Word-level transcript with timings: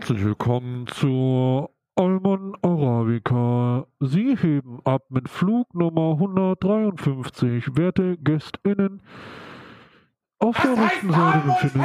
Herzlich 0.00 0.24
willkommen 0.24 0.86
zu 0.86 1.68
Alman 1.96 2.54
Arabica. 2.62 3.88
Sie 3.98 4.36
heben 4.36 4.78
ab 4.84 5.06
mit 5.08 5.28
Flug 5.28 5.74
Nummer 5.74 6.12
153. 6.12 7.76
Werte 7.76 8.16
GästInnen, 8.16 9.02
auf 10.38 10.56
der 10.62 10.80
rechten 10.80 11.10
Seite 11.10 11.48
befinden 11.48 11.84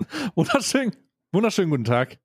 Sie. 0.00 0.26
Wunderschön, 0.34 0.96
wunderschönen 1.30 1.70
guten 1.70 1.84
Tag. 1.84 2.18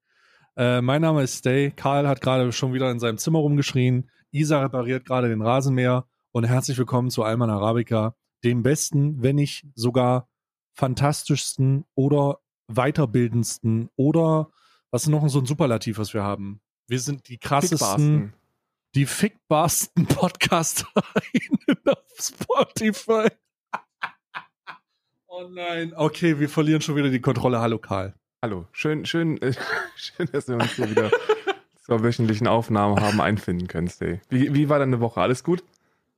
Äh, 0.58 0.81
mein 0.81 1.04
Name 1.04 1.22
ist 1.22 1.38
Stay. 1.38 1.70
Karl 1.70 2.08
hat 2.08 2.20
gerade 2.20 2.52
schon 2.52 2.73
wieder 2.73 2.90
in 2.90 3.00
seinem 3.00 3.20
Zimmer 3.20 3.38
rumgeschrien. 3.38 4.09
Isa 4.31 4.59
repariert 4.62 5.05
gerade 5.05 5.30
den 5.30 5.44
Rasenmäher. 5.44 6.08
Und 6.31 6.45
herzlich 6.45 6.80
willkommen 6.80 7.12
zu 7.12 7.22
Alman 7.22 7.52
Arabica, 7.52 8.16
dem 8.44 8.63
besten, 8.63 9.22
wenn 9.22 9.36
nicht 9.36 9.68
sogar 9.76 10.27
fantastischsten 10.80 11.84
oder 11.94 12.40
weiterbildendsten 12.68 13.90
oder 13.98 14.50
was 14.92 15.04
ist 15.04 15.10
noch 15.10 15.28
so 15.28 15.40
ein 15.40 15.46
Superlativ, 15.46 15.98
was 15.98 16.14
wir 16.14 16.24
haben? 16.24 16.62
Wir 16.88 17.00
sind 17.00 17.28
die 17.28 17.38
krassesten, 17.38 18.34
die 18.96 19.05
fickbarsten 19.05 20.05
Podcaster 20.08 20.88
auf 21.86 22.04
Spotify. 22.18 23.28
oh 25.28 25.50
nein, 25.50 25.94
okay, 25.96 26.40
wir 26.40 26.48
verlieren 26.48 26.82
schon 26.82 26.96
wieder 26.96 27.10
die 27.10 27.20
Kontrolle. 27.20 27.60
Hallo 27.60 27.77
Karl. 27.77 28.16
Hallo, 28.41 28.66
schön, 28.72 29.05
schön, 29.05 29.40
äh, 29.41 29.54
schön, 29.98 30.30
dass 30.32 30.48
wir 30.48 30.55
uns 30.55 30.72
hier 30.72 30.90
wieder 30.90 31.12
zur 31.86 32.02
wöchentlichen 32.04 32.48
Aufnahme 32.48 33.02
haben 33.02 33.20
einfinden 33.20 33.68
können, 33.68 33.90
Stay. 33.90 34.21
Wie, 34.30 34.54
wie 34.54 34.70
war 34.70 34.80
deine 34.80 35.02
Woche? 35.02 35.20
Alles 35.20 35.43
gut? 35.43 35.62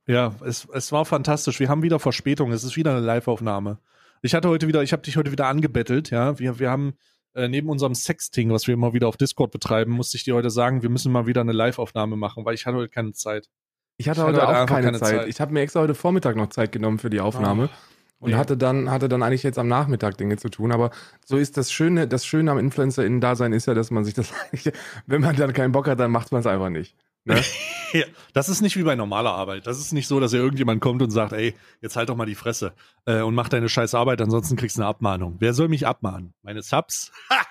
Ja, 0.05 0.35
es, 0.45 0.67
es 0.71 0.91
war 0.91 1.05
fantastisch. 1.05 1.59
Wir 1.59 1.69
haben 1.69 1.81
wieder 1.81 1.99
Verspätung. 1.99 2.51
Es 2.51 2.63
ist 2.63 2.75
wieder 2.75 2.91
eine 2.91 2.99
Live-Aufnahme. 2.99 3.79
Ich 4.21 4.35
hatte 4.35 4.49
heute 4.49 4.67
wieder, 4.67 4.83
ich 4.83 4.93
habe 4.93 5.01
dich 5.01 5.17
heute 5.17 5.31
wieder 5.31 5.47
angebettelt, 5.47 6.11
ja. 6.11 6.37
Wir, 6.37 6.59
wir 6.59 6.69
haben 6.69 6.93
äh, 7.33 7.47
neben 7.47 7.69
unserem 7.69 7.95
Sexting, 7.95 8.51
was 8.51 8.67
wir 8.67 8.73
immer 8.73 8.93
wieder 8.93 9.07
auf 9.07 9.17
Discord 9.17 9.51
betreiben, 9.51 9.91
musste 9.91 10.17
ich 10.17 10.23
dir 10.23 10.35
heute 10.35 10.49
sagen, 10.49 10.83
wir 10.83 10.89
müssen 10.89 11.11
mal 11.11 11.25
wieder 11.25 11.41
eine 11.41 11.53
Live-Aufnahme 11.53 12.15
machen, 12.17 12.45
weil 12.45 12.53
ich 12.53 12.65
hatte 12.65 12.77
heute 12.77 12.89
keine 12.89 13.13
Zeit. 13.13 13.49
Ich 13.97 14.09
hatte 14.09 14.21
ich 14.21 14.27
heute 14.27 14.41
hatte 14.41 14.63
auch 14.63 14.65
keine, 14.67 14.85
keine 14.85 14.99
Zeit. 14.99 15.21
Zeit. 15.21 15.27
Ich 15.27 15.41
habe 15.41 15.53
mir 15.53 15.61
extra 15.61 15.81
heute 15.81 15.95
Vormittag 15.95 16.35
noch 16.35 16.49
Zeit 16.49 16.71
genommen 16.71 16.99
für 16.99 17.09
die 17.09 17.21
Aufnahme. 17.21 17.69
Oh. 17.71 18.25
Und 18.25 18.31
nee. 18.31 18.35
hatte 18.35 18.55
dann, 18.55 18.91
hatte 18.91 19.09
dann 19.09 19.23
eigentlich 19.23 19.41
jetzt 19.41 19.57
am 19.57 19.67
Nachmittag 19.67 20.15
Dinge 20.17 20.37
zu 20.37 20.49
tun. 20.49 20.71
Aber 20.71 20.91
so 21.25 21.37
ist 21.37 21.57
das 21.57 21.71
Schöne, 21.71 22.07
das 22.07 22.23
Schöne 22.23 22.51
am 22.51 22.59
Influencer-Dasein 22.59 23.51
ist 23.51 23.65
ja, 23.65 23.73
dass 23.73 23.89
man 23.89 24.05
sich 24.05 24.13
das 24.13 24.31
eigentlich, 24.43 24.71
wenn 25.07 25.21
man 25.21 25.35
dann 25.35 25.53
keinen 25.53 25.71
Bock 25.71 25.87
hat, 25.87 25.99
dann 25.99 26.11
macht 26.11 26.31
man 26.31 26.41
es 26.41 26.47
einfach 26.47 26.69
nicht. 26.69 26.95
Ne? 27.25 27.41
ja, 27.93 28.05
das 28.33 28.49
ist 28.49 28.61
nicht 28.61 28.77
wie 28.77 28.83
bei 28.83 28.95
normaler 28.95 29.31
Arbeit. 29.31 29.67
Das 29.67 29.79
ist 29.79 29.93
nicht 29.93 30.07
so, 30.07 30.19
dass 30.19 30.33
ja 30.33 30.39
irgendjemand 30.39 30.81
kommt 30.81 31.01
und 31.01 31.11
sagt, 31.11 31.33
ey, 31.33 31.55
jetzt 31.81 31.95
halt 31.95 32.09
doch 32.09 32.15
mal 32.15 32.25
die 32.25 32.35
Fresse 32.35 32.73
äh, 33.05 33.21
und 33.21 33.35
mach 33.35 33.49
deine 33.49 33.69
scheiß 33.69 33.95
Arbeit, 33.95 34.21
ansonsten 34.21 34.55
kriegst 34.55 34.77
du 34.77 34.81
eine 34.81 34.89
Abmahnung. 34.89 35.35
Wer 35.39 35.53
soll 35.53 35.67
mich 35.67 35.87
abmahnen? 35.87 36.33
Meine 36.41 36.61
Subs? 36.61 37.11
Ha! 37.29 37.45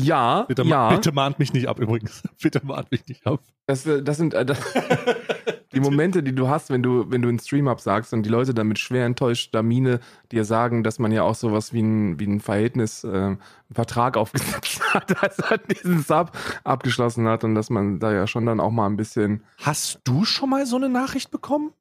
Ja, 0.00 0.44
bitte, 0.44 0.62
ja. 0.62 0.90
Bitte 0.90 1.10
mahnt 1.10 1.40
mich 1.40 1.52
nicht 1.52 1.66
ab 1.66 1.80
übrigens. 1.80 2.22
Bitte 2.40 2.60
mahnt 2.64 2.92
mich 2.92 3.06
nicht 3.08 3.26
ab. 3.26 3.40
Das, 3.66 3.84
äh, 3.84 4.00
das 4.00 4.16
sind 4.16 4.32
äh, 4.32 4.46
das, 4.46 4.60
die 5.78 5.84
Momente, 5.84 6.22
die 6.22 6.34
du 6.34 6.48
hast, 6.48 6.70
wenn 6.70 6.82
du, 6.82 7.10
wenn 7.10 7.22
du 7.22 7.28
einen 7.28 7.38
Stream 7.38 7.68
absagst 7.68 8.12
und 8.12 8.24
die 8.24 8.28
Leute 8.30 8.52
dann 8.52 8.66
mit 8.66 8.78
schwer 8.78 9.06
enttäuschter 9.06 9.62
Miene 9.62 10.00
dir 10.32 10.44
sagen, 10.44 10.82
dass 10.82 10.98
man 10.98 11.12
ja 11.12 11.22
auch 11.22 11.36
sowas 11.36 11.72
wie 11.72 11.82
ein, 11.82 12.18
wie 12.18 12.26
ein 12.26 12.40
Verhältnis, 12.40 13.04
äh, 13.04 13.08
einen 13.08 13.38
Vertrag 13.70 14.16
aufgesetzt 14.16 14.82
hat, 14.94 15.22
als 15.22 15.38
er 15.38 15.58
diesen 15.58 16.02
Sub 16.02 16.32
abgeschlossen 16.64 17.28
hat 17.28 17.44
und 17.44 17.54
dass 17.54 17.70
man 17.70 18.00
da 18.00 18.12
ja 18.12 18.26
schon 18.26 18.44
dann 18.46 18.58
auch 18.58 18.72
mal 18.72 18.86
ein 18.86 18.96
bisschen. 18.96 19.44
Hast 19.58 20.00
du 20.04 20.24
schon 20.24 20.50
mal 20.50 20.66
so 20.66 20.76
eine 20.76 20.88
Nachricht 20.88 21.30
bekommen? 21.30 21.72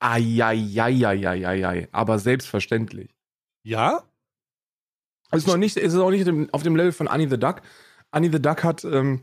Eieieiei, 0.00 1.88
aber 1.92 2.18
selbstverständlich. 2.18 3.14
Ja? 3.64 4.02
Ist 5.30 5.46
noch 5.46 5.58
nicht, 5.58 5.76
ist 5.76 5.94
auch 5.96 6.10
nicht 6.10 6.30
auf 6.52 6.62
dem 6.62 6.76
Level 6.76 6.92
von 6.92 7.08
Annie 7.08 7.28
the 7.28 7.38
Duck. 7.38 7.62
Annie 8.10 8.30
the 8.32 8.40
Duck 8.40 8.64
hat, 8.64 8.84
ähm, 8.84 9.22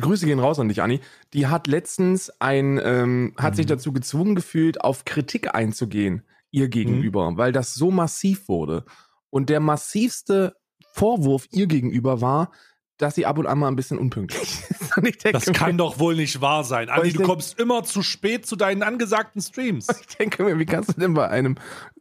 Grüße 0.00 0.26
gehen 0.26 0.38
raus 0.38 0.58
an 0.58 0.68
dich, 0.68 0.82
Anni. 0.82 1.00
Die 1.34 1.46
hat 1.46 1.66
letztens 1.66 2.30
ein, 2.40 2.80
ähm, 2.82 3.34
hat 3.36 3.52
mhm. 3.52 3.56
sich 3.56 3.66
dazu 3.66 3.92
gezwungen 3.92 4.34
gefühlt, 4.34 4.80
auf 4.80 5.04
Kritik 5.04 5.54
einzugehen, 5.54 6.22
ihr 6.50 6.68
gegenüber, 6.68 7.30
mhm. 7.30 7.36
weil 7.36 7.52
das 7.52 7.74
so 7.74 7.90
massiv 7.90 8.48
wurde. 8.48 8.84
Und 9.30 9.50
der 9.50 9.60
massivste 9.60 10.56
Vorwurf 10.92 11.46
ihr 11.50 11.66
gegenüber 11.66 12.20
war, 12.20 12.50
dass 12.98 13.14
sie 13.16 13.26
ab 13.26 13.38
und 13.38 13.46
an 13.46 13.58
mal 13.58 13.68
ein 13.68 13.76
bisschen 13.76 13.98
unpünktlich 13.98 14.60
ist. 14.70 14.96
Denke, 14.96 15.32
das 15.32 15.46
kann 15.46 15.78
doch 15.78 15.98
wohl 15.98 16.14
nicht 16.14 16.40
wahr 16.40 16.64
sein. 16.64 16.88
Andi, 16.88 17.10
du 17.12 17.18
denk, 17.18 17.28
kommst 17.28 17.58
immer 17.58 17.84
zu 17.84 18.02
spät 18.02 18.46
zu 18.46 18.56
deinen 18.56 18.82
angesagten 18.82 19.40
Streams. 19.40 19.88
Ich 20.02 20.16
denke 20.16 20.44
mir, 20.44 20.58
wie 20.58 20.66
kannst 20.66 20.96
du 20.96 21.00
denn 21.00 21.14
bei 21.14 21.28
einem 21.28 21.56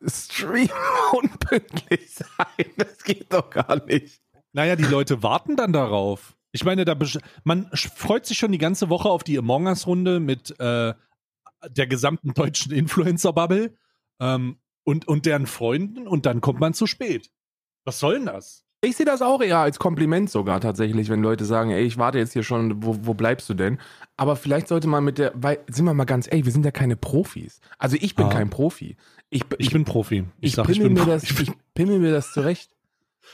Stream 0.05 0.69
unpünktlich 1.13 2.15
sein? 2.15 2.65
Das 2.77 3.03
geht 3.03 3.33
doch 3.33 3.49
gar 3.49 3.83
nicht. 3.85 4.21
Naja, 4.53 4.75
die 4.75 4.83
Leute 4.83 5.23
warten 5.23 5.55
dann 5.55 5.71
darauf. 5.71 6.35
Ich 6.51 6.63
meine, 6.63 6.85
da 6.85 6.97
man 7.43 7.69
freut 7.73 8.25
sich 8.25 8.37
schon 8.37 8.51
die 8.51 8.57
ganze 8.57 8.89
Woche 8.89 9.09
auf 9.09 9.23
die 9.23 9.37
Among 9.37 9.67
Us-Runde 9.67 10.19
mit 10.19 10.59
äh, 10.59 10.93
der 11.69 11.87
gesamten 11.87 12.33
deutschen 12.33 12.71
Influencer-Bubble 12.73 13.73
ähm, 14.19 14.57
und, 14.83 15.07
und 15.07 15.25
deren 15.25 15.47
Freunden 15.47 16.07
und 16.07 16.25
dann 16.25 16.41
kommt 16.41 16.59
man 16.59 16.73
zu 16.73 16.87
spät. 16.87 17.31
Was 17.85 17.99
soll 17.99 18.15
denn 18.15 18.25
das? 18.25 18.65
Ich 18.83 18.97
sehe 18.97 19.05
das 19.05 19.21
auch 19.21 19.41
eher 19.41 19.59
als 19.59 19.77
Kompliment 19.77 20.31
sogar 20.31 20.59
tatsächlich, 20.59 21.09
wenn 21.09 21.21
Leute 21.21 21.45
sagen, 21.45 21.69
ey, 21.69 21.83
ich 21.83 21.99
warte 21.99 22.17
jetzt 22.17 22.33
hier 22.33 22.41
schon, 22.41 22.83
wo, 22.83 22.97
wo 23.03 23.13
bleibst 23.13 23.47
du 23.47 23.53
denn? 23.53 23.77
Aber 24.17 24.35
vielleicht 24.35 24.67
sollte 24.67 24.87
man 24.87 25.03
mit 25.03 25.19
der, 25.19 25.33
weil, 25.35 25.59
sind 25.67 25.85
wir 25.85 25.93
mal 25.93 26.05
ganz, 26.05 26.27
ey, 26.31 26.45
wir 26.45 26.51
sind 26.51 26.65
ja 26.65 26.71
keine 26.71 26.95
Profis. 26.95 27.59
Also 27.77 27.95
ich 27.99 28.15
bin 28.15 28.25
ah. 28.25 28.29
kein 28.29 28.49
Profi. 28.49 28.97
Ich, 29.29 29.43
ich, 29.43 29.67
ich, 29.67 29.71
bin 29.71 29.85
Profi. 29.85 30.25
Ich, 30.39 30.49
ich, 30.49 30.55
sag, 30.55 30.65
pimmel, 30.65 30.81
ich, 30.87 30.93
bin, 30.93 30.93
mir 30.93 31.05
das, 31.05 31.23
ich 31.23 31.51
pimmel 31.75 31.99
mir 31.99 32.11
das 32.11 32.33
zurecht. 32.33 32.71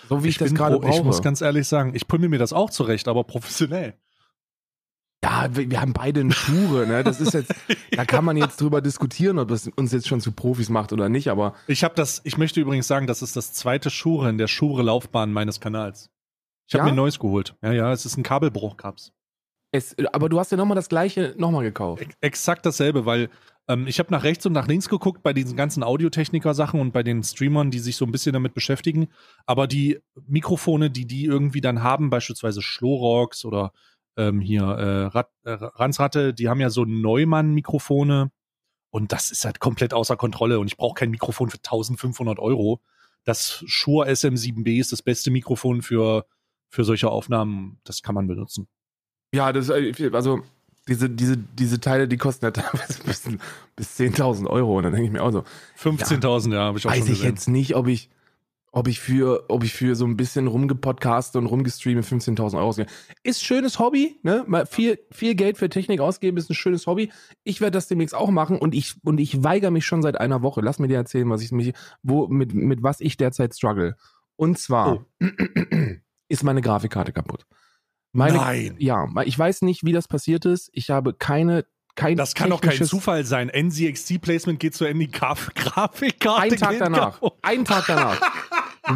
So 0.10 0.24
wie 0.24 0.30
ich, 0.30 0.38
das 0.38 0.54
gerade 0.54 0.80
brauche. 0.80 0.96
Ich 0.96 1.04
muss 1.04 1.22
ganz 1.22 1.42
ehrlich 1.42 1.68
sagen, 1.68 1.94
ich 1.96 2.08
pimmel 2.08 2.30
mir 2.30 2.40
das 2.40 2.54
auch 2.54 2.70
zurecht, 2.70 3.08
aber 3.08 3.24
professionell. 3.24 3.96
Ja, 5.24 5.50
wir, 5.56 5.70
wir 5.70 5.82
haben 5.82 5.94
beide 5.94 6.20
eine 6.20 6.32
Schure, 6.32 6.86
ne? 6.86 7.04
Das 7.04 7.20
ist 7.20 7.34
jetzt, 7.34 7.54
da 7.92 8.06
kann 8.06 8.24
man 8.24 8.38
jetzt 8.38 8.62
drüber 8.62 8.82
diskutieren, 8.82 9.40
ob 9.40 9.50
das 9.50 9.68
uns 9.68 9.92
jetzt 9.92 10.08
schon 10.08 10.22
zu 10.22 10.32
Profis 10.32 10.70
macht 10.70 10.94
oder 10.94 11.10
nicht, 11.10 11.30
aber. 11.30 11.56
Ich 11.68 11.84
habe 11.84 11.96
das, 11.96 12.22
ich 12.24 12.38
möchte 12.38 12.62
übrigens 12.62 12.88
sagen, 12.88 13.08
das 13.08 13.22
ist 13.22 13.36
das 13.36 13.54
zweite 13.54 13.90
Schure 13.90 14.30
in 14.30 14.38
der 14.38 14.48
Schure-Laufbahn 14.48 15.32
meines 15.32 15.60
Kanals. 15.60 16.10
Ich 16.68 16.76
habe 16.76 16.82
ja? 16.82 16.86
mir 16.86 16.92
ein 16.92 16.96
neues 16.96 17.20
geholt. 17.20 17.56
Ja, 17.62 17.72
ja, 17.72 17.92
es 17.92 18.06
ist 18.06 18.18
ein 18.18 18.24
Kabelbruch, 18.24 18.78
Caps. 18.78 19.12
Es, 19.72 19.96
aber 20.14 20.30
du 20.30 20.40
hast 20.40 20.52
ja 20.52 20.58
nochmal 20.58 20.76
das 20.76 20.90
gleiche 20.90 21.34
nochmal 21.38 21.64
gekauft. 21.64 22.06
Exakt 22.22 22.66
dasselbe, 22.66 23.06
weil 23.06 23.30
ähm, 23.68 23.88
ich 23.88 24.00
habe 24.00 24.12
nach 24.12 24.24
rechts 24.24 24.46
und 24.46 24.54
nach 24.54 24.68
links 24.68 24.90
geguckt 24.90 25.24
bei 25.24 25.34
diesen 25.34 25.58
ganzen 25.58 25.84
Audiotechniker-Sachen 25.84 26.80
und 26.80 26.92
bei 26.92 27.04
den 27.04 27.24
Streamern, 27.24 27.72
die 27.72 27.80
sich 27.80 27.98
so 27.98 28.06
ein 28.06 28.12
bisschen 28.12 28.34
damit 28.34 28.54
beschäftigen. 28.54 29.10
Aber 29.46 29.68
die 29.68 30.00
Mikrofone, 30.28 30.90
die 30.90 31.06
die 31.06 31.26
irgendwie 31.26 31.62
dann 31.62 31.84
haben, 31.84 32.10
beispielsweise 32.10 32.62
Schlorox 32.62 33.46
oder 33.46 33.74
ähm, 34.16 34.40
hier 34.40 34.64
äh, 34.64 35.06
Rat, 35.06 35.30
äh, 35.44 35.52
Ransratte, 35.52 36.34
die 36.34 36.50
haben 36.50 36.62
ja 36.62 36.70
so 36.70 36.86
Neumann-Mikrofone 36.86 38.32
und 38.90 39.12
das 39.12 39.32
ist 39.32 39.46
halt 39.46 39.60
komplett 39.60 39.94
außer 39.94 40.16
Kontrolle 40.16 40.60
und 40.60 40.68
ich 40.68 40.78
brauche 40.78 40.96
kein 40.96 41.12
Mikrofon 41.12 41.50
für 41.50 41.58
1500 41.58 42.40
Euro. 42.40 42.82
Das 43.26 43.64
Shure 43.68 44.08
SM7B 44.08 44.80
ist 44.80 44.94
das 44.94 45.02
beste 45.02 45.30
Mikrofon 45.30 45.82
für, 45.82 46.26
für 46.70 46.86
solche 46.86 47.10
Aufnahmen. 47.10 47.80
Das 47.84 48.02
kann 48.02 48.16
man 48.16 48.28
benutzen. 48.28 48.68
Ja, 49.34 49.52
das 49.52 49.70
äh, 49.70 50.10
also 50.14 50.42
diese, 50.88 51.10
diese, 51.10 51.38
diese 51.38 51.80
Teile, 51.80 52.08
die 52.08 52.18
kosten 52.18 52.46
ja 52.46 52.52
teilweise 52.52 53.04
bis, 53.04 53.24
bis 53.76 54.00
10.000 54.00 54.48
Euro. 54.48 54.78
Und 54.78 54.84
dann 54.84 54.94
denke 54.94 55.08
ich 55.08 55.12
mir 55.12 55.24
auch 55.24 55.32
so. 55.32 55.44
15.000, 55.80 56.50
ja, 56.50 56.56
ja 56.56 56.64
habe 56.66 56.78
ich 56.78 56.86
auch 56.86 56.92
weiß 56.92 57.00
schon 57.00 57.08
Weiß 57.08 57.18
ich 57.18 57.24
jetzt 57.24 57.48
nicht, 57.48 57.76
ob 57.76 57.88
ich, 57.88 58.10
ob 58.72 58.88
ich 58.88 59.00
für, 59.00 59.46
ob 59.50 59.64
ich 59.64 59.74
für 59.74 59.96
so 59.96 60.06
ein 60.06 60.18
bisschen 60.18 60.48
rumgepodcaste 60.48 61.38
und 61.38 61.48
rumgestreame 61.48 62.02
15.000 62.02 62.56
Euro 62.56 62.68
ausgebe. 62.68 62.90
Ist 63.24 63.44
schönes 63.44 63.80
Hobby, 63.80 64.20
ne? 64.24 64.44
Mal 64.48 64.66
viel, 64.66 65.00
viel 65.12 65.36
Geld 65.36 65.58
für 65.58 65.70
Technik 65.70 66.00
ausgeben 66.00 66.38
ist 66.38 66.50
ein 66.50 66.56
schönes 66.56 66.88
Hobby. 66.88 67.12
Ich 67.44 67.60
werde 67.60 67.72
das 67.72 67.88
demnächst 67.88 68.16
auch 68.16 68.30
machen 68.30 68.58
und 68.58 68.74
ich, 68.76 68.96
und 69.04 69.20
ich 69.20 69.44
weigere 69.44 69.72
mich 69.72 69.86
schon 69.86 70.02
seit 70.02 70.20
einer 70.20 70.42
Woche. 70.42 70.62
Lass 70.62 70.80
mir 70.80 70.88
dir 70.88 70.98
erzählen, 70.98 71.30
was 71.30 71.42
ich 71.42 71.52
mich, 71.52 71.74
wo, 72.04 72.28
mit, 72.28 72.54
mit 72.54 72.84
was 72.84 73.02
ich 73.02 73.18
derzeit 73.18 73.56
struggle. 73.56 73.96
Und 74.36 74.60
zwar 74.60 75.06
oh. 75.22 75.26
ist 76.30 76.44
meine 76.44 76.62
Grafikkarte 76.62 77.12
kaputt. 77.12 77.46
Meine, 78.14 78.38
Nein. 78.38 78.76
Ja, 78.80 79.08
ich 79.26 79.38
weiß 79.38 79.62
nicht, 79.64 79.84
wie 79.84 79.92
das 79.92 80.08
passiert 80.08 80.46
ist. 80.46 80.70
Ich 80.74 80.90
habe 80.90 81.14
keine 81.14 81.66
kein 81.98 82.16
das 82.16 82.36
kann 82.36 82.52
doch 82.52 82.62
kein 82.62 82.84
Zufall 82.86 83.26
sein. 83.26 83.50
NZXT-Placement 83.50 84.60
geht 84.60 84.76
zu 84.76 84.86
Ende 84.86 85.08
Grafikkarte. 85.08 86.06
Ein 86.36 86.56
Tag 86.56 86.78
danach. 86.78 87.20
Ein 87.42 87.66
Tag 87.66 87.86
danach. 87.88 88.22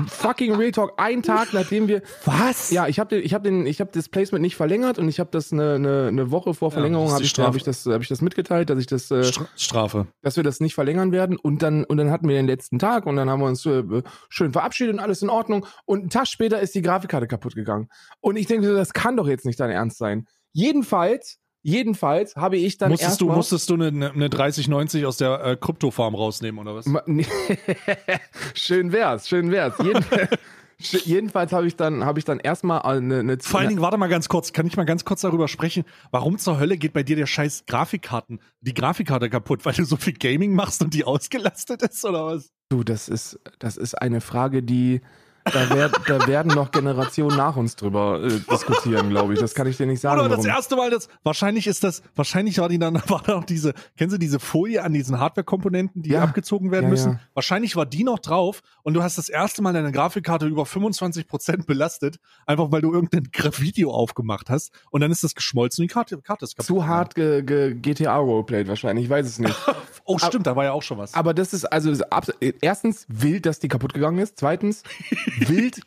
Fucking 0.08 0.56
Real 0.56 0.72
Talk. 0.72 0.94
Ein 0.98 1.22
Tag, 1.22 1.54
nachdem 1.54 1.88
wir. 1.88 2.02
Was? 2.26 2.72
Ja, 2.72 2.88
ich 2.88 3.00
habe 3.00 3.18
ich 3.20 3.34
hab 3.34 3.44
den, 3.44 3.66
ich 3.66 3.82
habe 3.82 3.92
das 3.94 4.10
Placement 4.10 4.42
nicht 4.42 4.56
verlängert 4.56 5.00
und 5.00 5.08
ich 5.10 5.20
habe 5.20 5.30
das 5.32 5.52
eine, 5.52 5.76
eine, 5.76 6.08
eine 6.08 6.32
Woche 6.32 6.54
vor 6.54 6.72
Verlängerung 6.72 7.08
ja, 7.08 7.14
habe 7.14 7.24
ich, 7.24 7.34
hab 7.34 7.56
ich 7.56 7.64
das, 7.64 7.86
habe 7.86 8.02
ich 8.02 8.10
das 8.10 8.22
mitgeteilt, 8.22 8.70
dass 8.70 8.80
ich 8.80 8.88
das 8.88 9.12
äh, 9.12 9.30
Strafe, 9.56 10.08
dass 10.22 10.38
wir 10.38 10.44
das 10.44 10.60
nicht 10.60 10.76
verlängern 10.76 11.12
werden 11.12 11.38
und 11.38 11.62
dann 11.62 11.84
und 11.84 11.98
dann 11.98 12.10
hatten 12.10 12.28
wir 12.28 12.36
den 12.36 12.48
letzten 12.48 12.80
Tag 12.80 13.06
und 13.06 13.16
dann 13.16 13.30
haben 13.30 13.42
wir 13.42 13.48
uns 13.48 13.66
äh, 13.66 13.84
schön 14.30 14.54
verabschiedet 14.54 14.94
und 14.94 15.00
alles 15.00 15.22
in 15.22 15.30
Ordnung 15.30 15.66
und 15.86 16.00
einen 16.00 16.10
Tag 16.10 16.28
später 16.28 16.60
ist 16.60 16.74
die 16.76 16.82
Grafikkarte 16.82 17.28
kaputt 17.28 17.56
gegangen 17.56 17.90
und 18.22 18.38
ich 18.38 18.48
denke, 18.48 18.74
das 18.74 18.94
kann 18.94 19.18
doch 19.18 19.28
jetzt 19.28 19.46
nicht 19.46 19.60
dein 19.60 19.72
Ernst 19.72 19.98
sein. 19.98 20.26
Jedenfalls 20.54 21.41
Jedenfalls 21.64 22.36
habe 22.36 22.58
ich 22.58 22.78
dann 22.78 22.92
musstest 22.92 23.22
du 23.22 23.28
musstest 23.28 23.70
du 23.70 23.76
eine, 23.76 24.12
eine 24.12 24.30
3090 24.30 25.06
aus 25.06 25.18
der 25.18 25.44
äh, 25.44 25.56
Kryptofarm 25.56 26.16
rausnehmen 26.16 26.60
oder 26.60 26.76
was? 26.76 26.86
schön 28.56 28.92
wär's, 28.92 29.28
schön 29.28 29.52
wär's. 29.52 29.76
Jeden, 29.78 30.04
Jedenfalls 31.06 31.52
habe 31.54 31.68
ich 31.68 31.76
dann, 31.76 32.06
habe 32.06 32.20
ich 32.20 32.26
dann 32.26 32.40
erstmal 32.40 32.82
eine, 32.82 33.20
eine 33.20 33.38
Vor 33.40 33.60
allen 33.60 33.70
Dingen, 33.70 33.82
warte 33.82 33.98
mal 33.98 34.08
ganz 34.08 34.30
kurz, 34.30 34.54
kann 34.54 34.66
ich 34.66 34.78
mal 34.78 34.86
ganz 34.86 35.06
kurz 35.06 35.22
darüber 35.22 35.48
sprechen, 35.48 35.84
warum 36.12 36.38
zur 36.38 36.60
Hölle 36.60 36.78
geht 36.78 36.94
bei 36.94 37.04
dir 37.04 37.16
der 37.16 37.28
scheiß 37.28 37.66
Grafikkarten, 37.68 38.42
die 38.62 38.74
Grafikkarte 38.74 39.30
kaputt, 39.30 39.66
weil 39.66 39.74
du 39.74 39.86
so 39.86 39.98
viel 39.98 40.14
Gaming 40.14 40.54
machst 40.54 40.82
und 40.82 40.94
die 40.94 41.04
ausgelastet 41.06 41.82
ist 41.84 42.04
oder 42.06 42.26
was? 42.26 42.52
Du, 42.70 42.84
das 42.84 43.10
ist, 43.10 43.40
das 43.60 43.78
ist 43.78 43.96
eine 43.96 44.22
Frage, 44.22 44.64
die, 44.64 45.02
da, 45.46 45.70
werd, 45.76 46.00
da 46.08 46.28
werden 46.28 46.54
noch 46.54 46.72
Generationen 46.72 47.36
nach 47.38 47.56
uns 47.56 47.76
drüber 47.76 48.22
äh, 48.24 48.40
diskutieren, 48.52 49.10
glaube 49.10 49.34
ich. 49.34 49.40
Das 49.40 49.54
kann 49.56 49.68
ich 49.68 49.78
dir 49.78 49.86
nicht 49.88 50.00
sagen. 50.02 50.20
Oder 50.20 50.30
das 50.30 50.40
warum. 50.40 50.52
erste 50.52 50.76
Mal, 50.76 50.90
das, 50.92 51.08
wahrscheinlich 51.24 51.68
ist 51.68 51.84
das, 51.84 52.02
wahrscheinlich 52.16 52.58
war 52.60 52.70
die 52.70 52.78
dann, 52.80 52.96
war 53.08 53.22
da 53.26 53.36
noch 53.36 53.44
diese, 53.46 53.74
kennen 53.98 54.10
Sie 54.12 54.20
diese 54.20 54.40
Folie 54.40 54.84
an 54.84 54.94
diesen 54.94 55.20
Hardware-Komponenten, 55.20 56.02
die 56.04 56.12
Ja. 56.12 56.22
abgezogen 56.24 56.72
werden 56.72 56.86
Ja, 56.86 56.90
müssen? 56.90 57.12
ja. 57.14 57.20
Wahrscheinlich 57.34 57.76
war 57.76 57.86
die 57.86 58.04
noch 58.04 58.20
drauf 58.20 58.62
und 58.84 58.94
du 58.94 59.02
hast 59.04 59.18
das 59.18 59.30
erste 59.30 59.62
Mal 59.62 59.74
deine 59.74 59.92
Grafikkarte 59.92 60.46
über 60.48 60.64
25% 60.64 61.66
belastet, 61.66 62.18
einfach 62.46 62.72
weil 62.72 62.82
du 62.82 62.94
irgendein 62.94 63.28
Video 63.60 63.92
aufgemacht 63.92 64.50
hast 64.50 64.72
und 64.92 65.02
dann 65.02 65.12
ist 65.12 65.24
das 65.24 65.36
geschmolzen 65.36 65.84
und 65.84 65.90
die 65.90 65.94
Karte, 65.94 66.18
Karte 66.22 66.46
ist 66.46 66.56
kaputt. 66.56 66.66
Zu 66.68 66.86
hart 66.86 67.16
ge, 67.16 67.42
ge, 67.44 67.74
GTA 67.74 68.18
Roleplayed 68.18 68.68
wahrscheinlich, 68.68 69.06
ich 69.06 69.10
weiß 69.10 69.26
es 69.26 69.40
nicht. 69.40 69.56
Oh, 70.04 70.18
stimmt, 70.18 70.48
da 70.48 70.56
war 70.56 70.64
ja 70.66 70.72
auch 70.72 70.82
schon 70.82 70.98
was. 70.98 71.14
Aber 71.14 71.34
das 71.34 71.54
ist 71.54 71.64
also 71.72 71.92
das 71.92 72.00
ist 72.40 72.56
erstens 72.62 73.06
wild, 73.08 73.46
dass 73.46 73.60
die 73.60 73.68
kaputt 73.68 73.94
gegangen 73.94 74.18
ist. 74.18 74.38
Zweitens 74.40 74.82
wild, 75.38 75.82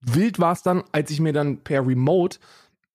wild 0.00 0.38
war 0.38 0.52
es 0.52 0.62
dann, 0.62 0.84
als 0.92 1.10
ich 1.10 1.20
mir 1.20 1.32
dann 1.32 1.58
per 1.62 1.86
Remote, 1.86 2.38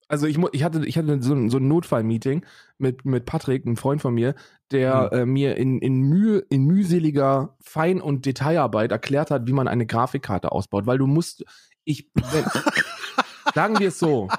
also 0.08 0.26
ich, 0.26 0.38
ich 0.54 0.64
hatte, 0.64 0.86
ich 0.86 0.98
hatte 0.98 1.22
so, 1.22 1.34
ein- 1.34 1.50
so 1.50 1.58
ein 1.58 1.68
Notfall-Meeting 1.68 2.44
mit, 2.80 3.06
mit 3.06 3.26
Patrick, 3.26 3.66
einem 3.66 3.78
Freund 3.78 4.02
von 4.02 4.14
mir, 4.14 4.34
der 4.72 5.12
äh, 5.12 5.26
mir 5.26 5.56
in, 5.58 5.80
in, 5.80 6.02
Mühe, 6.02 6.40
in 6.50 6.66
mühseliger 6.66 7.56
Fein- 7.62 8.02
und 8.02 8.26
Detailarbeit 8.26 8.92
erklärt 8.92 9.30
hat, 9.32 9.48
wie 9.48 9.54
man 9.54 9.68
eine 9.68 9.86
Grafikkarte 9.86 10.52
ausbaut. 10.52 10.88
Weil 10.88 10.98
du 10.98 11.06
musst, 11.08 11.44
ich, 11.86 12.10
wenn, 12.16 12.46
sagen 13.54 13.80
wir 13.80 13.90
es 13.90 14.00
so, 14.00 14.30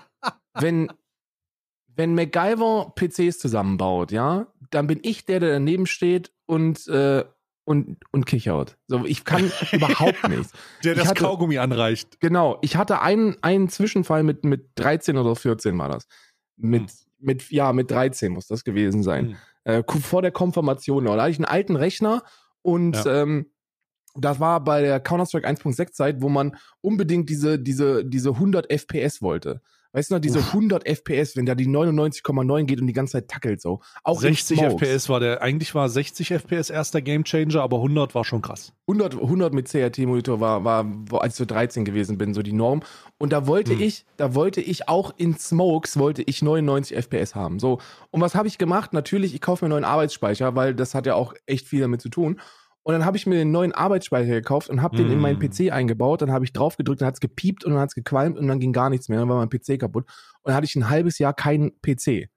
wenn, 0.54 0.90
wenn 1.94 2.14
MacGyver 2.14 2.92
PCs 2.96 3.38
zusammenbaut, 3.38 4.10
ja, 4.12 4.46
dann 4.70 4.86
bin 4.86 5.00
ich 5.02 5.24
der, 5.24 5.40
der 5.40 5.50
daneben 5.52 5.86
steht 5.86 6.32
und, 6.46 6.86
äh, 6.88 7.24
und, 7.70 7.98
und 8.10 8.26
kichert. 8.26 8.76
So, 8.88 9.04
ich 9.06 9.24
kann 9.24 9.50
überhaupt 9.72 10.28
nichts. 10.28 10.52
der 10.82 10.96
das 10.96 11.06
hatte- 11.08 11.22
Kaugummi 11.22 11.58
anreicht. 11.58 12.20
Genau, 12.20 12.58
ich 12.62 12.74
hatte 12.74 13.00
einen, 13.00 13.36
einen 13.42 13.68
Zwischenfall 13.68 14.24
mit, 14.24 14.44
mit 14.44 14.70
13 14.74 15.16
oder 15.16 15.36
14 15.36 15.78
war 15.78 15.88
das. 15.88 16.06
Mit, 16.56 16.82
Hm. 16.82 16.88
mit, 17.20 17.50
ja, 17.52 17.72
mit 17.72 17.90
13 17.92 18.32
muss 18.32 18.48
das 18.48 18.64
gewesen 18.64 19.04
sein. 19.04 19.36
Hm. 19.64 19.82
Äh, 19.86 20.00
vor 20.00 20.20
der 20.22 20.32
Konfirmation. 20.32 21.04
Da 21.04 21.12
hatte 21.16 21.30
ich 21.30 21.36
einen 21.38 21.44
alten 21.44 21.76
Rechner 21.76 22.24
und 22.62 22.96
Ja. 22.96 23.22
ähm, 23.22 23.46
das 24.16 24.40
war 24.40 24.62
bei 24.62 24.82
der 24.82 25.00
Counter-Strike 25.00 25.48
1.6 25.48 25.92
Zeit, 25.92 26.22
wo 26.22 26.28
man 26.28 26.56
unbedingt 26.80 27.28
diese, 27.30 27.58
diese, 27.58 28.04
diese 28.04 28.30
100 28.30 28.70
FPS 28.70 29.22
wollte. 29.22 29.60
Weißt 29.92 30.10
du 30.10 30.14
noch, 30.14 30.20
diese 30.20 30.38
Uff. 30.38 30.54
100 30.54 30.86
FPS, 30.86 31.36
wenn 31.36 31.46
da 31.46 31.56
die 31.56 31.66
99,9 31.66 32.62
geht 32.62 32.80
und 32.80 32.86
die 32.86 32.92
ganze 32.92 33.14
Zeit 33.14 33.26
tackelt 33.26 33.60
so. 33.60 33.80
Auch 34.04 34.22
in 34.22 34.34
60 34.34 34.58
Smokes. 34.58 34.74
FPS 34.74 35.08
war 35.08 35.18
der, 35.18 35.42
eigentlich 35.42 35.74
war 35.74 35.88
60 35.88 36.30
FPS 36.30 36.70
erster 36.70 37.02
Gamechanger, 37.02 37.60
aber 37.60 37.78
100 37.78 38.14
war 38.14 38.24
schon 38.24 38.40
krass. 38.40 38.72
100, 38.86 39.14
100 39.14 39.52
mit 39.52 39.68
CRT-Monitor 39.68 40.38
war, 40.38 40.64
war, 40.64 40.86
als 41.22 41.34
ich 41.34 41.38
so 41.38 41.44
13 41.44 41.84
gewesen 41.84 42.18
bin, 42.18 42.34
so 42.34 42.42
die 42.42 42.52
Norm. 42.52 42.82
Und 43.18 43.32
da 43.32 43.48
wollte 43.48 43.72
Hm. 43.72 43.80
ich, 43.80 44.06
da 44.16 44.36
wollte 44.36 44.60
ich 44.60 44.88
auch 44.88 45.12
in 45.16 45.36
Smokes, 45.36 45.98
wollte 45.98 46.22
ich 46.22 46.40
99 46.40 46.96
FPS 46.96 47.34
haben. 47.34 47.58
So. 47.58 47.80
Und 48.12 48.20
was 48.20 48.36
habe 48.36 48.46
ich 48.46 48.58
gemacht? 48.58 48.92
Natürlich, 48.92 49.34
ich 49.34 49.40
kaufe 49.40 49.64
mir 49.64 49.74
einen 49.74 49.82
neuen 49.82 49.92
Arbeitsspeicher, 49.92 50.54
weil 50.54 50.72
das 50.72 50.94
hat 50.94 51.06
ja 51.06 51.16
auch 51.16 51.34
echt 51.46 51.66
viel 51.66 51.80
damit 51.80 52.00
zu 52.00 52.10
tun. 52.10 52.40
Und 52.82 52.94
dann 52.94 53.04
habe 53.04 53.16
ich 53.16 53.26
mir 53.26 53.36
den 53.36 53.50
neuen 53.50 53.72
Arbeitsspeicher 53.72 54.32
gekauft 54.32 54.70
und 54.70 54.80
habe 54.80 54.96
den 54.96 55.10
in 55.10 55.20
meinen 55.20 55.40
Hm. 55.40 55.50
PC 55.50 55.70
eingebaut. 55.70 56.22
Dann 56.22 56.32
habe 56.32 56.44
ich 56.44 56.52
drauf 56.52 56.76
gedrückt, 56.76 57.02
dann 57.02 57.08
hat 57.08 57.14
es 57.14 57.20
gepiept 57.20 57.64
und 57.64 57.72
dann 57.72 57.80
hat 57.80 57.90
es 57.90 57.94
gequalmt 57.94 58.38
und 58.38 58.48
dann 58.48 58.58
ging 58.58 58.72
gar 58.72 58.88
nichts 58.88 59.08
mehr. 59.08 59.18
Dann 59.18 59.28
war 59.28 59.36
mein 59.36 59.50
PC 59.50 59.78
kaputt. 59.78 60.04
Und 60.06 60.48
dann 60.48 60.54
hatte 60.54 60.64
ich 60.64 60.76
ein 60.76 60.88
halbes 60.88 61.18
Jahr 61.18 61.34
keinen 61.34 61.72
PC. 61.82 62.30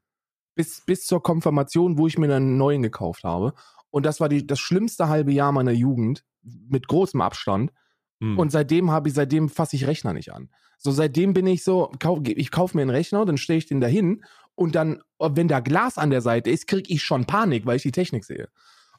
Bis, 0.55 0.83
bis 0.85 1.05
zur 1.05 1.23
Konfirmation, 1.23 1.97
wo 1.97 2.07
ich 2.07 2.17
mir 2.17 2.27
dann 2.27 2.43
einen 2.43 2.57
neuen 2.57 2.83
gekauft 2.83 3.23
habe. 3.23 3.53
Und 3.89 4.05
das 4.05 4.19
war 4.19 4.27
die, 4.27 4.45
das 4.45 4.59
schlimmste 4.59 5.07
halbe 5.07 5.31
Jahr 5.31 5.51
meiner 5.51 5.71
Jugend, 5.71 6.25
mit 6.41 6.87
großem 6.87 7.21
Abstand. 7.21 7.71
Hm. 8.19 8.37
Und 8.37 8.51
seitdem 8.51 8.91
habe 8.91 9.07
ich, 9.07 9.15
seitdem 9.15 9.49
fasse 9.49 9.77
ich 9.77 9.87
Rechner 9.87 10.13
nicht 10.13 10.33
an. 10.33 10.49
So, 10.77 10.91
seitdem 10.91 11.33
bin 11.33 11.47
ich 11.47 11.63
so, 11.63 11.89
kau, 11.99 12.21
ich 12.23 12.51
kaufe 12.51 12.75
mir 12.75 12.81
einen 12.81 12.89
Rechner, 12.91 13.25
dann 13.25 13.37
stelle 13.37 13.59
ich 13.59 13.65
den 13.65 13.79
dahin 13.79 14.25
und 14.55 14.75
dann, 14.75 15.01
wenn 15.17 15.47
da 15.47 15.61
Glas 15.61 15.97
an 15.97 16.09
der 16.09 16.21
Seite 16.21 16.49
ist, 16.49 16.67
kriege 16.67 16.93
ich 16.93 17.01
schon 17.01 17.25
Panik, 17.25 17.65
weil 17.65 17.77
ich 17.77 17.83
die 17.83 17.91
Technik 17.91 18.25
sehe. 18.25 18.49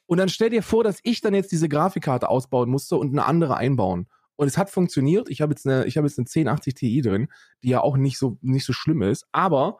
Und 0.06 0.18
dann 0.18 0.28
stell 0.28 0.50
dir 0.50 0.62
vor, 0.62 0.84
dass 0.84 1.00
ich 1.02 1.20
dann 1.20 1.34
jetzt 1.34 1.50
diese 1.52 1.68
Grafikkarte 1.68 2.28
ausbauen 2.28 2.68
musste 2.70 2.96
und 2.96 3.12
eine 3.12 3.24
andere 3.24 3.56
einbauen. 3.56 4.06
Und 4.36 4.48
es 4.48 4.58
hat 4.58 4.68
funktioniert. 4.70 5.28
Ich 5.30 5.40
habe 5.40 5.52
jetzt 5.52 5.66
eine, 5.66 5.86
ich 5.86 5.96
habe 5.96 6.06
jetzt 6.06 6.18
eine 6.18 6.26
1080 6.26 6.74
Ti 6.74 7.00
drin, 7.02 7.28
die 7.62 7.68
ja 7.68 7.80
auch 7.80 7.96
nicht 7.96 8.18
so, 8.18 8.36
nicht 8.42 8.64
so 8.66 8.72
schlimm 8.72 9.02
ist. 9.02 9.26
Aber 9.32 9.78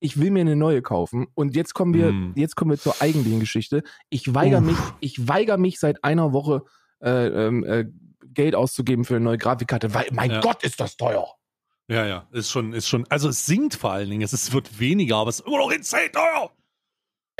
ich 0.00 0.20
will 0.20 0.30
mir 0.30 0.40
eine 0.40 0.54
neue 0.56 0.80
kaufen. 0.82 1.26
Und 1.34 1.56
jetzt 1.56 1.74
kommen 1.74 1.92
wir, 1.94 2.08
Hm. 2.08 2.32
jetzt 2.36 2.54
kommen 2.54 2.70
wir 2.70 2.78
zur 2.78 2.94
eigentlichen 3.02 3.40
Geschichte. 3.40 3.82
Ich 4.08 4.32
weigere 4.34 4.60
mich, 4.60 4.76
ich 5.00 5.26
weigere 5.26 5.58
mich 5.58 5.80
seit 5.80 6.04
einer 6.04 6.32
Woche, 6.32 6.62
äh, 7.02 7.26
ähm, 7.26 7.64
äh, 7.64 7.86
Geld 8.32 8.54
auszugeben 8.54 9.04
für 9.04 9.16
eine 9.16 9.24
neue 9.24 9.38
Grafikkarte, 9.38 9.92
weil, 9.94 10.06
mein 10.12 10.30
Ja. 10.30 10.40
Gott, 10.40 10.62
ist 10.62 10.78
das 10.80 10.96
teuer. 10.96 11.26
Ja, 11.88 12.06
ja, 12.06 12.28
ist 12.32 12.50
schon, 12.50 12.74
ist 12.74 12.86
schon, 12.86 13.06
also 13.08 13.30
es 13.30 13.46
sinkt 13.46 13.74
vor 13.74 13.90
allen 13.92 14.10
Dingen, 14.10 14.22
es 14.22 14.32
ist, 14.32 14.52
wird 14.52 14.78
weniger, 14.78 15.16
aber 15.16 15.30
es 15.30 15.40
ist 15.40 15.46
immer 15.46 15.58
noch 15.58 15.70
insane 15.70 16.12
teuer. 16.12 16.52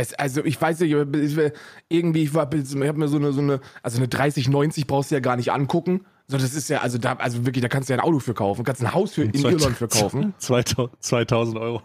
Es, 0.00 0.14
also 0.14 0.44
ich 0.44 0.60
weiß 0.60 0.78
nicht, 0.80 0.92
ich- 0.92 1.52
irgendwie, 1.88 2.22
ich, 2.22 2.32
war- 2.32 2.48
ich 2.54 2.74
habe 2.76 2.98
mir 2.98 3.08
so 3.08 3.16
eine, 3.16 3.32
so 3.32 3.40
eine, 3.40 3.60
also 3.82 3.98
eine 3.98 4.06
3090 4.06 4.86
brauchst 4.86 5.10
du 5.10 5.16
ja 5.16 5.20
gar 5.20 5.36
nicht 5.36 5.50
angucken. 5.50 6.06
So, 6.28 6.38
das 6.38 6.54
ist 6.54 6.68
ja, 6.68 6.82
also 6.82 6.98
da, 6.98 7.14
also 7.14 7.44
wirklich, 7.46 7.62
da 7.62 7.68
kannst 7.68 7.88
du 7.88 7.94
ja 7.94 7.98
ein 7.98 8.04
Auto 8.04 8.20
für 8.20 8.32
kaufen, 8.34 8.64
kannst 8.64 8.80
ein 8.82 8.94
Haus 8.94 9.14
für 9.14 9.24
in 9.24 9.34
Zwei- 9.34 9.50
Irland 9.52 9.76
für 9.76 9.88
kaufen. 9.88 10.34
2000, 10.38 11.02
2000 11.02 11.58
Euro. 11.58 11.82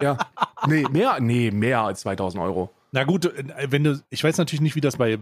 Ja. 0.00 0.16
Nee, 0.66 0.86
mehr, 0.90 1.20
nee, 1.20 1.50
mehr 1.50 1.82
als 1.82 2.00
2000 2.00 2.42
Euro. 2.42 2.70
Na 2.92 3.04
gut, 3.04 3.26
äh, 3.26 3.44
wenn 3.70 3.84
du, 3.84 4.02
ich 4.08 4.24
weiß 4.24 4.38
natürlich 4.38 4.62
nicht, 4.62 4.74
wie 4.74 4.80
das 4.80 4.96
bei, 4.96 5.18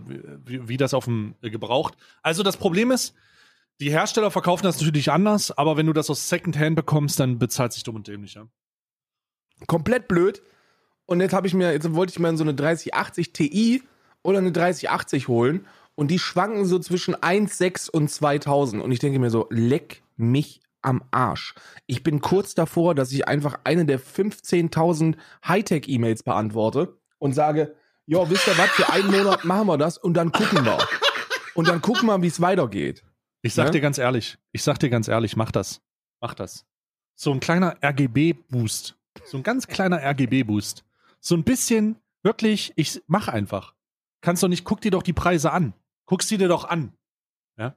wie, 0.46 0.68
wie 0.68 0.76
das 0.76 0.94
auf 0.94 1.06
dem 1.06 1.34
äh, 1.42 1.50
gebraucht. 1.50 1.94
Also 2.22 2.44
das 2.44 2.56
Problem 2.56 2.92
ist, 2.92 3.14
die 3.80 3.90
Hersteller 3.90 4.30
verkaufen 4.30 4.62
das 4.62 4.78
natürlich 4.80 5.10
anders, 5.10 5.50
aber 5.58 5.76
wenn 5.76 5.86
du 5.86 5.92
das 5.92 6.08
aus 6.08 6.28
Secondhand 6.28 6.76
bekommst, 6.76 7.18
dann 7.18 7.38
bezahlt 7.40 7.72
sich 7.72 7.82
dumm 7.82 7.96
und 7.96 8.06
dämlich, 8.06 8.34
ja. 8.34 8.46
Komplett 9.66 10.06
blöd. 10.08 10.40
Und 11.08 11.20
jetzt 11.20 11.32
habe 11.32 11.46
ich 11.46 11.54
mir, 11.54 11.72
jetzt 11.72 11.94
wollte 11.94 12.10
ich 12.12 12.18
mir 12.18 12.36
so 12.36 12.44
eine 12.44 12.52
3080 12.54 13.32
Ti 13.32 13.82
oder 14.22 14.38
eine 14.38 14.52
3080 14.52 15.26
holen 15.26 15.66
und 15.94 16.10
die 16.10 16.18
schwanken 16.18 16.66
so 16.66 16.78
zwischen 16.78 17.14
1,6 17.16 17.88
und 17.90 18.10
2000 18.10 18.82
und 18.82 18.92
ich 18.92 18.98
denke 18.98 19.18
mir 19.18 19.30
so, 19.30 19.46
leck 19.48 20.02
mich 20.16 20.60
am 20.82 21.02
Arsch. 21.10 21.54
Ich 21.86 22.02
bin 22.02 22.20
kurz 22.20 22.54
davor, 22.54 22.94
dass 22.94 23.10
ich 23.10 23.26
einfach 23.26 23.58
eine 23.64 23.86
der 23.86 23.98
15.000 23.98 25.16
Hightech-E-Mails 25.46 26.24
beantworte 26.24 26.98
und 27.18 27.32
sage, 27.32 27.74
ja, 28.04 28.28
wisst 28.28 28.46
ihr 28.46 28.58
was, 28.58 28.68
für 28.70 28.92
einen 28.92 29.10
Monat 29.10 29.46
machen 29.46 29.66
wir 29.66 29.78
das 29.78 29.96
und 29.96 30.12
dann 30.12 30.30
gucken 30.30 30.62
wir. 30.66 30.76
Und 31.54 31.68
dann 31.68 31.80
gucken 31.80 32.06
wir, 32.06 32.20
wie 32.20 32.26
es 32.26 32.40
weitergeht. 32.42 33.02
Ich 33.40 33.54
sag 33.54 33.66
Ja? 33.66 33.70
dir 33.70 33.80
ganz 33.80 33.96
ehrlich, 33.96 34.36
ich 34.52 34.62
sag 34.62 34.78
dir 34.78 34.90
ganz 34.90 35.08
ehrlich, 35.08 35.36
mach 35.36 35.52
das. 35.52 35.80
Mach 36.20 36.34
das. 36.34 36.66
So 37.14 37.32
ein 37.32 37.40
kleiner 37.40 37.76
RGB-Boost. 37.82 38.94
So 39.24 39.38
ein 39.38 39.42
ganz 39.42 39.66
kleiner 39.66 39.96
RGB-Boost. 40.02 40.84
So 41.20 41.34
ein 41.34 41.44
bisschen, 41.44 41.96
wirklich, 42.22 42.72
ich 42.76 43.02
mach 43.06 43.28
einfach. 43.28 43.74
Kannst 44.20 44.42
doch 44.42 44.48
nicht, 44.48 44.64
guck 44.64 44.80
dir 44.80 44.90
doch 44.90 45.02
die 45.02 45.12
Preise 45.12 45.52
an. 45.52 45.74
Guck 46.06 46.22
sie 46.22 46.38
dir 46.38 46.48
doch 46.48 46.64
an. 46.64 46.92
Ja? 47.58 47.76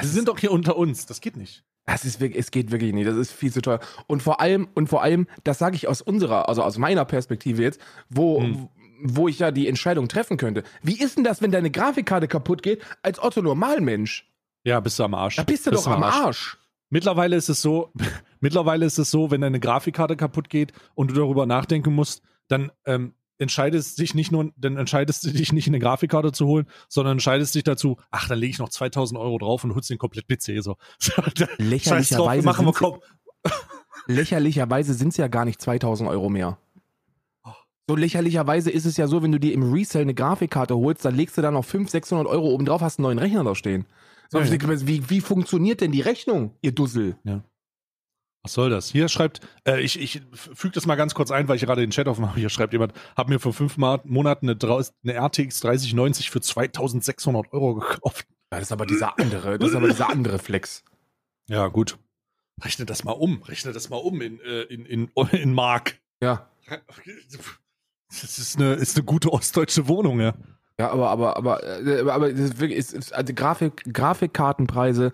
Sie 0.00 0.08
sind 0.08 0.28
doch 0.28 0.38
hier 0.38 0.52
unter 0.52 0.76
uns. 0.76 1.06
Das 1.06 1.20
geht 1.20 1.36
nicht. 1.36 1.64
Das 1.86 2.04
ist 2.04 2.20
wirklich, 2.20 2.40
es 2.40 2.50
geht 2.50 2.70
wirklich 2.70 2.94
nicht. 2.94 3.06
Das 3.06 3.16
ist 3.16 3.32
viel 3.32 3.52
zu 3.52 3.60
teuer. 3.60 3.80
Und 4.06 4.22
vor 4.22 4.40
allem, 4.40 4.68
und 4.74 4.88
vor 4.88 5.02
allem, 5.02 5.26
das 5.44 5.58
sage 5.58 5.76
ich 5.76 5.86
aus 5.86 6.00
unserer, 6.00 6.48
also 6.48 6.62
aus 6.62 6.78
meiner 6.78 7.04
Perspektive 7.04 7.62
jetzt, 7.62 7.80
wo, 8.08 8.40
Hm. 8.40 8.68
wo 9.02 9.28
ich 9.28 9.38
ja 9.40 9.50
die 9.50 9.68
Entscheidung 9.68 10.08
treffen 10.08 10.36
könnte. 10.38 10.62
Wie 10.82 10.98
ist 10.98 11.16
denn 11.16 11.24
das, 11.24 11.42
wenn 11.42 11.50
deine 11.50 11.70
Grafikkarte 11.70 12.26
kaputt 12.28 12.62
geht, 12.62 12.82
als 13.02 13.22
Otto 13.22 13.42
Normalmensch? 13.42 14.30
Ja, 14.64 14.80
bist 14.80 14.98
du 14.98 15.04
am 15.04 15.12
Arsch. 15.12 15.36
Da 15.36 15.42
bist 15.42 15.66
du 15.66 15.70
doch 15.72 15.86
am 15.86 16.02
Arsch. 16.02 16.56
Mittlerweile 16.88 17.36
ist 17.36 17.50
es 17.50 17.60
so, 17.60 17.92
mittlerweile 18.40 18.86
ist 18.86 18.98
es 18.98 19.10
so, 19.10 19.30
wenn 19.30 19.42
deine 19.42 19.60
Grafikkarte 19.60 20.16
kaputt 20.16 20.48
geht 20.48 20.72
und 20.94 21.10
du 21.10 21.14
darüber 21.14 21.44
nachdenken 21.44 21.94
musst, 21.94 22.22
dann 22.48 22.70
ähm, 22.86 23.14
entscheidest 23.38 23.98
dich 23.98 24.14
nicht 24.14 24.30
nur, 24.32 24.52
dann 24.56 24.76
entscheidest 24.76 25.24
du 25.24 25.30
dich 25.32 25.52
nicht 25.52 25.66
eine 25.66 25.78
Grafikkarte 25.80 26.30
zu 26.32 26.46
holen, 26.46 26.66
sondern 26.88 27.12
entscheidest 27.12 27.54
dich 27.54 27.64
dazu, 27.64 27.96
ach, 28.10 28.28
dann 28.28 28.38
lege 28.38 28.50
ich 28.50 28.58
noch 28.58 28.68
2000 28.68 29.18
Euro 29.18 29.38
drauf 29.38 29.64
und 29.64 29.74
holst 29.74 29.90
den 29.90 29.98
komplett 29.98 30.28
PC 30.28 30.62
so. 30.62 30.76
Lächerlicherweise 31.58 32.44
machen 32.44 32.66
wir 32.66 32.72
sind's- 32.72 32.78
komm. 32.78 33.00
Lächerlicherweise 34.06 34.94
sind 34.94 35.08
es 35.08 35.16
ja 35.16 35.28
gar 35.28 35.44
nicht 35.44 35.60
2000 35.60 36.08
Euro 36.10 36.28
mehr. 36.28 36.58
So 37.88 37.96
lächerlicherweise 37.96 38.70
ist 38.70 38.86
es 38.86 38.96
ja 38.96 39.06
so, 39.06 39.22
wenn 39.22 39.32
du 39.32 39.38
dir 39.38 39.52
im 39.52 39.70
Resell 39.72 40.02
eine 40.02 40.14
Grafikkarte 40.14 40.74
holst, 40.74 41.04
dann 41.04 41.14
legst 41.14 41.36
du 41.36 41.42
da 41.42 41.50
noch 41.50 41.64
500, 41.64 41.90
600 41.90 42.26
Euro 42.26 42.48
oben 42.48 42.64
drauf, 42.64 42.80
hast 42.80 42.98
einen 42.98 43.04
neuen 43.04 43.18
Rechner 43.18 43.44
da 43.44 43.54
stehen. 43.54 43.84
So, 44.30 44.38
Ja, 44.38 44.44
ja. 44.46 44.86
wie, 44.86 45.10
wie 45.10 45.20
funktioniert 45.20 45.82
denn 45.82 45.92
die 45.92 46.00
Rechnung, 46.00 46.56
ihr 46.62 46.72
Dussel? 46.72 47.16
Was 48.44 48.52
soll 48.52 48.68
das? 48.68 48.90
Hier 48.90 49.08
schreibt, 49.08 49.40
äh, 49.66 49.80
ich, 49.80 49.98
ich 49.98 50.20
füge 50.32 50.74
das 50.74 50.84
mal 50.84 50.96
ganz 50.96 51.14
kurz 51.14 51.30
ein, 51.30 51.48
weil 51.48 51.56
ich 51.56 51.62
gerade 51.62 51.80
den 51.80 51.90
Chat 51.90 52.06
aufmache. 52.06 52.38
Hier 52.38 52.50
schreibt 52.50 52.74
jemand, 52.74 52.92
hab 53.16 53.30
mir 53.30 53.40
vor 53.40 53.54
fünf 53.54 53.78
Monaten 53.78 54.50
eine, 54.50 54.58
eine 55.02 55.14
RTX 55.14 55.60
3090 55.60 56.30
für 56.30 56.42
2600 56.42 57.52
Euro 57.54 57.76
gekauft. 57.76 58.26
Ja, 58.52 58.58
das 58.58 58.68
ist 58.68 58.72
aber 58.72 58.84
dieser 58.84 59.18
andere, 59.18 59.58
das 59.58 59.70
ist 59.70 59.74
aber 59.74 59.88
dieser 59.88 60.10
andere 60.10 60.38
Flex. 60.38 60.84
Ja, 61.48 61.68
gut. 61.68 61.98
Rechne 62.62 62.84
das 62.84 63.02
mal 63.02 63.12
um. 63.12 63.42
Rechne 63.42 63.72
das 63.72 63.88
mal 63.88 63.96
um 63.96 64.20
in, 64.20 64.38
äh, 64.40 64.62
in, 64.64 64.84
in, 64.84 65.10
in 65.32 65.54
Mark. 65.54 65.98
Ja. 66.22 66.48
Das 68.08 68.38
ist 68.38 68.56
eine, 68.56 68.74
ist 68.74 68.96
eine 68.96 69.04
gute 69.04 69.32
ostdeutsche 69.32 69.88
Wohnung, 69.88 70.20
ja. 70.20 70.34
Ja, 70.78 70.90
aber, 70.90 71.10
aber, 71.10 71.36
aber, 71.36 71.62
äh, 71.86 72.08
aber 72.08 72.30
es 72.30 72.60
ist 72.60 72.92
ist, 72.92 73.14
also 73.14 73.32
Grafik, 73.32 73.84
Grafikkartenpreise, 73.92 75.12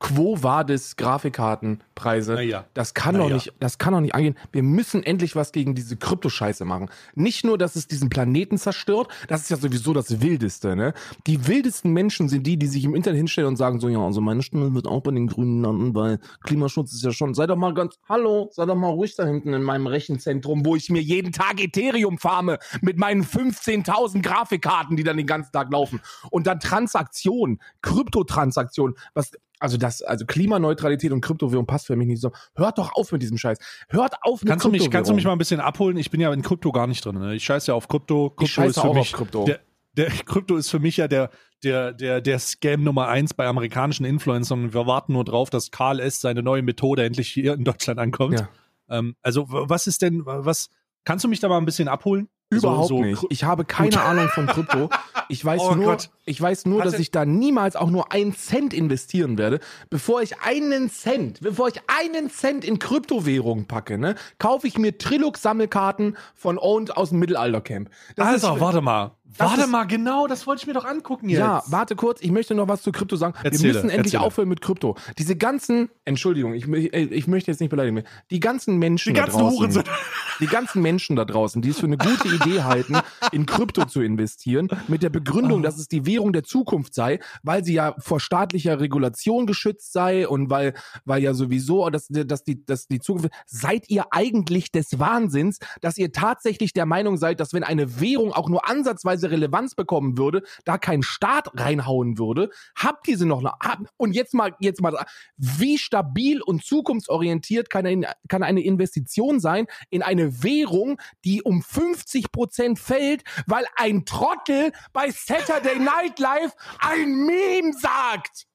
Quo 0.00 0.42
Vadis 0.42 0.96
Grafikkartenpreise. 0.96 2.32
Naja. 2.32 2.64
Das 2.72 2.94
kann 2.94 3.14
Na 3.14 3.20
doch 3.20 3.28
ja. 3.28 3.34
nicht, 3.34 3.52
das 3.60 3.76
kann 3.76 3.92
doch 3.92 4.00
nicht 4.00 4.14
angehen. 4.14 4.34
Wir 4.50 4.62
müssen 4.62 5.02
endlich 5.02 5.36
was 5.36 5.52
gegen 5.52 5.74
diese 5.74 5.98
Kryptoscheiße 5.98 6.64
machen. 6.64 6.88
Nicht 7.14 7.44
nur, 7.44 7.58
dass 7.58 7.76
es 7.76 7.86
diesen 7.86 8.08
Planeten 8.08 8.56
zerstört, 8.56 9.08
das 9.28 9.42
ist 9.42 9.50
ja 9.50 9.58
sowieso 9.58 9.92
das 9.92 10.22
Wildeste, 10.22 10.74
ne? 10.74 10.94
Die 11.26 11.46
wildesten 11.46 11.92
Menschen 11.92 12.30
sind 12.30 12.46
die, 12.46 12.56
die 12.56 12.66
sich 12.66 12.84
im 12.84 12.94
Internet 12.94 13.18
hinstellen 13.18 13.48
und 13.48 13.56
sagen 13.56 13.78
so, 13.78 13.90
ja, 13.90 14.00
also 14.00 14.22
meine 14.22 14.42
Stimme 14.42 14.74
wird 14.74 14.86
auch 14.86 15.02
bei 15.02 15.10
den 15.10 15.26
Grünen 15.26 15.62
landen, 15.62 15.94
weil 15.94 16.18
Klimaschutz 16.44 16.94
ist 16.94 17.04
ja 17.04 17.12
schon, 17.12 17.34
sei 17.34 17.46
doch 17.46 17.56
mal 17.56 17.74
ganz, 17.74 17.98
hallo, 18.08 18.48
sei 18.52 18.64
doch 18.64 18.76
mal 18.76 18.88
ruhig 18.88 19.14
da 19.16 19.26
hinten 19.26 19.52
in 19.52 19.62
meinem 19.62 19.86
Rechenzentrum, 19.86 20.64
wo 20.64 20.76
ich 20.76 20.88
mir 20.88 21.02
jeden 21.02 21.30
Tag 21.30 21.62
Ethereum 21.62 22.16
farme 22.16 22.58
mit 22.80 22.98
meinen 22.98 23.22
15.000 23.22 24.22
Grafikkarten, 24.22 24.96
die 24.96 25.04
dann 25.04 25.18
den 25.18 25.26
ganzen 25.26 25.52
Tag 25.52 25.70
laufen. 25.70 26.00
Und 26.30 26.46
dann 26.46 26.58
Transaktionen, 26.58 27.60
Kryptotransaktionen, 27.82 28.96
was, 29.12 29.32
also 29.60 29.76
das, 29.76 30.02
also 30.02 30.26
Klimaneutralität 30.26 31.12
und 31.12 31.20
Kryptowährung 31.20 31.66
passt 31.66 31.86
für 31.86 31.96
mich 31.96 32.08
nicht 32.08 32.20
so. 32.20 32.32
Hört 32.56 32.78
doch 32.78 32.92
auf 32.94 33.12
mit 33.12 33.22
diesem 33.22 33.38
Scheiß. 33.38 33.58
Hört 33.88 34.14
auf 34.22 34.42
mit 34.42 34.48
Kannst 34.48 34.64
du, 34.64 34.70
mich, 34.70 34.80
Kryptowährung. 34.80 34.92
kannst 34.92 35.10
du 35.10 35.14
mich 35.14 35.24
mal 35.24 35.32
ein 35.32 35.38
bisschen 35.38 35.60
abholen? 35.60 35.96
Ich 35.96 36.10
bin 36.10 36.20
ja 36.20 36.32
in 36.32 36.42
Krypto 36.42 36.72
gar 36.72 36.86
nicht 36.86 37.04
drin. 37.04 37.18
Ne? 37.18 37.34
Ich 37.34 37.44
scheiße 37.44 37.70
ja 37.70 37.74
auf 37.74 37.86
Krypto. 37.86 38.30
Krypto 38.30 38.44
Ich 38.44 38.52
scheiße 38.52 38.68
ist 38.70 38.80
für 38.80 38.88
auch 38.88 38.94
mich 38.94 39.12
auf 39.12 39.18
Krypto. 39.18 39.44
Der, 39.44 39.60
der 39.92 40.06
Krypto 40.26 40.56
ist 40.56 40.70
für 40.70 40.78
mich 40.78 40.96
ja 40.96 41.08
der, 41.08 41.30
der, 41.62 41.92
der, 41.92 42.20
der 42.20 42.38
Scam 42.38 42.82
Nummer 42.82 43.08
eins 43.08 43.34
bei 43.34 43.46
amerikanischen 43.46 44.06
Influencern. 44.06 44.72
Wir 44.72 44.86
warten 44.86 45.12
nur 45.12 45.24
drauf, 45.24 45.50
dass 45.50 45.70
Karl 45.70 46.00
S. 46.00 46.20
seine 46.20 46.42
neue 46.42 46.62
Methode 46.62 47.04
endlich 47.04 47.28
hier 47.28 47.54
in 47.54 47.64
Deutschland 47.64 48.00
ankommt. 48.00 48.40
Ja. 48.40 48.48
Ähm, 48.88 49.14
also, 49.22 49.44
was 49.48 49.86
ist 49.86 50.02
denn, 50.02 50.22
was, 50.24 50.70
kannst 51.04 51.24
du 51.24 51.28
mich 51.28 51.40
da 51.40 51.48
mal 51.48 51.58
ein 51.58 51.66
bisschen 51.66 51.88
abholen? 51.88 52.28
Überhaupt 52.50 52.88
So- 52.88 52.96
so 52.98 53.02
nicht. 53.04 53.24
Ich 53.30 53.44
habe 53.44 53.64
keine 53.64 54.00
Ahnung 54.02 54.28
von 54.28 54.46
Krypto. 54.46 54.90
Ich 55.32 55.44
weiß 55.44 55.60
Oh 55.62 55.74
nur, 55.76 55.84
Gott. 55.84 56.10
ich 56.24 56.40
weiß 56.42 56.66
nur, 56.66 56.80
Hatte- 56.80 56.90
dass 56.90 56.98
ich 57.00 57.12
da 57.12 57.24
niemals 57.24 57.76
auch 57.76 57.88
nur 57.88 58.10
einen 58.10 58.34
Cent 58.34 58.74
investieren 58.74 59.38
werde. 59.38 59.60
Bevor 59.88 60.22
ich 60.22 60.40
einen 60.40 60.90
Cent, 60.90 61.38
bevor 61.40 61.68
ich 61.68 61.80
einen 61.86 62.30
Cent 62.30 62.64
in 62.64 62.80
Kryptowährungen 62.80 63.66
packe, 63.66 63.96
ne, 63.96 64.16
kaufe 64.40 64.66
ich 64.66 64.76
mir 64.76 64.98
Trilux-Sammelkarten 64.98 66.16
von 66.34 66.58
Owned 66.58 66.96
aus 66.96 67.10
dem 67.10 67.20
Mittelaltercamp. 67.20 67.90
Das 68.16 68.26
Also, 68.26 68.54
ist, 68.56 68.60
warte 68.60 68.80
mal. 68.80 69.12
Das 69.38 69.50
Warte 69.50 69.66
mal, 69.68 69.84
genau, 69.84 70.26
das 70.26 70.46
wollte 70.46 70.62
ich 70.62 70.66
mir 70.66 70.72
doch 70.72 70.84
angucken 70.84 71.28
jetzt. 71.28 71.38
Ja, 71.38 71.62
warte 71.66 71.94
kurz, 71.94 72.20
ich 72.20 72.32
möchte 72.32 72.54
noch 72.54 72.68
was 72.68 72.82
zu 72.82 72.90
Krypto 72.90 73.16
sagen. 73.16 73.34
Erzähle, 73.42 73.62
Wir 73.62 73.72
müssen 73.74 73.90
endlich 73.90 74.14
erzähle. 74.14 74.26
aufhören 74.26 74.48
mit 74.48 74.60
Krypto. 74.60 74.96
Diese 75.18 75.36
ganzen, 75.36 75.88
Entschuldigung, 76.04 76.54
ich, 76.54 76.66
ich 76.68 77.26
möchte 77.28 77.50
jetzt 77.50 77.60
nicht 77.60 77.70
beleidigen, 77.70 78.02
die 78.30 78.40
ganzen 78.40 78.78
Menschen 78.78 79.10
Die 79.14 79.18
da 79.18 79.26
ganzen 79.26 79.40
draußen, 79.40 79.58
Hurensohn. 79.58 79.84
die 80.40 80.46
ganzen 80.46 80.82
Menschen 80.82 81.16
da 81.16 81.24
draußen, 81.24 81.62
die 81.62 81.70
es 81.70 81.78
für 81.78 81.86
eine 81.86 81.96
gute 81.98 82.28
Idee 82.28 82.62
halten, 82.62 82.96
in 83.30 83.46
Krypto 83.46 83.84
zu 83.84 84.00
investieren, 84.00 84.68
mit 84.88 85.02
der 85.02 85.10
Begründung, 85.10 85.62
dass 85.62 85.78
es 85.78 85.86
die 85.88 86.06
Währung 86.06 86.32
der 86.32 86.42
Zukunft 86.42 86.94
sei, 86.94 87.20
weil 87.42 87.64
sie 87.64 87.74
ja 87.74 87.94
vor 87.98 88.20
staatlicher 88.20 88.80
Regulation 88.80 89.46
geschützt 89.46 89.92
sei 89.92 90.26
und 90.26 90.50
weil, 90.50 90.74
weil 91.04 91.22
ja 91.22 91.34
sowieso, 91.34 91.88
dass, 91.90 92.08
dass, 92.08 92.42
die, 92.42 92.64
dass 92.64 92.88
die 92.88 93.00
Zukunft, 93.00 93.28
seid 93.46 93.88
ihr 93.88 94.06
eigentlich 94.10 94.72
des 94.72 94.98
Wahnsinns, 94.98 95.58
dass 95.80 95.98
ihr 95.98 96.10
tatsächlich 96.10 96.72
der 96.72 96.86
Meinung 96.86 97.16
seid, 97.16 97.38
dass 97.38 97.52
wenn 97.52 97.64
eine 97.64 98.00
Währung 98.00 98.32
auch 98.32 98.48
nur 98.48 98.68
ansatzweise 98.68 99.19
Relevanz 99.28 99.74
bekommen 99.74 100.16
würde, 100.16 100.42
da 100.64 100.78
kein 100.78 101.02
Staat 101.02 101.50
reinhauen 101.54 102.16
würde? 102.18 102.50
Habt 102.76 103.08
ihr 103.08 103.18
sie 103.18 103.26
noch? 103.26 103.42
Und 103.96 104.14
jetzt 104.14 104.34
mal, 104.34 104.54
jetzt 104.60 104.80
mal, 104.80 104.96
wie 105.36 105.78
stabil 105.78 106.40
und 106.40 106.64
zukunftsorientiert 106.64 107.68
kann 107.70 107.86
eine, 107.86 108.12
kann 108.28 108.42
eine 108.42 108.62
Investition 108.62 109.40
sein 109.40 109.66
in 109.90 110.02
eine 110.02 110.42
Währung, 110.42 111.00
die 111.24 111.42
um 111.42 111.62
50 111.62 112.32
Prozent 112.32 112.78
fällt, 112.78 113.24
weil 113.46 113.64
ein 113.76 114.04
Trottel 114.04 114.72
bei 114.92 115.10
Saturday 115.10 115.78
Night 115.78 116.18
Live 116.18 116.54
ein 116.78 117.26
Meme 117.26 117.72
sagt? 117.72 118.46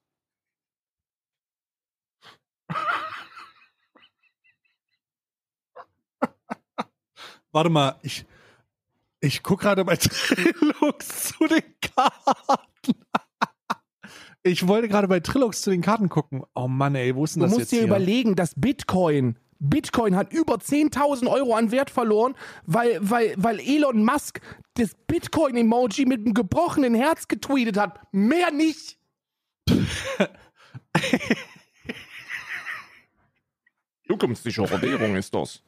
Warte 7.52 7.70
mal, 7.70 7.98
ich, 8.02 8.26
ich 9.22 9.44
gucke 9.44 9.64
gerade 9.64 9.86
bei 9.86 9.96
Trilux 9.98 11.34
zu 11.34 11.48
den 11.48 11.64
Karten. 11.82 12.94
Ich 14.48 14.68
wollte 14.68 14.88
gerade 14.88 15.08
bei 15.08 15.22
Trilux 15.22 15.64
zu 15.64 15.72
den 15.72 15.82
Karten 15.82 16.08
gucken. 16.08 16.44
Oh 16.54 16.68
Mann, 16.68 16.94
ey, 16.94 17.16
wo 17.16 17.24
ist 17.24 17.36
denn 17.36 17.40
Du 17.40 17.46
das 17.48 17.52
musst 17.54 17.62
jetzt 17.62 17.72
dir 17.72 17.78
hier? 17.80 17.88
überlegen, 17.88 18.36
dass 18.36 18.54
Bitcoin, 18.56 19.40
Bitcoin 19.58 20.16
hat 20.16 20.32
über 20.32 20.58
10.000 20.58 21.28
Euro 21.28 21.56
an 21.56 21.72
Wert 21.72 21.90
verloren, 21.90 22.36
weil, 22.64 23.00
weil, 23.02 23.34
weil 23.38 23.60
Elon 23.60 24.06
Musk 24.06 24.42
das 24.76 24.92
Bitcoin-Emoji 25.08 26.06
mit 26.06 26.20
einem 26.20 26.36
gebrochenen 26.36 26.94
Herz 26.94 27.28
getweetet 27.28 27.78
hat. 27.78 28.00
Mehr 28.12 28.52
nicht. 28.52 29.00
Zukunftssichere 34.08 34.82
Währung 34.82 35.16
ist 35.16 35.34
das. 35.34 35.64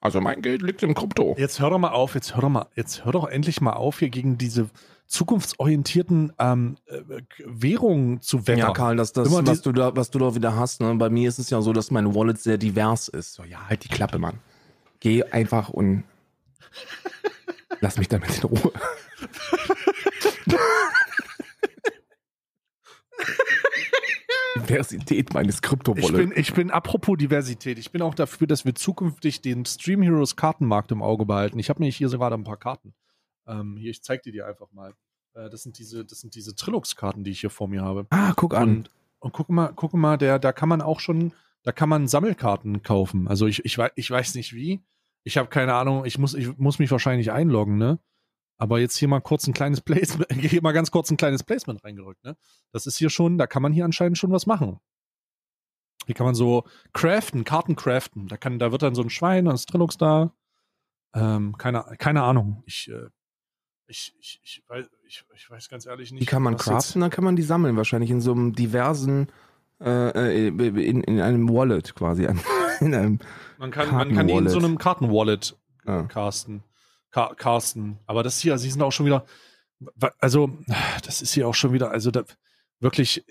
Also 0.00 0.20
mein 0.20 0.40
Geld 0.42 0.62
liegt 0.62 0.82
im 0.82 0.94
Krypto. 0.94 1.34
Jetzt 1.38 1.60
hör 1.60 1.70
doch 1.70 1.78
mal 1.78 1.90
auf, 1.90 2.14
jetzt 2.14 2.34
hör 2.34 2.40
doch 2.42 2.48
mal, 2.48 2.66
jetzt 2.74 3.04
hör 3.04 3.12
doch 3.12 3.28
endlich 3.28 3.60
mal 3.60 3.72
auf, 3.74 3.98
hier 3.98 4.08
gegen 4.08 4.38
diese 4.38 4.70
zukunftsorientierten 5.06 6.32
ähm, 6.38 6.76
äh, 6.86 7.00
Währungen 7.44 8.20
zu 8.22 8.46
wettern. 8.46 8.58
Ja, 8.68 8.72
Karl, 8.72 8.96
das, 8.96 9.12
das 9.12 9.28
Immer 9.28 9.46
was, 9.46 9.58
die- 9.62 9.64
du 9.64 9.72
da, 9.72 9.94
was 9.96 10.10
du 10.10 10.18
da 10.18 10.34
wieder 10.34 10.56
hast, 10.56 10.80
ne? 10.80 10.94
bei 10.94 11.10
mir 11.10 11.28
ist 11.28 11.38
es 11.38 11.50
ja 11.50 11.60
so, 11.60 11.72
dass 11.72 11.90
mein 11.90 12.14
Wallet 12.14 12.40
sehr 12.40 12.56
divers 12.58 13.08
ist. 13.08 13.34
So, 13.34 13.44
ja, 13.44 13.68
halt 13.68 13.84
die 13.84 13.88
Klappe, 13.88 14.18
Mann. 14.18 14.38
Geh 15.00 15.22
einfach 15.24 15.68
und 15.68 16.04
lass 17.80 17.98
mich 17.98 18.08
damit 18.08 18.36
in 18.38 18.44
Ruhe. 18.44 18.72
Diversität 24.70 25.34
meines 25.34 25.56
Ich 25.56 25.62
Krypto-Wallets. 25.62 26.12
bin, 26.12 26.32
ich 26.34 26.54
bin, 26.54 26.70
apropos 26.70 27.16
Diversität, 27.18 27.78
ich 27.78 27.90
bin 27.92 28.02
auch 28.02 28.14
dafür, 28.14 28.46
dass 28.46 28.64
wir 28.64 28.74
zukünftig 28.74 29.40
den 29.40 29.64
Stream 29.64 30.02
Heroes 30.02 30.36
Kartenmarkt 30.36 30.92
im 30.92 31.02
Auge 31.02 31.26
behalten. 31.26 31.58
Ich 31.58 31.68
habe 31.68 31.80
nämlich 31.80 31.96
hier 31.96 32.08
gerade 32.08 32.34
ein 32.34 32.44
paar 32.44 32.56
Karten. 32.56 32.94
Ähm, 33.46 33.76
hier, 33.76 33.90
ich 33.90 34.02
zeig 34.02 34.22
die 34.22 34.32
dir 34.32 34.46
einfach 34.46 34.70
mal. 34.72 34.94
Äh, 35.34 35.50
das 35.50 35.62
sind 35.62 35.78
diese, 35.78 36.04
das 36.04 36.20
sind 36.20 36.34
diese 36.34 36.54
Trilux-Karten, 36.54 37.24
die 37.24 37.30
ich 37.30 37.40
hier 37.40 37.50
vor 37.50 37.68
mir 37.68 37.82
habe. 37.82 38.06
Ah, 38.10 38.32
guck 38.36 38.54
an. 38.54 38.68
Und, 38.68 38.90
und 39.20 39.32
guck 39.32 39.48
mal, 39.50 39.72
guck 39.74 39.94
mal, 39.94 40.16
der, 40.16 40.38
da 40.38 40.52
kann 40.52 40.68
man 40.68 40.80
auch 40.80 41.00
schon, 41.00 41.32
da 41.62 41.72
kann 41.72 41.88
man 41.88 42.08
Sammelkarten 42.08 42.82
kaufen. 42.82 43.28
Also 43.28 43.46
ich, 43.46 43.64
ich, 43.64 43.78
ich 43.96 44.10
weiß 44.10 44.34
nicht 44.34 44.54
wie. 44.54 44.80
Ich 45.22 45.36
habe 45.36 45.48
keine 45.48 45.74
Ahnung, 45.74 46.06
ich 46.06 46.18
muss, 46.18 46.34
ich 46.34 46.56
muss 46.56 46.78
mich 46.78 46.90
wahrscheinlich 46.90 47.30
einloggen, 47.30 47.76
ne? 47.76 47.98
Aber 48.60 48.78
jetzt 48.78 48.96
hier 48.96 49.08
mal 49.08 49.20
kurz 49.20 49.46
ein 49.46 49.54
kleines 49.54 49.80
Placement, 49.80 50.30
hier 50.38 50.62
mal 50.62 50.72
ganz 50.72 50.90
kurz 50.90 51.10
ein 51.10 51.16
kleines 51.16 51.42
Placement 51.42 51.82
reingerückt, 51.82 52.22
ne? 52.22 52.36
Das 52.72 52.86
ist 52.86 52.98
hier 52.98 53.08
schon, 53.08 53.38
da 53.38 53.46
kann 53.46 53.62
man 53.62 53.72
hier 53.72 53.86
anscheinend 53.86 54.18
schon 54.18 54.30
was 54.32 54.46
machen. 54.46 54.78
Hier 56.04 56.14
kann 56.14 56.26
man 56.26 56.34
so 56.34 56.64
craften, 56.92 57.44
Karten 57.44 57.74
craften. 57.74 58.28
Da 58.28 58.36
kann, 58.36 58.58
da 58.58 58.70
wird 58.70 58.82
dann 58.82 58.94
so 58.94 59.02
ein 59.02 59.08
Schwein, 59.08 59.46
dann 59.46 59.54
ist 59.54 59.70
Trilux 59.70 59.96
da. 59.96 60.34
Ähm, 61.14 61.56
keine, 61.56 61.84
keine 61.98 62.22
Ahnung. 62.22 62.62
Ich, 62.66 62.90
äh, 62.90 63.06
ich, 63.86 64.14
ich, 64.20 64.40
ich, 64.42 64.62
weiß, 64.68 64.86
ich, 65.06 65.24
ich 65.34 65.50
weiß 65.50 65.68
ganz 65.70 65.86
ehrlich 65.86 66.12
nicht. 66.12 66.20
Die 66.20 66.26
kann 66.26 66.42
man 66.42 66.58
craften, 66.58 67.00
dann 67.00 67.10
kann 67.10 67.24
man 67.24 67.36
die 67.36 67.42
sammeln. 67.42 67.78
Wahrscheinlich 67.78 68.10
in 68.10 68.20
so 68.20 68.32
einem 68.32 68.52
diversen, 68.52 69.28
äh, 69.80 70.48
äh, 70.48 70.48
in, 70.48 71.02
in 71.02 71.20
einem 71.20 71.48
Wallet 71.48 71.94
quasi. 71.94 72.28
In 72.80 72.94
einem, 72.94 73.18
Man 73.58 73.70
kann, 73.70 73.94
man 73.94 74.14
kann 74.14 74.26
die 74.26 74.32
in 74.32 74.48
so 74.48 74.58
einem 74.58 74.78
Kartenwallet 74.78 75.54
ah. 75.84 76.04
casten. 76.04 76.62
Ca 77.10 77.34
casten. 77.34 77.98
Aber 78.06 78.22
das 78.22 78.40
hier, 78.40 78.56
sie 78.58 78.70
sind 78.70 78.82
auch 78.82 78.92
schon 78.92 79.06
wieder, 79.06 79.24
also, 80.18 80.50
das 81.04 81.22
ist 81.22 81.32
hier 81.32 81.48
auch 81.48 81.54
schon 81.54 81.72
wieder, 81.72 81.90
also 81.90 82.10
da, 82.10 82.24
wirklich, 82.80 83.24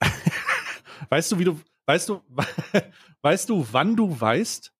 weißt 1.08 1.32
du, 1.32 1.38
wie 1.38 1.44
du, 1.44 1.60
weißt 1.86 2.08
du, 2.08 2.22
weißt 3.22 3.48
du, 3.48 3.66
wann 3.70 3.96
du 3.96 4.20
weißt, 4.20 4.72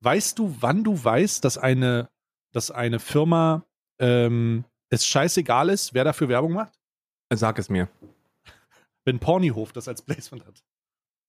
weißt 0.00 0.38
du, 0.38 0.56
wann 0.60 0.84
du 0.84 1.02
weißt, 1.02 1.44
dass 1.44 1.58
eine, 1.58 2.10
dass 2.52 2.70
eine 2.70 3.00
Firma 3.00 3.64
ähm, 3.98 4.64
es 4.90 5.06
scheißegal 5.06 5.68
ist, 5.70 5.94
wer 5.94 6.04
dafür 6.04 6.28
Werbung 6.28 6.52
macht? 6.52 6.78
Sag 7.32 7.58
es 7.58 7.68
mir. 7.68 7.88
Wenn 9.04 9.18
Pornyhof 9.18 9.72
das 9.72 9.88
als 9.88 10.02
Placement 10.02 10.46
hat. 10.46 10.64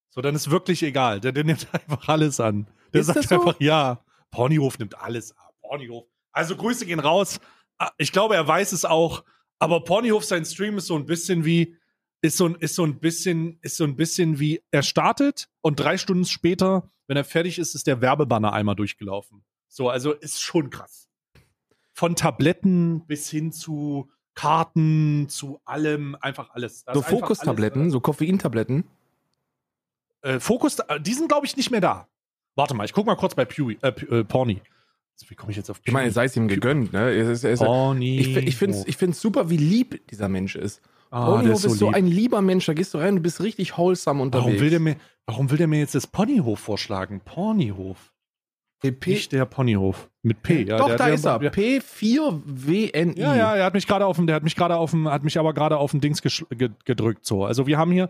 So, 0.10 0.22
dann 0.22 0.36
ist 0.36 0.50
wirklich 0.50 0.82
egal. 0.84 1.20
Der, 1.20 1.32
der 1.32 1.44
nimmt 1.44 1.68
einfach 1.74 2.08
alles 2.08 2.40
an. 2.40 2.68
Der 2.94 3.02
Ist 3.02 3.08
sagt 3.08 3.24
so? 3.24 3.36
einfach, 3.36 3.60
ja, 3.60 4.04
Pornyhof 4.32 4.80
nimmt 4.80 4.98
alles 4.98 5.38
ab. 5.38 5.54
Pornyhof. 5.62 6.06
Also 6.36 6.56
Grüße 6.56 6.86
gehen 6.86 7.00
raus. 7.00 7.40
Ah, 7.78 7.92
Ich 7.98 8.12
glaube, 8.12 8.36
er 8.36 8.48
weiß 8.48 8.74
es 8.74 8.86
auch. 8.86 9.24
Aber 9.58 9.84
Pornyhof, 9.84 10.26
sein 10.26 10.46
Stream 10.46 10.78
ist 10.78 10.88
so 10.88 10.96
ein 10.96 11.06
bisschen 11.06 11.46
wie, 11.46 11.78
ist 12.22 12.38
so 12.38 12.48
ein, 12.48 12.56
ist 12.56 12.76
so 12.76 12.84
ein 12.84 13.00
bisschen, 13.00 13.58
ist 13.62 13.78
so 13.78 13.86
ein 13.86 13.96
bisschen 13.96 14.38
wie, 14.40 14.62
er 14.72 14.84
startet 14.84 15.48
und 15.62 15.80
drei 15.80 15.98
Stunden 15.98 16.26
später, 16.26 16.90
wenn 17.08 17.16
er 17.18 17.24
fertig 17.24 17.58
ist, 17.58 17.74
ist 17.74 17.88
der 17.88 18.02
Werbebanner 18.02 18.52
einmal 18.52 18.76
durchgelaufen. 18.76 19.44
So, 19.70 19.90
also 19.90 20.12
ist 20.12 20.42
schon 20.42 20.70
krass. 20.70 21.10
Von 21.94 22.16
Tabletten 22.16 23.06
bis 23.08 23.30
hin 23.30 23.54
zu 23.54 24.10
Karten, 24.34 25.30
zu 25.30 25.62
allem, 25.64 26.18
einfach 26.20 26.50
alles. 26.50 26.84
Da 26.84 26.94
So 26.94 27.02
Fokustabletten, 27.02 27.90
so 27.90 28.02
Koffeintabletten. 28.02 28.84
Äh, 30.22 30.42
Fokus, 30.42 30.78
die 31.00 31.14
sind, 31.14 31.30
glaube 31.30 31.46
ich, 31.46 31.56
nicht 31.56 31.72
mehr 31.72 31.82
da. 31.82 32.10
Warte 32.56 32.74
mal, 32.74 32.84
ich 32.84 32.92
guck 32.94 33.06
mal 33.06 33.16
kurz 33.16 33.36
bei 33.36 33.46
Pewy, 33.46 33.78
äh, 33.82 33.88
äh, 33.88 34.24
Porny. 34.26 34.62
Wie 35.28 35.36
komme 35.36 35.52
ich 35.52 35.58
jetzt 35.58 35.70
auf 35.70 35.80
Ich 35.84 35.94
meine, 35.94 36.12
sei 36.12 36.26
es 36.26 36.36
ihm 36.36 36.48
gegönnt, 36.48 36.94
ne? 36.94 37.10
Es 37.10 37.28
ist, 37.28 37.44
es 37.44 37.62
ist, 37.62 37.66
Porny. 37.66 38.20
ich 38.20 38.36
ich 38.36 38.56
finde 38.56 38.78
es 38.78 38.88
ich 38.88 38.98
find's 38.98 39.22
super, 39.22 39.50
wie 39.50 39.58
lieb 39.58 40.08
dieser 40.10 40.30
Mensch 40.30 40.56
ist. 40.56 40.82
ah, 41.10 41.26
Ponyhof 41.26 41.58
ist 41.60 41.66
ist 41.66 41.80
so, 41.80 41.88
lieb. 41.88 41.96
ein 41.96 42.08
lieber 42.08 42.42
Mensch, 42.42 42.66
da 42.66 42.74
gehst 42.74 42.94
du 42.94 42.98
rein, 42.98 43.16
du 43.16 43.22
bist 43.22 43.42
richtig 43.42 43.78
wholesome 43.78 44.22
unterwegs. 44.22 44.48
Warum 44.48 44.60
will, 44.60 44.70
der 44.70 44.80
mir, 44.80 44.96
warum 45.26 45.50
will 45.50 45.58
der 45.58 45.68
mir 45.68 45.80
jetzt 45.80 45.96
das 45.96 46.08
Ponyhof 46.08 46.60
vorschlagen? 46.60 47.22
Ponyhof. 47.24 48.14
PP? 48.82 49.10
Nicht 49.12 49.32
der 49.32 49.46
Ponyhof. 49.46 50.10
Mit 50.22 50.44
P, 50.44 50.64
ja. 50.64 50.78
Doch, 50.78 50.88
der, 50.88 50.98
da 50.98 51.06
der, 51.06 51.14
ist 51.14 51.26
er. 51.26 51.40
Der, 51.40 51.54
P4WNI. 51.54 53.18
ja, 53.20 53.36
ja, 53.36 53.56
er 53.56 53.66
hat 53.66 53.74
mich 53.74 53.88
gerade 53.88 54.06
auf 54.06 54.18
dem, 54.18 54.28
der 54.28 54.36
hat 54.36 54.44
mich 54.44 54.56
gerade 54.56 54.76
auf 54.76 54.92
dem, 54.92 55.10
hat 55.10 55.24
mich 55.24 55.40
aber 55.40 55.54
gerade 55.54 55.78
auf 55.78 55.92
dem 55.92 56.02
Dings 56.02 56.22
gedrückt, 56.22 57.26
so. 57.26 57.46
Also 57.46 57.68
wir 57.68 57.78
haben 57.78 57.92
hier, 57.92 58.10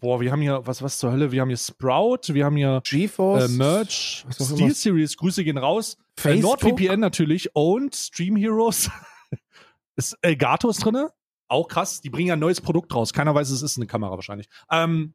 boah, 0.00 0.20
wir 0.20 0.32
haben 0.32 0.40
hier, 0.40 0.66
was, 0.66 0.82
was 0.82 0.98
zur 0.98 1.12
Hölle? 1.12 1.32
Wir 1.32 1.42
haben 1.42 1.48
hier 1.48 1.56
Sprout, 1.56 2.20
wir 2.28 2.44
haben 2.44 2.56
hier 2.56 2.80
GeForce. 2.84 3.52
äh, 3.52 3.56
Merch, 3.56 4.24
Steel. 4.30 4.74
Series, 4.74 5.16
Grüße 5.16 5.44
gehen 5.44 5.58
raus. 5.58 5.96
Äh. 6.24 6.36
NordVPN 6.36 7.00
natürlich, 7.00 7.54
Owned, 7.54 7.94
Stream 7.94 8.36
Heroes. 8.36 8.90
ist 9.96 10.16
Elgato 10.22 10.68
ist 10.70 10.84
drinne. 10.84 11.12
Auch 11.48 11.66
krass, 11.66 12.00
die 12.00 12.10
bringen 12.10 12.28
ja 12.28 12.34
ein 12.34 12.40
neues 12.40 12.60
Produkt 12.60 12.94
raus. 12.94 13.12
Keiner 13.12 13.34
weiß, 13.34 13.50
es 13.50 13.62
ist 13.62 13.76
eine 13.76 13.86
Kamera 13.86 14.12
wahrscheinlich. 14.12 14.48
Ähm, 14.70 15.14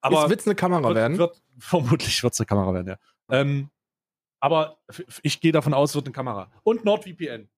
aber 0.00 0.24
Ist, 0.24 0.30
wird's 0.30 0.46
eine 0.46 0.54
Kamera 0.54 0.82
wird, 0.82 0.94
werden? 0.94 1.18
Wird, 1.18 1.42
vermutlich 1.58 2.22
wird 2.22 2.32
es 2.32 2.40
eine 2.40 2.46
Kamera 2.46 2.72
werden, 2.72 2.88
ja. 2.88 2.96
Ähm, 3.30 3.70
aber 4.40 4.78
ich 5.22 5.40
gehe 5.40 5.52
davon 5.52 5.74
aus, 5.74 5.90
es 5.90 5.94
wird 5.94 6.06
eine 6.06 6.12
Kamera. 6.12 6.50
Und 6.62 6.84
NordVPN. 6.84 7.48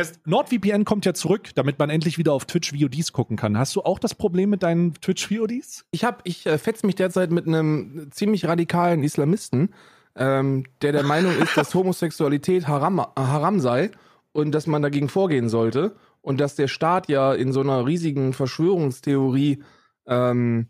Ist, 0.00 0.26
NordVPN 0.26 0.84
kommt 0.84 1.06
ja 1.06 1.14
zurück, 1.14 1.50
damit 1.54 1.78
man 1.78 1.90
endlich 1.90 2.18
wieder 2.18 2.32
auf 2.32 2.44
Twitch 2.44 2.72
VODs 2.72 3.12
gucken 3.12 3.36
kann. 3.36 3.56
Hast 3.56 3.74
du 3.76 3.82
auch 3.82 3.98
das 3.98 4.14
Problem 4.14 4.50
mit 4.50 4.62
deinen 4.62 4.94
Twitch 4.94 5.30
VODs? 5.30 5.86
Ich 5.90 6.04
hab, 6.04 6.20
ich 6.24 6.46
äh, 6.46 6.58
fetz 6.58 6.82
mich 6.82 6.96
derzeit 6.96 7.30
mit 7.30 7.46
einem 7.46 8.08
ziemlich 8.10 8.46
radikalen 8.46 9.02
Islamisten, 9.02 9.74
ähm, 10.14 10.64
der 10.82 10.92
der 10.92 11.02
Meinung 11.02 11.36
ist, 11.38 11.56
dass 11.56 11.74
Homosexualität 11.74 12.68
haram, 12.68 12.98
äh, 12.98 13.04
haram 13.16 13.60
sei 13.60 13.90
und 14.32 14.52
dass 14.52 14.66
man 14.66 14.82
dagegen 14.82 15.08
vorgehen 15.08 15.48
sollte 15.48 15.96
und 16.20 16.40
dass 16.40 16.56
der 16.56 16.68
Staat 16.68 17.08
ja 17.08 17.32
in 17.32 17.52
so 17.52 17.60
einer 17.60 17.86
riesigen 17.86 18.32
Verschwörungstheorie 18.32 19.62
ähm, 20.06 20.68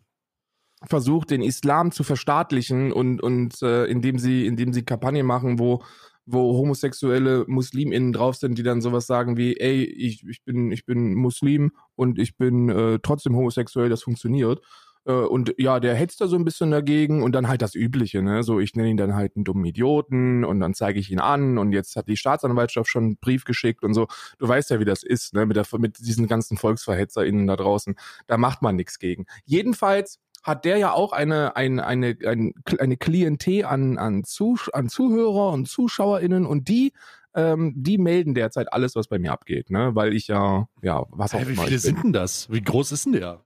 versucht, 0.85 1.31
den 1.31 1.43
Islam 1.43 1.91
zu 1.91 2.05
verstaatlichen 2.05 2.93
und, 2.93 3.23
und 3.23 3.61
äh, 3.63 3.87
indem 3.87 4.19
sie, 4.19 4.47
indem 4.47 4.73
sie 4.73 4.85
Kampagnen 4.85 5.27
machen, 5.27 5.59
wo 5.59 5.83
wo 6.27 6.57
homosexuelle 6.59 7.45
MuslimInnen 7.47 8.13
drauf 8.13 8.37
sind, 8.37 8.59
die 8.59 8.63
dann 8.63 8.81
sowas 8.81 9.07
sagen 9.07 9.37
wie, 9.37 9.57
ey, 9.59 9.85
ich, 9.85 10.25
ich 10.27 10.45
bin, 10.45 10.73
ich 10.73 10.85
bin 10.85 11.15
Muslim 11.15 11.73
und 11.95 12.19
ich 12.19 12.37
bin 12.37 12.69
äh, 12.69 12.99
trotzdem 13.03 13.37
homosexuell, 13.37 13.89
das 13.89 14.03
funktioniert. 14.03 14.61
Äh, 15.07 15.13
und 15.13 15.55
ja, 15.57 15.81
der 15.81 15.95
hetzt 15.95 16.21
da 16.21 16.27
so 16.27 16.37
ein 16.37 16.45
bisschen 16.45 16.71
dagegen 16.71 17.23
und 17.23 17.33
dann 17.33 17.49
halt 17.49 17.63
das 17.63 17.75
Übliche, 17.75 18.23
ne? 18.23 18.43
So, 18.43 18.61
ich 18.61 18.75
nenne 18.75 18.91
ihn 18.91 18.97
dann 18.97 19.15
halt 19.15 19.37
einen 19.37 19.45
dummen 19.45 19.65
Idioten 19.65 20.45
und 20.45 20.61
dann 20.61 20.75
zeige 20.75 20.99
ich 20.99 21.11
ihn 21.11 21.21
an 21.21 21.59
und 21.59 21.73
jetzt 21.73 21.97
hat 21.97 22.09
die 22.09 22.17
Staatsanwaltschaft 22.17 22.91
schon 22.91 23.05
einen 23.05 23.17
Brief 23.19 23.45
geschickt 23.45 23.85
und 23.85 23.95
so. 23.95 24.09
Du 24.39 24.49
weißt 24.49 24.71
ja, 24.71 24.81
wie 24.81 24.85
das 24.85 25.03
ist, 25.05 25.33
ne? 25.35 25.47
Mit, 25.47 25.57
der, 25.57 25.67
mit 25.79 25.99
diesen 26.01 26.27
ganzen 26.27 26.57
VolksverhetzerInnen 26.57 27.47
da 27.47 27.57
draußen. 27.57 27.95
Da 28.27 28.37
macht 28.37 28.63
man 28.63 28.77
nichts 28.77 28.99
gegen. 28.99 29.27
Jedenfalls 29.45 30.19
hat 30.47 30.65
der 30.65 30.77
ja 30.77 30.93
auch 30.93 31.13
eine, 31.13 31.57
eine, 31.57 31.85
eine, 31.85 32.17
eine, 32.25 32.53
eine 32.79 32.97
Klientel 32.97 33.65
an, 33.65 33.99
an, 33.99 34.23
Zusch 34.23 34.69
an 34.73 34.89
Zuhörer 34.89 35.51
und 35.51 35.69
ZuschauerInnen 35.69 36.47
und 36.47 36.69
die, 36.69 36.93
ähm, 37.35 37.75
die 37.77 37.99
melden 37.99 38.33
derzeit 38.33 38.73
alles, 38.73 38.95
was 38.95 39.09
bei 39.09 39.19
mir 39.19 39.33
abgeht, 39.33 39.71
ne? 39.71 39.97
Weil 39.97 40.15
ich 40.15 40.29
ja, 40.29 40.69
ja, 40.83 41.05
was 41.11 41.35
auch 41.35 41.41
Hey, 41.41 41.49
wie 41.49 41.57
viele 41.57 41.79
sind 41.81 42.05
denn 42.05 42.13
das? 42.13 42.49
Wie 42.49 42.63
groß 42.63 42.93
ist 42.93 43.07
denn 43.07 43.15
der? 43.15 43.45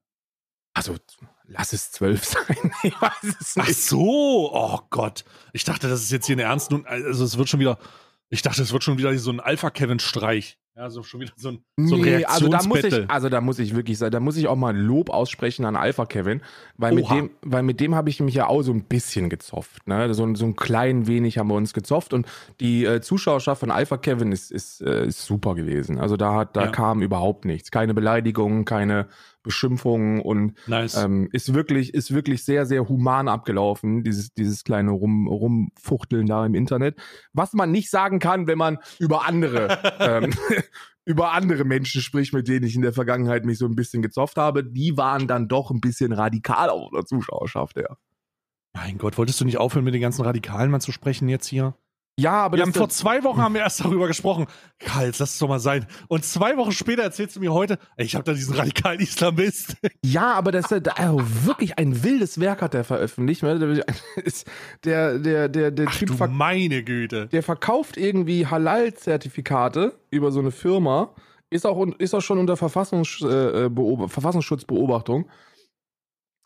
Also, 0.75 0.95
lass 1.45 1.73
es 1.73 1.91
zwölf 1.91 2.23
sein. 2.27 2.71
Ich 2.83 3.01
weiß 3.01 3.37
es 3.41 3.55
Ach 3.59 3.67
nicht. 3.67 3.83
so, 3.83 4.51
oh 4.53 4.81
Gott. 4.91 5.25
Ich 5.55 5.65
dachte, 5.65 5.89
das 5.89 6.03
ist 6.03 6.13
jetzt 6.13 6.27
hier 6.27 6.37
eine 6.37 6.43
ernst 6.43 6.71
nun, 6.71 6.87
also 6.87 7.25
es 7.25 7.39
wird 7.39 7.49
schon 7.49 7.61
wieder, 7.61 7.79
ich 8.29 8.43
dachte, 8.43 8.61
es 8.61 8.75
wird 8.75 8.85
schon 8.85 8.99
wieder 8.99 9.17
so 9.17 9.31
ein 9.31 9.41
Alpha-Kevin-Streich. 9.41 10.59
Ja, 10.77 10.89
so 10.89 11.03
schon 11.03 11.21
wieder 11.21 11.33
so 11.37 11.49
ein, 11.49 11.65
so 11.77 11.97
ein 11.97 12.01
Nee, 12.01 12.25
also 12.25 12.49
da 12.49 12.63
muss 12.63 12.85
ich, 12.85 13.11
also 13.11 13.29
da 13.29 13.41
muss 13.41 13.59
ich 13.59 13.75
wirklich 13.75 13.99
sagen, 13.99 14.13
da 14.13 14.21
muss 14.21 14.37
ich 14.37 14.47
auch 14.47 14.57
mal 14.57 14.75
Lob 14.75 15.11
aussprechen 15.11 15.65
an 15.65 15.75
Alpha 15.75 16.07
Kevin, 16.07 16.43
weil 16.77 16.95
mit 16.95 17.05
Oha. 17.07 17.17
dem, 17.17 17.31
weil 17.43 17.65
mit 17.65 17.81
dem 17.81 17.95
habe 17.97 18.09
ich 18.09 18.21
mich 18.21 18.35
ja 18.37 18.47
auch 18.47 18.63
so 18.63 18.73
ein 18.73 18.85
bisschen 18.85 19.29
gezofft, 19.29 19.89
ne? 19.89 20.15
So, 20.15 20.25
ein- 20.25 20.37
so 20.37 20.47
ein 20.47 20.55
klein 20.55 21.09
wenig 21.09 21.39
haben 21.39 21.49
wir 21.49 21.57
uns 21.57 21.75
gezofft 21.75 22.15
und 22.15 22.27
die 22.61 22.85
äh, 22.85 23.01
Zuschauerschaft 23.01 23.61
von 23.61 23.73
Alpha 23.73 23.97
Kevin 23.97 24.31
ist, 24.31 24.53
ist, 24.53 24.81
äh, 24.81 25.07
ist 25.07 25.25
super 25.27 25.57
gewesen. 25.57 25.99
Also 25.99 26.17
da 26.17 26.35
hat, 26.35 26.57
da 26.57 26.67
Ja. 26.67 26.71
kam 26.71 27.03
überhaupt 27.03 27.45
nichts, 27.47 27.73
keine 27.73 27.93
Beleidigungen, 27.93 28.65
keine 28.65 29.09
Beschimpfungen 29.43 30.21
und 30.21 30.55
Nice. 30.67 30.97
ähm, 30.97 31.29
ist 31.33 31.55
wirklich, 31.55 31.95
ist 31.95 32.13
wirklich 32.13 32.45
sehr, 32.45 32.67
sehr 32.67 32.89
human 32.89 33.29
abgelaufen, 33.29 34.03
dieses, 34.03 34.35
dieses 34.35 34.65
kleine 34.65 34.91
Rum, 34.91 35.27
Rumfuchteln 35.29 36.27
da 36.27 36.45
im 36.45 36.55
Internet. 36.55 36.99
Was 37.33 37.53
man 37.53 37.71
nicht 37.71 37.91
sagen 37.91 38.19
kann, 38.19 38.47
wenn 38.47 38.59
man 38.59 38.79
über 38.99 39.27
andere, 39.27 39.79
ähm, 40.01 40.33
über 41.05 41.33
andere 41.33 41.65
Menschen 41.65 42.03
spricht, 42.03 42.33
mit 42.33 42.49
denen 42.49 42.67
ich 42.67 42.77
in 42.77 42.83
der 42.83 42.93
Vergangenheit 42.93 43.45
mich 43.45 43.59
so 43.59 43.67
ein 43.67 43.75
bisschen 43.75 44.03
gezofft 44.03 44.37
habe. 44.37 44.65
Die 44.65 44.97
waren 44.97 45.27
dann 45.27 45.49
doch 45.49 45.71
ein 45.71 45.81
bisschen 45.81 46.13
radikal 46.13 46.69
auf 46.71 46.91
der 46.93 47.05
Zuschauerschaft, 47.07 47.77
ja. 47.77 47.97
mein 48.75 48.99
Gott, 48.99 49.17
wolltest 49.19 49.41
du 49.41 49.45
nicht 49.45 49.59
aufhören, 49.59 49.85
mit 49.85 49.95
den 49.95 50.03
ganzen 50.03 50.23
Radikalen 50.23 50.71
mal 50.71 50.81
zu 50.81 50.93
sprechen 50.93 51.29
jetzt 51.29 51.47
hier? 51.47 51.75
Ja, 52.21 52.33
aber 52.33 52.59
Wir 52.59 52.65
haben 52.65 52.75
vor 52.75 52.91
zwei 52.91 53.25
Wochen 53.25 53.41
haben 53.41 53.55
wir 53.55 53.63
erst 53.63 53.81
darüber 53.81 54.07
gesprochen. 54.07 54.47
Karl, 54.79 55.07
jetzt 55.07 55.21
lass 55.21 55.33
es 55.33 55.39
doch 55.39 55.49
mal 55.49 55.59
sein. 55.59 55.87
Und 56.09 56.25
zwei 56.25 56.57
Wochen 56.59 56.73
später 56.73 57.03
erzählst 57.03 57.37
du 57.37 57.41
mir 57.41 57.53
heute, 57.53 57.79
ey, 57.97 58.05
ich 58.05 58.15
habe 58.15 58.25
da 58.25 58.35
diesen 58.35 58.55
radikalen 58.55 59.01
Islamist. 59.01 59.77
Ja, 60.05 60.35
aber 60.35 60.53
das 60.53 60.71
ist 60.71 60.99
also 60.99 61.23
wirklich 61.45 61.79
ein 61.79 62.03
wildes 62.03 62.39
Werk 62.39 62.61
hat 62.63 62.75
er 62.75 62.85
veröffentlicht. 62.85 63.43
ne? 63.43 63.59
Der, 64.85 65.19
der, 65.19 65.49
der, 65.49 65.71
der 65.71 65.87
Ach 65.89 65.97
Typ 65.97 66.17
du 66.17 66.27
meine 66.29 66.83
Güte. 66.83 67.29
der 67.29 67.43
verkauft 67.43 67.97
irgendwie 67.97 68.47
Halal-Zertifikate 68.47 69.99
über 70.11 70.31
so 70.33 70.41
eine 70.41 70.51
Firma, 70.51 71.15
ist 71.49 71.67
auch, 71.67 71.87
ist 71.99 72.15
auch 72.15 72.21
schon 72.21 72.39
unter 72.39 72.57
Verfassungs, 72.57 73.23
äh, 73.23 73.69
Beob 73.71 74.11
Verfassungsschutzbeobachtung. 74.11 75.29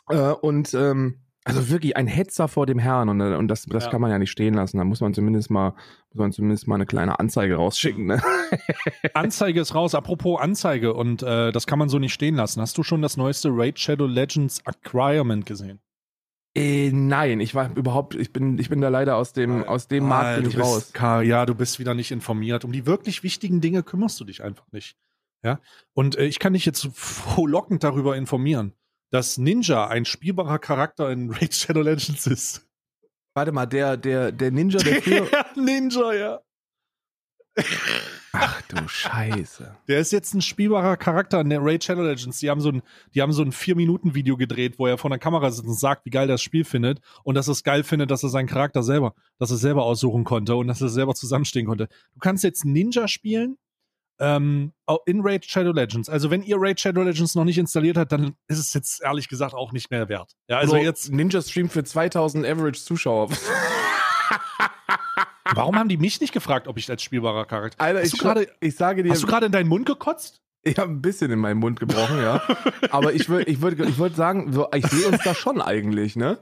Äh, 0.08 0.30
und 0.32 0.74
ähm, 0.74 1.23
also 1.44 1.68
wirklich 1.68 1.96
ein 1.96 2.07
Hetzer 2.07 2.48
vor 2.48 2.66
dem 2.66 2.78
Herrn 2.78 3.09
und, 3.09 3.20
äh, 3.20 3.35
und 3.37 3.48
das, 3.48 3.66
das 3.66 3.85
Ja. 3.85 3.90
kann 3.90 4.00
man 4.00 4.11
ja 4.11 4.18
nicht 4.18 4.30
stehen 4.30 4.54
lassen. 4.54 4.78
Da 4.78 4.85
muss 4.85 5.00
man 5.00 5.12
zumindest 5.14 5.50
mal, 5.50 5.70
muss 6.11 6.18
man 6.18 6.33
zumindest 6.33 6.66
mal 6.66 6.76
eine 6.76 6.87
kleine 6.87 7.18
Anzeige 7.20 7.57
rausschicken. 7.57 8.07
Ne? 8.07 8.22
Anzeige 9.14 9.61
ist 9.61 9.74
raus. 9.74 9.94
Apropos 9.94 10.40
Anzeige 10.40 10.94
und 10.94 11.22
äh, 11.22 11.52
das 11.52 11.66
kann 11.66 11.78
man 11.78 11.88
so 11.88 11.98
nicht 11.98 12.14
stehen 12.14 12.35
lassen. 12.35 12.61
Hast 12.61 12.78
du 12.78 12.83
schon 12.83 13.02
das 13.02 13.16
neueste 13.16 13.50
Raid 13.52 13.78
Shadow 13.78 14.07
Legends 14.07 14.64
Acquirement 14.66 15.44
gesehen? 15.46 15.80
Äh, 16.57 16.92
nein, 16.92 17.40
ich 17.40 17.54
war 17.54 17.76
überhaupt, 17.76 18.14
ich 18.14 18.33
bin, 18.33 18.59
ich 18.59 18.68
bin 18.68 18.80
da 18.80 18.88
leider 18.88 19.16
aus 19.16 19.33
dem, 19.33 19.64
aus 19.64 19.88
dem 19.88 20.07
Markt 20.07 20.26
Alter, 20.26 20.40
bin 20.42 20.50
ich 20.50 20.59
raus. 20.61 20.92
Karl, 20.92 21.24
ja, 21.26 21.46
du 21.46 21.54
bist 21.54 21.78
wieder 21.80 21.94
nicht 21.94 22.12
informiert. 22.12 22.64
Um 22.64 22.70
die 22.72 22.87
wirklich 22.87 23.22
wichtigen 23.24 23.61
Dinge 23.61 23.83
kümmerst 23.83 24.20
du 24.20 24.24
dich 24.24 24.42
einfach 24.42 24.70
nicht. 24.70 24.96
Ja. 25.42 25.61
Und 25.94 26.16
äh, 26.16 26.24
ich 26.26 26.38
kann 26.38 26.52
dich 26.52 26.64
jetzt 26.64 26.88
frohlockend 26.94 27.83
darüber 27.83 28.16
informieren, 28.16 28.72
dass 29.14 29.38
Ninja 29.38 29.87
ein 29.87 30.05
spielbarer 30.05 30.59
Charakter 30.59 31.09
in 31.09 31.31
Raid 31.33 31.55
Shadow 31.55 31.83
Legends 31.83 32.27
ist. 32.27 32.68
Warte 33.33 33.53
mal, 33.53 33.66
der, 33.66 33.96
der, 33.96 34.33
der 34.33 34.50
Ninja, 34.50 34.81
der 34.81 35.00
früher. 35.00 35.29
Ninja, 35.57 36.12
ja. 36.12 36.40
Ach 38.33 38.62
du 38.62 38.88
Scheiße. 38.88 39.77
Der 39.87 40.00
ist 40.00 40.11
jetzt 40.11 40.35
ein 40.35 40.42
spielbarer 40.42 40.96
Charakter 40.96 41.40
in 41.40 41.50
der 41.50 41.61
Raid 41.62 41.85
Shadow 41.85 42.03
Legends. 42.03 42.40
Die 42.40 42.50
haben 42.50 42.61
so 42.61 42.70
ein, 42.70 42.83
die 43.14 43.22
haben 43.22 43.33
so 43.33 43.42
ein 43.42 43.53
vier 43.53 43.77
Minuten 43.77 44.16
Video 44.16 44.37
gedreht, 44.37 44.81
wo 44.81 44.88
er 44.88 44.98
vor 44.98 45.11
der 45.11 45.20
Kamera 45.20 45.53
sitzt 45.53 45.68
und 45.68 45.79
sagt, 45.79 46.05
wie 46.07 46.11
geil 46.11 46.27
das 46.27 46.42
Spiel 46.42 46.64
findet 46.64 47.00
und 47.22 47.37
dass 47.37 47.46
er 47.46 47.53
es 47.53 47.62
geil 47.62 47.85
findet, 47.85 48.11
dass 48.11 48.24
er 48.24 48.31
seinen 48.31 48.48
Charakter 48.48 48.83
selber, 48.83 49.14
dass 49.38 49.53
er 49.53 49.59
selber 49.59 49.85
aussuchen 49.85 50.24
konnte 50.24 50.57
und 50.57 50.66
dass 50.66 50.81
er 50.81 50.88
selber 50.88 51.14
zusammenstehen 51.14 51.66
konnte. 51.66 51.87
Du 52.14 52.18
kannst 52.18 52.42
jetzt 52.42 52.64
Ninja 52.64 53.07
spielen 53.07 53.59
ähm, 54.20 54.72
in 55.07 55.20
Raid 55.22 55.44
Shadow 55.44 55.72
Legends. 55.72 56.09
Also 56.09 56.31
wenn 56.31 56.42
ihr 56.42 56.57
Raid 56.59 56.81
Shadow 56.81 57.03
Legends 57.03 57.35
noch 57.35 57.44
nicht 57.44 57.59
installiert 57.59 57.96
habt, 57.96 58.12
dann 58.12 58.35
ist 58.48 58.59
es 58.59 58.74
jetzt 58.74 59.03
ehrlich 59.03 59.29
gesagt 59.29 59.55
auch 59.55 59.72
nicht 59.72 59.90
mehr 59.90 60.09
wert. 60.09 60.33
Ja, 60.48 60.59
also 60.59 60.74
Bro, 60.74 60.83
jetzt, 60.83 61.12
Ninja 61.12 61.42
Stream 61.42 61.68
für 61.68 61.85
2000 61.85 62.46
Average 62.46 62.85
Zuschauer. 62.85 63.31
warum 65.55 65.77
haben 65.77 65.88
die 65.88 65.96
mich 65.96 66.20
nicht 66.20 66.33
gefragt, 66.33 66.68
ob 66.68 66.79
ich 66.79 66.88
als 66.90 67.03
spielbarer 67.03 67.44
Charakter? 67.44 67.83
Alter, 67.83 68.00
hast 68.00 68.07
ich, 68.07 68.12
du 68.12 68.18
gerade, 68.18 68.48
ich 68.61 68.77
sage 68.77 69.03
dir, 69.03 69.11
hast 69.11 69.22
du 69.22 69.27
gerade 69.27 69.46
in 69.46 69.53
deinen 69.53 69.68
Mund 69.68 69.87
gekotzt? 69.87 70.44
ich 70.64 70.79
habe 70.79 70.90
ein 70.90 71.03
bisschen 71.03 71.31
in 71.31 71.38
meinen 71.38 71.61
Mund 71.61 71.79
gebrochen, 71.79 72.18
ja. 72.18 72.42
Aber 72.90 73.12
ich 73.12 73.29
würde 73.29 73.50
ich 73.50 73.61
würd, 73.61 73.79
ich 73.81 73.98
würd 73.98 74.16
sagen, 74.16 74.53
so, 74.53 74.68
ich 74.74 74.87
sehe 74.87 75.09
uns 75.09 75.22
da 75.22 75.35
schon 75.35 75.61
eigentlich, 75.61 76.16
ne? 76.16 76.38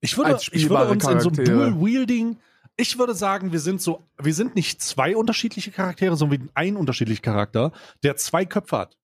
Ich 0.00 0.16
würde, 0.16 0.38
ich 0.52 0.68
würde 0.68 0.90
uns 0.90 1.04
in 1.04 1.20
so 1.20 1.28
einem 1.28 1.36
Charaktere. 1.36 1.70
Dual-Wielding, 1.70 2.36
ich 2.78 2.98
würde 2.98 3.14
sagen, 3.14 3.52
wir 3.52 3.58
sind 3.58 3.82
so, 3.82 4.04
wir 4.18 4.32
sind 4.32 4.54
nicht 4.54 4.80
zwei 4.80 5.16
unterschiedliche 5.16 5.72
Charaktere, 5.72 6.16
sondern 6.16 6.48
ein 6.54 6.76
unterschiedlicher 6.76 7.22
Charakter, 7.22 7.72
der 8.04 8.16
zwei 8.16 8.44
Köpfe 8.44 8.78
hat. 8.78 8.96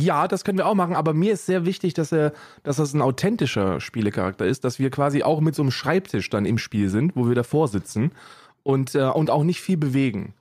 Ja, 0.00 0.28
das 0.28 0.44
können 0.44 0.58
wir 0.58 0.66
auch 0.66 0.74
machen, 0.74 0.94
aber 0.94 1.12
mir 1.12 1.32
ist 1.32 1.46
sehr 1.46 1.64
wichtig, 1.64 1.94
dass 1.94 2.12
er, 2.12 2.32
dass 2.62 2.76
das 2.76 2.94
ein 2.94 3.02
authentischer 3.02 3.80
Spielecharakter 3.80 4.46
ist, 4.46 4.62
dass 4.62 4.78
wir 4.78 4.90
quasi 4.90 5.24
auch 5.24 5.40
mit 5.40 5.56
so 5.56 5.62
einem 5.62 5.72
Schreibtisch 5.72 6.30
dann 6.30 6.44
im 6.44 6.58
Spiel 6.58 6.88
sind, 6.90 7.16
wo 7.16 7.26
wir 7.26 7.34
davor 7.34 7.66
sitzen 7.66 8.12
und, 8.62 8.94
äh, 8.94 9.08
und 9.08 9.30
auch 9.30 9.42
nicht 9.42 9.60
viel 9.60 9.78
bewegen. 9.78 10.34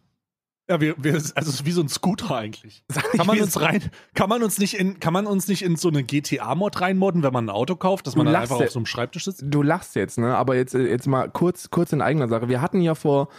Ja, 0.69 0.81
wir, 0.81 0.95
wir, 0.97 1.13
also 1.13 1.31
es 1.35 1.47
ist 1.47 1.65
wie 1.65 1.71
so 1.71 1.81
ein 1.81 1.87
Scooter 1.87 2.35
eigentlich. 2.35 2.83
Kann 3.15 3.25
man 3.27 3.39
uns 3.39 3.59
rein, 3.61 3.89
kann 4.13 4.27
man 4.29 4.43
uns 4.43 4.57
nicht 4.59 4.73
in, 4.73 4.99
kann 4.99 5.13
man 5.13 5.25
uns 5.25 5.47
nicht 5.47 5.61
in 5.63 5.77
so 5.77 5.87
eine 5.87 6.03
GTA-Mod 6.03 6.81
reinmodden, 6.81 7.23
wenn 7.23 7.31
man 7.31 7.45
ein 7.45 7.49
Auto 7.49 7.75
kauft, 7.77 8.05
dass 8.07 8.15
man 8.17 8.25
Du 8.25 8.31
dann 8.33 8.41
lachst 8.41 8.51
einfach 8.51 8.61
ja- 8.61 8.67
auf 8.67 8.73
so 8.73 8.79
einem 8.79 8.85
Schreibtisch 8.85 9.25
sitzt? 9.25 9.43
Du 9.45 9.61
lachst 9.63 9.95
jetzt, 9.95 10.17
ne? 10.17 10.35
Aber 10.35 10.55
jetzt, 10.55 10.75
äh, 10.75 10.87
jetzt 10.89 11.07
mal 11.07 11.29
kurz, 11.29 11.69
kurz 11.69 11.93
in 11.93 12.01
eigener 12.01 12.27
Sache. 12.27 12.49
Wir 12.49 12.61
hatten 12.61 12.81
ja 12.81 12.95
vor 12.95 13.29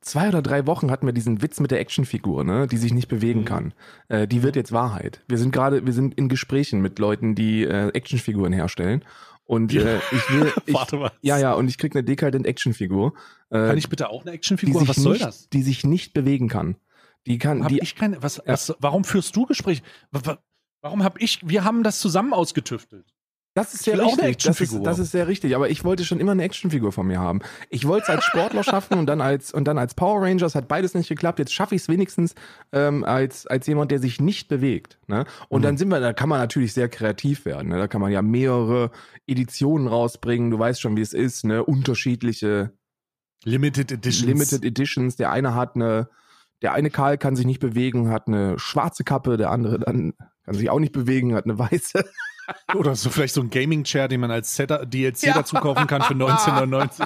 zwei 0.00 0.28
oder 0.28 0.42
drei 0.42 0.66
Wochen 0.68 0.92
hatten 0.92 1.06
wir 1.06 1.12
diesen 1.12 1.42
Witz 1.42 1.58
mit 1.58 1.72
der 1.72 1.80
Actionfigur, 1.80 2.44
ne? 2.44 2.68
Die 2.68 2.76
sich 2.76 2.94
nicht 2.94 3.08
bewegen 3.08 3.40
Mhm. 3.40 3.44
kann. 3.46 3.74
Äh, 4.08 4.28
die 4.28 4.44
wird 4.44 4.54
jetzt 4.54 4.70
Wahrheit. 4.70 5.22
Wir 5.26 5.38
sind 5.38 5.50
gerade, 5.50 5.84
wir 5.84 5.92
sind 5.92 6.14
in 6.14 6.28
Gesprächen 6.28 6.80
mit 6.80 7.00
Leuten, 7.00 7.34
die 7.34 7.64
äh, 7.64 7.88
Actionfiguren 7.88 8.52
herstellen. 8.52 9.04
Und 9.46 9.72
Ja. 9.72 9.82
äh, 9.82 10.00
ich 10.12 10.30
will, 10.30 10.52
ich, 10.66 10.74
Warte 10.74 10.96
mal. 10.96 11.12
ja, 11.22 11.38
ja, 11.38 11.54
und 11.54 11.68
ich 11.68 11.78
krieg 11.78 11.94
eine 11.94 12.02
Decadent 12.04 12.46
Actionfigur, 12.46 13.14
äh, 13.50 13.54
Kann 13.68 13.78
ich 13.78 13.88
bitte 13.88 14.10
auch 14.10 14.22
eine 14.22 14.32
Actionfigur? 14.32 14.86
Was 14.88 14.96
soll 14.96 15.14
nicht, 15.14 15.24
das? 15.24 15.48
die 15.48 15.62
sich 15.62 15.84
nicht 15.84 16.12
bewegen 16.12 16.48
kann. 16.48 16.76
Die 17.26 17.38
kann, 17.38 17.62
Hab 17.62 17.68
die, 17.70 17.78
ich 17.80 17.94
keine, 17.96 18.22
was, 18.22 18.42
was, 18.44 18.74
warum 18.80 19.04
führst 19.04 19.34
du 19.36 19.46
Gespräche? 19.46 19.82
Wa- 20.10 20.20
wa- 20.24 20.38
Warum 20.82 21.02
habe 21.02 21.18
ich, 21.20 21.40
wir 21.42 21.64
haben 21.64 21.82
das 21.82 21.98
zusammen 21.98 22.32
ausgetüftelt. 22.32 23.06
Das 23.56 23.72
ist 23.72 23.84
sehr 23.84 23.94
will 23.94 24.02
auch 24.02 24.18
eine 24.18 24.28
richtig. 24.28 24.44
Das 24.44 24.60
ist, 24.60 24.78
das 24.84 24.98
ist 24.98 25.12
sehr 25.12 25.26
richtig. 25.28 25.56
Aber 25.56 25.70
ich 25.70 25.82
wollte 25.82 26.04
schon 26.04 26.20
immer 26.20 26.32
eine 26.32 26.42
Actionfigur 26.42 26.92
von 26.92 27.06
mir 27.06 27.20
haben. 27.20 27.40
Ich 27.70 27.86
wollte 27.88 28.02
es 28.02 28.08
als 28.10 28.24
Sportler 28.24 28.62
schaffen 28.62 28.98
und 28.98 29.06
dann 29.06 29.22
als 29.22 29.50
und 29.50 29.64
dann 29.64 29.78
als 29.78 29.94
Power 29.94 30.20
Rangers 30.20 30.54
hat 30.54 30.68
beides 30.68 30.92
nicht 30.92 31.08
geklappt. 31.08 31.38
Jetzt 31.38 31.54
schaffe 31.54 31.74
ich 31.74 31.80
es 31.80 31.88
wenigstens 31.88 32.34
ähm, 32.72 33.02
als 33.02 33.46
als 33.46 33.66
jemand, 33.66 33.90
der 33.92 33.98
sich 33.98 34.20
nicht 34.20 34.48
bewegt. 34.48 34.98
Ne? 35.06 35.24
Und 35.48 35.60
Mhm. 35.60 35.64
dann 35.64 35.76
sind 35.78 35.88
wir, 35.88 36.00
da 36.00 36.12
kann 36.12 36.28
man 36.28 36.38
natürlich 36.38 36.74
sehr 36.74 36.90
kreativ 36.90 37.46
werden. 37.46 37.68
Ne? 37.68 37.78
Da 37.78 37.88
kann 37.88 38.02
man 38.02 38.12
ja 38.12 38.20
mehrere 38.20 38.90
Editionen 39.26 39.86
rausbringen. 39.88 40.50
Du 40.50 40.58
weißt 40.58 40.78
schon, 40.78 40.94
wie 40.98 41.00
es 41.00 41.14
ist. 41.14 41.44
Ne? 41.46 41.64
Unterschiedliche 41.64 42.72
Limited 43.44 43.90
Editions. 43.90 44.26
Limited 44.26 44.64
Editions. 44.66 45.16
Der 45.16 45.30
eine 45.30 45.54
hat 45.54 45.76
eine, 45.76 46.10
der 46.60 46.74
eine 46.74 46.90
Karl 46.90 47.16
kann 47.16 47.36
sich 47.36 47.46
nicht 47.46 47.60
bewegen, 47.60 48.10
hat 48.10 48.28
eine 48.28 48.58
schwarze 48.58 49.02
Kappe. 49.02 49.38
Der 49.38 49.50
andere 49.50 49.78
dann 49.78 50.12
kann 50.44 50.54
sich 50.54 50.68
auch 50.68 50.78
nicht 50.78 50.92
bewegen, 50.92 51.34
hat 51.34 51.44
eine 51.44 51.58
weiße. 51.58 52.04
Oder 52.74 52.94
so 52.94 53.10
vielleicht 53.10 53.34
so 53.34 53.40
ein 53.40 53.50
Gaming-Chair, 53.50 54.08
den 54.08 54.20
man 54.20 54.30
als 54.30 54.54
Setter, 54.54 54.84
DLC 54.86 55.24
Ja. 55.24 55.34
dazu 55.34 55.56
kaufen 55.56 55.86
kann 55.86 56.02
für 56.02 56.14
1999. 56.14 57.04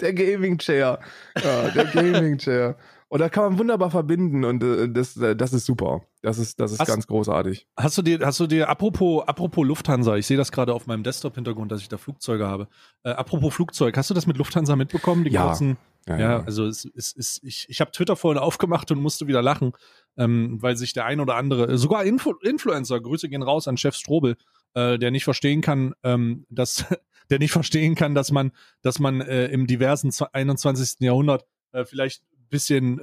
Der 0.00 0.12
Gaming 0.12 0.58
Chair. 0.58 0.98
Ja, 1.42 1.68
der 1.70 1.84
Gaming 1.86 2.38
Chair. 2.38 2.76
Und 3.12 3.18
da 3.18 3.28
kann 3.28 3.44
man 3.44 3.58
wunderbar 3.58 3.90
verbinden 3.90 4.42
und 4.42 4.62
äh, 4.64 4.88
das, 4.88 5.18
äh, 5.18 5.36
das 5.36 5.52
ist 5.52 5.66
super. 5.66 6.00
Das 6.22 6.38
ist, 6.38 6.58
das 6.58 6.72
ist 6.72 6.80
Hast- 6.80 6.88
ganz 6.88 7.06
großartig. 7.06 7.66
Hast 7.76 7.98
du 7.98 8.00
dir, 8.00 8.18
hast 8.24 8.40
du 8.40 8.46
dir, 8.46 8.70
apropos, 8.70 9.22
apropos 9.28 9.66
Lufthansa, 9.66 10.16
ich 10.16 10.26
sehe 10.26 10.38
das 10.38 10.50
gerade 10.50 10.72
auf 10.72 10.86
meinem 10.86 11.02
Desktop-Hintergrund, 11.02 11.70
dass 11.70 11.82
ich 11.82 11.90
da 11.90 11.98
Flugzeuge 11.98 12.46
habe. 12.46 12.68
Äh, 13.02 13.10
apropos 13.10 13.52
Flugzeug, 13.52 13.98
hast 13.98 14.08
du 14.08 14.14
das 14.14 14.26
mit 14.26 14.38
Lufthansa 14.38 14.76
mitbekommen? 14.76 15.24
Die 15.24 15.30
Ja. 15.30 15.44
kurzen, 15.46 15.76
ja, 16.08 16.42
also 16.42 16.64
es, 16.66 16.86
es, 16.96 17.14
es, 17.14 17.40
ich, 17.44 17.66
ich 17.68 17.82
habe 17.82 17.90
Twitter 17.90 18.16
vorhin 18.16 18.38
aufgemacht 18.42 18.90
und 18.90 19.02
musste 19.02 19.26
wieder 19.26 19.42
lachen, 19.42 19.72
ähm, 20.16 20.56
weil 20.62 20.78
sich 20.78 20.94
der 20.94 21.04
ein 21.04 21.20
oder 21.20 21.34
andere, 21.36 21.76
sogar 21.76 22.04
Influ 22.04 22.32
Influencer, 22.42 22.98
Grüße 22.98 23.28
gehen 23.28 23.42
raus 23.42 23.68
an 23.68 23.76
Chef 23.76 23.94
Strobel, 23.94 24.36
äh, 24.72 24.98
der 24.98 25.10
nicht 25.10 25.24
verstehen 25.24 25.60
kann, 25.60 25.92
ähm, 26.02 26.46
dass, 26.48 26.86
der 27.30 27.38
nicht 27.40 27.52
verstehen 27.52 27.94
kann, 27.94 28.14
dass 28.14 28.32
man, 28.32 28.52
dass 28.80 29.00
man 29.00 29.20
äh, 29.20 29.48
im 29.48 29.66
diversen 29.66 30.08
zw- 30.10 30.28
21. 30.32 31.00
Jahrhundert 31.00 31.44
äh, 31.72 31.84
vielleicht 31.84 32.22
bisschen, 32.52 33.00
äh, 33.00 33.02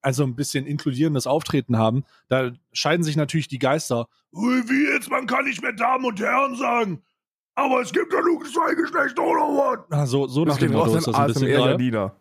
also 0.00 0.24
ein 0.24 0.34
bisschen 0.34 0.66
inkludierendes 0.66 1.28
Auftreten 1.28 1.78
haben. 1.78 2.04
Da 2.28 2.50
scheiden 2.72 3.04
sich 3.04 3.16
natürlich 3.16 3.46
die 3.46 3.60
Geister. 3.60 4.08
Ui, 4.32 4.68
Wie 4.68 4.92
jetzt? 4.92 5.10
Man 5.10 5.26
kann 5.26 5.44
nicht 5.44 5.62
mehr 5.62 5.72
Damen 5.72 6.04
und 6.04 6.18
Herren 6.18 6.56
sagen. 6.56 7.02
Aber 7.54 7.80
es 7.82 7.92
gibt 7.92 8.12
ja 8.12 8.20
nur 8.20 8.44
zwei 8.44 8.74
Geschlechter 8.74 9.22
oder 9.22 9.40
was? 9.40 9.78
Ah, 9.90 10.06
so, 10.06 10.26
so 10.28 10.44
nach 10.44 10.58
dem 10.58 10.72
Motto 10.72 10.96
ist 10.96 11.08
das 11.08 11.14
ein 11.14 11.26
bisschen 11.26 11.48
gerade. 11.48 12.12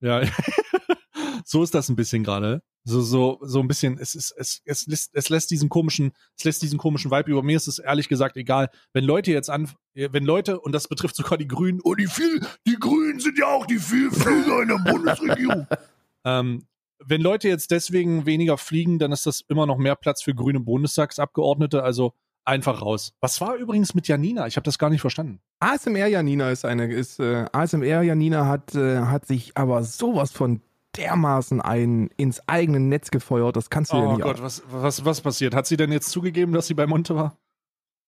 Ja, 0.00 0.22
so 1.44 1.62
ist 1.62 1.74
das 1.74 1.88
ein 1.90 1.96
bisschen 1.96 2.24
gerade. 2.24 2.62
So, 2.84 3.02
so, 3.02 3.38
so 3.42 3.60
ein 3.60 3.68
bisschen, 3.68 3.98
es 3.98 4.14
ist, 4.14 4.32
es, 4.38 4.62
es 4.64 4.86
lässt, 4.86 5.10
es 5.12 5.28
lässt 5.28 5.50
diesen 5.50 5.68
komischen, 5.68 6.12
es 6.38 6.44
lässt 6.44 6.62
diesen 6.62 6.78
komischen 6.78 7.10
Vibe 7.10 7.30
über 7.30 7.42
mir 7.42 7.56
ist 7.56 7.68
es 7.68 7.78
ehrlich 7.78 8.08
gesagt 8.08 8.38
egal. 8.38 8.70
Wenn 8.94 9.04
Leute 9.04 9.32
jetzt 9.32 9.50
an, 9.50 9.70
wenn 9.92 10.24
Leute, 10.24 10.58
und 10.58 10.72
das 10.72 10.88
betrifft 10.88 11.16
sogar 11.16 11.36
die 11.36 11.46
Grünen, 11.46 11.80
oh, 11.84 11.94
die 11.94 12.06
viel, 12.06 12.40
die 12.66 12.76
Grünen 12.76 13.20
sind 13.20 13.36
ja 13.38 13.48
auch 13.48 13.66
die 13.66 13.78
Vielflieger 13.78 14.62
in 14.62 14.68
der 14.68 14.78
Bundesregierung. 14.78 15.66
ähm, 16.24 16.66
wenn 17.04 17.20
Leute 17.20 17.48
jetzt 17.48 17.70
deswegen 17.70 18.26
weniger 18.26 18.58
fliegen, 18.58 18.98
dann 18.98 19.12
ist 19.12 19.26
das 19.26 19.40
immer 19.48 19.66
noch 19.66 19.78
mehr 19.78 19.96
Platz 19.96 20.22
für 20.22 20.34
grüne 20.34 20.60
Bundestagsabgeordnete, 20.60 21.82
also 21.82 22.12
einfach 22.44 22.82
raus. 22.82 23.12
Was 23.20 23.40
war 23.40 23.56
übrigens 23.56 23.94
mit 23.94 24.08
Janina? 24.08 24.46
Ich 24.46 24.56
habe 24.56 24.64
das 24.64 24.78
gar 24.78 24.90
nicht 24.90 25.00
verstanden. 25.00 25.40
ASMR 25.60 26.06
Janina 26.06 26.50
ist 26.50 26.64
eine, 26.64 26.92
ist, 26.92 27.20
äh, 27.20 27.46
ASMR 27.52 28.02
Janina 28.02 28.46
hat, 28.46 28.74
äh, 28.74 29.00
hat 29.00 29.26
sich 29.26 29.56
aber 29.56 29.82
sowas 29.82 30.32
von 30.32 30.60
dermaßen 30.96 31.60
ein 31.60 32.10
ins 32.16 32.46
eigene 32.48 32.80
Netz 32.80 33.10
gefeuert, 33.10 33.56
das 33.56 33.70
kannst 33.70 33.92
du 33.92 33.96
Oh 33.96 34.12
nicht 34.12 34.22
Gott, 34.22 34.42
was, 34.42 34.62
was, 34.70 35.04
was 35.04 35.20
passiert? 35.20 35.54
Hat 35.54 35.66
sie 35.66 35.76
denn 35.76 35.92
jetzt 35.92 36.10
zugegeben, 36.10 36.52
dass 36.52 36.66
sie 36.66 36.74
bei 36.74 36.86
Monte 36.86 37.14
war? 37.14 37.36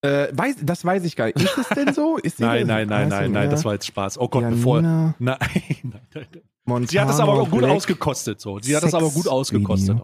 Äh, 0.05 0.37
weiß, 0.37 0.57
das 0.62 0.85
weiß 0.85 1.05
ich 1.05 1.14
gar 1.14 1.27
nicht. 1.27 1.40
Ist 1.40 1.59
es 1.59 1.68
denn 1.68 1.94
so? 1.94 2.16
Nein, 2.16 2.66
das? 2.66 2.66
nein, 2.66 2.88
nein, 2.88 3.09
nein, 3.09 3.33
nein, 3.33 3.51
das 3.51 3.64
war 3.64 3.75
jetzt 3.75 3.87
Spaß. 3.87 4.18
Oh 4.18 4.29
Gott, 4.29 4.48
bevor. 4.51 4.81
Janina 4.81 5.14
Nein, 5.20 5.38
nein, 5.83 6.01
nein. 6.12 6.42
Montana 6.64 6.90
Sie 6.90 7.01
hat 7.01 7.09
das 7.09 7.20
aber 7.20 7.33
auch 7.35 7.51
gut 7.51 7.61
Black. 7.61 7.72
ausgekostet, 7.72 8.40
so. 8.40 8.59
Sie 8.61 8.77
hat 8.77 8.83
das 8.83 8.94
aber 8.94 9.11
gut 9.11 9.27
ausgekostet. 9.27 10.01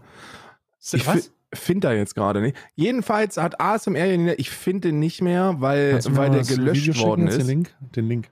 Ich 0.93 1.07
Was? 1.07 1.33
finde 1.53 1.89
da 1.89 1.93
jetzt 1.95 2.15
gerade 2.15 2.41
nicht. 2.41 2.57
Jedenfalls 2.75 3.37
hat 3.37 3.61
ASMR 3.61 4.39
ich 4.39 4.51
finde 4.51 4.89
den 4.89 4.99
nicht 4.99 5.23
mehr, 5.23 5.57
weil, 5.59 6.01
weil 6.11 6.31
der 6.31 6.43
gelöscht 6.43 6.85
schicken, 6.85 7.01
worden 7.01 7.27
jetzt 7.27 7.35
Den 7.35 7.41
ist. 7.41 7.47
Link? 7.47 7.75
Den 7.95 8.09
Link. 8.09 8.31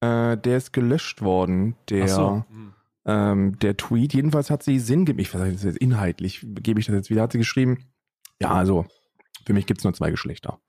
Äh, 0.00 0.36
der 0.36 0.56
ist 0.56 0.72
gelöscht 0.72 1.22
worden, 1.22 1.76
der, 1.88 2.08
so. 2.08 2.44
Hm. 2.48 2.72
ähm, 3.04 3.58
der 3.58 3.76
Tweet. 3.76 4.14
Jedenfalls 4.14 4.50
hat 4.50 4.62
sie 4.62 4.78
sinngemäß, 4.78 5.28
ich 5.28 5.34
weiß 5.34 5.64
nicht, 5.64 5.78
inhaltlich 5.78 6.46
gebe 6.60 6.80
ich 6.80 6.86
das 6.86 6.94
jetzt 6.94 7.10
wieder, 7.10 7.22
hat 7.22 7.32
sie 7.32 7.38
geschrieben, 7.38 7.86
ja, 8.40 8.50
also 8.50 8.86
für 9.46 9.52
mich 9.52 9.66
gibt's 9.66 9.84
nur 9.84 9.92
zwei 9.92 10.10
Geschlechter. 10.10 10.60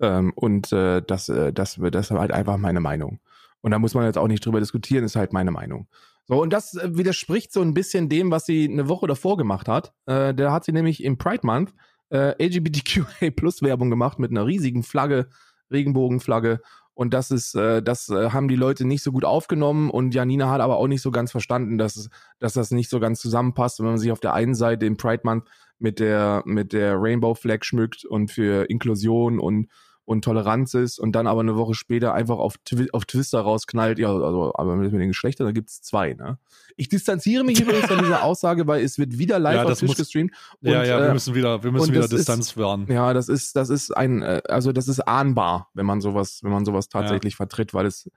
Ähm, 0.00 0.32
und 0.34 0.72
äh, 0.72 1.02
das, 1.02 1.28
äh, 1.28 1.52
das, 1.52 1.80
das 1.90 2.10
ist 2.10 2.16
halt 2.16 2.30
einfach 2.30 2.56
meine 2.56 2.80
Meinung. 2.80 3.20
Und 3.60 3.70
da 3.70 3.78
muss 3.78 3.94
man 3.94 4.04
jetzt 4.04 4.18
auch 4.18 4.28
nicht 4.28 4.44
drüber 4.44 4.60
diskutieren, 4.60 5.04
ist 5.04 5.16
halt 5.16 5.32
meine 5.32 5.50
Meinung. 5.50 5.88
So, 6.26 6.42
und 6.42 6.52
das 6.52 6.74
äh, 6.74 6.96
widerspricht 6.96 7.52
so 7.52 7.62
ein 7.62 7.74
bisschen 7.74 8.08
dem, 8.08 8.30
was 8.30 8.46
sie 8.46 8.68
eine 8.70 8.88
Woche 8.88 9.06
davor 9.06 9.36
gemacht 9.36 9.68
hat. 9.68 9.94
Äh, 10.06 10.34
da 10.34 10.52
hat 10.52 10.64
sie 10.64 10.72
nämlich 10.72 11.02
im 11.02 11.18
Pride 11.18 11.46
Month 11.46 11.74
äh, 12.10 12.34
LGBTQA 12.44 13.30
Plus 13.34 13.62
Werbung 13.62 13.90
gemacht 13.90 14.18
mit 14.18 14.30
einer 14.30 14.46
riesigen 14.46 14.82
Flagge, 14.82 15.28
Regenbogenflagge. 15.70 16.60
Und 16.94 17.14
das 17.14 17.30
ist, 17.30 17.54
äh, 17.54 17.82
das 17.82 18.08
äh, 18.08 18.30
haben 18.30 18.48
die 18.48 18.56
Leute 18.56 18.84
nicht 18.84 19.02
so 19.02 19.12
gut 19.12 19.24
aufgenommen 19.24 19.88
und 19.88 20.14
Janina 20.14 20.50
hat 20.50 20.60
aber 20.60 20.78
auch 20.78 20.88
nicht 20.88 21.00
so 21.00 21.12
ganz 21.12 21.30
verstanden, 21.30 21.78
dass, 21.78 22.10
dass 22.40 22.54
das 22.54 22.72
nicht 22.72 22.90
so 22.90 22.98
ganz 22.98 23.20
zusammenpasst, 23.20 23.78
wenn 23.78 23.86
man 23.86 23.98
sich 23.98 24.10
auf 24.10 24.20
der 24.20 24.34
einen 24.34 24.56
Seite 24.56 24.84
im 24.84 24.96
Pride 24.96 25.22
Month 25.22 25.44
mit 25.78 26.00
der, 26.00 26.42
mit 26.44 26.72
der 26.72 26.96
Rainbow 27.00 27.34
Flag 27.34 27.62
schmückt 27.62 28.04
und 28.04 28.32
für 28.32 28.68
Inklusion 28.68 29.38
und, 29.38 29.68
und 30.08 30.24
Toleranz 30.24 30.72
ist 30.72 30.98
und 30.98 31.12
dann 31.12 31.26
aber 31.26 31.40
eine 31.40 31.54
Woche 31.56 31.74
später 31.74 32.14
einfach 32.14 32.38
auf, 32.38 32.56
Twi 32.64 32.88
auf 32.92 33.04
Twister 33.04 33.40
rausknallt, 33.40 33.98
ja, 33.98 34.08
also, 34.10 34.52
aber 34.54 34.74
mit, 34.74 34.90
den 34.90 35.08
Geschlechtern, 35.08 35.46
da 35.46 35.52
gibt's 35.52 35.82
zwei, 35.82 36.14
ne? 36.14 36.38
Ich 36.76 36.88
distanziere 36.88 37.44
mich 37.44 37.60
übrigens 37.60 37.86
von 37.88 37.98
dieser 37.98 38.22
Aussage, 38.24 38.66
weil 38.66 38.82
es 38.82 38.98
wird 38.98 39.18
wieder 39.18 39.38
live 39.38 39.56
Ja, 39.56 39.62
auf 39.64 39.68
das 39.68 39.80
Twitch 39.80 39.90
muss- 39.90 39.96
gestreamt. 39.98 40.32
Ja, 40.62 40.80
Und, 40.80 40.86
ja, 40.86 40.98
äh, 40.98 41.02
wir 41.08 41.12
müssen 41.12 41.34
wieder, 41.34 41.62
wir 41.62 41.72
müssen 41.72 41.92
wieder 41.92 42.04
ist- 42.04 42.12
Distanz 42.12 42.56
wahren. 42.56 42.86
ja, 42.88 43.12
das 43.12 43.28
ist, 43.28 43.54
das 43.54 43.68
ist 43.68 43.94
ein, 43.94 44.22
äh, 44.22 44.40
also 44.48 44.72
das 44.72 44.88
ist 44.88 45.00
ahnbar, 45.00 45.68
wenn 45.74 45.84
man 45.84 46.00
sowas, 46.00 46.40
wenn 46.42 46.52
man 46.52 46.64
sowas 46.64 46.88
tatsächlich 46.88 47.36
vertritt, 47.36 47.74
weil 47.74 47.84
es, 47.84 48.10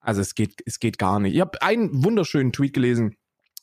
also 0.00 0.20
es 0.20 0.34
geht, 0.34 0.60
es 0.66 0.78
geht 0.78 0.98
gar 0.98 1.20
nicht. 1.20 1.34
Ich 1.34 1.40
habe 1.40 1.62
einen 1.62 2.04
wunderschönen 2.04 2.52
Tweet 2.52 2.74
gelesen, 2.74 3.16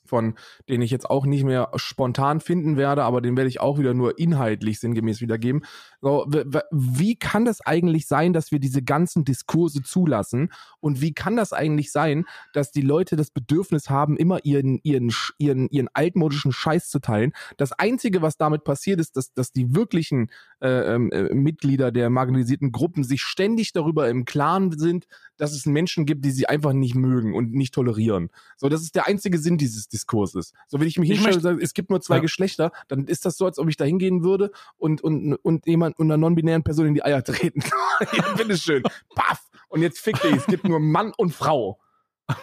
von 0.05 0.35
den 0.69 0.81
ich 0.81 0.91
jetzt 0.91 1.09
auch 1.09 1.25
nicht 1.25 1.43
mehr 1.43 1.71
spontan 1.75 2.39
finden 2.39 2.77
werde, 2.77 3.03
aber 3.03 3.21
den 3.21 3.37
werde 3.37 3.49
ich 3.49 3.61
auch 3.61 3.79
wieder 3.79 3.93
nur 3.93 4.19
inhaltlich 4.19 4.79
sinngemäß 4.79 5.21
wiedergeben. 5.21 5.63
So, 6.01 6.25
wie 6.71 7.15
kann 7.15 7.45
das 7.45 7.61
eigentlich 7.61 8.07
sein, 8.07 8.33
dass 8.33 8.51
wir 8.51 8.59
diese 8.59 8.81
ganzen 8.81 9.23
Diskurse 9.23 9.83
zulassen? 9.83 10.51
Und 10.79 11.01
wie 11.01 11.13
kann 11.13 11.35
das 11.35 11.53
eigentlich 11.53 11.91
sein, 11.91 12.25
dass 12.53 12.71
die 12.71 12.81
Leute 12.81 13.15
das 13.15 13.31
Bedürfnis 13.31 13.89
haben, 13.89 14.17
immer 14.17 14.43
ihren, 14.43 14.79
ihren, 14.83 15.13
ihren, 15.37 15.69
ihren 15.69 15.89
altmodischen 15.93 16.51
Scheiß 16.51 16.89
zu 16.89 16.99
teilen? 16.99 17.33
Das 17.57 17.71
Einzige, 17.71 18.21
was 18.21 18.37
damit 18.37 18.63
passiert, 18.63 18.99
ist, 18.99 19.15
dass, 19.15 19.33
dass 19.33 19.51
die 19.51 19.75
wirklichen 19.75 20.31
äh, 20.61 20.95
ähm, 20.95 21.11
äh, 21.11 21.33
Mitglieder 21.33 21.91
der 21.91 22.09
marginalisierten 22.09 22.71
Gruppen 22.71 23.03
sich 23.03 23.21
ständig 23.21 23.71
darüber 23.73 24.09
im 24.09 24.25
Klaren 24.25 24.77
sind, 24.77 25.07
dass 25.37 25.53
es 25.53 25.65
Menschen 25.65 26.05
gibt, 26.05 26.23
die 26.25 26.31
sie 26.31 26.47
einfach 26.47 26.73
nicht 26.73 26.95
mögen 26.95 27.33
und 27.33 27.53
nicht 27.53 27.73
tolerieren. 27.73 28.29
So, 28.57 28.69
das 28.69 28.81
ist 28.81 28.95
der 28.95 29.07
einzige 29.07 29.37
Sinn 29.37 29.57
dieses 29.57 29.87
Diskurses. 29.91 30.53
So, 30.67 30.79
wenn 30.79 30.87
ich 30.87 30.97
mich 30.97 31.09
Ich 31.09 31.15
hinstelle 31.17 31.37
und 31.37 31.41
sage, 31.43 31.61
es 31.61 31.73
gibt 31.73 31.89
nur 31.89 32.01
zwei 32.01 32.15
Ja. 32.15 32.21
Geschlechter, 32.21 32.71
dann 32.87 33.05
ist 33.05 33.25
das 33.25 33.37
so, 33.37 33.45
als 33.45 33.59
ob 33.59 33.67
ich 33.69 33.77
da 33.77 33.85
hingehen 33.85 34.23
würde 34.23 34.51
und, 34.77 35.01
und, 35.01 35.35
und 35.35 35.65
jemand 35.67 35.97
und 35.99 36.07
einer 36.07 36.17
non-binären 36.17 36.63
Person 36.63 36.87
in 36.87 36.93
die 36.93 37.03
Eier 37.03 37.23
treten. 37.23 37.61
ja, 38.13 38.33
bitteschön. 38.35 38.83
Paff! 39.15 39.49
Und 39.69 39.81
jetzt 39.81 39.99
fick 39.99 40.21
dich, 40.21 40.35
es 40.35 40.45
gibt 40.47 40.67
nur 40.67 40.79
Mann 40.79 41.13
und 41.17 41.33
Frau. 41.33 41.79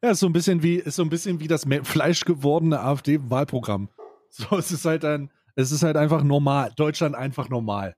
Ja, 0.00 0.10
ist 0.12 0.20
so 0.20 0.26
ein 0.26 0.32
bisschen 0.32 0.62
wie, 0.62 0.76
ist 0.76 0.94
so 0.94 1.02
ein 1.02 1.08
bisschen 1.08 1.40
wie 1.40 1.48
das 1.48 1.64
fleischgewordene 1.82 2.78
AfD-Wahlprogramm. 2.80 3.88
So, 4.30 4.56
es 4.56 4.70
ist 4.70 4.84
halt 4.84 5.04
ein, 5.04 5.32
es 5.56 5.72
ist 5.72 5.82
halt 5.82 5.96
einfach 5.96 6.22
normal. 6.22 6.70
Deutschland 6.76 7.16
einfach 7.16 7.48
normal. 7.48 7.96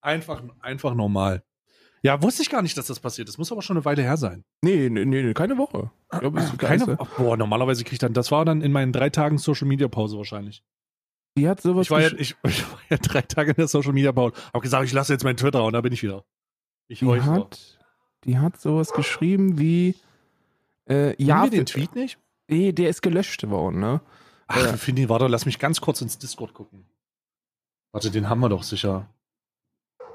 Einfach, 0.00 0.42
einfach 0.60 0.94
normal. 0.94 1.44
Ja, 2.06 2.22
wusste 2.22 2.42
ich 2.42 2.50
gar 2.50 2.62
nicht, 2.62 2.78
dass 2.78 2.86
das 2.86 3.00
passiert 3.00 3.28
ist. 3.28 3.36
Muss 3.36 3.50
aber 3.50 3.62
schon 3.62 3.76
eine 3.76 3.84
Weile 3.84 4.00
her 4.00 4.16
sein. 4.16 4.44
Nee, 4.62 4.88
nee, 4.88 5.04
nee, 5.04 5.34
keine 5.34 5.58
Woche. 5.58 5.90
Ich 6.12 6.20
glaub, 6.20 6.36
ist 6.36 6.56
Keine, 6.56 6.86
geil. 6.86 6.96
Ach, 7.00 7.08
boah, 7.16 7.36
normalerweise 7.36 7.82
kriegt 7.82 8.00
dann, 8.00 8.12
das 8.12 8.30
war 8.30 8.44
dann 8.44 8.60
in 8.60 8.70
meinen 8.70 8.92
drei 8.92 9.10
Tagen 9.10 9.38
Social 9.38 9.66
Media 9.66 9.88
Pause 9.88 10.16
wahrscheinlich. 10.16 10.62
Die 11.36 11.48
hat 11.48 11.60
sowas 11.60 11.86
Ich 11.86 11.90
war, 11.90 12.00
ja, 12.00 12.12
ich, 12.16 12.36
ich 12.44 12.62
war 12.70 12.78
ja 12.90 12.98
drei 12.98 13.22
Tage 13.22 13.50
in 13.50 13.56
der 13.56 13.66
Social 13.66 13.92
Media 13.92 14.12
Pause. 14.12 14.36
Hab 14.54 14.62
gesagt, 14.62 14.84
ich 14.84 14.92
lasse 14.92 15.14
jetzt 15.14 15.24
meinen 15.24 15.36
Twitter 15.36 15.64
und 15.64 15.72
da 15.72 15.80
bin 15.80 15.92
ich 15.92 16.04
wieder. 16.04 16.24
Ich 16.86 17.00
die 17.00 17.20
hat, 17.22 17.80
die 18.22 18.38
hat 18.38 18.60
sowas 18.60 18.92
geschrieben 18.92 19.58
wie 19.58 19.96
äh, 20.88 21.20
Ja, 21.20 21.42
wir 21.42 21.50
den 21.50 21.66
Tweet 21.66 21.96
nicht? 21.96 22.20
nee, 22.46 22.70
der 22.70 22.88
ist 22.88 23.02
gelöscht 23.02 23.50
worden, 23.50 23.80
ne? 23.80 24.00
Ach, 24.46 24.76
finden 24.76 25.02
ihn, 25.02 25.08
warte, 25.08 25.26
lass 25.26 25.44
mich 25.44 25.58
ganz 25.58 25.80
kurz 25.80 26.00
ins 26.02 26.18
Discord 26.18 26.54
gucken. 26.54 26.86
Warte, 27.90 28.12
den 28.12 28.28
haben 28.28 28.38
wir 28.38 28.48
doch 28.48 28.62
sicher. 28.62 29.08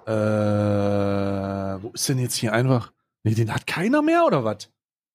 Äh, 0.06 1.84
wo 1.84 1.90
ist 1.94 2.10
denn 2.10 2.20
jetzt 2.20 2.36
hier 2.36 2.54
einfach? 2.54 2.92
Nee, 3.24 3.36
den 3.36 3.54
hat 3.54 3.68
keiner 3.68 4.02
mehr, 4.02 4.26
oder 4.26 4.44
was? 4.44 4.70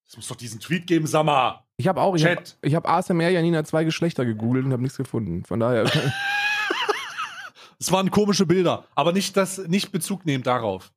Es 0.08 0.16
muss 0.16 0.28
doch 0.28 0.36
diesen 0.36 0.60
Tweet 0.60 0.86
geben, 0.86 1.06
sag 1.06 1.24
mal. 1.24 1.64
Ich 1.78 1.88
habe 1.88 2.00
auch, 2.00 2.14
ich 2.14 2.24
habe 2.24 2.42
ich 2.62 2.74
hab 2.74 2.88
ASMR 2.88 3.28
Janina 3.28 3.64
zwei 3.64 3.84
Geschlechter 3.84 4.24
gegoogelt 4.24 4.64
und 4.64 4.72
habe 4.72 4.82
nichts 4.82 4.96
gefunden. 4.96 5.44
Von 5.44 5.60
daher, 5.60 5.84
Es 7.78 7.92
waren 7.92 8.10
komische 8.10 8.46
Bilder, 8.46 8.84
aber 8.94 9.12
nicht 9.12 9.36
das, 9.36 9.58
nicht 9.68 9.92
Bezug 9.92 10.24
nehmen 10.24 10.42
darauf. 10.42 10.92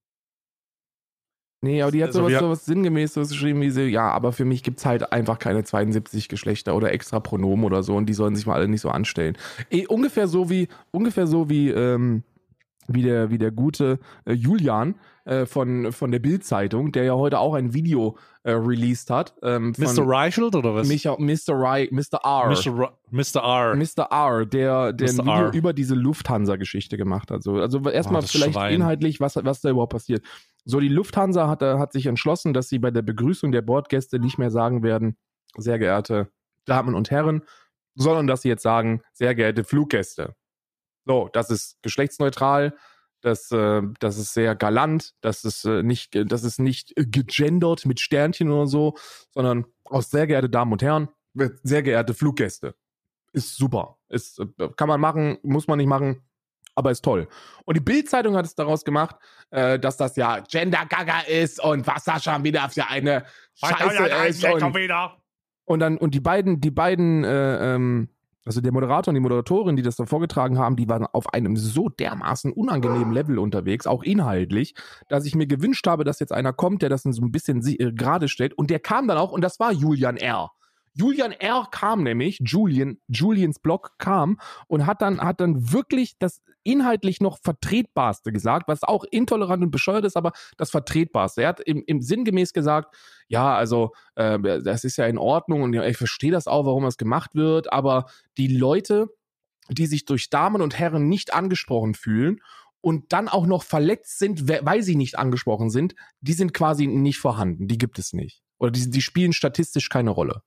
nee, 1.61 1.81
aber 1.81 1.91
die 1.91 2.01
hat 2.01 2.09
Also 2.09 2.21
sowas, 2.21 2.39
sowas 2.39 2.65
sinngemäß 2.65 3.13
sowas 3.15 3.29
geschrieben 3.29 3.61
wie 3.61 3.69
so, 3.69 3.81
ja, 3.81 4.09
aber 4.11 4.31
für 4.31 4.45
mich 4.45 4.63
gibt's 4.63 4.85
halt 4.85 5.11
einfach 5.11 5.39
keine 5.39 5.63
72 5.63 6.29
Geschlechter 6.29 6.75
oder 6.75 6.93
extra 6.93 7.19
Pronomen 7.19 7.65
oder 7.65 7.83
so 7.83 7.95
und 7.95 8.05
die 8.05 8.13
sollen 8.13 8.35
sich 8.35 8.45
mal 8.45 8.55
alle 8.55 8.67
nicht 8.69 8.81
so 8.81 8.89
anstellen. 8.89 9.37
Eh, 9.69 9.87
ungefähr 9.87 10.27
so 10.27 10.49
wie, 10.49 10.69
ungefähr 10.91 11.27
so 11.27 11.49
wie, 11.49 11.69
ähm, 11.69 12.23
wie 12.89 13.03
der, 13.03 13.29
wie 13.29 13.37
der 13.37 13.51
gute 13.51 13.99
äh, 14.25 14.33
Julian 14.33 14.95
äh, 15.25 15.45
von, 15.45 15.91
von 15.91 16.11
der 16.11 16.19
Bild-Zeitung, 16.19 16.91
der 16.91 17.03
ja 17.03 17.13
heute 17.13 17.39
auch 17.39 17.53
ein 17.53 17.73
Video 17.73 18.17
äh, 18.43 18.51
released 18.51 19.09
hat. 19.09 19.35
Ähm, 19.43 19.73
von 19.75 19.95
Mr. 19.95 20.07
Reichelt 20.07 20.55
oder 20.55 20.73
was? 20.75 20.87
Micha, 20.87 21.15
Mr. 21.19 21.37
Rai, 21.49 21.87
Mr. 21.91 22.19
R. 22.23 22.49
Mr. 23.11 23.41
R. 23.41 23.75
Mr. 23.75 24.07
R, 24.11 24.45
der, 24.45 24.93
der 24.93 25.09
ein 25.09 25.15
Mr. 25.15 25.23
Video 25.23 25.45
R. 25.45 25.53
über 25.53 25.73
diese 25.73 25.95
Lufthansa-Geschichte 25.95 26.97
gemacht 26.97 27.31
hat. 27.31 27.43
So, 27.43 27.55
also 27.55 27.79
erstmal 27.89 28.23
Oh, 28.23 28.27
vielleicht 28.27 28.53
Schwein. 28.53 28.73
inhaltlich, 28.73 29.19
was, 29.19 29.35
was 29.35 29.61
da 29.61 29.69
überhaupt 29.69 29.91
passiert. 29.93 30.23
So, 30.65 30.79
die 30.79 30.89
Lufthansa 30.89 31.47
hat, 31.47 31.61
äh, 31.61 31.77
hat 31.77 31.93
sich 31.93 32.05
entschlossen, 32.07 32.53
dass 32.53 32.69
sie 32.69 32.79
bei 32.79 32.91
der 32.91 33.01
Begrüßung 33.01 33.51
der 33.51 33.61
Bordgäste 33.61 34.19
nicht 34.19 34.37
mehr 34.37 34.51
sagen 34.51 34.83
werden, 34.83 35.15
sehr 35.57 35.79
geehrte 35.79 36.29
Damen 36.65 36.95
und 36.95 37.11
Herren, 37.11 37.43
sondern 37.95 38.27
dass 38.27 38.41
sie 38.43 38.49
jetzt 38.49 38.63
sagen, 38.63 39.01
sehr 39.13 39.35
geehrte 39.35 39.63
Fluggäste. 39.63 40.35
So, 41.09 41.27
das 41.33 41.49
ist 41.49 41.81
geschlechtsneutral, 41.81 42.75
das, 43.21 43.51
äh, 43.51 43.81
das 43.99 44.19
ist 44.19 44.35
sehr 44.35 44.55
galant, 44.55 45.15
das 45.21 45.43
ist 45.43 45.65
äh, 45.65 45.81
nicht, 45.81 46.11
ge- 46.11 46.23
das 46.23 46.43
ist 46.43 46.59
nicht 46.59 46.95
äh, 46.99 47.03
gegendert 47.03 47.87
mit 47.87 47.99
Sternchen 47.99 48.51
oder 48.51 48.67
so, 48.67 48.95
sondern 49.31 49.65
aus 49.85 50.11
sehr 50.11 50.27
geehrte 50.27 50.51
Damen 50.51 50.71
und 50.71 50.83
Herren, 50.83 51.09
sehr 51.63 51.81
geehrte 51.81 52.13
Fluggäste. 52.13 52.75
Ist 53.33 53.57
super. 53.57 53.97
Ist, 54.07 54.37
äh, 54.39 54.69
kann 54.77 54.87
man 54.87 55.01
machen, 55.01 55.39
muss 55.41 55.65
man 55.65 55.79
nicht 55.79 55.87
machen, 55.87 56.21
aber 56.75 56.91
ist 56.91 57.03
toll. 57.03 57.27
Und 57.65 57.75
die 57.75 57.81
Bild-Zeitung 57.81 58.35
hat 58.35 58.45
es 58.45 58.53
daraus 58.53 58.85
gemacht, 58.85 59.15
äh, 59.49 59.79
dass 59.79 59.97
das 59.97 60.15
ja 60.15 60.41
Gender-Gaga 60.41 61.21
ist 61.21 61.59
und 61.59 61.87
was 61.87 62.03
da 62.03 62.19
schon 62.19 62.43
wieder 62.43 62.69
für 62.69 62.85
eine 62.85 63.25
Scheiße 63.55 64.03
ist. 64.27 64.43
Und, 64.53 64.61
und 65.65 65.79
dann, 65.79 65.97
und 65.97 66.13
die 66.13 66.19
beiden, 66.19 66.61
die 66.61 66.69
beiden, 66.69 67.23
äh, 67.23 67.73
ähm, 67.73 68.09
also 68.49 68.61
der 68.61 68.71
Moderator 68.71 69.11
und 69.11 69.13
die 69.13 69.21
Moderatorin, 69.21 69.75
die 69.75 69.83
das 69.83 69.95
da 69.95 70.07
vorgetragen 70.07 70.57
haben, 70.57 70.75
die 70.75 70.89
waren 70.89 71.05
auf 71.05 71.31
einem 71.35 71.55
so 71.55 71.87
dermaßen 71.87 72.51
unangenehmen 72.51 73.13
Level 73.13 73.37
unterwegs, 73.37 73.85
auch 73.85 74.01
inhaltlich, 74.01 74.73
dass 75.07 75.25
ich 75.25 75.35
mir 75.35 75.45
gewünscht 75.45 75.85
habe, 75.85 76.03
dass 76.03 76.19
jetzt 76.19 76.31
einer 76.31 76.51
kommt, 76.51 76.81
der 76.81 76.89
das 76.89 77.03
so 77.03 77.21
ein 77.21 77.31
bisschen 77.31 77.63
äh, 77.67 77.93
gerade 77.93 78.27
stellt. 78.27 78.55
Und 78.55 78.71
der 78.71 78.79
kam 78.79 79.07
dann 79.07 79.19
auch, 79.19 79.31
und 79.31 79.43
das 79.43 79.59
war 79.59 79.71
Julian 79.71 80.17
R. 80.17 80.49
Julian 80.93 81.31
R. 81.31 81.67
kam 81.71 82.03
nämlich, 82.03 82.39
Julian, 82.43 82.99
Julians 83.07 83.59
Blog 83.59 83.91
kam 83.97 84.39
und 84.67 84.85
hat 84.85 85.01
dann, 85.01 85.21
hat 85.21 85.39
dann 85.39 85.71
wirklich 85.71 86.17
das 86.19 86.41
inhaltlich 86.63 87.21
noch 87.21 87.39
Vertretbarste 87.41 88.31
gesagt, 88.31 88.67
was 88.67 88.83
auch 88.83 89.03
intolerant 89.09 89.63
und 89.63 89.71
bescheuert 89.71 90.05
ist, 90.05 90.17
aber 90.17 90.33
das 90.57 90.71
Vertretbarste. 90.71 91.41
Er 91.43 91.49
hat 91.49 91.59
im, 91.61 91.83
im 91.87 92.01
sinngemäß 92.01 92.53
gesagt, 92.53 92.95
ja, 93.27 93.55
also 93.55 93.91
äh, 94.15 94.37
das 94.61 94.83
ist 94.83 94.97
ja 94.97 95.05
in 95.07 95.17
Ordnung 95.17 95.61
und 95.63 95.73
ich 95.73 95.97
verstehe 95.97 96.31
das 96.31 96.47
auch, 96.47 96.65
warum 96.65 96.83
das 96.83 96.97
gemacht 96.97 97.33
wird, 97.33 97.71
aber 97.71 98.05
die 98.37 98.47
Leute, 98.47 99.07
die 99.69 99.85
sich 99.87 100.05
durch 100.05 100.29
Damen 100.29 100.61
und 100.61 100.77
Herren 100.77 101.07
nicht 101.07 101.33
angesprochen 101.33 101.93
fühlen 101.95 102.41
und 102.81 103.13
dann 103.13 103.27
auch 103.29 103.45
noch 103.45 103.63
verletzt 103.63 104.19
sind, 104.19 104.47
we- 104.47 104.61
weil 104.63 104.83
sie 104.83 104.95
nicht 104.95 105.17
angesprochen 105.17 105.69
sind, 105.69 105.95
die 106.21 106.33
sind 106.33 106.53
quasi 106.53 106.87
nicht 106.87 107.19
vorhanden, 107.19 107.67
die 107.67 107.77
gibt 107.77 107.99
es 107.99 108.13
nicht. 108.13 108.41
Oder 108.57 108.71
die, 108.71 108.89
die 108.89 109.01
spielen 109.01 109.31
statistisch 109.33 109.89
keine 109.89 110.09
Rolle. 110.09 110.41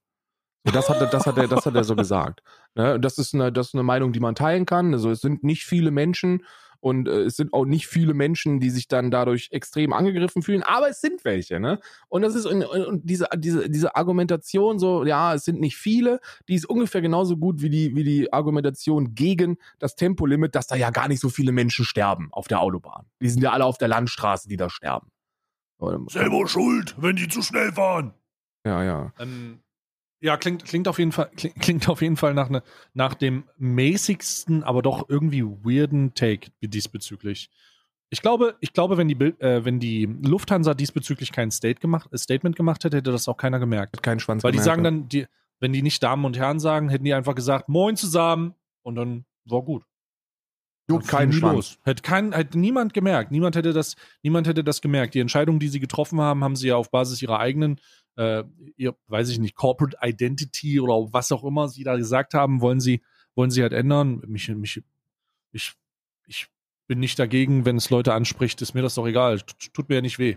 So, 0.64 0.72
das 0.72 0.88
hat 0.88 1.00
er, 1.00 1.08
das 1.08 1.26
hat 1.26 1.36
er, 1.38 1.48
das 1.48 1.66
hat 1.66 1.74
er 1.74 1.84
so 1.84 1.96
gesagt. 1.96 2.42
Ne? 2.74 2.94
Und 2.94 3.04
Das 3.04 3.18
ist 3.18 3.34
eine, 3.34 3.52
das 3.52 3.68
ist 3.68 3.74
eine 3.74 3.82
Meinung, 3.82 4.12
die 4.12 4.20
man 4.20 4.34
teilen 4.34 4.66
kann. 4.66 4.92
Also 4.92 5.10
es 5.10 5.20
sind 5.20 5.42
nicht 5.42 5.64
viele 5.64 5.90
Menschen 5.90 6.44
und 6.82 7.08
äh, 7.08 7.22
es 7.22 7.36
sind 7.36 7.52
auch 7.52 7.64
nicht 7.64 7.86
viele 7.86 8.12
Menschen, 8.12 8.58
die 8.58 8.68
sich 8.68 8.88
dann 8.88 9.12
dadurch 9.12 9.50
extrem 9.52 9.92
angegriffen 9.92 10.42
fühlen, 10.42 10.64
aber 10.64 10.88
es 10.88 11.00
sind 11.00 11.24
welche, 11.24 11.60
ne? 11.60 11.78
Und 12.08 12.22
das 12.22 12.34
ist 12.34 12.44
und, 12.44 12.64
und 12.64 13.08
diese, 13.08 13.28
diese, 13.36 13.70
diese 13.70 13.94
Argumentation, 13.94 14.80
so, 14.80 15.04
ja, 15.04 15.32
es 15.32 15.44
sind 15.44 15.60
nicht 15.60 15.76
viele, 15.76 16.20
die 16.48 16.54
ist 16.54 16.66
ungefähr 16.66 17.00
genauso 17.00 17.36
gut 17.36 17.62
wie 17.62 17.70
die, 17.70 17.94
wie 17.94 18.02
die 18.02 18.32
Argumentation 18.32 19.14
gegen 19.14 19.58
das 19.78 19.94
Tempolimit, 19.94 20.56
dass 20.56 20.66
da 20.66 20.74
ja 20.74 20.90
gar 20.90 21.06
nicht 21.06 21.20
so 21.20 21.28
viele 21.28 21.52
Menschen 21.52 21.84
sterben 21.84 22.28
auf 22.32 22.48
der 22.48 22.60
Autobahn. 22.60 23.06
Die 23.20 23.28
sind 23.28 23.42
ja 23.42 23.52
alle 23.52 23.64
auf 23.64 23.78
der 23.78 23.88
Landstraße, 23.88 24.48
die 24.48 24.56
da 24.56 24.68
sterben. 24.68 25.08
Selber 26.08 26.46
schuld, 26.48 26.96
wenn 26.98 27.16
die 27.16 27.28
zu 27.28 27.42
schnell 27.42 27.72
fahren. 27.72 28.12
Ja, 28.64 28.82
ja. 28.84 29.12
Ähm, 29.18 29.60
ja, 30.22 30.36
klingt, 30.36 30.64
klingt 30.64 30.86
auf 30.86 30.98
jeden 30.98 31.12
Fall, 31.12 31.30
klingt, 31.36 31.56
klingt 31.60 31.88
auf 31.88 32.00
jeden 32.00 32.16
Fall 32.16 32.32
nach, 32.32 32.48
ne, 32.48 32.62
nach 32.94 33.14
dem 33.14 33.44
mäßigsten, 33.58 34.62
aber 34.62 34.80
doch 34.80 35.08
irgendwie 35.08 35.42
weirden 35.42 36.14
Take 36.14 36.52
diesbezüglich. 36.60 37.50
Ich 38.08 38.22
glaube, 38.22 38.56
ich 38.60 38.72
glaube, 38.72 38.96
wenn 38.98 39.08
die, 39.08 39.14
Bild, 39.16 39.40
äh, 39.40 39.64
wenn 39.64 39.80
die 39.80 40.06
Lufthansa 40.06 40.74
diesbezüglich 40.74 41.32
kein 41.32 41.50
State 41.50 41.80
gemacht, 41.80 42.08
äh, 42.12 42.18
Statement 42.18 42.54
gemacht 42.54 42.84
hätte, 42.84 42.98
hätte 42.98 43.10
das 43.10 43.26
auch 43.26 43.36
keiner 43.36 43.58
gemerkt. 43.58 43.96
Hat 43.96 44.02
keinen 44.02 44.20
Schwanz 44.20 44.44
Weil 44.44 44.52
die 44.52 44.58
gemerkt, 44.58 44.70
sagen 44.70 44.84
dann, 44.84 45.08
die, 45.08 45.26
wenn 45.58 45.72
die 45.72 45.82
nicht 45.82 46.02
Damen 46.02 46.24
und 46.24 46.38
Herren 46.38 46.60
sagen, 46.60 46.88
hätten 46.88 47.04
die 47.04 47.14
einfach 47.14 47.34
gesagt, 47.34 47.68
Moin 47.68 47.96
zusammen 47.96 48.54
und 48.82 48.94
dann 48.94 49.24
war 49.44 49.62
gut. 49.62 49.84
Juckt 50.88 51.08
keinen 51.08 51.32
Schwanz. 51.32 51.78
Hätte, 51.84 52.02
kein, 52.02 52.32
hätte 52.32 52.58
niemand 52.58 52.92
gemerkt. 52.92 53.30
Niemand 53.30 53.56
hätte, 53.56 53.72
das, 53.72 53.96
niemand 54.22 54.46
hätte 54.46 54.62
das 54.62 54.80
gemerkt. 54.80 55.14
Die 55.14 55.20
Entscheidung, 55.20 55.58
die 55.58 55.68
sie 55.68 55.80
getroffen 55.80 56.20
haben, 56.20 56.44
haben 56.44 56.56
sie 56.56 56.68
ja 56.68 56.76
auf 56.76 56.90
Basis 56.90 57.22
ihrer 57.22 57.38
eigenen, 57.38 57.80
äh, 58.16 58.44
ihr, 58.76 58.96
weiß 59.06 59.28
ich 59.30 59.38
nicht, 59.38 59.54
Corporate 59.54 59.96
Identity 60.02 60.80
oder 60.80 61.12
was 61.12 61.32
auch 61.32 61.44
immer 61.44 61.68
sie 61.68 61.84
da 61.84 61.96
gesagt 61.96 62.34
haben, 62.34 62.60
wollen 62.60 62.80
sie, 62.80 63.02
wollen 63.34 63.50
sie 63.50 63.62
halt 63.62 63.72
ändern. 63.72 64.22
Mich, 64.26 64.48
mich, 64.48 64.82
ich, 65.52 65.72
ich 66.26 66.46
bin 66.86 67.00
nicht 67.00 67.18
dagegen, 67.18 67.64
wenn 67.64 67.76
es 67.76 67.90
Leute 67.90 68.14
anspricht, 68.14 68.60
ist 68.62 68.74
mir 68.74 68.82
das 68.82 68.94
doch 68.94 69.06
egal. 69.06 69.40
Tut, 69.40 69.72
tut 69.72 69.88
mir 69.88 69.96
ja 69.96 70.00
nicht 70.02 70.18
weh. 70.18 70.36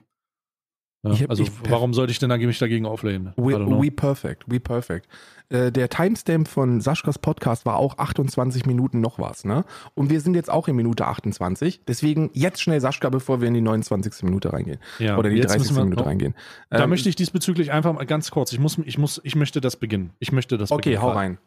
Ja, 1.06 1.12
Ich 1.14 1.30
also 1.30 1.44
ich- 1.44 1.52
warum 1.70 1.94
sollte 1.94 2.12
ich 2.12 2.20
denn 2.20 2.30
dagegen- 2.30 2.48
mich 2.48 2.60
dagegen 2.60 2.86
auflehnen? 2.86 3.34
We, 3.38 3.54
we 3.54 3.92
perfect, 3.92 4.44
we 4.48 4.60
perfect. 4.60 5.08
Äh, 5.50 5.72
der 5.72 5.90
Timestamp 5.90 6.48
von 6.48 6.82
Saschkas 6.82 7.20
Podcast 7.20 7.66
war 7.66 7.78
auch 7.78 7.98
28 8.00 8.66
Minuten 8.66 9.00
noch 9.02 9.20
was, 9.20 9.46
ne? 9.46 9.64
Und 9.94 10.10
wir 10.10 10.20
sind 10.22 10.34
jetzt 10.36 10.50
auch 10.50 10.68
in 10.68 10.76
Minute 10.76 11.06
28. 11.06 11.82
Deswegen 11.88 12.32
jetzt 12.34 12.62
schnell 12.62 12.82
Saschka, 12.82 13.10
bevor 13.10 13.42
wir 13.42 13.48
in 13.48 13.54
die 13.54 13.62
29. 13.62 14.24
Minute 14.24 14.52
reingehen. 14.52 14.80
ja, 14.98 15.18
Oder 15.18 15.30
die 15.30 15.36
jetzt 15.36 15.52
30. 15.52 15.60
müssen 15.72 15.76
wir- 15.78 15.84
Minute 15.86 16.06
reingehen. 16.06 16.34
Da 16.72 16.84
Ähm, 16.86 16.90
möchte 16.90 17.08
ich 17.10 17.16
diesbezüglich 17.16 17.72
einfach 17.72 17.94
mal 17.94 18.06
ganz 18.06 18.32
kurz, 18.32 18.52
ich 18.54 18.60
muss, 18.60 18.78
ich 18.80 18.98
muss, 18.98 19.22
ich 19.24 19.36
möchte 19.36 19.62
das 19.62 19.76
beginnen. 19.76 20.12
Ich 20.20 20.32
möchte 20.32 20.58
das 20.58 20.72
Okay, 20.72 20.90
beginnen. 20.92 21.02
hau 21.04 21.08
Karl. 21.10 21.18
rein. 21.18 21.38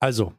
Also, 0.00 0.32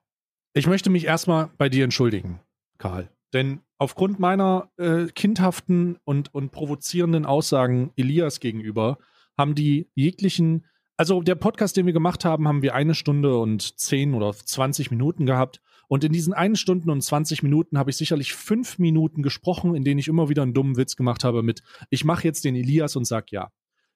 ich 0.54 0.68
möchte 0.68 0.90
mich 0.90 1.06
erstmal 1.06 1.50
bei 1.58 1.70
dir 1.70 1.84
entschuldigen, 1.86 2.40
Karl. 2.78 3.08
Denn 3.34 3.62
aufgrund 3.78 4.20
meiner 4.20 4.70
äh, 4.78 5.06
kindhaften 5.08 5.98
und, 6.04 6.34
und 6.34 6.52
provozierenden 6.52 7.26
Aussagen 7.26 7.92
Elias 7.96 8.40
gegenüber 8.40 8.98
haben 9.38 9.56
die 9.56 9.90
jeglichen, 9.96 10.66
also 10.98 11.22
der 11.22 11.36
Podcast, 11.36 11.76
den 11.76 11.86
wir 11.86 11.94
gemacht 11.94 12.24
haben, 12.26 12.48
haben 12.48 12.62
wir 12.62 12.74
eine 12.74 12.96
Stunde 12.96 13.38
und 13.38 13.78
zehn 13.80 14.14
oder 14.14 14.34
20 14.34 14.92
Minuten 14.92 15.26
gehabt. 15.26 15.62
Und 15.88 16.04
in 16.04 16.14
diesen 16.14 16.34
einen 16.34 16.56
Stunden 16.56 16.90
und 16.90 17.02
20 17.02 17.44
Minuten 17.44 17.78
habe 17.78 17.92
ich 17.92 17.98
sicherlich 17.98 18.34
fünf 18.34 18.80
Minuten 18.80 19.22
gesprochen, 19.22 19.76
in 19.76 19.84
denen 19.84 20.00
ich 20.00 20.08
immer 20.08 20.30
wieder 20.30 20.42
einen 20.42 20.54
dummen 20.54 20.78
Witz 20.78 20.96
gemacht 20.96 21.24
habe 21.24 21.44
mit, 21.44 21.62
ich 21.90 22.06
mache 22.06 22.24
jetzt 22.24 22.44
den 22.46 22.56
Elias 22.56 22.96
und 22.96 23.06
sag 23.06 23.32
ja. 23.32 23.52